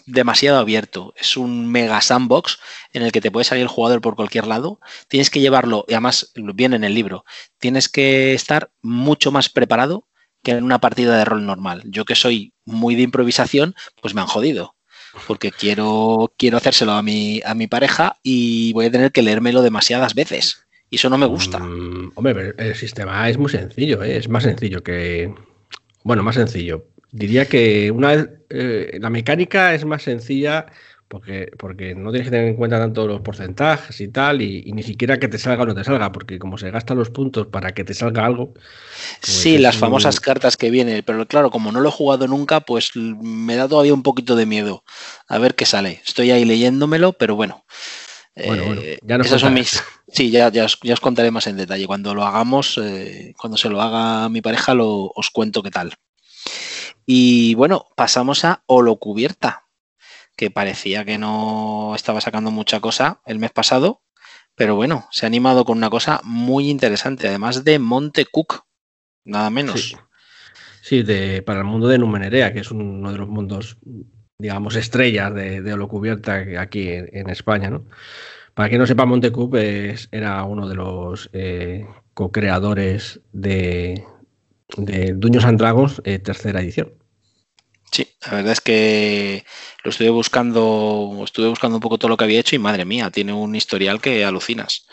demasiado 0.06 0.58
abierto. 0.58 1.14
Es 1.18 1.36
un 1.36 1.70
mega 1.70 2.00
sandbox 2.02 2.60
en 2.94 3.04
el 3.04 3.12
que 3.12 3.20
te 3.20 3.32
puede 3.32 3.44
salir 3.44 3.64
el 3.64 3.68
jugador 3.68 4.00
por 4.00 4.16
cualquier 4.16 4.48
lado. 4.48 4.80
Tienes 5.10 5.30
que 5.30 5.42
llevarlo, 5.42 5.86
y 5.88 5.94
además 5.94 6.32
viene 6.36 6.78
en 6.78 6.84
el 6.86 6.94
libro, 6.94 7.26
tienes 7.58 7.90
que 7.90 8.34
estar 8.34 8.72
mucho 8.82 9.32
más 9.32 9.50
preparado 9.50 10.08
que 10.44 10.52
en 10.52 10.64
una 10.64 10.80
partida 10.80 11.18
de 11.18 11.26
rol 11.26 11.46
normal. 11.46 11.84
Yo 11.86 12.06
que 12.06 12.16
soy 12.16 12.54
muy 12.64 12.96
de 12.96 13.02
improvisación, 13.02 13.76
pues 14.02 14.14
me 14.14 14.22
han 14.22 14.28
jodido. 14.28 14.76
Porque 15.26 15.52
quiero, 15.52 16.32
quiero 16.38 16.58
hacérselo 16.58 16.92
a 16.92 17.02
mi, 17.02 17.42
a 17.44 17.56
mi 17.56 17.68
pareja 17.68 18.18
y 18.24 18.72
voy 18.74 18.86
a 18.86 18.92
tener 18.92 19.12
que 19.12 19.24
leérmelo 19.24 19.62
demasiadas 19.62 20.14
veces. 20.14 20.64
Y 20.90 20.98
eso 20.98 21.10
no 21.10 21.18
me 21.18 21.26
gusta. 21.26 21.60
Mm, 21.60 22.12
hombre, 22.16 22.54
el 22.58 22.76
sistema 22.76 23.28
es 23.30 23.38
muy 23.38 23.50
sencillo, 23.50 24.04
¿eh? 24.04 24.18
es 24.18 24.30
más 24.30 24.44
sencillo 24.44 24.84
que. 24.84 25.34
Bueno, 26.04 26.24
más 26.24 26.36
sencillo 26.36 26.86
Diría 27.18 27.46
que 27.46 27.90
una 27.90 28.30
eh, 28.50 29.00
la 29.02 29.10
mecánica 29.10 29.74
es 29.74 29.86
más 29.86 30.04
sencilla 30.04 30.68
porque, 31.08 31.50
porque 31.58 31.96
no 31.96 32.12
tienes 32.12 32.28
que 32.28 32.32
tener 32.32 32.50
en 32.50 32.56
cuenta 32.56 32.78
tanto 32.78 33.08
los 33.08 33.22
porcentajes 33.22 34.00
y 34.02 34.10
tal, 34.10 34.44
y, 34.44 34.72
ni 34.72 34.84
siquiera 34.84 35.18
que 35.18 35.28
te 35.28 35.40
salga 35.40 35.64
o 35.64 35.66
no 35.66 35.74
te 35.74 35.84
salga, 35.84 36.12
porque 36.12 36.38
como 36.38 36.60
se 36.60 36.70
gastan 36.70 37.00
los 37.00 37.10
puntos 37.10 37.48
para 37.48 37.74
que 37.74 37.84
te 37.84 37.96
salga 37.96 38.24
algo. 38.24 38.54
Pues 38.54 39.34
sí, 39.34 39.58
las 39.58 39.78
famosas 39.78 40.20
cartas 40.20 40.58
que 40.58 40.70
vienen, 40.70 41.02
pero 41.04 41.26
claro, 41.26 41.50
como 41.50 41.72
no 41.72 41.80
lo 41.80 41.90
he 41.90 41.92
jugado 41.92 42.28
nunca, 42.28 42.60
pues 42.60 42.92
me 42.96 43.56
da 43.56 43.68
todavía 43.68 43.96
un 43.96 44.04
poquito 44.04 44.36
de 44.36 44.46
miedo 44.46 44.84
a 45.28 45.40
ver 45.40 45.56
qué 45.56 45.66
sale. 45.66 46.02
Estoy 46.06 46.30
ahí 46.30 46.46
leyéndomelo, 46.46 47.14
pero 47.14 47.36
bueno. 47.36 47.66
Bueno, 48.36 48.66
bueno, 48.66 48.82
eh, 48.84 49.00
ya 49.02 49.16
esos 49.16 49.42
son 49.42 49.56
mis. 49.56 49.84
Sí, 50.10 50.30
ya, 50.30 50.52
ya, 50.52 50.66
os, 50.66 51.02
contaré 51.02 51.32
más 51.32 51.48
en 51.48 51.58
detalle. 51.58 51.88
Cuando 51.88 52.14
lo 52.14 52.24
hagamos, 52.24 52.80
eh, 52.82 53.34
cuando 53.38 53.58
se 53.58 53.68
lo 53.68 53.82
haga 53.82 54.30
mi 54.30 54.42
pareja, 54.42 54.76
lo, 54.76 55.12
os 55.16 55.32
cuento 55.32 55.64
qué 55.64 55.72
tal. 55.72 55.94
Y 57.10 57.56
bueno, 57.56 57.86
pasamos 57.96 58.44
a 58.44 58.64
Holocubierta, 58.66 59.64
que 60.36 60.52
parecía 60.52 61.06
que 61.06 61.18
no 61.18 61.94
estaba 61.96 62.20
sacando 62.20 62.52
mucha 62.52 62.82
cosa 62.82 63.22
el 63.26 63.40
mes 63.40 63.52
pasado, 63.52 64.02
pero 64.56 64.76
bueno, 64.76 65.08
se 65.12 65.26
ha 65.26 65.28
animado 65.28 65.64
con 65.64 65.78
una 65.78 65.90
cosa 65.90 66.20
muy 66.26 66.70
interesante, 66.70 67.30
además 67.30 67.64
de 67.64 67.80
Monte 67.80 68.26
Cook, 68.26 68.66
nada 69.24 69.50
menos. 69.50 69.96
Sí, 70.82 71.04
de, 71.04 71.42
para 71.44 71.60
el 71.60 71.66
mundo 71.66 71.88
de 71.88 71.98
Numenerea, 71.98 72.52
que 72.52 72.60
es 72.60 72.72
uno 72.72 73.10
de 73.10 73.18
los 73.18 73.30
mundos, 73.30 73.78
digamos, 74.38 74.76
estrellas 74.76 75.34
de, 75.34 75.62
de 75.62 75.74
Holocubierta 75.74 76.44
aquí 76.60 76.90
en, 76.90 77.30
España, 77.30 77.70
¿no? 77.70 77.86
Para 78.54 78.68
quien 78.68 78.82
no 78.82 78.88
sepa, 78.88 79.06
Montecup 79.06 79.56
era 79.56 80.44
uno 80.44 80.68
de 80.68 80.76
los 80.76 81.30
eh, 81.32 81.88
co-creadores 82.14 83.22
de, 83.32 84.04
de 84.76 85.14
Dungeons 85.14 85.46
and 85.46 85.60
Dragons, 85.60 86.02
eh, 86.04 86.20
tercera 86.20 86.62
edición. 86.62 86.94
Sí, 87.92 88.08
la 88.26 88.38
verdad 88.38 88.52
es 88.52 88.62
que 88.62 89.46
lo 89.84 89.92
estuve 89.92 90.10
buscando, 90.10 91.22
estuve 91.24 91.48
buscando 91.48 91.78
un 91.78 91.82
poco 91.82 91.98
todo 91.98 92.10
lo 92.10 92.18
que 92.18 92.26
había 92.26 92.40
hecho 92.40 92.56
y 92.56 92.60
madre 92.60 92.84
mía, 92.84 93.10
tiene 93.10 93.34
un 93.34 93.56
historial 93.56 94.02
que 94.02 94.26
alucinas. 94.26 94.86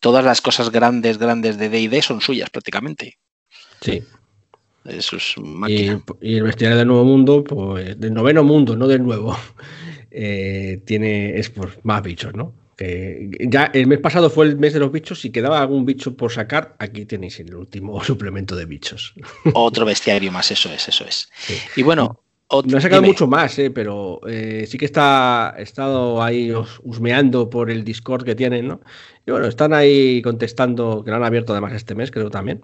Todas 0.00 0.24
las 0.24 0.40
cosas 0.40 0.70
grandes, 0.70 1.18
grandes 1.18 1.58
de 1.58 1.68
D&D 1.68 2.00
son 2.02 2.20
suyas 2.20 2.48
prácticamente. 2.50 3.18
Sí. 3.82 4.02
Eso 4.84 5.16
es 5.16 5.34
máquina. 5.36 6.02
Y, 6.22 6.36
el 6.36 6.44
bestiario 6.44 6.78
del 6.78 6.88
nuevo 6.88 7.04
mundo, 7.04 7.44
pues 7.44 8.00
del 8.00 8.14
noveno 8.14 8.42
mundo, 8.42 8.76
no 8.76 8.86
del 8.86 9.02
nuevo, 9.02 9.36
eh, 10.10 10.82
tiene 10.86 11.38
es 11.38 11.50
pues, 11.50 11.78
más 11.82 12.02
bichos, 12.02 12.34
¿no? 12.34 12.54
Ya 12.78 13.70
el 13.74 13.86
mes 13.88 13.98
pasado 13.98 14.30
fue 14.30 14.46
el 14.46 14.56
mes 14.56 14.72
de 14.72 14.80
los 14.80 14.92
bichos. 14.92 15.20
Si 15.20 15.30
quedaba 15.30 15.60
algún 15.60 15.84
bicho 15.84 16.16
por 16.16 16.30
sacar, 16.30 16.76
aquí 16.78 17.06
tenéis 17.06 17.40
el 17.40 17.54
último 17.54 18.02
suplemento 18.04 18.54
de 18.54 18.66
bichos. 18.66 19.14
Otro 19.54 19.84
bestiario 19.84 20.30
más, 20.30 20.50
eso 20.50 20.70
es, 20.72 20.88
eso 20.88 21.04
es. 21.04 21.28
Y 21.76 21.82
bueno, 21.82 22.20
no 22.64 22.78
he 22.78 22.80
sacado 22.80 23.02
mucho 23.02 23.26
más, 23.26 23.58
eh, 23.58 23.70
pero 23.70 24.20
eh, 24.26 24.64
sí 24.68 24.78
que 24.78 24.86
está 24.86 25.54
he 25.58 25.62
estado 25.62 26.22
ahí 26.22 26.52
husmeando 26.82 27.50
por 27.50 27.70
el 27.70 27.84
Discord 27.84 28.24
que 28.24 28.34
tienen, 28.34 28.68
¿no? 28.68 28.80
Y 29.26 29.32
bueno, 29.32 29.46
están 29.46 29.74
ahí 29.74 30.22
contestando, 30.22 31.02
que 31.04 31.10
lo 31.10 31.16
han 31.16 31.24
abierto 31.24 31.52
además 31.52 31.74
este 31.74 31.94
mes, 31.94 32.10
creo 32.10 32.30
también. 32.30 32.62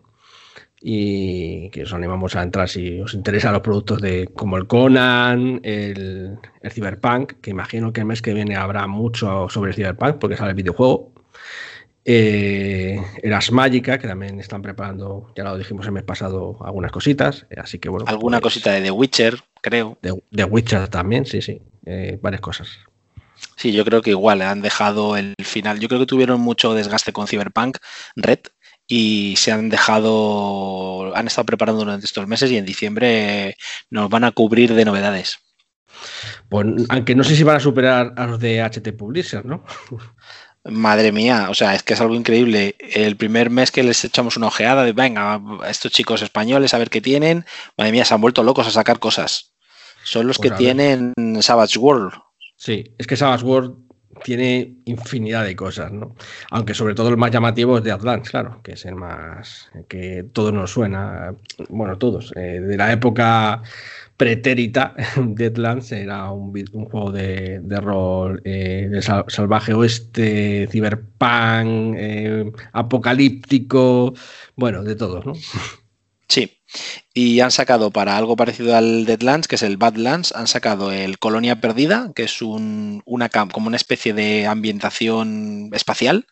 Y 0.86 1.70
que 1.70 1.84
os 1.84 1.94
animamos 1.94 2.36
a 2.36 2.42
entrar 2.42 2.68
si 2.68 3.00
os 3.00 3.14
interesan 3.14 3.54
los 3.54 3.62
productos 3.62 4.02
de 4.02 4.28
como 4.34 4.58
el 4.58 4.66
Conan, 4.66 5.60
el, 5.62 6.38
el 6.60 6.70
Cyberpunk, 6.70 7.40
que 7.40 7.50
imagino 7.50 7.90
que 7.90 8.00
el 8.00 8.06
mes 8.06 8.20
que 8.20 8.34
viene 8.34 8.56
habrá 8.56 8.86
mucho 8.86 9.48
sobre 9.48 9.70
el 9.70 9.76
Cyberpunk, 9.76 10.16
porque 10.16 10.36
sale 10.36 10.50
el 10.50 10.56
videojuego. 10.56 11.14
Eh, 12.04 13.02
Eras 13.22 13.50
Mágica, 13.50 13.98
que 13.98 14.06
también 14.06 14.38
están 14.38 14.60
preparando, 14.60 15.32
ya 15.34 15.44
lo 15.44 15.56
dijimos 15.56 15.86
el 15.86 15.92
mes 15.92 16.02
pasado, 16.02 16.58
algunas 16.62 16.92
cositas. 16.92 17.46
Eh, 17.48 17.56
así 17.58 17.78
que 17.78 17.88
bueno. 17.88 18.04
Alguna 18.06 18.40
pues 18.40 18.54
cosita 18.54 18.72
de 18.72 18.82
The 18.82 18.90
Witcher, 18.90 19.40
creo. 19.62 19.96
De, 20.02 20.22
The 20.30 20.44
Witcher 20.44 20.88
también, 20.88 21.24
sí, 21.24 21.40
sí. 21.40 21.62
Eh, 21.86 22.18
varias 22.20 22.42
cosas. 22.42 22.68
Sí, 23.56 23.72
yo 23.72 23.84
creo 23.84 24.02
que 24.02 24.10
igual 24.10 24.42
han 24.42 24.60
dejado 24.60 25.16
el 25.16 25.34
final. 25.42 25.80
Yo 25.80 25.88
creo 25.88 26.00
que 26.00 26.06
tuvieron 26.06 26.40
mucho 26.40 26.74
desgaste 26.74 27.12
con 27.12 27.26
Cyberpunk 27.26 27.78
Red 28.16 28.40
y 28.86 29.34
se 29.36 29.52
han 29.52 29.68
dejado, 29.68 31.14
han 31.16 31.26
estado 31.26 31.46
preparando 31.46 31.84
durante 31.84 32.06
estos 32.06 32.26
meses 32.26 32.50
y 32.50 32.58
en 32.58 32.66
diciembre 32.66 33.56
nos 33.90 34.10
van 34.10 34.24
a 34.24 34.32
cubrir 34.32 34.74
de 34.74 34.84
novedades. 34.84 35.38
Pues, 36.48 36.66
aunque 36.88 37.14
no 37.14 37.24
sé 37.24 37.36
si 37.36 37.42
van 37.42 37.56
a 37.56 37.60
superar 37.60 38.14
a 38.16 38.26
los 38.26 38.38
de 38.38 38.62
HT 38.62 38.96
Publisher, 38.96 39.44
¿no? 39.44 39.64
Madre 40.64 41.12
mía, 41.12 41.48
o 41.50 41.54
sea, 41.54 41.74
es 41.74 41.82
que 41.82 41.92
es 41.92 42.00
algo 42.00 42.14
increíble. 42.14 42.74
El 42.78 43.16
primer 43.16 43.50
mes 43.50 43.70
que 43.70 43.82
les 43.82 44.02
echamos 44.02 44.38
una 44.38 44.46
ojeada 44.46 44.82
de, 44.84 44.92
venga, 44.92 45.40
estos 45.68 45.92
chicos 45.92 46.22
españoles 46.22 46.72
a 46.72 46.78
ver 46.78 46.88
qué 46.88 47.02
tienen, 47.02 47.44
madre 47.76 47.92
mía, 47.92 48.04
se 48.06 48.14
han 48.14 48.20
vuelto 48.22 48.42
locos 48.42 48.66
a 48.66 48.70
sacar 48.70 48.98
cosas. 48.98 49.52
Son 50.04 50.26
los 50.26 50.38
pues 50.38 50.50
que 50.50 50.56
tienen 50.56 51.12
Savage 51.40 51.78
World. 51.78 52.14
Sí, 52.56 52.94
es 52.98 53.06
que 53.06 53.16
Savage 53.16 53.44
World 53.44 53.83
tiene 54.24 54.72
infinidad 54.86 55.44
de 55.44 55.54
cosas, 55.54 55.92
¿no? 55.92 56.14
Aunque 56.50 56.72
sobre 56.72 56.94
todo 56.94 57.10
el 57.10 57.18
más 57.18 57.30
llamativo 57.30 57.76
es 57.76 57.84
de 57.84 57.94
claro, 58.24 58.60
que 58.62 58.72
es 58.72 58.86
el 58.86 58.94
más 58.94 59.70
que 59.86 60.24
todo 60.32 60.50
nos 60.50 60.70
suena, 60.70 61.34
bueno, 61.68 61.98
todos, 61.98 62.32
eh, 62.34 62.58
de 62.60 62.76
la 62.78 62.90
época 62.90 63.62
pretérita, 64.16 64.94
Deadlands 65.18 65.92
era 65.92 66.30
un, 66.30 66.54
juego 66.86 67.12
de, 67.12 67.60
rol 67.82 68.40
eh, 68.44 68.88
de 68.90 69.02
salvaje 69.02 69.74
oeste, 69.74 70.68
ciberpunk, 70.70 71.94
eh, 71.98 72.50
apocalíptico, 72.72 74.14
bueno, 74.56 74.82
de 74.84 74.96
todo, 74.96 75.22
¿no? 75.22 75.34
Sí, 76.28 76.58
y 77.12 77.40
han 77.40 77.50
sacado 77.50 77.90
para 77.90 78.16
algo 78.16 78.36
parecido 78.36 78.76
al 78.76 79.04
Deadlands, 79.04 79.46
que 79.46 79.54
es 79.54 79.62
el 79.62 79.76
Badlands, 79.76 80.32
han 80.34 80.46
sacado 80.46 80.90
el 80.90 81.18
Colonia 81.18 81.60
Perdida, 81.60 82.10
que 82.14 82.24
es 82.24 82.42
un, 82.42 83.02
una 83.04 83.28
como 83.28 83.68
una 83.68 83.76
especie 83.76 84.12
de 84.12 84.46
ambientación 84.46 85.70
espacial, 85.72 86.26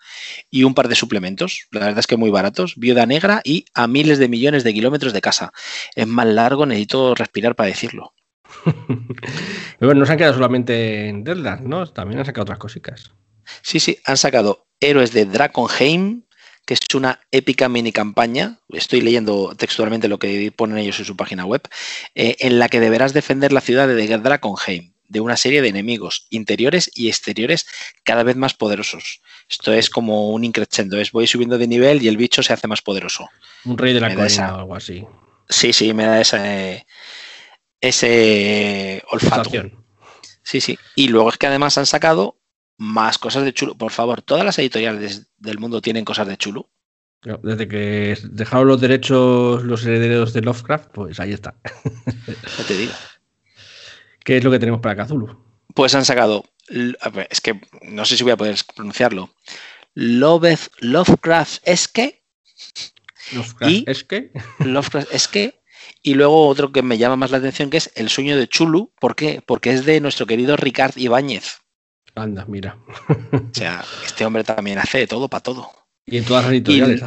y 0.51 0.64
un 0.64 0.74
par 0.74 0.89
de 0.89 0.94
suplementos. 0.94 1.69
La 1.70 1.81
verdad 1.81 2.01
es 2.01 2.06
que 2.06 2.16
muy 2.16 2.31
baratos. 2.31 2.74
Viuda 2.77 3.06
Negra 3.06 3.40
y 3.44 3.66
a 3.74 3.86
miles 3.86 4.19
de 4.19 4.28
millones 4.28 4.64
de 4.64 4.74
kilómetros 4.74 5.12
de 5.12 5.20
casa. 5.20 5.52
Es 5.94 6.06
más 6.06 6.27
largo, 6.27 6.66
necesito 6.66 7.14
respirar 7.14 7.55
para 7.55 7.69
decirlo. 7.69 8.12
bueno, 9.81 10.01
no 10.01 10.06
se 10.06 10.12
han 10.12 10.19
quedado 10.19 10.35
solamente 10.35 11.09
en 11.09 11.24
Deadlands, 11.24 11.64
¿no? 11.64 11.86
También 11.86 12.19
han 12.19 12.27
sacado 12.27 12.43
otras 12.43 12.59
cositas. 12.59 13.12
Sí, 13.62 13.81
sí, 13.81 13.98
han 14.05 14.16
sacado 14.16 14.66
Héroes 14.81 15.12
de 15.12 15.27
Draconheim, 15.27 16.23
que 16.64 16.74
es 16.74 16.80
una 16.94 17.20
épica 17.30 17.68
mini 17.68 17.93
campaña, 17.93 18.59
estoy 18.68 19.01
leyendo 19.01 19.55
textualmente 19.56 20.09
lo 20.09 20.18
que 20.18 20.52
ponen 20.52 20.78
ellos 20.78 20.98
en 20.98 21.05
su 21.05 21.16
página 21.16 21.44
web, 21.44 21.62
eh, 22.14 22.36
en 22.40 22.59
la 22.59 22.68
que 22.68 22.80
deberás 22.80 23.12
defender 23.12 23.52
la 23.52 23.60
ciudad 23.60 23.89
de 23.89 24.18
Draconheim 24.18 24.93
de 25.12 25.20
una 25.20 25.36
serie 25.36 25.60
de 25.60 25.68
enemigos 25.68 26.26
interiores 26.30 26.90
y 26.94 27.09
exteriores 27.09 27.66
cada 28.02 28.22
vez 28.22 28.34
más 28.36 28.55
poderosos. 28.55 29.20
Esto 29.48 29.72
es 29.74 29.90
como 29.90 30.30
un 30.30 30.43
increchendo, 30.43 30.98
es 30.98 31.12
voy 31.12 31.26
subiendo 31.26 31.59
de 31.59 31.66
nivel 31.66 32.02
y 32.02 32.09
el 32.09 32.16
bicho 32.16 32.43
se 32.43 32.55
hace 32.55 32.66
más 32.66 32.80
poderoso. 32.80 33.28
Un 33.66 33.76
rey 33.76 33.93
de 33.93 34.01
la 34.01 34.14
colina 34.14 34.55
o 34.55 34.59
algo 34.60 34.74
así. 34.74 35.05
Sí, 35.51 35.74
sí, 35.74 35.93
me 35.93 36.06
da 36.06 36.20
ese, 36.20 36.86
ese 37.78 39.02
olfato. 39.10 39.51
Sí, 40.43 40.62
sí. 40.62 40.78
Y 40.97 41.09
luego 41.09 41.28
es 41.28 41.36
que 41.36 41.47
además 41.47 41.76
han 41.76 41.86
sacado 41.86 42.39
más 42.83 43.17
cosas 43.17 43.45
de 43.45 43.55
chulo. 43.55 43.77
Por 43.77 43.93
favor, 43.93 44.23
todas 44.23 44.45
las 44.45 44.59
editoriales 44.59 45.29
del 45.39 45.59
mundo 45.61 45.81
tienen 45.81 46.05
cosas 46.05 46.27
de 46.27 46.37
chulo. 46.37 46.69
Desde 47.45 47.69
que 47.69 48.19
dejaron 48.25 48.67
los 48.67 48.81
derechos 48.81 49.63
los 49.63 49.87
herederos 49.87 50.33
de 50.33 50.43
Lovecraft, 50.43 50.91
pues 50.93 51.21
ahí 51.21 51.33
está. 51.33 51.55
No 51.65 52.65
te 52.67 52.77
digo. 52.77 52.93
¿Qué 54.25 54.37
es 54.37 54.45
lo 54.45 54.51
que 54.51 54.59
tenemos 54.59 54.81
para 54.81 55.05
Cthulhu? 55.05 55.45
Pues 55.75 55.95
han 55.95 56.05
sacado, 56.05 56.45
es 57.31 57.41
que 57.41 57.61
no 57.83 58.05
sé 58.05 58.17
si 58.17 58.25
voy 58.25 58.33
a 58.33 58.37
poder 58.37 58.57
pronunciarlo. 58.75 59.33
Lovecraft 59.95 61.63
es 61.65 61.87
que. 61.87 62.25
Lovecraft 63.33 63.89
es 63.89 64.05
que. 64.05 64.33
Lovecraft 64.59 65.15
es 65.15 65.29
que. 65.29 65.63
Y 66.03 66.15
luego 66.15 66.49
otro 66.49 66.73
que 66.73 66.83
me 66.83 66.99
llama 66.99 67.15
más 67.15 67.31
la 67.31 67.39
atención 67.39 67.71
que 67.71 67.77
es 67.77 67.93
El 67.95 68.09
sueño 68.09 68.37
de 68.37 68.49
Chulu. 68.49 68.93
¿Por 68.99 69.15
qué? 69.15 69.41
Porque 69.47 69.71
es 69.71 69.85
de 69.85 70.01
nuestro 70.01 70.27
querido 70.27 70.57
Ricard 70.57 70.99
Ibáñez. 70.99 71.61
Anda, 72.14 72.44
mira. 72.47 72.78
O 73.32 73.55
sea, 73.55 73.84
este 74.05 74.24
hombre 74.24 74.44
también 74.44 74.78
hace 74.78 74.98
de 74.98 75.06
todo 75.06 75.28
para 75.28 75.43
todo. 75.43 75.70
Y 76.05 76.18
en 76.18 76.24
todas 76.24 76.44
las 76.44 76.52
editoriales, 76.52 77.01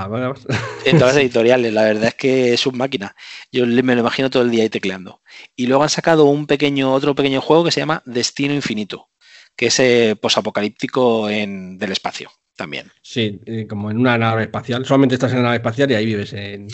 En 0.86 0.98
todas 0.98 1.16
las 1.16 1.24
editoriales, 1.24 1.74
la 1.74 1.84
verdad 1.84 2.06
es 2.06 2.16
que 2.16 2.54
es 2.54 2.66
un 2.66 2.78
máquina. 2.78 3.16
Yo 3.52 3.66
me 3.66 3.94
lo 3.94 4.02
imagino 4.02 4.30
todo 4.30 4.44
el 4.44 4.52
día 4.52 4.64
ahí 4.64 4.70
tecleando. 4.70 5.22
Y 5.56 5.68
luego 5.68 5.84
han 5.84 5.90
sacado 5.90 6.26
un 6.26 6.48
pequeño, 6.48 6.94
otro 6.94 7.14
pequeño 7.14 7.42
juego 7.42 7.66
que 7.66 7.72
se 7.72 7.82
llama 7.82 8.02
Destino 8.06 8.54
Infinito, 8.54 9.10
que 9.56 9.68
es 9.68 9.80
eh, 9.80 10.16
posapocalíptico 10.20 11.30
en, 11.30 11.78
del 11.78 11.92
espacio 11.92 12.32
también. 12.56 12.90
Sí, 13.02 13.42
eh, 13.46 13.68
como 13.68 13.92
en 13.92 13.98
una 13.98 14.18
nave 14.18 14.44
espacial. 14.44 14.86
Solamente 14.86 15.16
estás 15.16 15.32
en 15.32 15.40
la 15.40 15.44
nave 15.44 15.58
espacial 15.58 15.92
y 15.92 15.96
ahí 15.96 16.06
vives 16.06 16.32
en. 16.32 16.68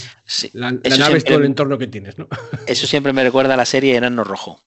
La, 0.53 0.71
nave 0.71 1.17
es 1.17 1.23
todo 1.23 1.39
el 1.39 1.45
entorno 1.45 1.77
que 1.79 1.87
tienes, 1.87 2.19
¿no? 2.19 2.27
Eso 2.67 2.85
siempre 2.85 3.13
me 3.13 3.23
recuerda 3.23 3.55
a 3.55 3.57
la 3.57 3.65
serie 3.65 3.95
Enano 3.95 4.23
Rojo. 4.23 4.61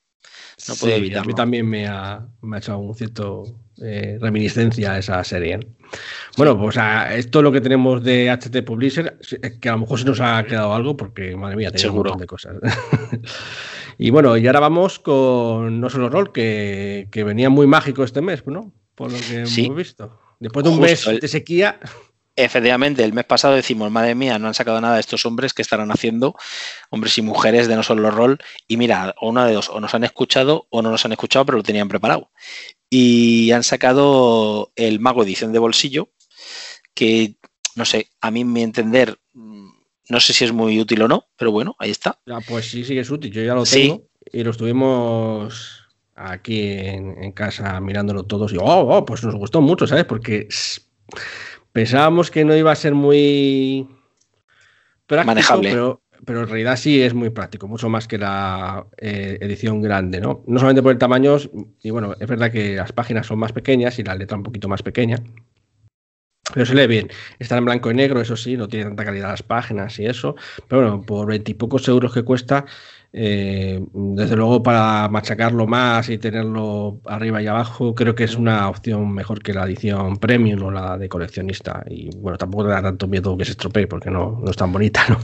No 0.68 0.74
puedo 0.76 0.96
sí, 0.96 1.14
A 1.14 1.24
mí 1.24 1.34
también 1.34 1.68
me 1.68 1.86
ha, 1.86 2.26
me 2.42 2.56
ha 2.56 2.58
hecho 2.58 2.78
un 2.78 2.94
cierto 2.94 3.44
eh, 3.82 4.18
reminiscencia 4.20 4.92
a 4.92 4.98
esa 4.98 5.22
serie. 5.24 5.60
Bueno, 6.36 6.58
pues 6.58 6.76
esto 7.12 7.38
es 7.38 7.42
lo 7.42 7.52
que 7.52 7.60
tenemos 7.60 8.02
de 8.02 8.30
HT 8.30 8.64
Publisher, 8.64 9.18
que 9.60 9.68
a 9.68 9.72
lo 9.72 9.78
mejor 9.78 9.98
se 9.98 10.04
nos 10.04 10.20
ha 10.20 10.44
quedado 10.44 10.74
algo 10.74 10.96
porque, 10.96 11.36
madre 11.36 11.56
mía, 11.56 11.70
tenemos 11.70 11.90
un 11.90 11.96
montón 11.96 12.20
de 12.20 12.26
cosas. 12.26 12.56
Y 13.98 14.10
bueno, 14.10 14.36
y 14.36 14.46
ahora 14.46 14.60
vamos 14.60 14.98
con 14.98 15.80
No 15.80 15.90
Solo 15.90 16.08
Rol, 16.08 16.32
que, 16.32 17.08
que 17.10 17.24
venía 17.24 17.50
muy 17.50 17.66
mágico 17.66 18.02
este 18.02 18.20
mes, 18.20 18.44
¿no? 18.46 18.72
Por 18.94 19.12
lo 19.12 19.18
que 19.18 19.42
hemos 19.42 19.76
visto. 19.76 20.18
Después 20.40 20.64
de 20.64 20.70
un 20.70 20.80
mes 20.80 21.04
de 21.20 21.28
sequía. 21.28 21.78
Efectivamente, 22.36 23.04
el 23.04 23.12
mes 23.12 23.24
pasado 23.24 23.54
decimos, 23.54 23.92
madre 23.92 24.16
mía, 24.16 24.38
no 24.40 24.48
han 24.48 24.54
sacado 24.54 24.80
nada 24.80 24.94
de 24.94 25.00
estos 25.00 25.24
hombres 25.24 25.54
que 25.54 25.62
estarán 25.62 25.92
haciendo, 25.92 26.34
hombres 26.90 27.16
y 27.18 27.22
mujeres 27.22 27.68
de 27.68 27.76
no 27.76 27.84
solo 27.84 28.10
rol. 28.10 28.38
Y 28.66 28.76
mira, 28.76 29.14
una 29.20 29.46
de 29.46 29.54
dos, 29.54 29.68
o 29.68 29.80
nos 29.80 29.94
han 29.94 30.02
escuchado 30.02 30.66
o 30.70 30.82
no 30.82 30.90
nos 30.90 31.04
han 31.04 31.12
escuchado, 31.12 31.46
pero 31.46 31.58
lo 31.58 31.64
tenían 31.64 31.88
preparado. 31.88 32.30
Y 32.90 33.52
han 33.52 33.62
sacado 33.62 34.72
el 34.74 34.98
Mago 34.98 35.22
Edición 35.22 35.52
de 35.52 35.60
Bolsillo, 35.60 36.10
que, 36.92 37.36
no 37.76 37.84
sé, 37.84 38.10
a 38.20 38.32
mí 38.32 38.44
mi 38.44 38.62
entender, 38.62 39.16
mm, 39.32 39.68
no 40.08 40.20
sé 40.20 40.32
si 40.32 40.44
es 40.44 40.52
muy 40.52 40.80
útil 40.80 41.02
o 41.02 41.08
no, 41.08 41.26
pero 41.36 41.52
bueno, 41.52 41.76
ahí 41.78 41.90
está. 41.90 42.18
Ya, 42.26 42.40
pues 42.40 42.68
sí, 42.68 42.84
sí 42.84 42.98
es 42.98 43.10
útil, 43.10 43.30
yo 43.30 43.42
ya 43.42 43.54
lo 43.54 43.64
tengo. 43.64 44.08
Y 44.32 44.42
lo 44.42 44.50
estuvimos 44.50 45.84
aquí 46.16 46.62
en, 46.62 47.32
casa 47.32 47.80
mirándolo 47.80 48.24
todos 48.24 48.52
y, 48.52 48.56
oh, 48.56 48.64
oh, 48.64 49.04
pues 49.04 49.22
nos 49.22 49.34
gustó 49.36 49.60
mucho, 49.60 49.86
¿sabes? 49.86 50.04
Porque 50.04 50.48
Pensábamos 51.74 52.30
que 52.30 52.44
no 52.44 52.54
iba 52.54 52.70
a 52.70 52.76
ser 52.76 52.94
muy 52.94 53.88
práctico, 55.08 55.26
manejable. 55.26 55.70
Pero, 55.70 56.02
pero 56.24 56.42
en 56.42 56.46
realidad 56.46 56.76
sí 56.76 57.02
es 57.02 57.14
muy 57.14 57.30
práctico, 57.30 57.66
mucho 57.66 57.88
más 57.88 58.06
que 58.06 58.16
la 58.16 58.86
eh, 58.96 59.38
edición 59.40 59.82
grande, 59.82 60.20
¿no? 60.20 60.44
No 60.46 60.60
solamente 60.60 60.84
por 60.84 60.92
el 60.92 60.98
tamaño, 60.98 61.36
y 61.82 61.90
bueno, 61.90 62.14
es 62.20 62.28
verdad 62.28 62.52
que 62.52 62.76
las 62.76 62.92
páginas 62.92 63.26
son 63.26 63.40
más 63.40 63.52
pequeñas 63.52 63.98
y 63.98 64.04
la 64.04 64.14
letra 64.14 64.36
un 64.36 64.44
poquito 64.44 64.68
más 64.68 64.84
pequeña. 64.84 65.16
Pero 66.52 66.64
se 66.64 66.76
lee 66.76 66.86
bien. 66.86 67.08
Está 67.40 67.56
en 67.56 67.64
blanco 67.64 67.90
y 67.90 67.94
negro, 67.94 68.20
eso 68.20 68.36
sí, 68.36 68.56
no 68.56 68.68
tiene 68.68 68.84
tanta 68.84 69.04
calidad 69.04 69.30
las 69.30 69.42
páginas 69.42 69.98
y 69.98 70.06
eso. 70.06 70.36
Pero 70.68 70.82
bueno, 70.82 71.02
por 71.02 71.26
veintipocos 71.26 71.88
euros 71.88 72.14
que 72.14 72.22
cuesta, 72.22 72.66
eh, 73.16 73.80
desde 73.92 74.34
luego 74.34 74.60
para 74.60 75.08
machacarlo 75.08 75.68
más 75.68 76.08
y 76.08 76.18
tenerlo 76.18 77.00
arriba 77.04 77.40
y 77.40 77.46
abajo, 77.46 77.94
creo 77.94 78.16
que 78.16 78.24
es 78.24 78.34
una 78.34 78.68
opción 78.68 79.14
mejor 79.14 79.40
que 79.40 79.54
la 79.54 79.64
edición 79.66 80.16
premium 80.16 80.64
o 80.64 80.70
la 80.72 80.98
de 80.98 81.08
coleccionista. 81.08 81.84
Y 81.88 82.10
bueno, 82.16 82.36
tampoco 82.36 82.64
te 82.64 82.70
da 82.70 82.82
tanto 82.82 83.06
miedo 83.06 83.36
que 83.36 83.44
se 83.44 83.52
estropee 83.52 83.86
porque 83.86 84.10
no, 84.10 84.40
no 84.42 84.50
es 84.50 84.56
tan 84.56 84.72
bonita, 84.72 85.04
¿no? 85.08 85.18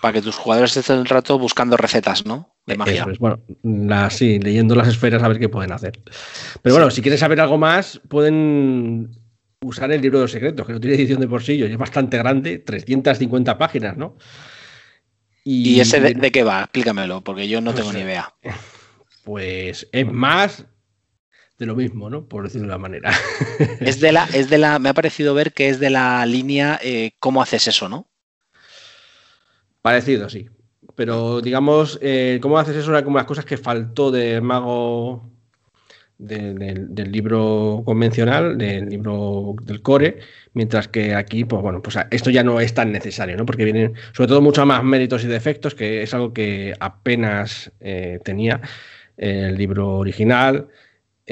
Para 0.00 0.14
que 0.14 0.22
tus 0.22 0.34
jugadores 0.34 0.76
estén 0.76 0.98
el 0.98 1.06
rato 1.06 1.38
buscando 1.38 1.76
recetas, 1.76 2.26
¿no? 2.26 2.56
De 2.66 2.76
magia. 2.76 3.06
bueno, 3.20 3.38
sí, 4.10 4.40
leyendo 4.40 4.74
las 4.74 4.88
esferas 4.88 5.22
a 5.22 5.28
ver 5.28 5.38
qué 5.38 5.48
pueden 5.48 5.70
hacer. 5.70 6.00
Pero 6.62 6.74
bueno, 6.74 6.90
si 6.90 7.00
quieres 7.00 7.20
saber 7.20 7.40
algo 7.40 7.58
más, 7.58 8.00
pueden 8.08 9.08
usar 9.62 9.92
el 9.92 10.00
libro 10.00 10.18
de 10.18 10.24
los 10.24 10.32
secretos, 10.32 10.66
que 10.66 10.72
no 10.72 10.80
tiene 10.80 10.96
edición 10.96 11.20
de 11.20 11.26
bolsillo 11.26 11.68
y 11.68 11.72
es 11.72 11.78
bastante 11.78 12.18
grande, 12.18 12.58
350 12.58 13.56
páginas, 13.56 13.96
¿no? 13.96 14.16
¿Y, 15.52 15.80
ese 15.80 15.98
de, 16.00 16.30
qué 16.30 16.44
va? 16.44 16.60
Explícamelo, 16.60 17.22
porque 17.22 17.48
yo 17.48 17.60
no 17.60 17.74
tengo 17.74 17.92
ni 17.92 18.00
idea. 18.00 18.32
Pues 19.24 19.88
es 19.90 20.06
más 20.06 20.64
de 21.58 21.66
lo 21.66 21.74
mismo, 21.74 22.08
¿no? 22.08 22.28
Por 22.28 22.44
decirlo 22.44 22.68
de 22.68 22.74
una 22.74 22.78
manera. 22.78 23.12
Es 23.80 23.98
de 23.98 24.12
la, 24.12 24.28
es 24.32 24.48
de 24.48 24.58
la, 24.58 24.78
me 24.78 24.90
ha 24.90 24.94
parecido 24.94 25.34
ver 25.34 25.52
que 25.52 25.68
es 25.68 25.80
de 25.80 25.90
la 25.90 26.24
línea 26.24 26.78
eh, 26.82 27.12
cómo 27.18 27.42
haces 27.42 27.66
eso, 27.66 27.88
¿no? 27.88 28.06
Parecido, 29.82 30.28
sí. 30.28 30.48
Pero 30.94 31.40
digamos, 31.40 31.98
eh, 32.00 32.38
cómo 32.40 32.56
haces 32.56 32.76
eso 32.76 32.92
era 32.92 33.02
como 33.02 33.18
las 33.18 33.26
cosas 33.26 33.44
que 33.44 33.56
faltó 33.56 34.12
de 34.12 34.40
Mago 34.40 35.28
del 36.20 37.10
libro 37.10 37.82
convencional, 37.84 38.58
del 38.58 38.88
libro 38.88 39.54
del 39.62 39.80
core, 39.80 40.18
mientras 40.52 40.88
que 40.88 41.14
aquí, 41.14 41.44
pues 41.44 41.62
bueno, 41.62 41.80
pues 41.82 41.96
esto 42.10 42.30
ya 42.30 42.44
no 42.44 42.60
es 42.60 42.74
tan 42.74 42.92
necesario, 42.92 43.36
¿no? 43.36 43.46
Porque 43.46 43.64
vienen 43.64 43.94
sobre 44.12 44.28
todo 44.28 44.40
mucho 44.42 44.66
más 44.66 44.84
méritos 44.84 45.24
y 45.24 45.28
defectos, 45.28 45.74
que 45.74 46.02
es 46.02 46.12
algo 46.12 46.32
que 46.32 46.74
apenas 46.78 47.72
eh, 47.80 48.20
tenía 48.24 48.60
el 49.16 49.56
libro 49.56 49.96
original. 49.96 50.68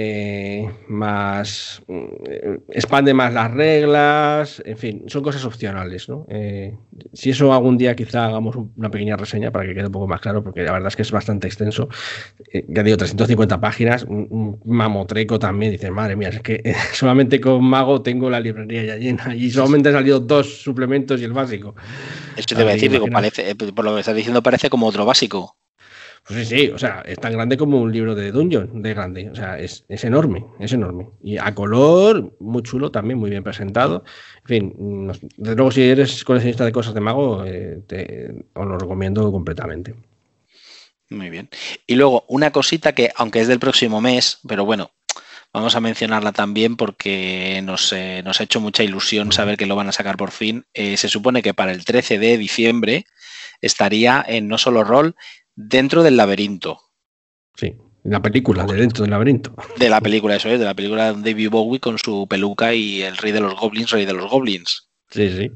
Eh, 0.01 0.71
más 0.87 1.83
mm, 1.89 2.71
expande 2.71 3.13
más 3.15 3.33
las 3.33 3.51
reglas, 3.51 4.63
en 4.65 4.79
fin, 4.79 5.03
son 5.09 5.25
cosas 5.25 5.45
opcionales, 5.45 6.09
¿no? 6.09 6.25
Eh, 6.29 6.77
si 7.13 7.31
eso 7.31 7.53
algún 7.53 7.77
día 7.77 7.97
quizá 7.97 8.27
hagamos 8.27 8.55
una 8.77 8.93
pequeña 8.93 9.17
reseña 9.17 9.51
para 9.51 9.67
que 9.67 9.75
quede 9.75 9.87
un 9.87 9.93
poco 9.93 10.07
más 10.07 10.21
claro, 10.21 10.45
porque 10.45 10.63
la 10.63 10.71
verdad 10.71 10.87
es 10.87 10.95
que 10.95 11.03
es 11.03 11.11
bastante 11.11 11.49
extenso. 11.49 11.89
Eh, 12.53 12.65
ya 12.69 12.85
digo, 12.85 12.97
350 12.97 13.61
páginas, 13.61 14.05
un, 14.05 14.61
mamotreco 14.65 15.41
también, 15.41 15.73
dices, 15.73 15.91
madre 15.91 16.15
mía, 16.15 16.29
es 16.29 16.43
que 16.43 16.63
solamente 16.93 17.41
con 17.41 17.65
Mago 17.65 18.01
tengo 18.01 18.31
la 18.31 18.39
librería 18.39 18.85
ya 18.85 18.97
llena 18.99 19.35
y 19.35 19.51
solamente 19.51 19.89
han 19.89 19.97
salido 19.97 20.21
dos 20.21 20.63
suplementos 20.63 21.21
y 21.21 21.25
el 21.25 21.33
básico. 21.33 21.75
Esto 22.37 22.55
te 22.55 22.63
voy 22.63 22.71
a 22.71 22.75
decir, 22.75 22.93
digo, 22.93 23.09
parece, 23.09 23.57
por 23.57 23.85
lo 23.85 23.95
que 23.95 24.01
estás 24.01 24.15
diciendo 24.15 24.45
parece 24.45 24.71
como 24.71 24.87
otro 24.87 25.05
básico. 25.05 25.57
Pues 26.29 26.47
sí, 26.47 26.59
sí, 26.59 26.69
o 26.69 26.79
sea, 26.79 27.03
es 27.07 27.19
tan 27.19 27.33
grande 27.33 27.57
como 27.57 27.81
un 27.81 27.91
libro 27.91 28.15
de 28.15 28.31
Dungeon, 28.31 28.83
de 28.83 28.93
grande. 28.93 29.31
O 29.31 29.35
sea, 29.35 29.59
es, 29.59 29.85
enorme, 29.89 30.45
es 30.61 30.75
enorme. 30.75 31.09
Y 31.23 31.39
a 31.39 31.55
color, 31.55 32.37
muy 32.39 32.63
chulo 32.63 32.91
también, 32.91 33.19
muy 33.19 33.31
bien 33.31 33.43
presentado. 33.43 34.05
En 34.43 34.47
fin, 34.47 35.13
desde 35.39 35.57
luego, 35.57 35.71
si 35.71 35.83
eres 35.85 36.23
coleccionista 36.25 36.67
de 36.67 36.73
cosas 36.73 36.93
de 36.93 37.01
mago, 37.01 37.45
eh, 37.47 37.81
te, 37.87 38.45
os 38.53 38.67
lo 38.67 38.79
recomiendo 38.79 39.33
completamente. 39.33 39.95
Muy 41.09 41.31
bien. 41.31 41.49
Y 41.87 41.95
luego, 41.95 42.27
una 42.29 42.51
cosita 42.51 42.93
que, 42.93 43.11
aunque 43.17 43.41
es 43.41 43.49
del 43.49 43.59
próximo 43.59 44.03
mes, 44.03 44.41
pero 44.47 44.67
bueno, 44.67 44.91
vamos 45.55 45.77
a 45.77 45.81
mencionarla 45.81 46.33
también 46.33 46.77
porque 46.77 47.63
nos, 47.65 47.91
eh, 47.95 48.21
nos 48.23 48.39
ha 48.41 48.45
hecho 48.45 48.61
mucha 48.61 48.83
ilusión 48.83 49.33
saber 49.33 49.57
que 49.57 49.65
lo 49.65 49.77
van 49.77 49.89
a 49.89 49.93
sacar 49.93 50.19
por 50.19 50.31
fin. 50.31 50.67
Eh, 50.75 50.99
se 50.99 51.09
supone 51.09 51.41
que 51.41 51.55
para 51.55 51.73
el 51.73 51.87
13 51.87 52.19
de 52.19 52.37
diciembre 52.37 53.07
estaría 53.63 54.23
en 54.29 54.47
No 54.47 54.59
Solo 54.59 54.85
Roll 54.85 55.17
dentro 55.59 56.05
del 56.05 56.17
laberinto. 56.17 56.81
Sí, 57.57 57.75
la 58.05 58.23
película 58.23 58.65
de 58.65 58.77
dentro 58.77 59.03
del 59.03 59.11
laberinto. 59.11 59.55
De 59.77 59.91
la 59.91 60.01
película, 60.01 60.37
eso 60.37 60.49
es, 60.49 60.59
de 60.61 60.65
la 60.65 60.75
película 60.75 61.13
de 61.13 61.33
David 61.33 61.51
Bowie 61.51 61.81
con 61.81 61.99
su 61.99 62.29
peluca 62.29 62.73
y 62.73 63.03
el 63.03 63.17
rey 63.17 63.33
de 63.33 63.41
los 63.41 63.59
goblins, 63.59 63.91
rey 63.91 64.07
de 64.07 64.13
los 64.13 64.31
goblins. 64.31 64.89
Sí, 65.11 65.31
sí. 65.31 65.51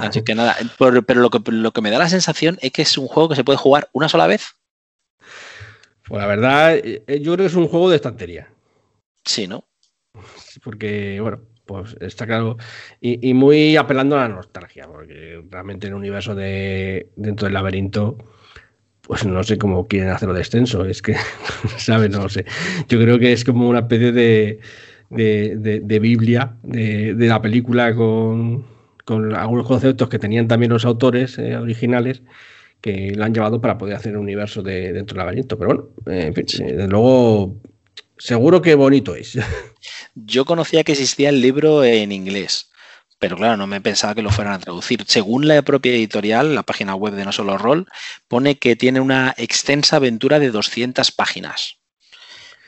Así 0.00 0.22
que 0.22 0.34
nada, 0.34 0.56
pero 0.78 1.20
lo 1.20 1.30
que, 1.30 1.40
lo 1.50 1.72
que 1.72 1.80
me 1.80 1.90
da 1.90 1.98
la 1.98 2.08
sensación 2.08 2.58
es 2.60 2.72
que 2.72 2.82
es 2.82 2.98
un 2.98 3.06
juego 3.06 3.30
que 3.30 3.36
se 3.36 3.44
puede 3.44 3.56
jugar 3.56 3.88
una 3.92 4.10
sola 4.10 4.26
vez. 4.26 4.56
Pues 6.06 6.20
la 6.20 6.26
verdad, 6.26 6.76
eh, 6.76 7.02
yo 7.22 7.32
creo 7.32 7.44
que 7.44 7.46
es 7.46 7.54
un 7.54 7.68
juego 7.68 7.88
de 7.88 7.96
estantería. 7.96 8.50
Sí, 9.24 9.46
¿no? 9.46 9.66
Porque, 10.62 11.18
bueno, 11.20 11.40
pues 11.64 11.96
está 12.00 12.26
claro. 12.26 12.58
Y, 13.00 13.26
y, 13.26 13.32
muy 13.32 13.76
apelando 13.78 14.18
a 14.18 14.28
la 14.28 14.28
nostalgia, 14.28 14.86
porque 14.86 15.42
realmente 15.48 15.86
el 15.86 15.94
universo 15.94 16.34
de 16.34 17.10
dentro 17.16 17.46
del 17.46 17.54
laberinto 17.54 18.18
pues 19.06 19.26
no 19.26 19.42
sé 19.42 19.58
cómo 19.58 19.86
quieren 19.86 20.10
hacerlo 20.10 20.34
de 20.34 20.40
extenso, 20.40 20.84
es 20.84 21.02
que, 21.02 21.16
¿sabes? 21.76 22.10
No 22.10 22.28
sé. 22.28 22.44
Yo 22.88 22.98
creo 22.98 23.18
que 23.18 23.32
es 23.32 23.44
como 23.44 23.68
una 23.68 23.80
especie 23.80 24.12
de, 24.12 24.60
de, 25.10 25.98
Biblia 26.00 26.56
de, 26.62 27.14
la 27.18 27.40
película 27.42 27.94
con, 27.94 28.64
algunos 29.34 29.66
conceptos 29.66 30.08
que 30.08 30.18
tenían 30.18 30.48
también 30.48 30.72
los 30.72 30.84
autores 30.84 31.38
eh, 31.38 31.56
originales 31.56 32.22
que 32.80 33.12
lo 33.14 33.24
han 33.24 33.32
llevado 33.32 33.60
para 33.60 33.78
poder 33.78 33.96
hacer 33.96 34.16
un 34.16 34.22
universo 34.22 34.62
de, 34.62 34.92
dentro 34.92 35.14
del 35.14 35.26
laberinto. 35.26 35.58
Pero 35.58 35.68
bueno, 35.68 35.88
eh, 36.06 36.26
en 36.26 36.34
fin, 36.34 36.44
desde 36.46 36.88
luego, 36.88 37.56
seguro 38.18 38.60
que 38.60 38.74
bonito 38.74 39.14
es. 39.14 39.38
Yo 40.14 40.44
conocía 40.44 40.84
que 40.84 40.92
existía 40.92 41.28
el 41.28 41.40
libro 41.40 41.84
en 41.84 42.12
inglés 42.12 42.70
pero 43.24 43.38
claro, 43.38 43.56
no 43.56 43.66
me 43.66 43.80
pensaba 43.80 44.14
que 44.14 44.20
lo 44.20 44.28
fueran 44.28 44.52
a 44.52 44.58
traducir. 44.58 45.02
Según 45.06 45.48
la 45.48 45.62
propia 45.62 45.92
editorial, 45.92 46.54
la 46.54 46.62
página 46.62 46.94
web 46.94 47.14
de 47.14 47.24
No 47.24 47.32
Solo 47.32 47.56
Roll, 47.56 47.86
pone 48.28 48.58
que 48.58 48.76
tiene 48.76 49.00
una 49.00 49.34
extensa 49.38 49.96
aventura 49.96 50.38
de 50.38 50.50
200 50.50 51.10
páginas. 51.10 51.78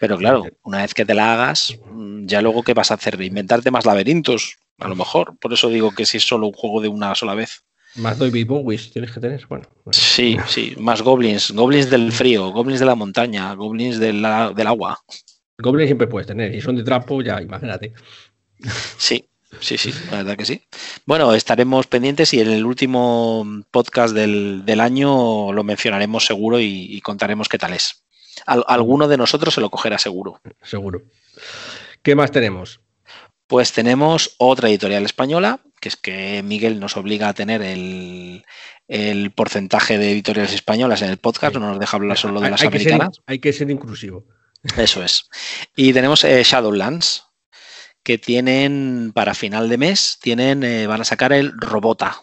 Pero 0.00 0.16
claro, 0.16 0.46
una 0.62 0.78
vez 0.78 0.94
que 0.94 1.04
te 1.04 1.12
la 1.12 1.34
hagas, 1.34 1.78
ya 2.22 2.40
luego 2.40 2.62
qué 2.62 2.72
vas 2.72 2.90
a 2.90 2.94
hacer, 2.94 3.20
inventarte 3.20 3.70
más 3.70 3.84
laberintos, 3.84 4.56
a 4.78 4.88
lo 4.88 4.96
mejor. 4.96 5.36
Por 5.38 5.52
eso 5.52 5.68
digo 5.68 5.90
que 5.90 6.06
si 6.06 6.16
es 6.16 6.26
solo 6.26 6.46
un 6.46 6.54
juego 6.54 6.80
de 6.80 6.88
una 6.88 7.14
sola 7.14 7.34
vez. 7.34 7.62
Más 7.96 8.16
Doy 8.16 8.44
Bowies 8.44 8.90
tienes 8.90 9.12
que 9.12 9.20
tener, 9.20 9.46
bueno, 9.50 9.68
Sí, 9.90 10.38
sí, 10.46 10.74
más 10.78 11.02
goblins, 11.02 11.50
goblins 11.50 11.90
del 11.90 12.12
frío, 12.12 12.48
goblins 12.48 12.80
de 12.80 12.86
la 12.86 12.94
montaña, 12.94 13.52
goblins 13.52 13.98
del, 13.98 14.22
del 14.22 14.66
agua. 14.66 14.98
Goblins 15.58 15.88
siempre 15.88 16.06
puedes 16.06 16.26
tener, 16.26 16.54
y 16.54 16.62
son 16.62 16.76
de 16.76 16.82
trapo, 16.82 17.20
ya 17.20 17.42
imagínate. 17.42 17.92
Sí, 18.96 19.28
Sí, 19.60 19.78
sí, 19.78 19.92
la 20.10 20.18
verdad 20.18 20.36
que 20.36 20.44
sí. 20.44 20.62
Bueno, 21.04 21.34
estaremos 21.34 21.86
pendientes 21.86 22.32
y 22.34 22.40
en 22.40 22.50
el 22.50 22.64
último 22.64 23.46
podcast 23.70 24.14
del, 24.14 24.80
año 24.80 25.52
lo 25.52 25.64
mencionaremos 25.64 26.26
seguro 26.26 26.60
y, 26.60 27.00
contaremos 27.00 27.48
qué 27.48 27.58
tal 27.58 27.72
es. 27.72 28.04
alguno 28.46 29.08
de 29.08 29.16
nosotros 29.16 29.54
se 29.54 29.60
lo 29.60 29.70
cogerá 29.70 29.98
seguro. 29.98 30.40
Seguro. 30.62 31.02
¿Qué 32.02 32.14
más 32.14 32.30
tenemos? 32.30 32.80
Pues 33.46 33.72
tenemos 33.72 34.34
otra 34.38 34.68
editorial 34.68 35.04
española, 35.04 35.60
que 35.80 35.88
es 35.88 35.96
que 35.96 36.42
Miguel 36.42 36.80
nos 36.80 36.96
obliga 36.96 37.28
a 37.28 37.34
tener 37.34 37.62
el, 37.62 38.44
porcentaje 39.34 39.98
de 39.98 40.12
editoriales 40.12 40.52
españolas 40.52 41.02
en 41.02 41.10
el 41.10 41.18
podcast, 41.18 41.54
no 41.54 41.60
nos 41.60 41.78
deja 41.78 41.96
hablar 41.96 42.18
solo 42.18 42.40
de 42.40 42.50
las 42.50 42.62
americanas. 42.62 43.20
hay 43.26 43.38
que 43.38 43.52
ser 43.52 43.70
inclusivo. 43.70 44.24
Eso 44.76 45.02
es. 45.02 45.28
Y 45.76 45.92
tenemos 45.92 46.24
eh, 46.24 46.42
Shadowlands, 46.42 47.25
que 48.06 48.18
tienen 48.18 49.10
para 49.12 49.34
final 49.34 49.68
de 49.68 49.78
mes, 49.78 50.18
tienen, 50.22 50.62
eh, 50.62 50.86
van 50.86 51.00
a 51.00 51.04
sacar 51.04 51.32
el 51.32 51.52
Robota, 51.60 52.22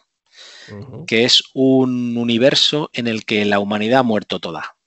que 1.07 1.25
es 1.25 1.43
un 1.53 2.15
universo 2.15 2.89
en 2.93 3.07
el 3.07 3.25
que 3.25 3.43
la 3.43 3.59
humanidad 3.59 3.99
ha 3.99 4.03
muerto 4.03 4.39
toda. 4.39 4.77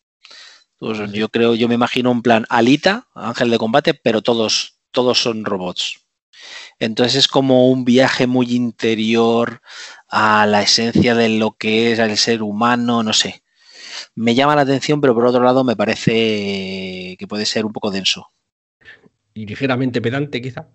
Pues 0.78 1.12
yo 1.12 1.28
creo, 1.28 1.54
yo 1.54 1.68
me 1.68 1.74
imagino 1.74 2.10
un 2.10 2.22
plan 2.22 2.46
Alita, 2.48 3.08
Ángel 3.14 3.50
de 3.50 3.58
combate, 3.58 3.92
pero 3.92 4.22
todos, 4.22 4.78
todos 4.90 5.20
son 5.20 5.44
robots. 5.44 6.00
Entonces 6.78 7.16
es 7.16 7.28
como 7.28 7.68
un 7.68 7.84
viaje 7.84 8.26
muy 8.26 8.54
interior 8.54 9.60
a 10.08 10.46
la 10.46 10.62
esencia 10.62 11.14
de 11.14 11.28
lo 11.28 11.58
que 11.58 11.92
es 11.92 11.98
el 11.98 12.16
ser 12.16 12.42
humano, 12.42 13.02
no 13.02 13.12
sé. 13.12 13.42
Me 14.14 14.34
llama 14.34 14.56
la 14.56 14.62
atención, 14.62 15.02
pero 15.02 15.14
por 15.14 15.26
otro 15.26 15.44
lado 15.44 15.62
me 15.62 15.76
parece 15.76 17.16
que 17.18 17.26
puede 17.28 17.44
ser 17.44 17.66
un 17.66 17.74
poco 17.74 17.90
denso 17.90 18.30
y 19.36 19.44
ligeramente 19.44 20.00
pedante, 20.00 20.40
quizá. 20.40 20.66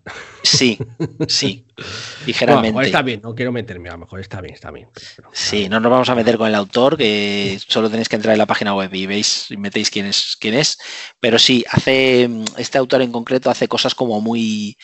Sí, 0.44 0.78
sí, 1.26 1.66
ligeramente. 2.26 2.80
está 2.82 3.02
bien, 3.02 3.20
no 3.20 3.34
quiero 3.34 3.50
meterme, 3.50 3.88
a 3.88 3.92
lo 3.92 3.98
mejor 3.98 4.20
está 4.20 4.40
bien, 4.40 4.54
está 4.54 4.70
bien. 4.70 4.88
sí, 5.32 5.68
no 5.68 5.80
nos 5.80 5.90
vamos 5.90 6.08
a 6.08 6.14
meter 6.14 6.38
con 6.38 6.46
el 6.46 6.54
autor, 6.54 6.96
que 6.96 7.60
solo 7.66 7.90
tenéis 7.90 8.08
que 8.08 8.14
entrar 8.14 8.34
en 8.34 8.38
la 8.38 8.46
página 8.46 8.72
web 8.72 8.94
y 8.94 9.06
veis 9.06 9.50
y 9.50 9.56
metéis 9.56 9.90
quién 9.90 10.06
es, 10.06 10.36
quién 10.38 10.54
es. 10.54 10.78
Pero 11.18 11.40
sí, 11.40 11.64
hace 11.68 12.30
este 12.56 12.78
autor 12.78 13.02
en 13.02 13.10
concreto 13.10 13.50
hace 13.50 13.66
cosas 13.66 13.96
como 13.96 14.20
muy, 14.20 14.76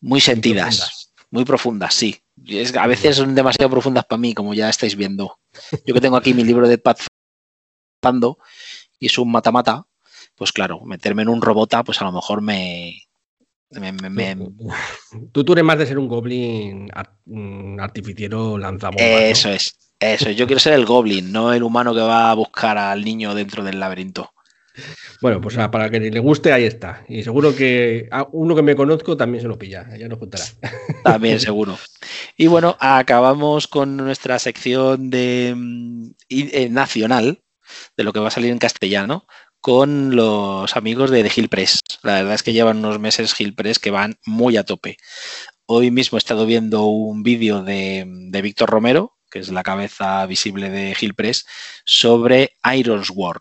muy 0.00 0.22
sentidas, 0.22 1.12
muy 1.30 1.44
profundas, 1.44 1.92
sí. 1.92 2.18
Es, 2.46 2.74
a 2.74 2.86
veces 2.86 3.16
son 3.16 3.34
demasiado 3.34 3.68
profundas 3.68 4.06
para 4.06 4.18
mí, 4.18 4.32
como 4.32 4.54
ya 4.54 4.70
estáis 4.70 4.96
viendo. 4.96 5.36
Yo 5.84 5.92
que 5.92 6.00
tengo 6.00 6.16
aquí 6.16 6.32
mi 6.32 6.42
libro 6.42 6.66
de 6.66 6.78
Pat 6.78 7.00
Pando 8.00 8.38
y 8.98 9.06
es 9.06 9.18
un 9.18 9.30
mata-mata, 9.30 9.84
pues 10.36 10.52
claro, 10.52 10.80
meterme 10.84 11.22
en 11.22 11.28
un 11.28 11.42
robota, 11.42 11.82
pues 11.84 12.00
a 12.00 12.04
lo 12.04 12.12
mejor 12.12 12.40
me... 12.40 13.02
Tú, 15.32 15.44
tú 15.44 15.52
eres 15.52 15.64
más 15.64 15.78
de 15.78 15.86
ser 15.86 15.98
un 15.98 16.06
goblin 16.06 16.90
artificiero 17.80 18.56
lanzabombas. 18.56 19.04
Eso 19.04 19.50
es, 19.50 19.76
eso 19.98 20.30
Yo 20.30 20.46
quiero 20.46 20.60
ser 20.60 20.74
el 20.74 20.86
goblin, 20.86 21.32
no 21.32 21.52
el 21.52 21.62
humano 21.62 21.92
que 21.92 22.00
va 22.00 22.30
a 22.30 22.34
buscar 22.34 22.78
al 22.78 23.04
niño 23.04 23.34
dentro 23.34 23.64
del 23.64 23.80
laberinto. 23.80 24.30
Bueno, 25.20 25.40
pues 25.40 25.56
para 25.70 25.88
que 25.88 26.00
le 26.00 26.18
guste, 26.18 26.52
ahí 26.52 26.64
está. 26.64 27.04
Y 27.08 27.22
seguro 27.22 27.54
que 27.54 28.08
uno 28.32 28.56
que 28.56 28.62
me 28.62 28.74
conozco 28.74 29.16
también 29.16 29.42
se 29.42 29.48
lo 29.48 29.58
pilla, 29.58 29.86
ya 29.96 30.08
nos 30.08 30.18
contará. 30.18 30.44
También, 31.04 31.40
seguro. 31.40 31.78
Y 32.36 32.48
bueno, 32.48 32.76
acabamos 32.80 33.68
con 33.68 33.96
nuestra 33.96 34.38
sección 34.38 35.10
de 35.10 35.54
mm, 35.56 36.10
eh, 36.28 36.68
nacional, 36.70 37.42
de 37.96 38.04
lo 38.04 38.12
que 38.12 38.20
va 38.20 38.28
a 38.28 38.32
salir 38.32 38.50
en 38.50 38.58
castellano, 38.58 39.26
con 39.64 40.14
los 40.14 40.76
amigos 40.76 41.10
de, 41.10 41.32
Hill 41.34 41.48
Press. 41.48 41.80
La 42.02 42.16
verdad 42.16 42.34
es 42.34 42.42
que 42.42 42.52
llevan 42.52 42.84
unos 42.84 43.00
meses 43.00 43.34
Hill 43.40 43.54
Press 43.54 43.78
que 43.78 43.90
van 43.90 44.18
muy 44.26 44.58
a 44.58 44.64
tope. 44.64 44.98
Hoy 45.64 45.90
mismo 45.90 46.18
he 46.18 46.20
estado 46.20 46.44
viendo 46.44 46.84
un 46.84 47.22
vídeo 47.22 47.62
de, 47.62 48.04
Víctor 48.42 48.68
Romero, 48.68 49.16
que 49.30 49.38
es 49.38 49.48
la 49.48 49.62
cabeza 49.62 50.26
visible 50.26 50.68
de 50.68 50.94
Hill 51.00 51.14
Press, 51.14 51.46
sobre 51.86 52.52
Iron 52.76 53.06
Sword, 53.06 53.40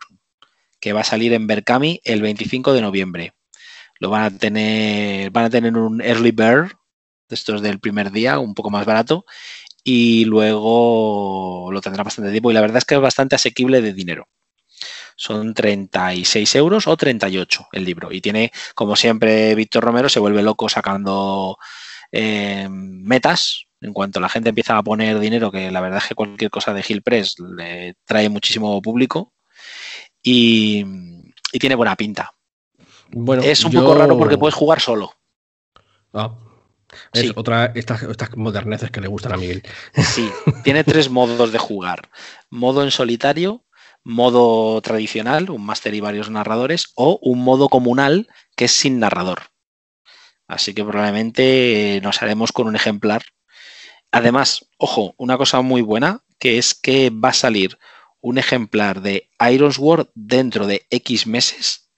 que 0.79 0.93
va 0.93 1.01
a 1.01 1.03
salir 1.03 1.33
en 1.33 1.45
Berkami 1.45 1.99
el 2.05 2.21
25 2.21 2.71
de 2.71 2.79
noviembre. 2.79 3.33
Lo 3.99 4.09
van 4.09 4.23
a 4.23 4.37
tener, 4.37 5.29
van 5.29 5.43
a 5.43 5.49
tener 5.49 5.75
un 5.75 5.99
early 5.99 6.31
bird, 6.31 6.71
de 7.27 7.35
estos 7.35 7.61
del 7.61 7.81
primer 7.81 8.13
día, 8.13 8.39
un 8.39 8.53
poco 8.53 8.69
más 8.69 8.85
barato, 8.85 9.25
y 9.83 10.23
luego 10.23 11.69
lo 11.69 11.81
tendrá 11.81 12.01
bastante 12.01 12.31
tiempo. 12.31 12.49
Y 12.49 12.53
la 12.53 12.61
verdad 12.61 12.77
es 12.77 12.85
que 12.85 12.95
es 12.95 13.01
bastante 13.01 13.35
asequible 13.35 13.81
de 13.81 13.91
dinero 13.91 14.29
son 15.23 15.53
36 15.53 16.55
euros 16.55 16.87
o 16.87 16.97
38 16.97 17.67
el 17.71 17.85
libro. 17.85 18.11
Y 18.11 18.19
tiene, 18.19 18.51
como 18.75 18.95
siempre, 18.97 19.55
Víctor 19.55 19.83
Romero 19.83 20.09
se 20.09 20.19
vuelve 20.19 20.43
loco 20.43 20.67
sacando 20.67 21.57
eh, 22.11 22.67
metas. 22.69 23.65
En 23.79 23.93
cuanto 23.93 24.19
la 24.19 24.29
gente 24.29 24.49
empieza 24.49 24.77
a 24.77 24.83
poner 24.83 25.19
dinero, 25.19 25.51
que 25.51 25.71
la 25.71 25.81
verdad 25.81 25.99
es 25.99 26.07
que 26.07 26.15
cualquier 26.15 26.49
cosa 26.49 26.73
de 26.73 26.83
Gil 26.83 27.01
Press 27.01 27.35
le 27.39 27.95
trae 28.05 28.29
muchísimo 28.29 28.81
público 28.81 29.33
y, 30.21 30.85
tiene 31.59 31.75
buena 31.75 31.95
pinta. 31.95 32.33
Bueno, 33.11 33.43
es 33.43 33.63
un 33.63 33.71
poco 33.71 33.93
raro 33.93 34.17
porque 34.17 34.37
puedes 34.37 34.55
jugar 34.55 34.79
solo. 34.79 35.13
Ah, 36.13 36.33
es 37.13 37.31
otra 37.35 37.71
estas, 37.75 38.03
estas 38.03 38.35
moderneces 38.35 38.89
que 38.91 39.01
le 39.01 39.07
gustan 39.07 39.33
a 39.33 39.37
Miguel. 39.37 39.63
Sí, 39.95 40.29
tiene 40.63 40.83
tres 40.83 41.09
modos 41.09 41.51
de 41.51 41.59
jugar. 41.59 42.09
Modo 42.49 42.83
en 42.83 42.91
solitario, 42.91 43.63
modo 44.03 44.81
tradicional, 44.81 45.49
un 45.49 45.65
máster 45.65 45.93
y 45.93 46.01
varios 46.01 46.29
narradores, 46.29 46.87
o 46.95 47.19
un 47.21 47.43
modo 47.43 47.69
comunal 47.69 48.27
que 48.55 48.65
es 48.65 48.71
sin 48.71 48.99
narrador. 48.99 49.43
Así 50.47 50.73
que 50.73 50.83
probablemente 50.83 51.99
nos 52.03 52.21
haremos 52.21 52.51
con 52.51 52.67
un 52.67 52.75
ejemplar. 52.75 53.23
Además, 54.11 54.67
ojo, 54.77 55.15
una 55.17 55.37
cosa 55.37 55.61
muy 55.61 55.81
buena, 55.81 56.23
que 56.39 56.57
es 56.57 56.75
que 56.75 57.09
va 57.09 57.29
a 57.29 57.33
salir 57.33 57.77
un 58.21 58.37
ejemplar 58.37 59.01
de 59.01 59.29
Ironsword 59.39 60.09
dentro 60.15 60.67
de 60.67 60.85
X 60.89 61.27
meses, 61.27 61.89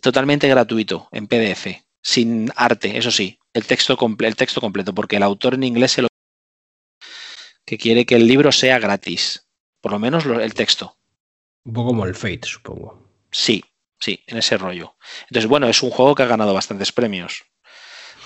totalmente 0.00 0.48
gratuito, 0.48 1.08
en 1.12 1.26
PDF, 1.26 1.84
sin 2.02 2.50
arte, 2.56 2.98
eso 2.98 3.10
sí, 3.10 3.38
el 3.52 3.64
texto, 3.66 3.96
el 4.20 4.36
texto 4.36 4.60
completo, 4.60 4.94
porque 4.94 5.16
el 5.16 5.22
autor 5.22 5.54
en 5.54 5.64
inglés 5.64 5.92
se 5.92 6.02
lo 6.02 6.08
que 7.64 7.78
quiere 7.78 8.06
que 8.06 8.16
el 8.16 8.26
libro 8.26 8.50
sea 8.50 8.78
gratis, 8.78 9.46
por 9.80 9.92
lo 9.92 9.98
menos 9.98 10.26
el 10.26 10.54
texto. 10.54 10.96
Un 11.64 11.72
poco 11.72 11.88
como 11.88 12.04
el 12.06 12.14
Fate, 12.14 12.40
supongo. 12.44 13.08
Sí, 13.30 13.64
sí, 13.98 14.22
en 14.26 14.38
ese 14.38 14.58
rollo. 14.58 14.96
Entonces, 15.28 15.48
bueno, 15.48 15.68
es 15.68 15.82
un 15.82 15.90
juego 15.90 16.14
que 16.14 16.22
ha 16.22 16.26
ganado 16.26 16.54
bastantes 16.54 16.92
premios. 16.92 17.44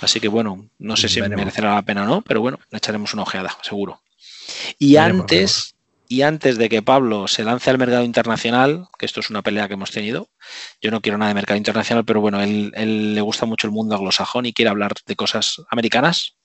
Así 0.01 0.21
que 0.21 0.29
bueno, 0.29 0.69
no 0.79 0.97
sé 0.97 1.09
si 1.09 1.21
merecerá 1.23 1.75
la 1.75 1.83
pena 1.83 2.03
o 2.03 2.07
no, 2.07 2.23
pero 2.23 2.41
bueno, 2.41 2.59
le 2.71 2.79
echaremos 2.79 3.15
una 3.15 3.23
ojeada, 3.23 3.57
seguro. 3.63 4.03
Y 4.79 4.97
antes, 4.97 5.75
y 6.07 6.23
antes 6.23 6.59
de 6.59 6.69
que 6.69 6.83
Pablo 6.83 7.29
se 7.29 7.45
lance 7.45 7.71
al 7.71 7.79
mercado 7.79 8.05
internacional, 8.05 8.89
que 8.99 9.07
esto 9.07 9.21
es 9.21 9.31
una 9.31 9.43
pelea 9.43 9.69
que 9.69 9.75
hemos 9.75 9.91
tenido, 9.91 10.29
yo 10.83 10.91
no 10.91 11.01
quiero 11.01 11.17
nada 11.17 11.31
de 11.31 11.35
mercado 11.35 11.57
internacional, 11.57 12.05
pero 12.05 12.21
bueno, 12.21 12.43
él, 12.43 12.73
él 12.77 13.15
le 13.15 13.21
gusta 13.23 13.47
mucho 13.47 13.67
el 13.67 13.73
mundo 13.73 13.97
anglosajón 13.97 14.45
y 14.45 14.53
quiere 14.53 14.69
hablar 14.69 14.93
de 15.07 15.17
cosas 15.17 15.63
americanas. 15.71 16.37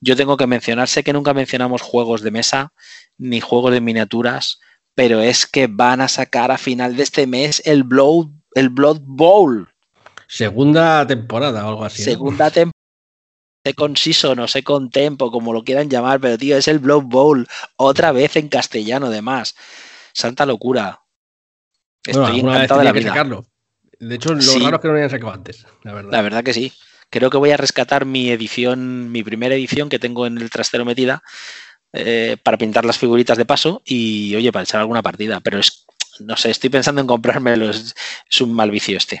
Yo 0.00 0.14
tengo 0.14 0.36
que 0.36 0.46
mencionar, 0.46 0.88
sé 0.88 1.02
que 1.02 1.12
nunca 1.12 1.34
mencionamos 1.34 1.82
juegos 1.82 2.22
de 2.22 2.30
mesa 2.30 2.72
ni 3.18 3.40
juegos 3.40 3.72
de 3.72 3.80
miniaturas, 3.80 4.60
pero 4.96 5.20
es 5.20 5.46
que 5.46 5.68
van 5.68 6.00
a 6.00 6.08
sacar 6.08 6.50
a 6.50 6.58
final 6.58 6.96
de 6.96 7.04
este 7.04 7.26
mes 7.28 7.62
el 7.64 7.84
Blood, 7.84 8.28
el 8.54 8.70
Blood 8.70 9.02
Bowl. 9.02 9.68
Segunda 10.26 11.06
temporada 11.06 11.64
o 11.66 11.68
algo 11.68 11.84
así. 11.84 12.02
Segunda 12.02 12.50
temporada. 12.50 12.72
Second 13.64 13.96
Season 13.96 14.38
o 14.38 14.48
Second 14.48 14.92
Tempo, 14.92 15.30
como 15.30 15.52
lo 15.52 15.64
quieran 15.64 15.90
llamar, 15.90 16.20
pero 16.20 16.38
tío, 16.38 16.56
es 16.56 16.68
el 16.68 16.78
Blood 16.78 17.02
Bowl. 17.02 17.46
Otra 17.76 18.12
vez 18.12 18.36
en 18.36 18.48
castellano, 18.48 19.06
además. 19.06 19.54
Santa 20.12 20.46
locura. 20.46 21.00
Estoy 22.04 22.40
encantado 22.40 22.80
de 22.80 22.84
la 22.84 22.92
vida. 22.92 23.44
De 23.98 24.14
hecho, 24.14 24.34
lo 24.34 24.40
raro 24.60 24.76
es 24.76 24.80
que 24.80 24.88
no 24.88 24.92
lo 24.92 24.98
hayan 24.98 25.10
sacado 25.10 25.32
antes, 25.32 25.66
la 25.82 25.94
verdad. 25.94 26.12
La 26.12 26.22
verdad 26.22 26.44
que 26.44 26.54
sí. 26.54 26.72
Creo 27.10 27.30
que 27.30 27.38
voy 27.38 27.50
a 27.50 27.56
rescatar 27.56 28.04
mi 28.04 28.30
edición, 28.30 29.10
mi 29.10 29.22
primera 29.22 29.54
edición 29.54 29.88
que 29.88 29.98
tengo 29.98 30.26
en 30.26 30.38
el 30.38 30.50
trastero 30.50 30.84
metida, 30.84 31.22
eh, 31.92 32.36
para 32.42 32.58
pintar 32.58 32.84
las 32.84 32.98
figuritas 32.98 33.38
de 33.38 33.46
paso 33.46 33.82
y, 33.84 34.34
oye, 34.34 34.52
para 34.52 34.64
echar 34.64 34.80
alguna 34.80 35.02
partida. 35.02 35.40
Pero 35.40 35.58
es, 35.58 35.86
no 36.20 36.36
sé, 36.36 36.50
estoy 36.50 36.70
pensando 36.70 37.00
en 37.00 37.06
comprármelo. 37.06 37.70
Es, 37.70 37.94
un 38.40 38.52
mal 38.52 38.70
vicio 38.70 38.96
este. 38.96 39.20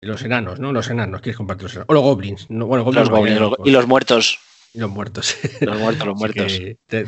Los 0.00 0.22
enanos, 0.22 0.60
¿no? 0.60 0.72
Los 0.72 0.90
enanos, 0.90 1.20
quieres 1.20 1.36
comprarte 1.36 1.64
los 1.64 1.72
enanos. 1.72 1.86
O 1.88 1.94
los 1.94 2.02
goblins. 2.02 2.46
bueno, 2.48 2.90
los 2.90 3.10
goblins 3.10 3.40
y 3.64 3.70
los 3.70 3.86
muertos. 3.86 4.38
Y 4.74 4.80
los 4.80 4.90
muertos. 4.90 5.34
Los 5.60 5.78
muertos, 5.78 6.06
los 6.06 6.18
muertos. 6.18 6.60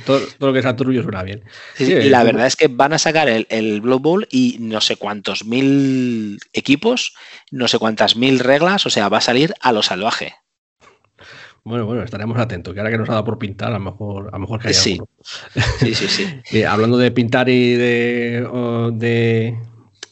todo, 0.06 0.20
lo 0.38 0.52
que 0.52 0.60
es 0.60 0.64
Aturullo 0.64 1.02
suena 1.02 1.22
bien. 1.22 1.44
y 1.78 2.08
la 2.08 2.24
verdad 2.24 2.46
es 2.46 2.56
que 2.56 2.68
van 2.68 2.94
a 2.94 2.98
sacar 2.98 3.28
el, 3.28 3.46
el 3.50 3.82
Blood 3.82 4.00
Bowl 4.00 4.28
y 4.30 4.56
no 4.60 4.80
sé 4.80 4.96
cuántos 4.96 5.44
mil 5.44 6.38
equipos, 6.54 7.12
no 7.50 7.68
sé 7.68 7.78
cuántas 7.78 8.16
mil 8.16 8.38
reglas, 8.38 8.86
o 8.86 8.90
sea, 8.90 9.10
va 9.10 9.18
a 9.18 9.20
salir 9.20 9.52
a 9.60 9.72
lo 9.72 9.82
salvaje. 9.82 10.36
Bueno, 11.64 11.84
bueno, 11.84 12.02
estaremos 12.02 12.38
atentos, 12.38 12.72
que 12.72 12.80
ahora 12.80 12.90
que 12.90 12.98
nos 12.98 13.08
ha 13.08 13.12
dado 13.12 13.24
por 13.24 13.38
pintar, 13.38 13.68
a 13.68 13.78
lo 13.78 13.80
mejor, 13.80 14.28
a 14.28 14.32
lo 14.32 14.38
mejor 14.38 14.60
que 14.60 14.68
haya 14.68 14.80
sí. 14.80 14.98
sí, 15.78 15.94
sí, 15.94 16.08
sí. 16.44 16.62
hablando 16.64 16.96
de 16.96 17.10
pintar 17.10 17.48
y 17.50 17.74
de, 17.74 19.56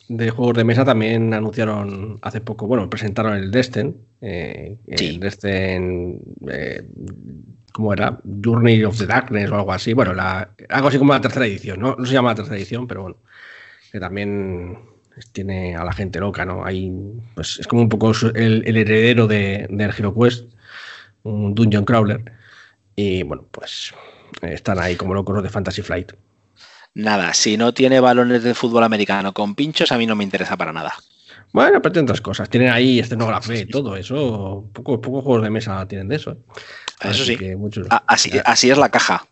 de, 0.08 0.30
juegos 0.30 0.56
de 0.56 0.64
mesa, 0.64 0.84
también 0.84 1.32
anunciaron 1.32 2.18
hace 2.20 2.42
poco, 2.42 2.66
bueno, 2.66 2.90
presentaron 2.90 3.34
el 3.34 3.50
Destin, 3.50 3.96
eh, 4.20 4.76
el 4.88 5.20
Destin, 5.20 6.20
eh, 6.50 6.86
¿cómo 7.72 7.94
era? 7.94 8.20
Journey 8.44 8.84
of 8.84 8.98
the 8.98 9.06
Darkness 9.06 9.50
o 9.50 9.54
algo 9.54 9.72
así, 9.72 9.94
bueno, 9.94 10.12
la, 10.12 10.50
algo 10.68 10.88
así 10.88 10.98
como 10.98 11.14
la 11.14 11.20
tercera 11.22 11.46
edición, 11.46 11.80
¿no? 11.80 11.96
No 11.96 12.04
se 12.04 12.12
llama 12.12 12.30
la 12.30 12.36
tercera 12.36 12.58
edición, 12.58 12.86
pero 12.86 13.02
bueno, 13.02 13.16
que 13.90 13.98
también 13.98 14.78
tiene 15.32 15.76
a 15.76 15.82
la 15.82 15.94
gente 15.94 16.20
loca, 16.20 16.44
¿no? 16.44 16.62
Hay, 16.64 16.92
pues 17.34 17.58
es 17.58 17.66
como 17.66 17.80
un 17.80 17.88
poco 17.88 18.12
el, 18.34 18.64
heredero 18.66 19.26
de, 19.26 19.66
de 19.70 19.84
Hero 19.84 20.14
Quest 20.14 20.57
un 21.28 21.54
dungeon 21.54 21.84
crawler. 21.84 22.32
Y 22.96 23.22
bueno, 23.22 23.46
pues 23.50 23.92
están 24.42 24.78
ahí 24.78 24.96
como 24.96 25.14
locos 25.14 25.42
de 25.42 25.48
Fantasy 25.48 25.82
Flight. 25.82 26.12
Nada, 26.94 27.32
si 27.34 27.56
no 27.56 27.72
tiene 27.72 28.00
balones 28.00 28.42
de 28.42 28.54
fútbol 28.54 28.82
americano 28.82 29.32
con 29.32 29.54
pinchos, 29.54 29.92
a 29.92 29.98
mí 29.98 30.06
no 30.06 30.16
me 30.16 30.24
interesa 30.24 30.56
para 30.56 30.72
nada. 30.72 30.94
Bueno, 31.52 31.80
pero 31.80 31.92
tienen 31.92 32.06
otras 32.06 32.20
cosas. 32.20 32.50
Tienen 32.50 32.70
ahí 32.70 32.98
escenografía 32.98 33.60
y 33.60 33.66
todo 33.66 33.96
eso. 33.96 34.68
Pocos 34.72 35.00
juegos 35.00 35.42
de 35.42 35.50
mesa 35.50 35.86
tienen 35.86 36.08
de 36.08 36.16
eso. 36.16 36.32
¿eh? 36.32 36.36
Eso 37.02 37.24
sí. 37.24 37.38
así, 38.06 38.32
así, 38.44 38.70
es 38.70 38.78
la 38.78 38.90
caja. 38.90 39.26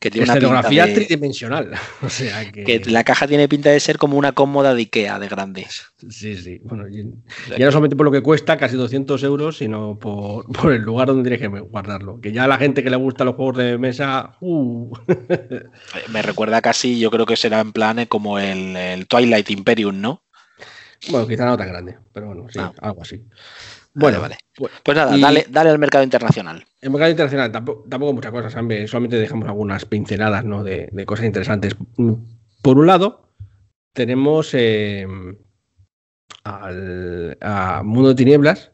Que 0.00 0.10
tiene 0.12 0.24
una 0.26 0.34
Escenografía 0.34 0.84
pinta 0.84 1.00
de- 1.00 1.06
tridimensional. 1.06 1.70
O 2.02 2.08
sea 2.08 2.50
que. 2.52 2.62
que 2.62 2.80
la 2.86 3.02
caja 3.02 3.26
tiene 3.26 3.48
pinta 3.48 3.70
de 3.70 3.80
ser 3.80 3.98
como 3.98 4.16
una 4.16 4.30
cómoda 4.32 4.72
de 4.74 4.80
Ikea 4.82 5.18
de 5.18 5.26
grande. 5.28 5.66
Sí, 6.08 6.36
sí. 6.36 6.60
Bueno, 6.62 6.88
y- 6.88 7.10
ya 7.58 7.64
no 7.66 7.72
solamente 7.72 7.96
por 7.96 8.06
lo 8.06 8.12
que 8.12 8.22
cuesta, 8.22 8.56
casi 8.56 8.76
200 8.76 9.22
euros, 9.24 9.56
sino 9.58 9.98
por, 9.98 10.46
por 10.52 10.72
el 10.72 10.82
lugar 10.82 11.08
donde 11.08 11.28
tienes 11.28 11.40
que 11.40 11.60
guardarlo. 11.60 12.20
Que 12.20 12.30
ya 12.32 12.44
a 12.44 12.48
la 12.48 12.58
gente 12.58 12.84
que 12.84 12.90
le 12.90 12.96
gustan 12.96 13.26
los 13.26 13.34
juegos 13.36 13.56
de 13.56 13.76
mesa. 13.78 14.36
uh, 14.40 14.92
Me 16.12 16.22
recuerda 16.22 16.60
casi, 16.62 16.98
yo 17.00 17.10
creo 17.10 17.26
que 17.26 17.36
será 17.36 17.60
en 17.60 17.72
plan 17.72 17.98
eh, 17.98 18.06
como 18.06 18.38
el, 18.38 18.76
el 18.76 19.06
Twilight 19.08 19.50
Imperium, 19.50 20.00
¿no? 20.00 20.22
bueno, 21.10 21.28
quizá 21.28 21.44
no 21.46 21.56
tan 21.56 21.68
grande, 21.68 21.96
pero 22.12 22.26
bueno, 22.26 22.46
sí, 22.50 22.58
Ah. 22.60 22.72
algo 22.80 23.02
así. 23.02 23.22
Bueno, 23.98 24.20
vale. 24.20 24.38
pues, 24.56 24.72
Pues 24.84 24.96
nada, 24.96 25.16
Y- 25.16 25.20
dale, 25.20 25.46
dale 25.50 25.70
al 25.70 25.78
mercado 25.78 26.04
internacional. 26.04 26.64
En 26.80 26.92
mercado 26.92 27.10
internacional 27.10 27.50
tampoco, 27.52 27.84
tampoco 27.88 28.12
muchas 28.12 28.32
cosas, 28.32 28.52
solamente 28.52 29.16
dejamos 29.16 29.48
algunas 29.48 29.84
pinceladas 29.84 30.44
¿no? 30.44 30.62
de, 30.64 30.88
de 30.92 31.06
cosas 31.06 31.26
interesantes. 31.26 31.76
Por 32.62 32.78
un 32.78 32.86
lado, 32.86 33.28
tenemos 33.92 34.50
eh, 34.54 35.06
al 36.44 37.36
a 37.40 37.82
Mundo 37.84 38.10
de 38.10 38.14
Tinieblas, 38.14 38.70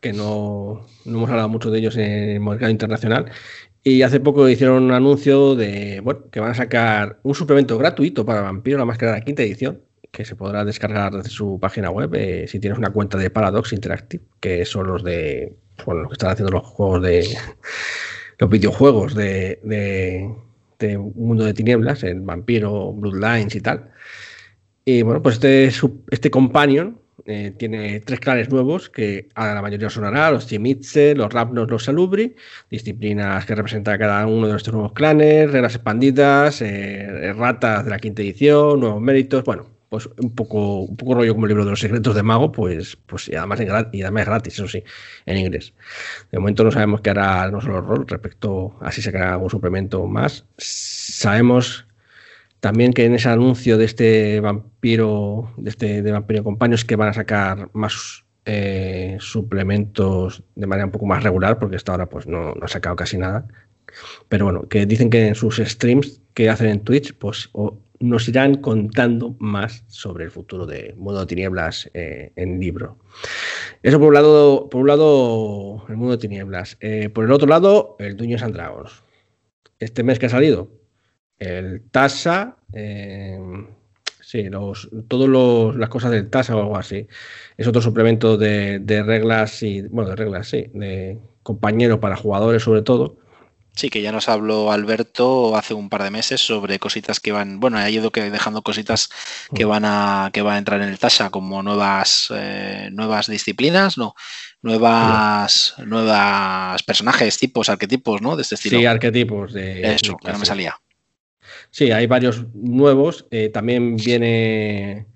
que 0.00 0.12
no, 0.12 0.86
no 1.04 1.16
hemos 1.18 1.30
hablado 1.30 1.48
mucho 1.48 1.70
de 1.70 1.78
ellos 1.78 1.96
en 1.96 2.10
el 2.10 2.40
mercado 2.40 2.70
internacional, 2.70 3.30
y 3.84 4.02
hace 4.02 4.20
poco 4.20 4.48
hicieron 4.48 4.84
un 4.84 4.92
anuncio 4.92 5.54
de 5.56 6.00
bueno, 6.00 6.30
que 6.30 6.40
van 6.40 6.50
a 6.52 6.54
sacar 6.54 7.18
un 7.22 7.34
suplemento 7.34 7.76
gratuito 7.78 8.24
para 8.24 8.42
Vampiro 8.42 8.78
la 8.78 8.84
Máscara 8.84 9.12
de 9.12 9.18
la 9.18 9.24
quinta 9.24 9.42
edición, 9.42 9.80
que 10.12 10.24
se 10.26 10.36
podrá 10.36 10.64
descargar 10.64 11.14
desde 11.14 11.30
su 11.30 11.58
página 11.58 11.90
web 11.90 12.14
eh, 12.14 12.46
si 12.46 12.60
tienes 12.60 12.78
una 12.78 12.90
cuenta 12.90 13.18
de 13.18 13.30
Paradox 13.30 13.72
Interactive, 13.72 14.22
que 14.40 14.64
son 14.66 14.86
los 14.86 15.02
de 15.02 15.56
bueno, 15.86 16.02
los 16.02 16.10
que 16.10 16.14
están 16.14 16.30
haciendo 16.30 16.52
los 16.52 16.64
juegos 16.64 17.02
de 17.02 17.26
los 18.38 18.50
videojuegos 18.50 19.14
de, 19.14 19.58
de, 19.64 20.30
de 20.78 20.98
Mundo 20.98 21.44
de 21.44 21.54
Tinieblas, 21.54 22.02
el 22.04 22.20
Vampiro, 22.20 22.92
Bloodlines 22.92 23.54
y 23.54 23.60
tal. 23.60 23.90
Y 24.84 25.02
bueno, 25.02 25.22
pues 25.22 25.36
este, 25.36 25.70
este 26.10 26.30
Companion 26.30 27.00
eh, 27.24 27.52
tiene 27.56 28.00
tres 28.00 28.20
clanes 28.20 28.50
nuevos 28.50 28.90
que 28.90 29.28
a 29.34 29.54
la 29.54 29.62
mayoría 29.62 29.88
sonará, 29.88 30.30
los 30.30 30.46
Chimitze, 30.46 31.14
los 31.14 31.32
Rapnos, 31.32 31.70
los 31.70 31.84
Salubri, 31.84 32.34
disciplinas 32.68 33.46
que 33.46 33.54
representan 33.54 33.98
cada 33.98 34.26
uno 34.26 34.48
de 34.48 34.56
estos 34.56 34.74
nuevos 34.74 34.92
clanes, 34.92 35.50
reglas 35.50 35.74
expandidas, 35.76 36.60
eh, 36.62 37.32
ratas 37.34 37.84
de 37.84 37.90
la 37.90 37.98
quinta 37.98 38.22
edición, 38.22 38.80
nuevos 38.80 39.00
méritos, 39.00 39.44
bueno, 39.44 39.72
pues 39.92 40.08
un 40.22 40.34
poco, 40.34 40.80
un 40.84 40.96
poco 40.96 41.12
rollo 41.16 41.34
como 41.34 41.44
el 41.44 41.50
libro 41.50 41.66
de 41.66 41.70
los 41.72 41.80
secretos 41.80 42.14
de 42.14 42.22
Mago, 42.22 42.50
pues, 42.50 42.96
pues 43.04 43.28
y 43.28 43.34
además, 43.34 43.60
en 43.60 43.68
gra- 43.68 43.90
y 43.92 44.00
además 44.00 44.24
gratis, 44.24 44.54
eso 44.54 44.66
sí, 44.66 44.82
en 45.26 45.36
inglés. 45.36 45.74
De 46.30 46.38
momento 46.38 46.64
no 46.64 46.70
sabemos 46.70 47.02
qué 47.02 47.10
hará 47.10 47.50
no 47.50 47.60
solo 47.60 47.82
rol 47.82 48.06
respecto 48.08 48.74
a 48.80 48.90
si 48.90 49.02
sacará 49.02 49.34
algún 49.34 49.50
suplemento 49.50 50.06
más. 50.06 50.46
Sabemos 50.56 51.86
también 52.60 52.94
que 52.94 53.04
en 53.04 53.14
ese 53.16 53.28
anuncio 53.28 53.76
de 53.76 53.84
este 53.84 54.40
vampiro, 54.40 55.52
de 55.58 55.68
este 55.68 56.00
de 56.00 56.10
vampiro 56.12 56.42
compañeros 56.42 56.86
que 56.86 56.96
van 56.96 57.10
a 57.10 57.12
sacar 57.12 57.68
más 57.74 58.24
eh, 58.46 59.18
suplementos 59.20 60.42
de 60.54 60.66
manera 60.66 60.86
un 60.86 60.92
poco 60.92 61.04
más 61.04 61.22
regular, 61.22 61.58
porque 61.58 61.76
hasta 61.76 61.92
ahora 61.92 62.08
pues 62.08 62.26
no, 62.26 62.54
no 62.54 62.64
ha 62.64 62.68
sacado 62.68 62.96
casi 62.96 63.18
nada. 63.18 63.46
Pero 64.30 64.46
bueno, 64.46 64.68
que 64.68 64.86
dicen 64.86 65.10
que 65.10 65.28
en 65.28 65.34
sus 65.34 65.58
streams 65.58 66.22
que 66.32 66.48
hacen 66.48 66.68
en 66.68 66.80
Twitch, 66.80 67.14
pues 67.18 67.50
nos 68.02 68.28
irán 68.28 68.56
contando 68.56 69.36
más 69.38 69.84
sobre 69.88 70.24
el 70.24 70.30
futuro 70.30 70.66
de 70.66 70.94
Mundo 70.96 71.20
de 71.20 71.26
Tinieblas 71.26 71.90
eh, 71.94 72.32
en 72.36 72.60
libro. 72.60 72.98
Eso 73.82 73.98
por 73.98 74.08
un 74.08 74.14
lado, 74.14 74.68
por 74.68 74.80
un 74.80 74.88
lado 74.88 75.84
el 75.88 75.96
Mundo 75.96 76.12
de 76.12 76.18
Tinieblas. 76.18 76.76
Eh, 76.80 77.08
por 77.08 77.24
el 77.24 77.32
otro 77.32 77.48
lado, 77.48 77.96
el 77.98 78.16
Dungeons 78.16 78.42
and 78.42 78.54
Dragons. 78.54 79.02
Este 79.78 80.02
mes 80.02 80.18
que 80.18 80.26
ha 80.26 80.30
salido, 80.30 80.70
el 81.38 81.82
Tasa, 81.90 82.56
eh, 82.72 83.38
sí, 84.20 84.44
los, 84.48 84.90
todas 85.08 85.76
las 85.76 85.88
cosas 85.88 86.10
del 86.10 86.28
Tasa 86.28 86.56
o 86.56 86.60
algo 86.60 86.76
así. 86.76 87.06
Es 87.56 87.66
otro 87.66 87.82
suplemento 87.82 88.36
de, 88.36 88.78
de 88.78 89.02
reglas 89.02 89.62
y, 89.62 89.82
bueno, 89.82 90.10
de 90.10 90.16
reglas, 90.16 90.48
sí, 90.48 90.66
de 90.74 91.18
compañero 91.42 92.00
para 92.00 92.16
jugadores 92.16 92.62
sobre 92.62 92.82
todo. 92.82 93.21
Sí, 93.74 93.88
que 93.88 94.02
ya 94.02 94.12
nos 94.12 94.28
habló 94.28 94.70
Alberto 94.70 95.56
hace 95.56 95.72
un 95.72 95.88
par 95.88 96.02
de 96.02 96.10
meses 96.10 96.44
sobre 96.44 96.78
cositas 96.78 97.20
que 97.20 97.32
van, 97.32 97.58
bueno, 97.58 97.78
ha 97.78 97.88
ido 97.88 98.12
que 98.12 98.30
dejando 98.30 98.60
cositas 98.60 99.08
que 99.54 99.64
van 99.64 99.84
a 99.86 100.28
que 100.32 100.42
van 100.42 100.56
a 100.56 100.58
entrar 100.58 100.82
en 100.82 100.88
el 100.88 100.98
Tasha 100.98 101.30
como 101.30 101.62
nuevas 101.62 102.30
eh, 102.36 102.90
nuevas 102.92 103.28
disciplinas, 103.28 103.96
no, 103.96 104.14
nuevas 104.60 105.74
nuevas 105.86 106.82
personajes, 106.82 107.38
tipos, 107.38 107.70
arquetipos, 107.70 108.20
¿no? 108.20 108.36
De 108.36 108.42
este 108.42 108.56
estilo. 108.56 108.78
Sí, 108.78 108.84
arquetipos 108.84 109.54
de. 109.54 109.94
Eso, 109.94 110.18
que 110.18 110.32
no 110.32 110.38
me 110.38 110.46
salía. 110.46 110.76
Sí, 111.70 111.90
hay 111.90 112.06
varios 112.06 112.44
nuevos. 112.52 113.26
eh, 113.30 113.48
también 113.48 113.96
viene 113.96 115.06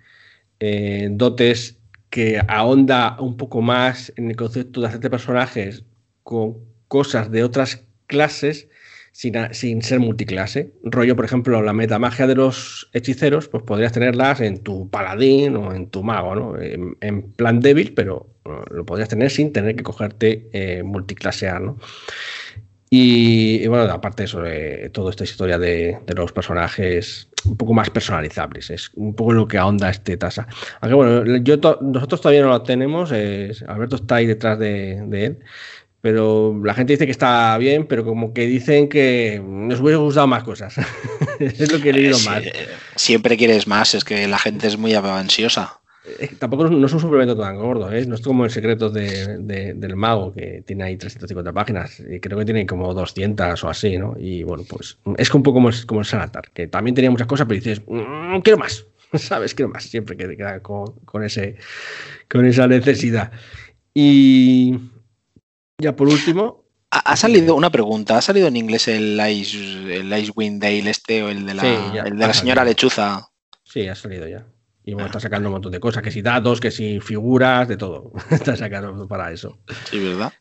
eh, 0.60 1.08
dotes 1.10 1.76
que 2.08 2.40
ahonda 2.48 3.18
un 3.20 3.36
poco 3.36 3.60
más 3.60 4.12
en 4.16 4.30
el 4.30 4.36
concepto 4.36 4.80
de 4.80 4.86
hacerte 4.86 5.10
personajes 5.10 5.84
con 6.22 6.56
cosas 6.88 7.30
de 7.30 7.44
otras 7.44 7.85
clases 8.06 8.68
sin, 9.12 9.34
sin 9.52 9.82
ser 9.82 9.98
multiclase. 9.98 10.72
Rollo, 10.84 11.16
por 11.16 11.24
ejemplo, 11.24 11.62
la 11.62 11.72
metamagia 11.72 12.26
de 12.26 12.34
los 12.34 12.90
hechiceros, 12.92 13.48
pues 13.48 13.62
podrías 13.62 13.92
tenerlas 13.92 14.40
en 14.40 14.62
tu 14.62 14.90
paladín 14.90 15.56
o 15.56 15.74
en 15.74 15.88
tu 15.88 16.02
mago, 16.02 16.34
¿no? 16.34 16.54
En, 16.60 17.32
plan 17.32 17.60
débil, 17.60 17.94
pero 17.94 18.28
lo 18.70 18.84
podrías 18.84 19.08
tener 19.08 19.30
sin 19.30 19.52
tener 19.52 19.74
que 19.74 19.82
cogerte 19.82 20.48
eh, 20.52 20.82
multiclasear, 20.82 21.60
¿no? 21.62 21.78
Y, 22.88 23.66
bueno, 23.66 23.90
aparte 23.90 24.22
de 24.22 24.26
eso, 24.26 24.46
eh, 24.46 24.90
toda 24.92 25.10
esta 25.10 25.24
historia 25.24 25.58
de, 25.58 25.98
de 26.06 26.14
los 26.14 26.32
personajes 26.32 27.28
un 27.44 27.56
poco 27.56 27.74
más 27.74 27.90
personalizables, 27.90 28.70
es 28.70 28.90
un 28.94 29.14
poco 29.14 29.32
lo 29.32 29.48
que 29.48 29.58
ahonda 29.58 29.90
este 29.90 30.16
tasa. 30.16 30.46
Aunque 30.80 30.94
bueno, 30.94 31.36
yo 31.38 31.58
to- 31.60 31.78
nosotros 31.82 32.20
todavía 32.20 32.42
no 32.42 32.48
lo 32.48 32.62
tenemos, 32.62 33.12
Alberto 33.12 33.96
está 33.96 34.16
ahí 34.16 34.26
detrás 34.26 34.58
de, 34.58 35.02
de 35.06 35.24
él, 35.24 35.38
pero 36.00 36.58
la 36.64 36.74
gente 36.74 36.92
dice 36.92 37.06
que 37.06 37.12
está 37.12 37.56
bien, 37.58 37.86
pero 37.86 38.04
como 38.04 38.32
que 38.32 38.46
dicen 38.46 38.88
que 38.88 39.42
nos 39.44 39.80
hubiera 39.80 39.98
gustado 39.98 40.26
más 40.26 40.44
cosas. 40.44 40.76
es 41.40 41.72
lo 41.72 41.80
que 41.80 41.90
he 41.90 41.92
leído 41.92 42.16
Eh, 42.16 42.20
sí, 42.20 42.28
más. 42.28 42.42
eh, 42.44 42.52
siempre 42.94 43.36
quieres 43.36 43.66
más, 43.66 43.94
es 43.94 44.04
que 44.04 44.26
la 44.28 44.38
gente 44.38 44.66
es 44.66 44.76
muy 44.78 44.94
ansiosa. 44.94 45.80
Eh, 46.20 46.30
Tampoco 46.38 46.68
no 46.68 46.86
es 46.86 46.92
un 46.92 47.00
suplemento 47.00 47.36
tan 47.36 47.56
gordo, 47.56 47.90
¿eh? 47.92 48.06
no 48.06 48.14
es 48.14 48.20
como 48.20 48.44
el 48.44 48.52
secreto 48.52 48.90
de- 48.90 49.38
de- 49.38 49.74
del 49.74 49.96
mago, 49.96 50.32
que 50.32 50.62
tiene 50.64 50.84
ahí 50.84 50.96
350 50.96 51.52
páginas, 51.52 52.00
y 52.08 52.20
creo 52.20 52.38
que 52.38 52.44
tiene 52.44 52.64
como 52.64 52.94
200 52.94 53.64
o 53.64 53.68
así, 53.68 53.98
¿no? 53.98 54.14
Y 54.16 54.44
bueno, 54.44 54.62
pues 54.68 54.98
es 55.18 55.34
un 55.34 55.42
poco 55.42 55.56
como 55.56 55.70
como 55.86 56.00
el 56.00 56.06
Sanatar, 56.06 56.50
que 56.54 56.68
también 56.68 56.94
tenía 56.94 57.10
muchas 57.10 57.26
cosas, 57.26 57.46
pero 57.48 57.58
dices, 57.60 57.82
"Mm, 57.88 58.38
quiero 58.44 58.56
más, 58.58 58.86
¿sabes? 59.14 59.52
Quiero 59.52 59.70
más, 59.72 59.82
siempre 59.82 60.16
que 60.16 60.28
te 60.28 60.36
queda 60.36 60.60
con, 60.60 60.92
con 61.04 61.24
ese, 61.24 61.56
con 62.30 62.46
esa 62.46 62.68
necesidad. 62.68 63.32
Y 63.92 64.78
ya 65.78 65.94
por 65.94 66.08
último, 66.08 66.64
Ha, 66.90 67.00
ha 67.00 67.16
salido 67.16 67.54
una 67.56 67.70
pregunta, 67.70 68.16
¿ha 68.16 68.22
salido 68.22 68.46
en 68.48 68.56
inglés 68.56 68.88
el 68.88 69.20
Ice, 69.30 69.58
el 69.96 70.12
Icewind 70.16 70.62
Dale 70.62 70.88
este 70.90 71.22
o 71.22 71.28
el 71.28 71.44
de 71.44 71.54
la, 71.54 71.62
Sí, 71.62 71.68
ya, 71.94 72.02
el 72.02 72.16
de 72.16 72.26
la 72.26 72.32
señora 72.34 72.60
salido. 72.60 72.70
lechuza? 72.72 73.28
sí, 73.64 73.88
ha 73.88 73.94
salido 73.94 74.26
ya. 74.28 74.46
Y 74.84 74.92
bueno, 74.94 75.06
está 75.06 75.18
sacando 75.18 75.48
un 75.48 75.54
montón 75.54 75.72
de 75.72 75.80
cosas, 75.80 76.00
que 76.02 76.12
si 76.12 76.22
datos, 76.22 76.60
que 76.60 76.70
si 76.70 77.00
figuras, 77.00 77.66
de 77.66 77.76
todo. 77.76 78.12
está 78.30 78.56
sacando 78.56 79.08
para 79.08 79.32
eso. 79.32 79.58
Sí, 79.90 79.98
¿verdad? 79.98 80.32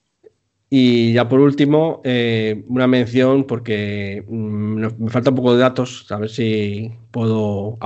Y 0.70 1.14
ya 1.14 1.28
por 1.28 1.40
último, 1.40 2.02
eh, 2.04 2.64
una 2.68 2.86
mención 2.88 3.46
porque 3.46 4.24
mm, 4.28 4.86
me 5.00 5.10
falta 5.10 5.32
un 5.32 5.36
poco 5.36 5.54
de 5.56 5.62
datos, 5.62 6.12
a 6.12 6.18
ver 6.20 6.30
si 6.30 6.92
puedo... 7.12 7.78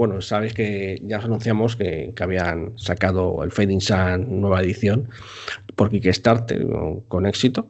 Bueno, 0.00 0.22
sabéis 0.22 0.54
que 0.54 0.98
ya 1.04 1.18
os 1.18 1.26
anunciamos 1.26 1.76
que, 1.76 2.14
habían 2.18 2.72
sacado 2.78 3.44
el 3.44 3.52
Fading 3.52 3.82
Sun 3.82 4.40
nueva 4.40 4.62
edición 4.62 5.10
por 5.76 5.90
Kickstarter 5.90 6.66
con, 7.06 7.26
éxito, 7.26 7.68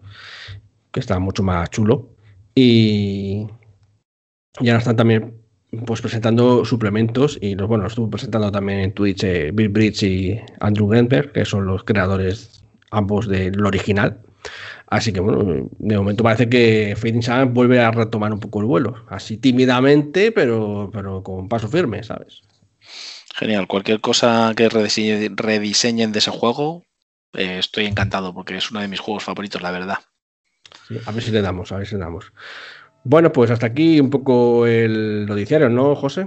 que 0.93 1.01
está 1.01 1.19
mucho 1.19 1.43
más 1.43 1.69
chulo. 1.71 2.15
Y, 2.55 3.49
y 4.61 4.69
ahora 4.69 4.79
están 4.79 4.95
también 4.95 5.43
pues 5.85 6.01
presentando 6.01 6.65
suplementos 6.65 7.37
y 7.41 7.57
los 7.57 7.67
bueno, 7.67 7.89
estuvo 7.89 8.09
presentando 8.09 8.53
también 8.53 8.79
en 8.79 8.93
Twitch 8.93 9.25
eh, 9.25 9.51
Bill 9.53 9.71
Bridge 9.71 10.05
y 10.05 10.41
Andrew 10.61 10.87
Greenberg, 10.87 11.33
que 11.33 11.45
son 11.45 11.67
los 11.67 11.83
creadores 11.83 12.63
ambos 12.93 13.27
del 13.27 13.67
original. 13.67 14.21
Así 14.91 15.13
que 15.13 15.21
bueno, 15.21 15.69
de 15.79 15.97
momento 15.97 16.25
parece 16.25 16.49
que 16.49 16.95
Fading 16.97 17.23
Sun 17.23 17.55
vuelve 17.55 17.81
a 17.81 17.93
retomar 17.93 18.33
un 18.33 18.41
poco 18.41 18.59
el 18.61 18.67
vuelo, 18.67 18.97
así 19.09 19.37
tímidamente, 19.37 20.33
pero, 20.33 20.91
pero 20.93 21.23
con 21.23 21.49
paso 21.49 21.69
firme, 21.69 22.03
¿sabes? 22.03 22.43
Genial. 23.37 23.69
Cualquier 23.69 24.01
cosa 24.01 24.53
que 24.57 24.69
redise- 24.69 25.33
rediseñen 25.37 26.11
de 26.11 26.19
ese 26.19 26.33
juego, 26.33 26.85
eh, 27.35 27.59
estoy 27.61 27.87
encantado 27.87 28.35
porque 28.35 28.57
es 28.57 28.71
uno 28.73 28.81
de 28.81 28.89
mis 28.89 28.99
juegos 28.99 29.23
favoritos, 29.23 29.63
la 29.63 29.71
verdad. 29.71 29.99
Sí, 30.89 30.97
a 31.07 31.13
ver 31.13 31.23
si 31.23 31.31
le 31.31 31.41
damos, 31.41 31.71
a 31.71 31.77
ver 31.77 31.87
si 31.87 31.95
le 31.95 32.01
damos. 32.01 32.33
Bueno, 33.05 33.33
pues 33.33 33.53
hasta 33.53 33.67
aquí 33.67 34.01
un 34.01 34.11
poco 34.11 34.67
el 34.67 35.25
noticiario, 35.27 35.69
¿no, 35.69 35.95
José? 35.95 36.27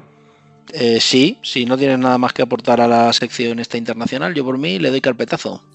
Eh, 0.72 1.02
sí, 1.02 1.38
si 1.44 1.66
no 1.66 1.78
tienes 1.78 2.00
nada 2.00 2.18
más 2.18 2.32
que 2.32 2.42
aportar 2.42 2.80
a 2.80 2.88
la 2.88 3.12
sección 3.12 3.60
esta 3.60 3.78
internacional, 3.78 4.34
yo 4.34 4.46
por 4.46 4.58
mí 4.58 4.80
le 4.80 4.90
doy 4.90 5.02
carpetazo. 5.02 5.70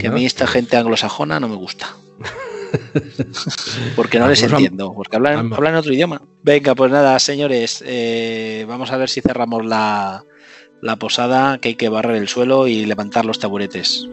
Que 0.00 0.06
a 0.06 0.10
mí 0.10 0.24
esta 0.24 0.46
gente 0.46 0.78
anglosajona 0.78 1.38
no 1.38 1.48
me 1.50 1.56
gusta. 1.56 1.94
porque 3.96 4.18
no 4.18 4.28
les 4.28 4.42
entiendo, 4.42 4.92
porque 4.94 5.16
hablan, 5.16 5.52
hablan 5.52 5.76
otro 5.76 5.92
idioma. 5.92 6.22
Venga, 6.42 6.74
pues 6.74 6.90
nada, 6.90 7.18
señores, 7.18 7.82
eh, 7.86 8.64
vamos 8.68 8.90
a 8.90 8.96
ver 8.96 9.08
si 9.08 9.20
cerramos 9.20 9.64
la, 9.64 10.24
la 10.80 10.96
posada, 10.96 11.58
que 11.58 11.70
hay 11.70 11.74
que 11.74 11.88
barrer 11.88 12.16
el 12.16 12.28
suelo 12.28 12.66
y 12.66 12.86
levantar 12.86 13.24
los 13.24 13.38
taburetes. 13.38 14.08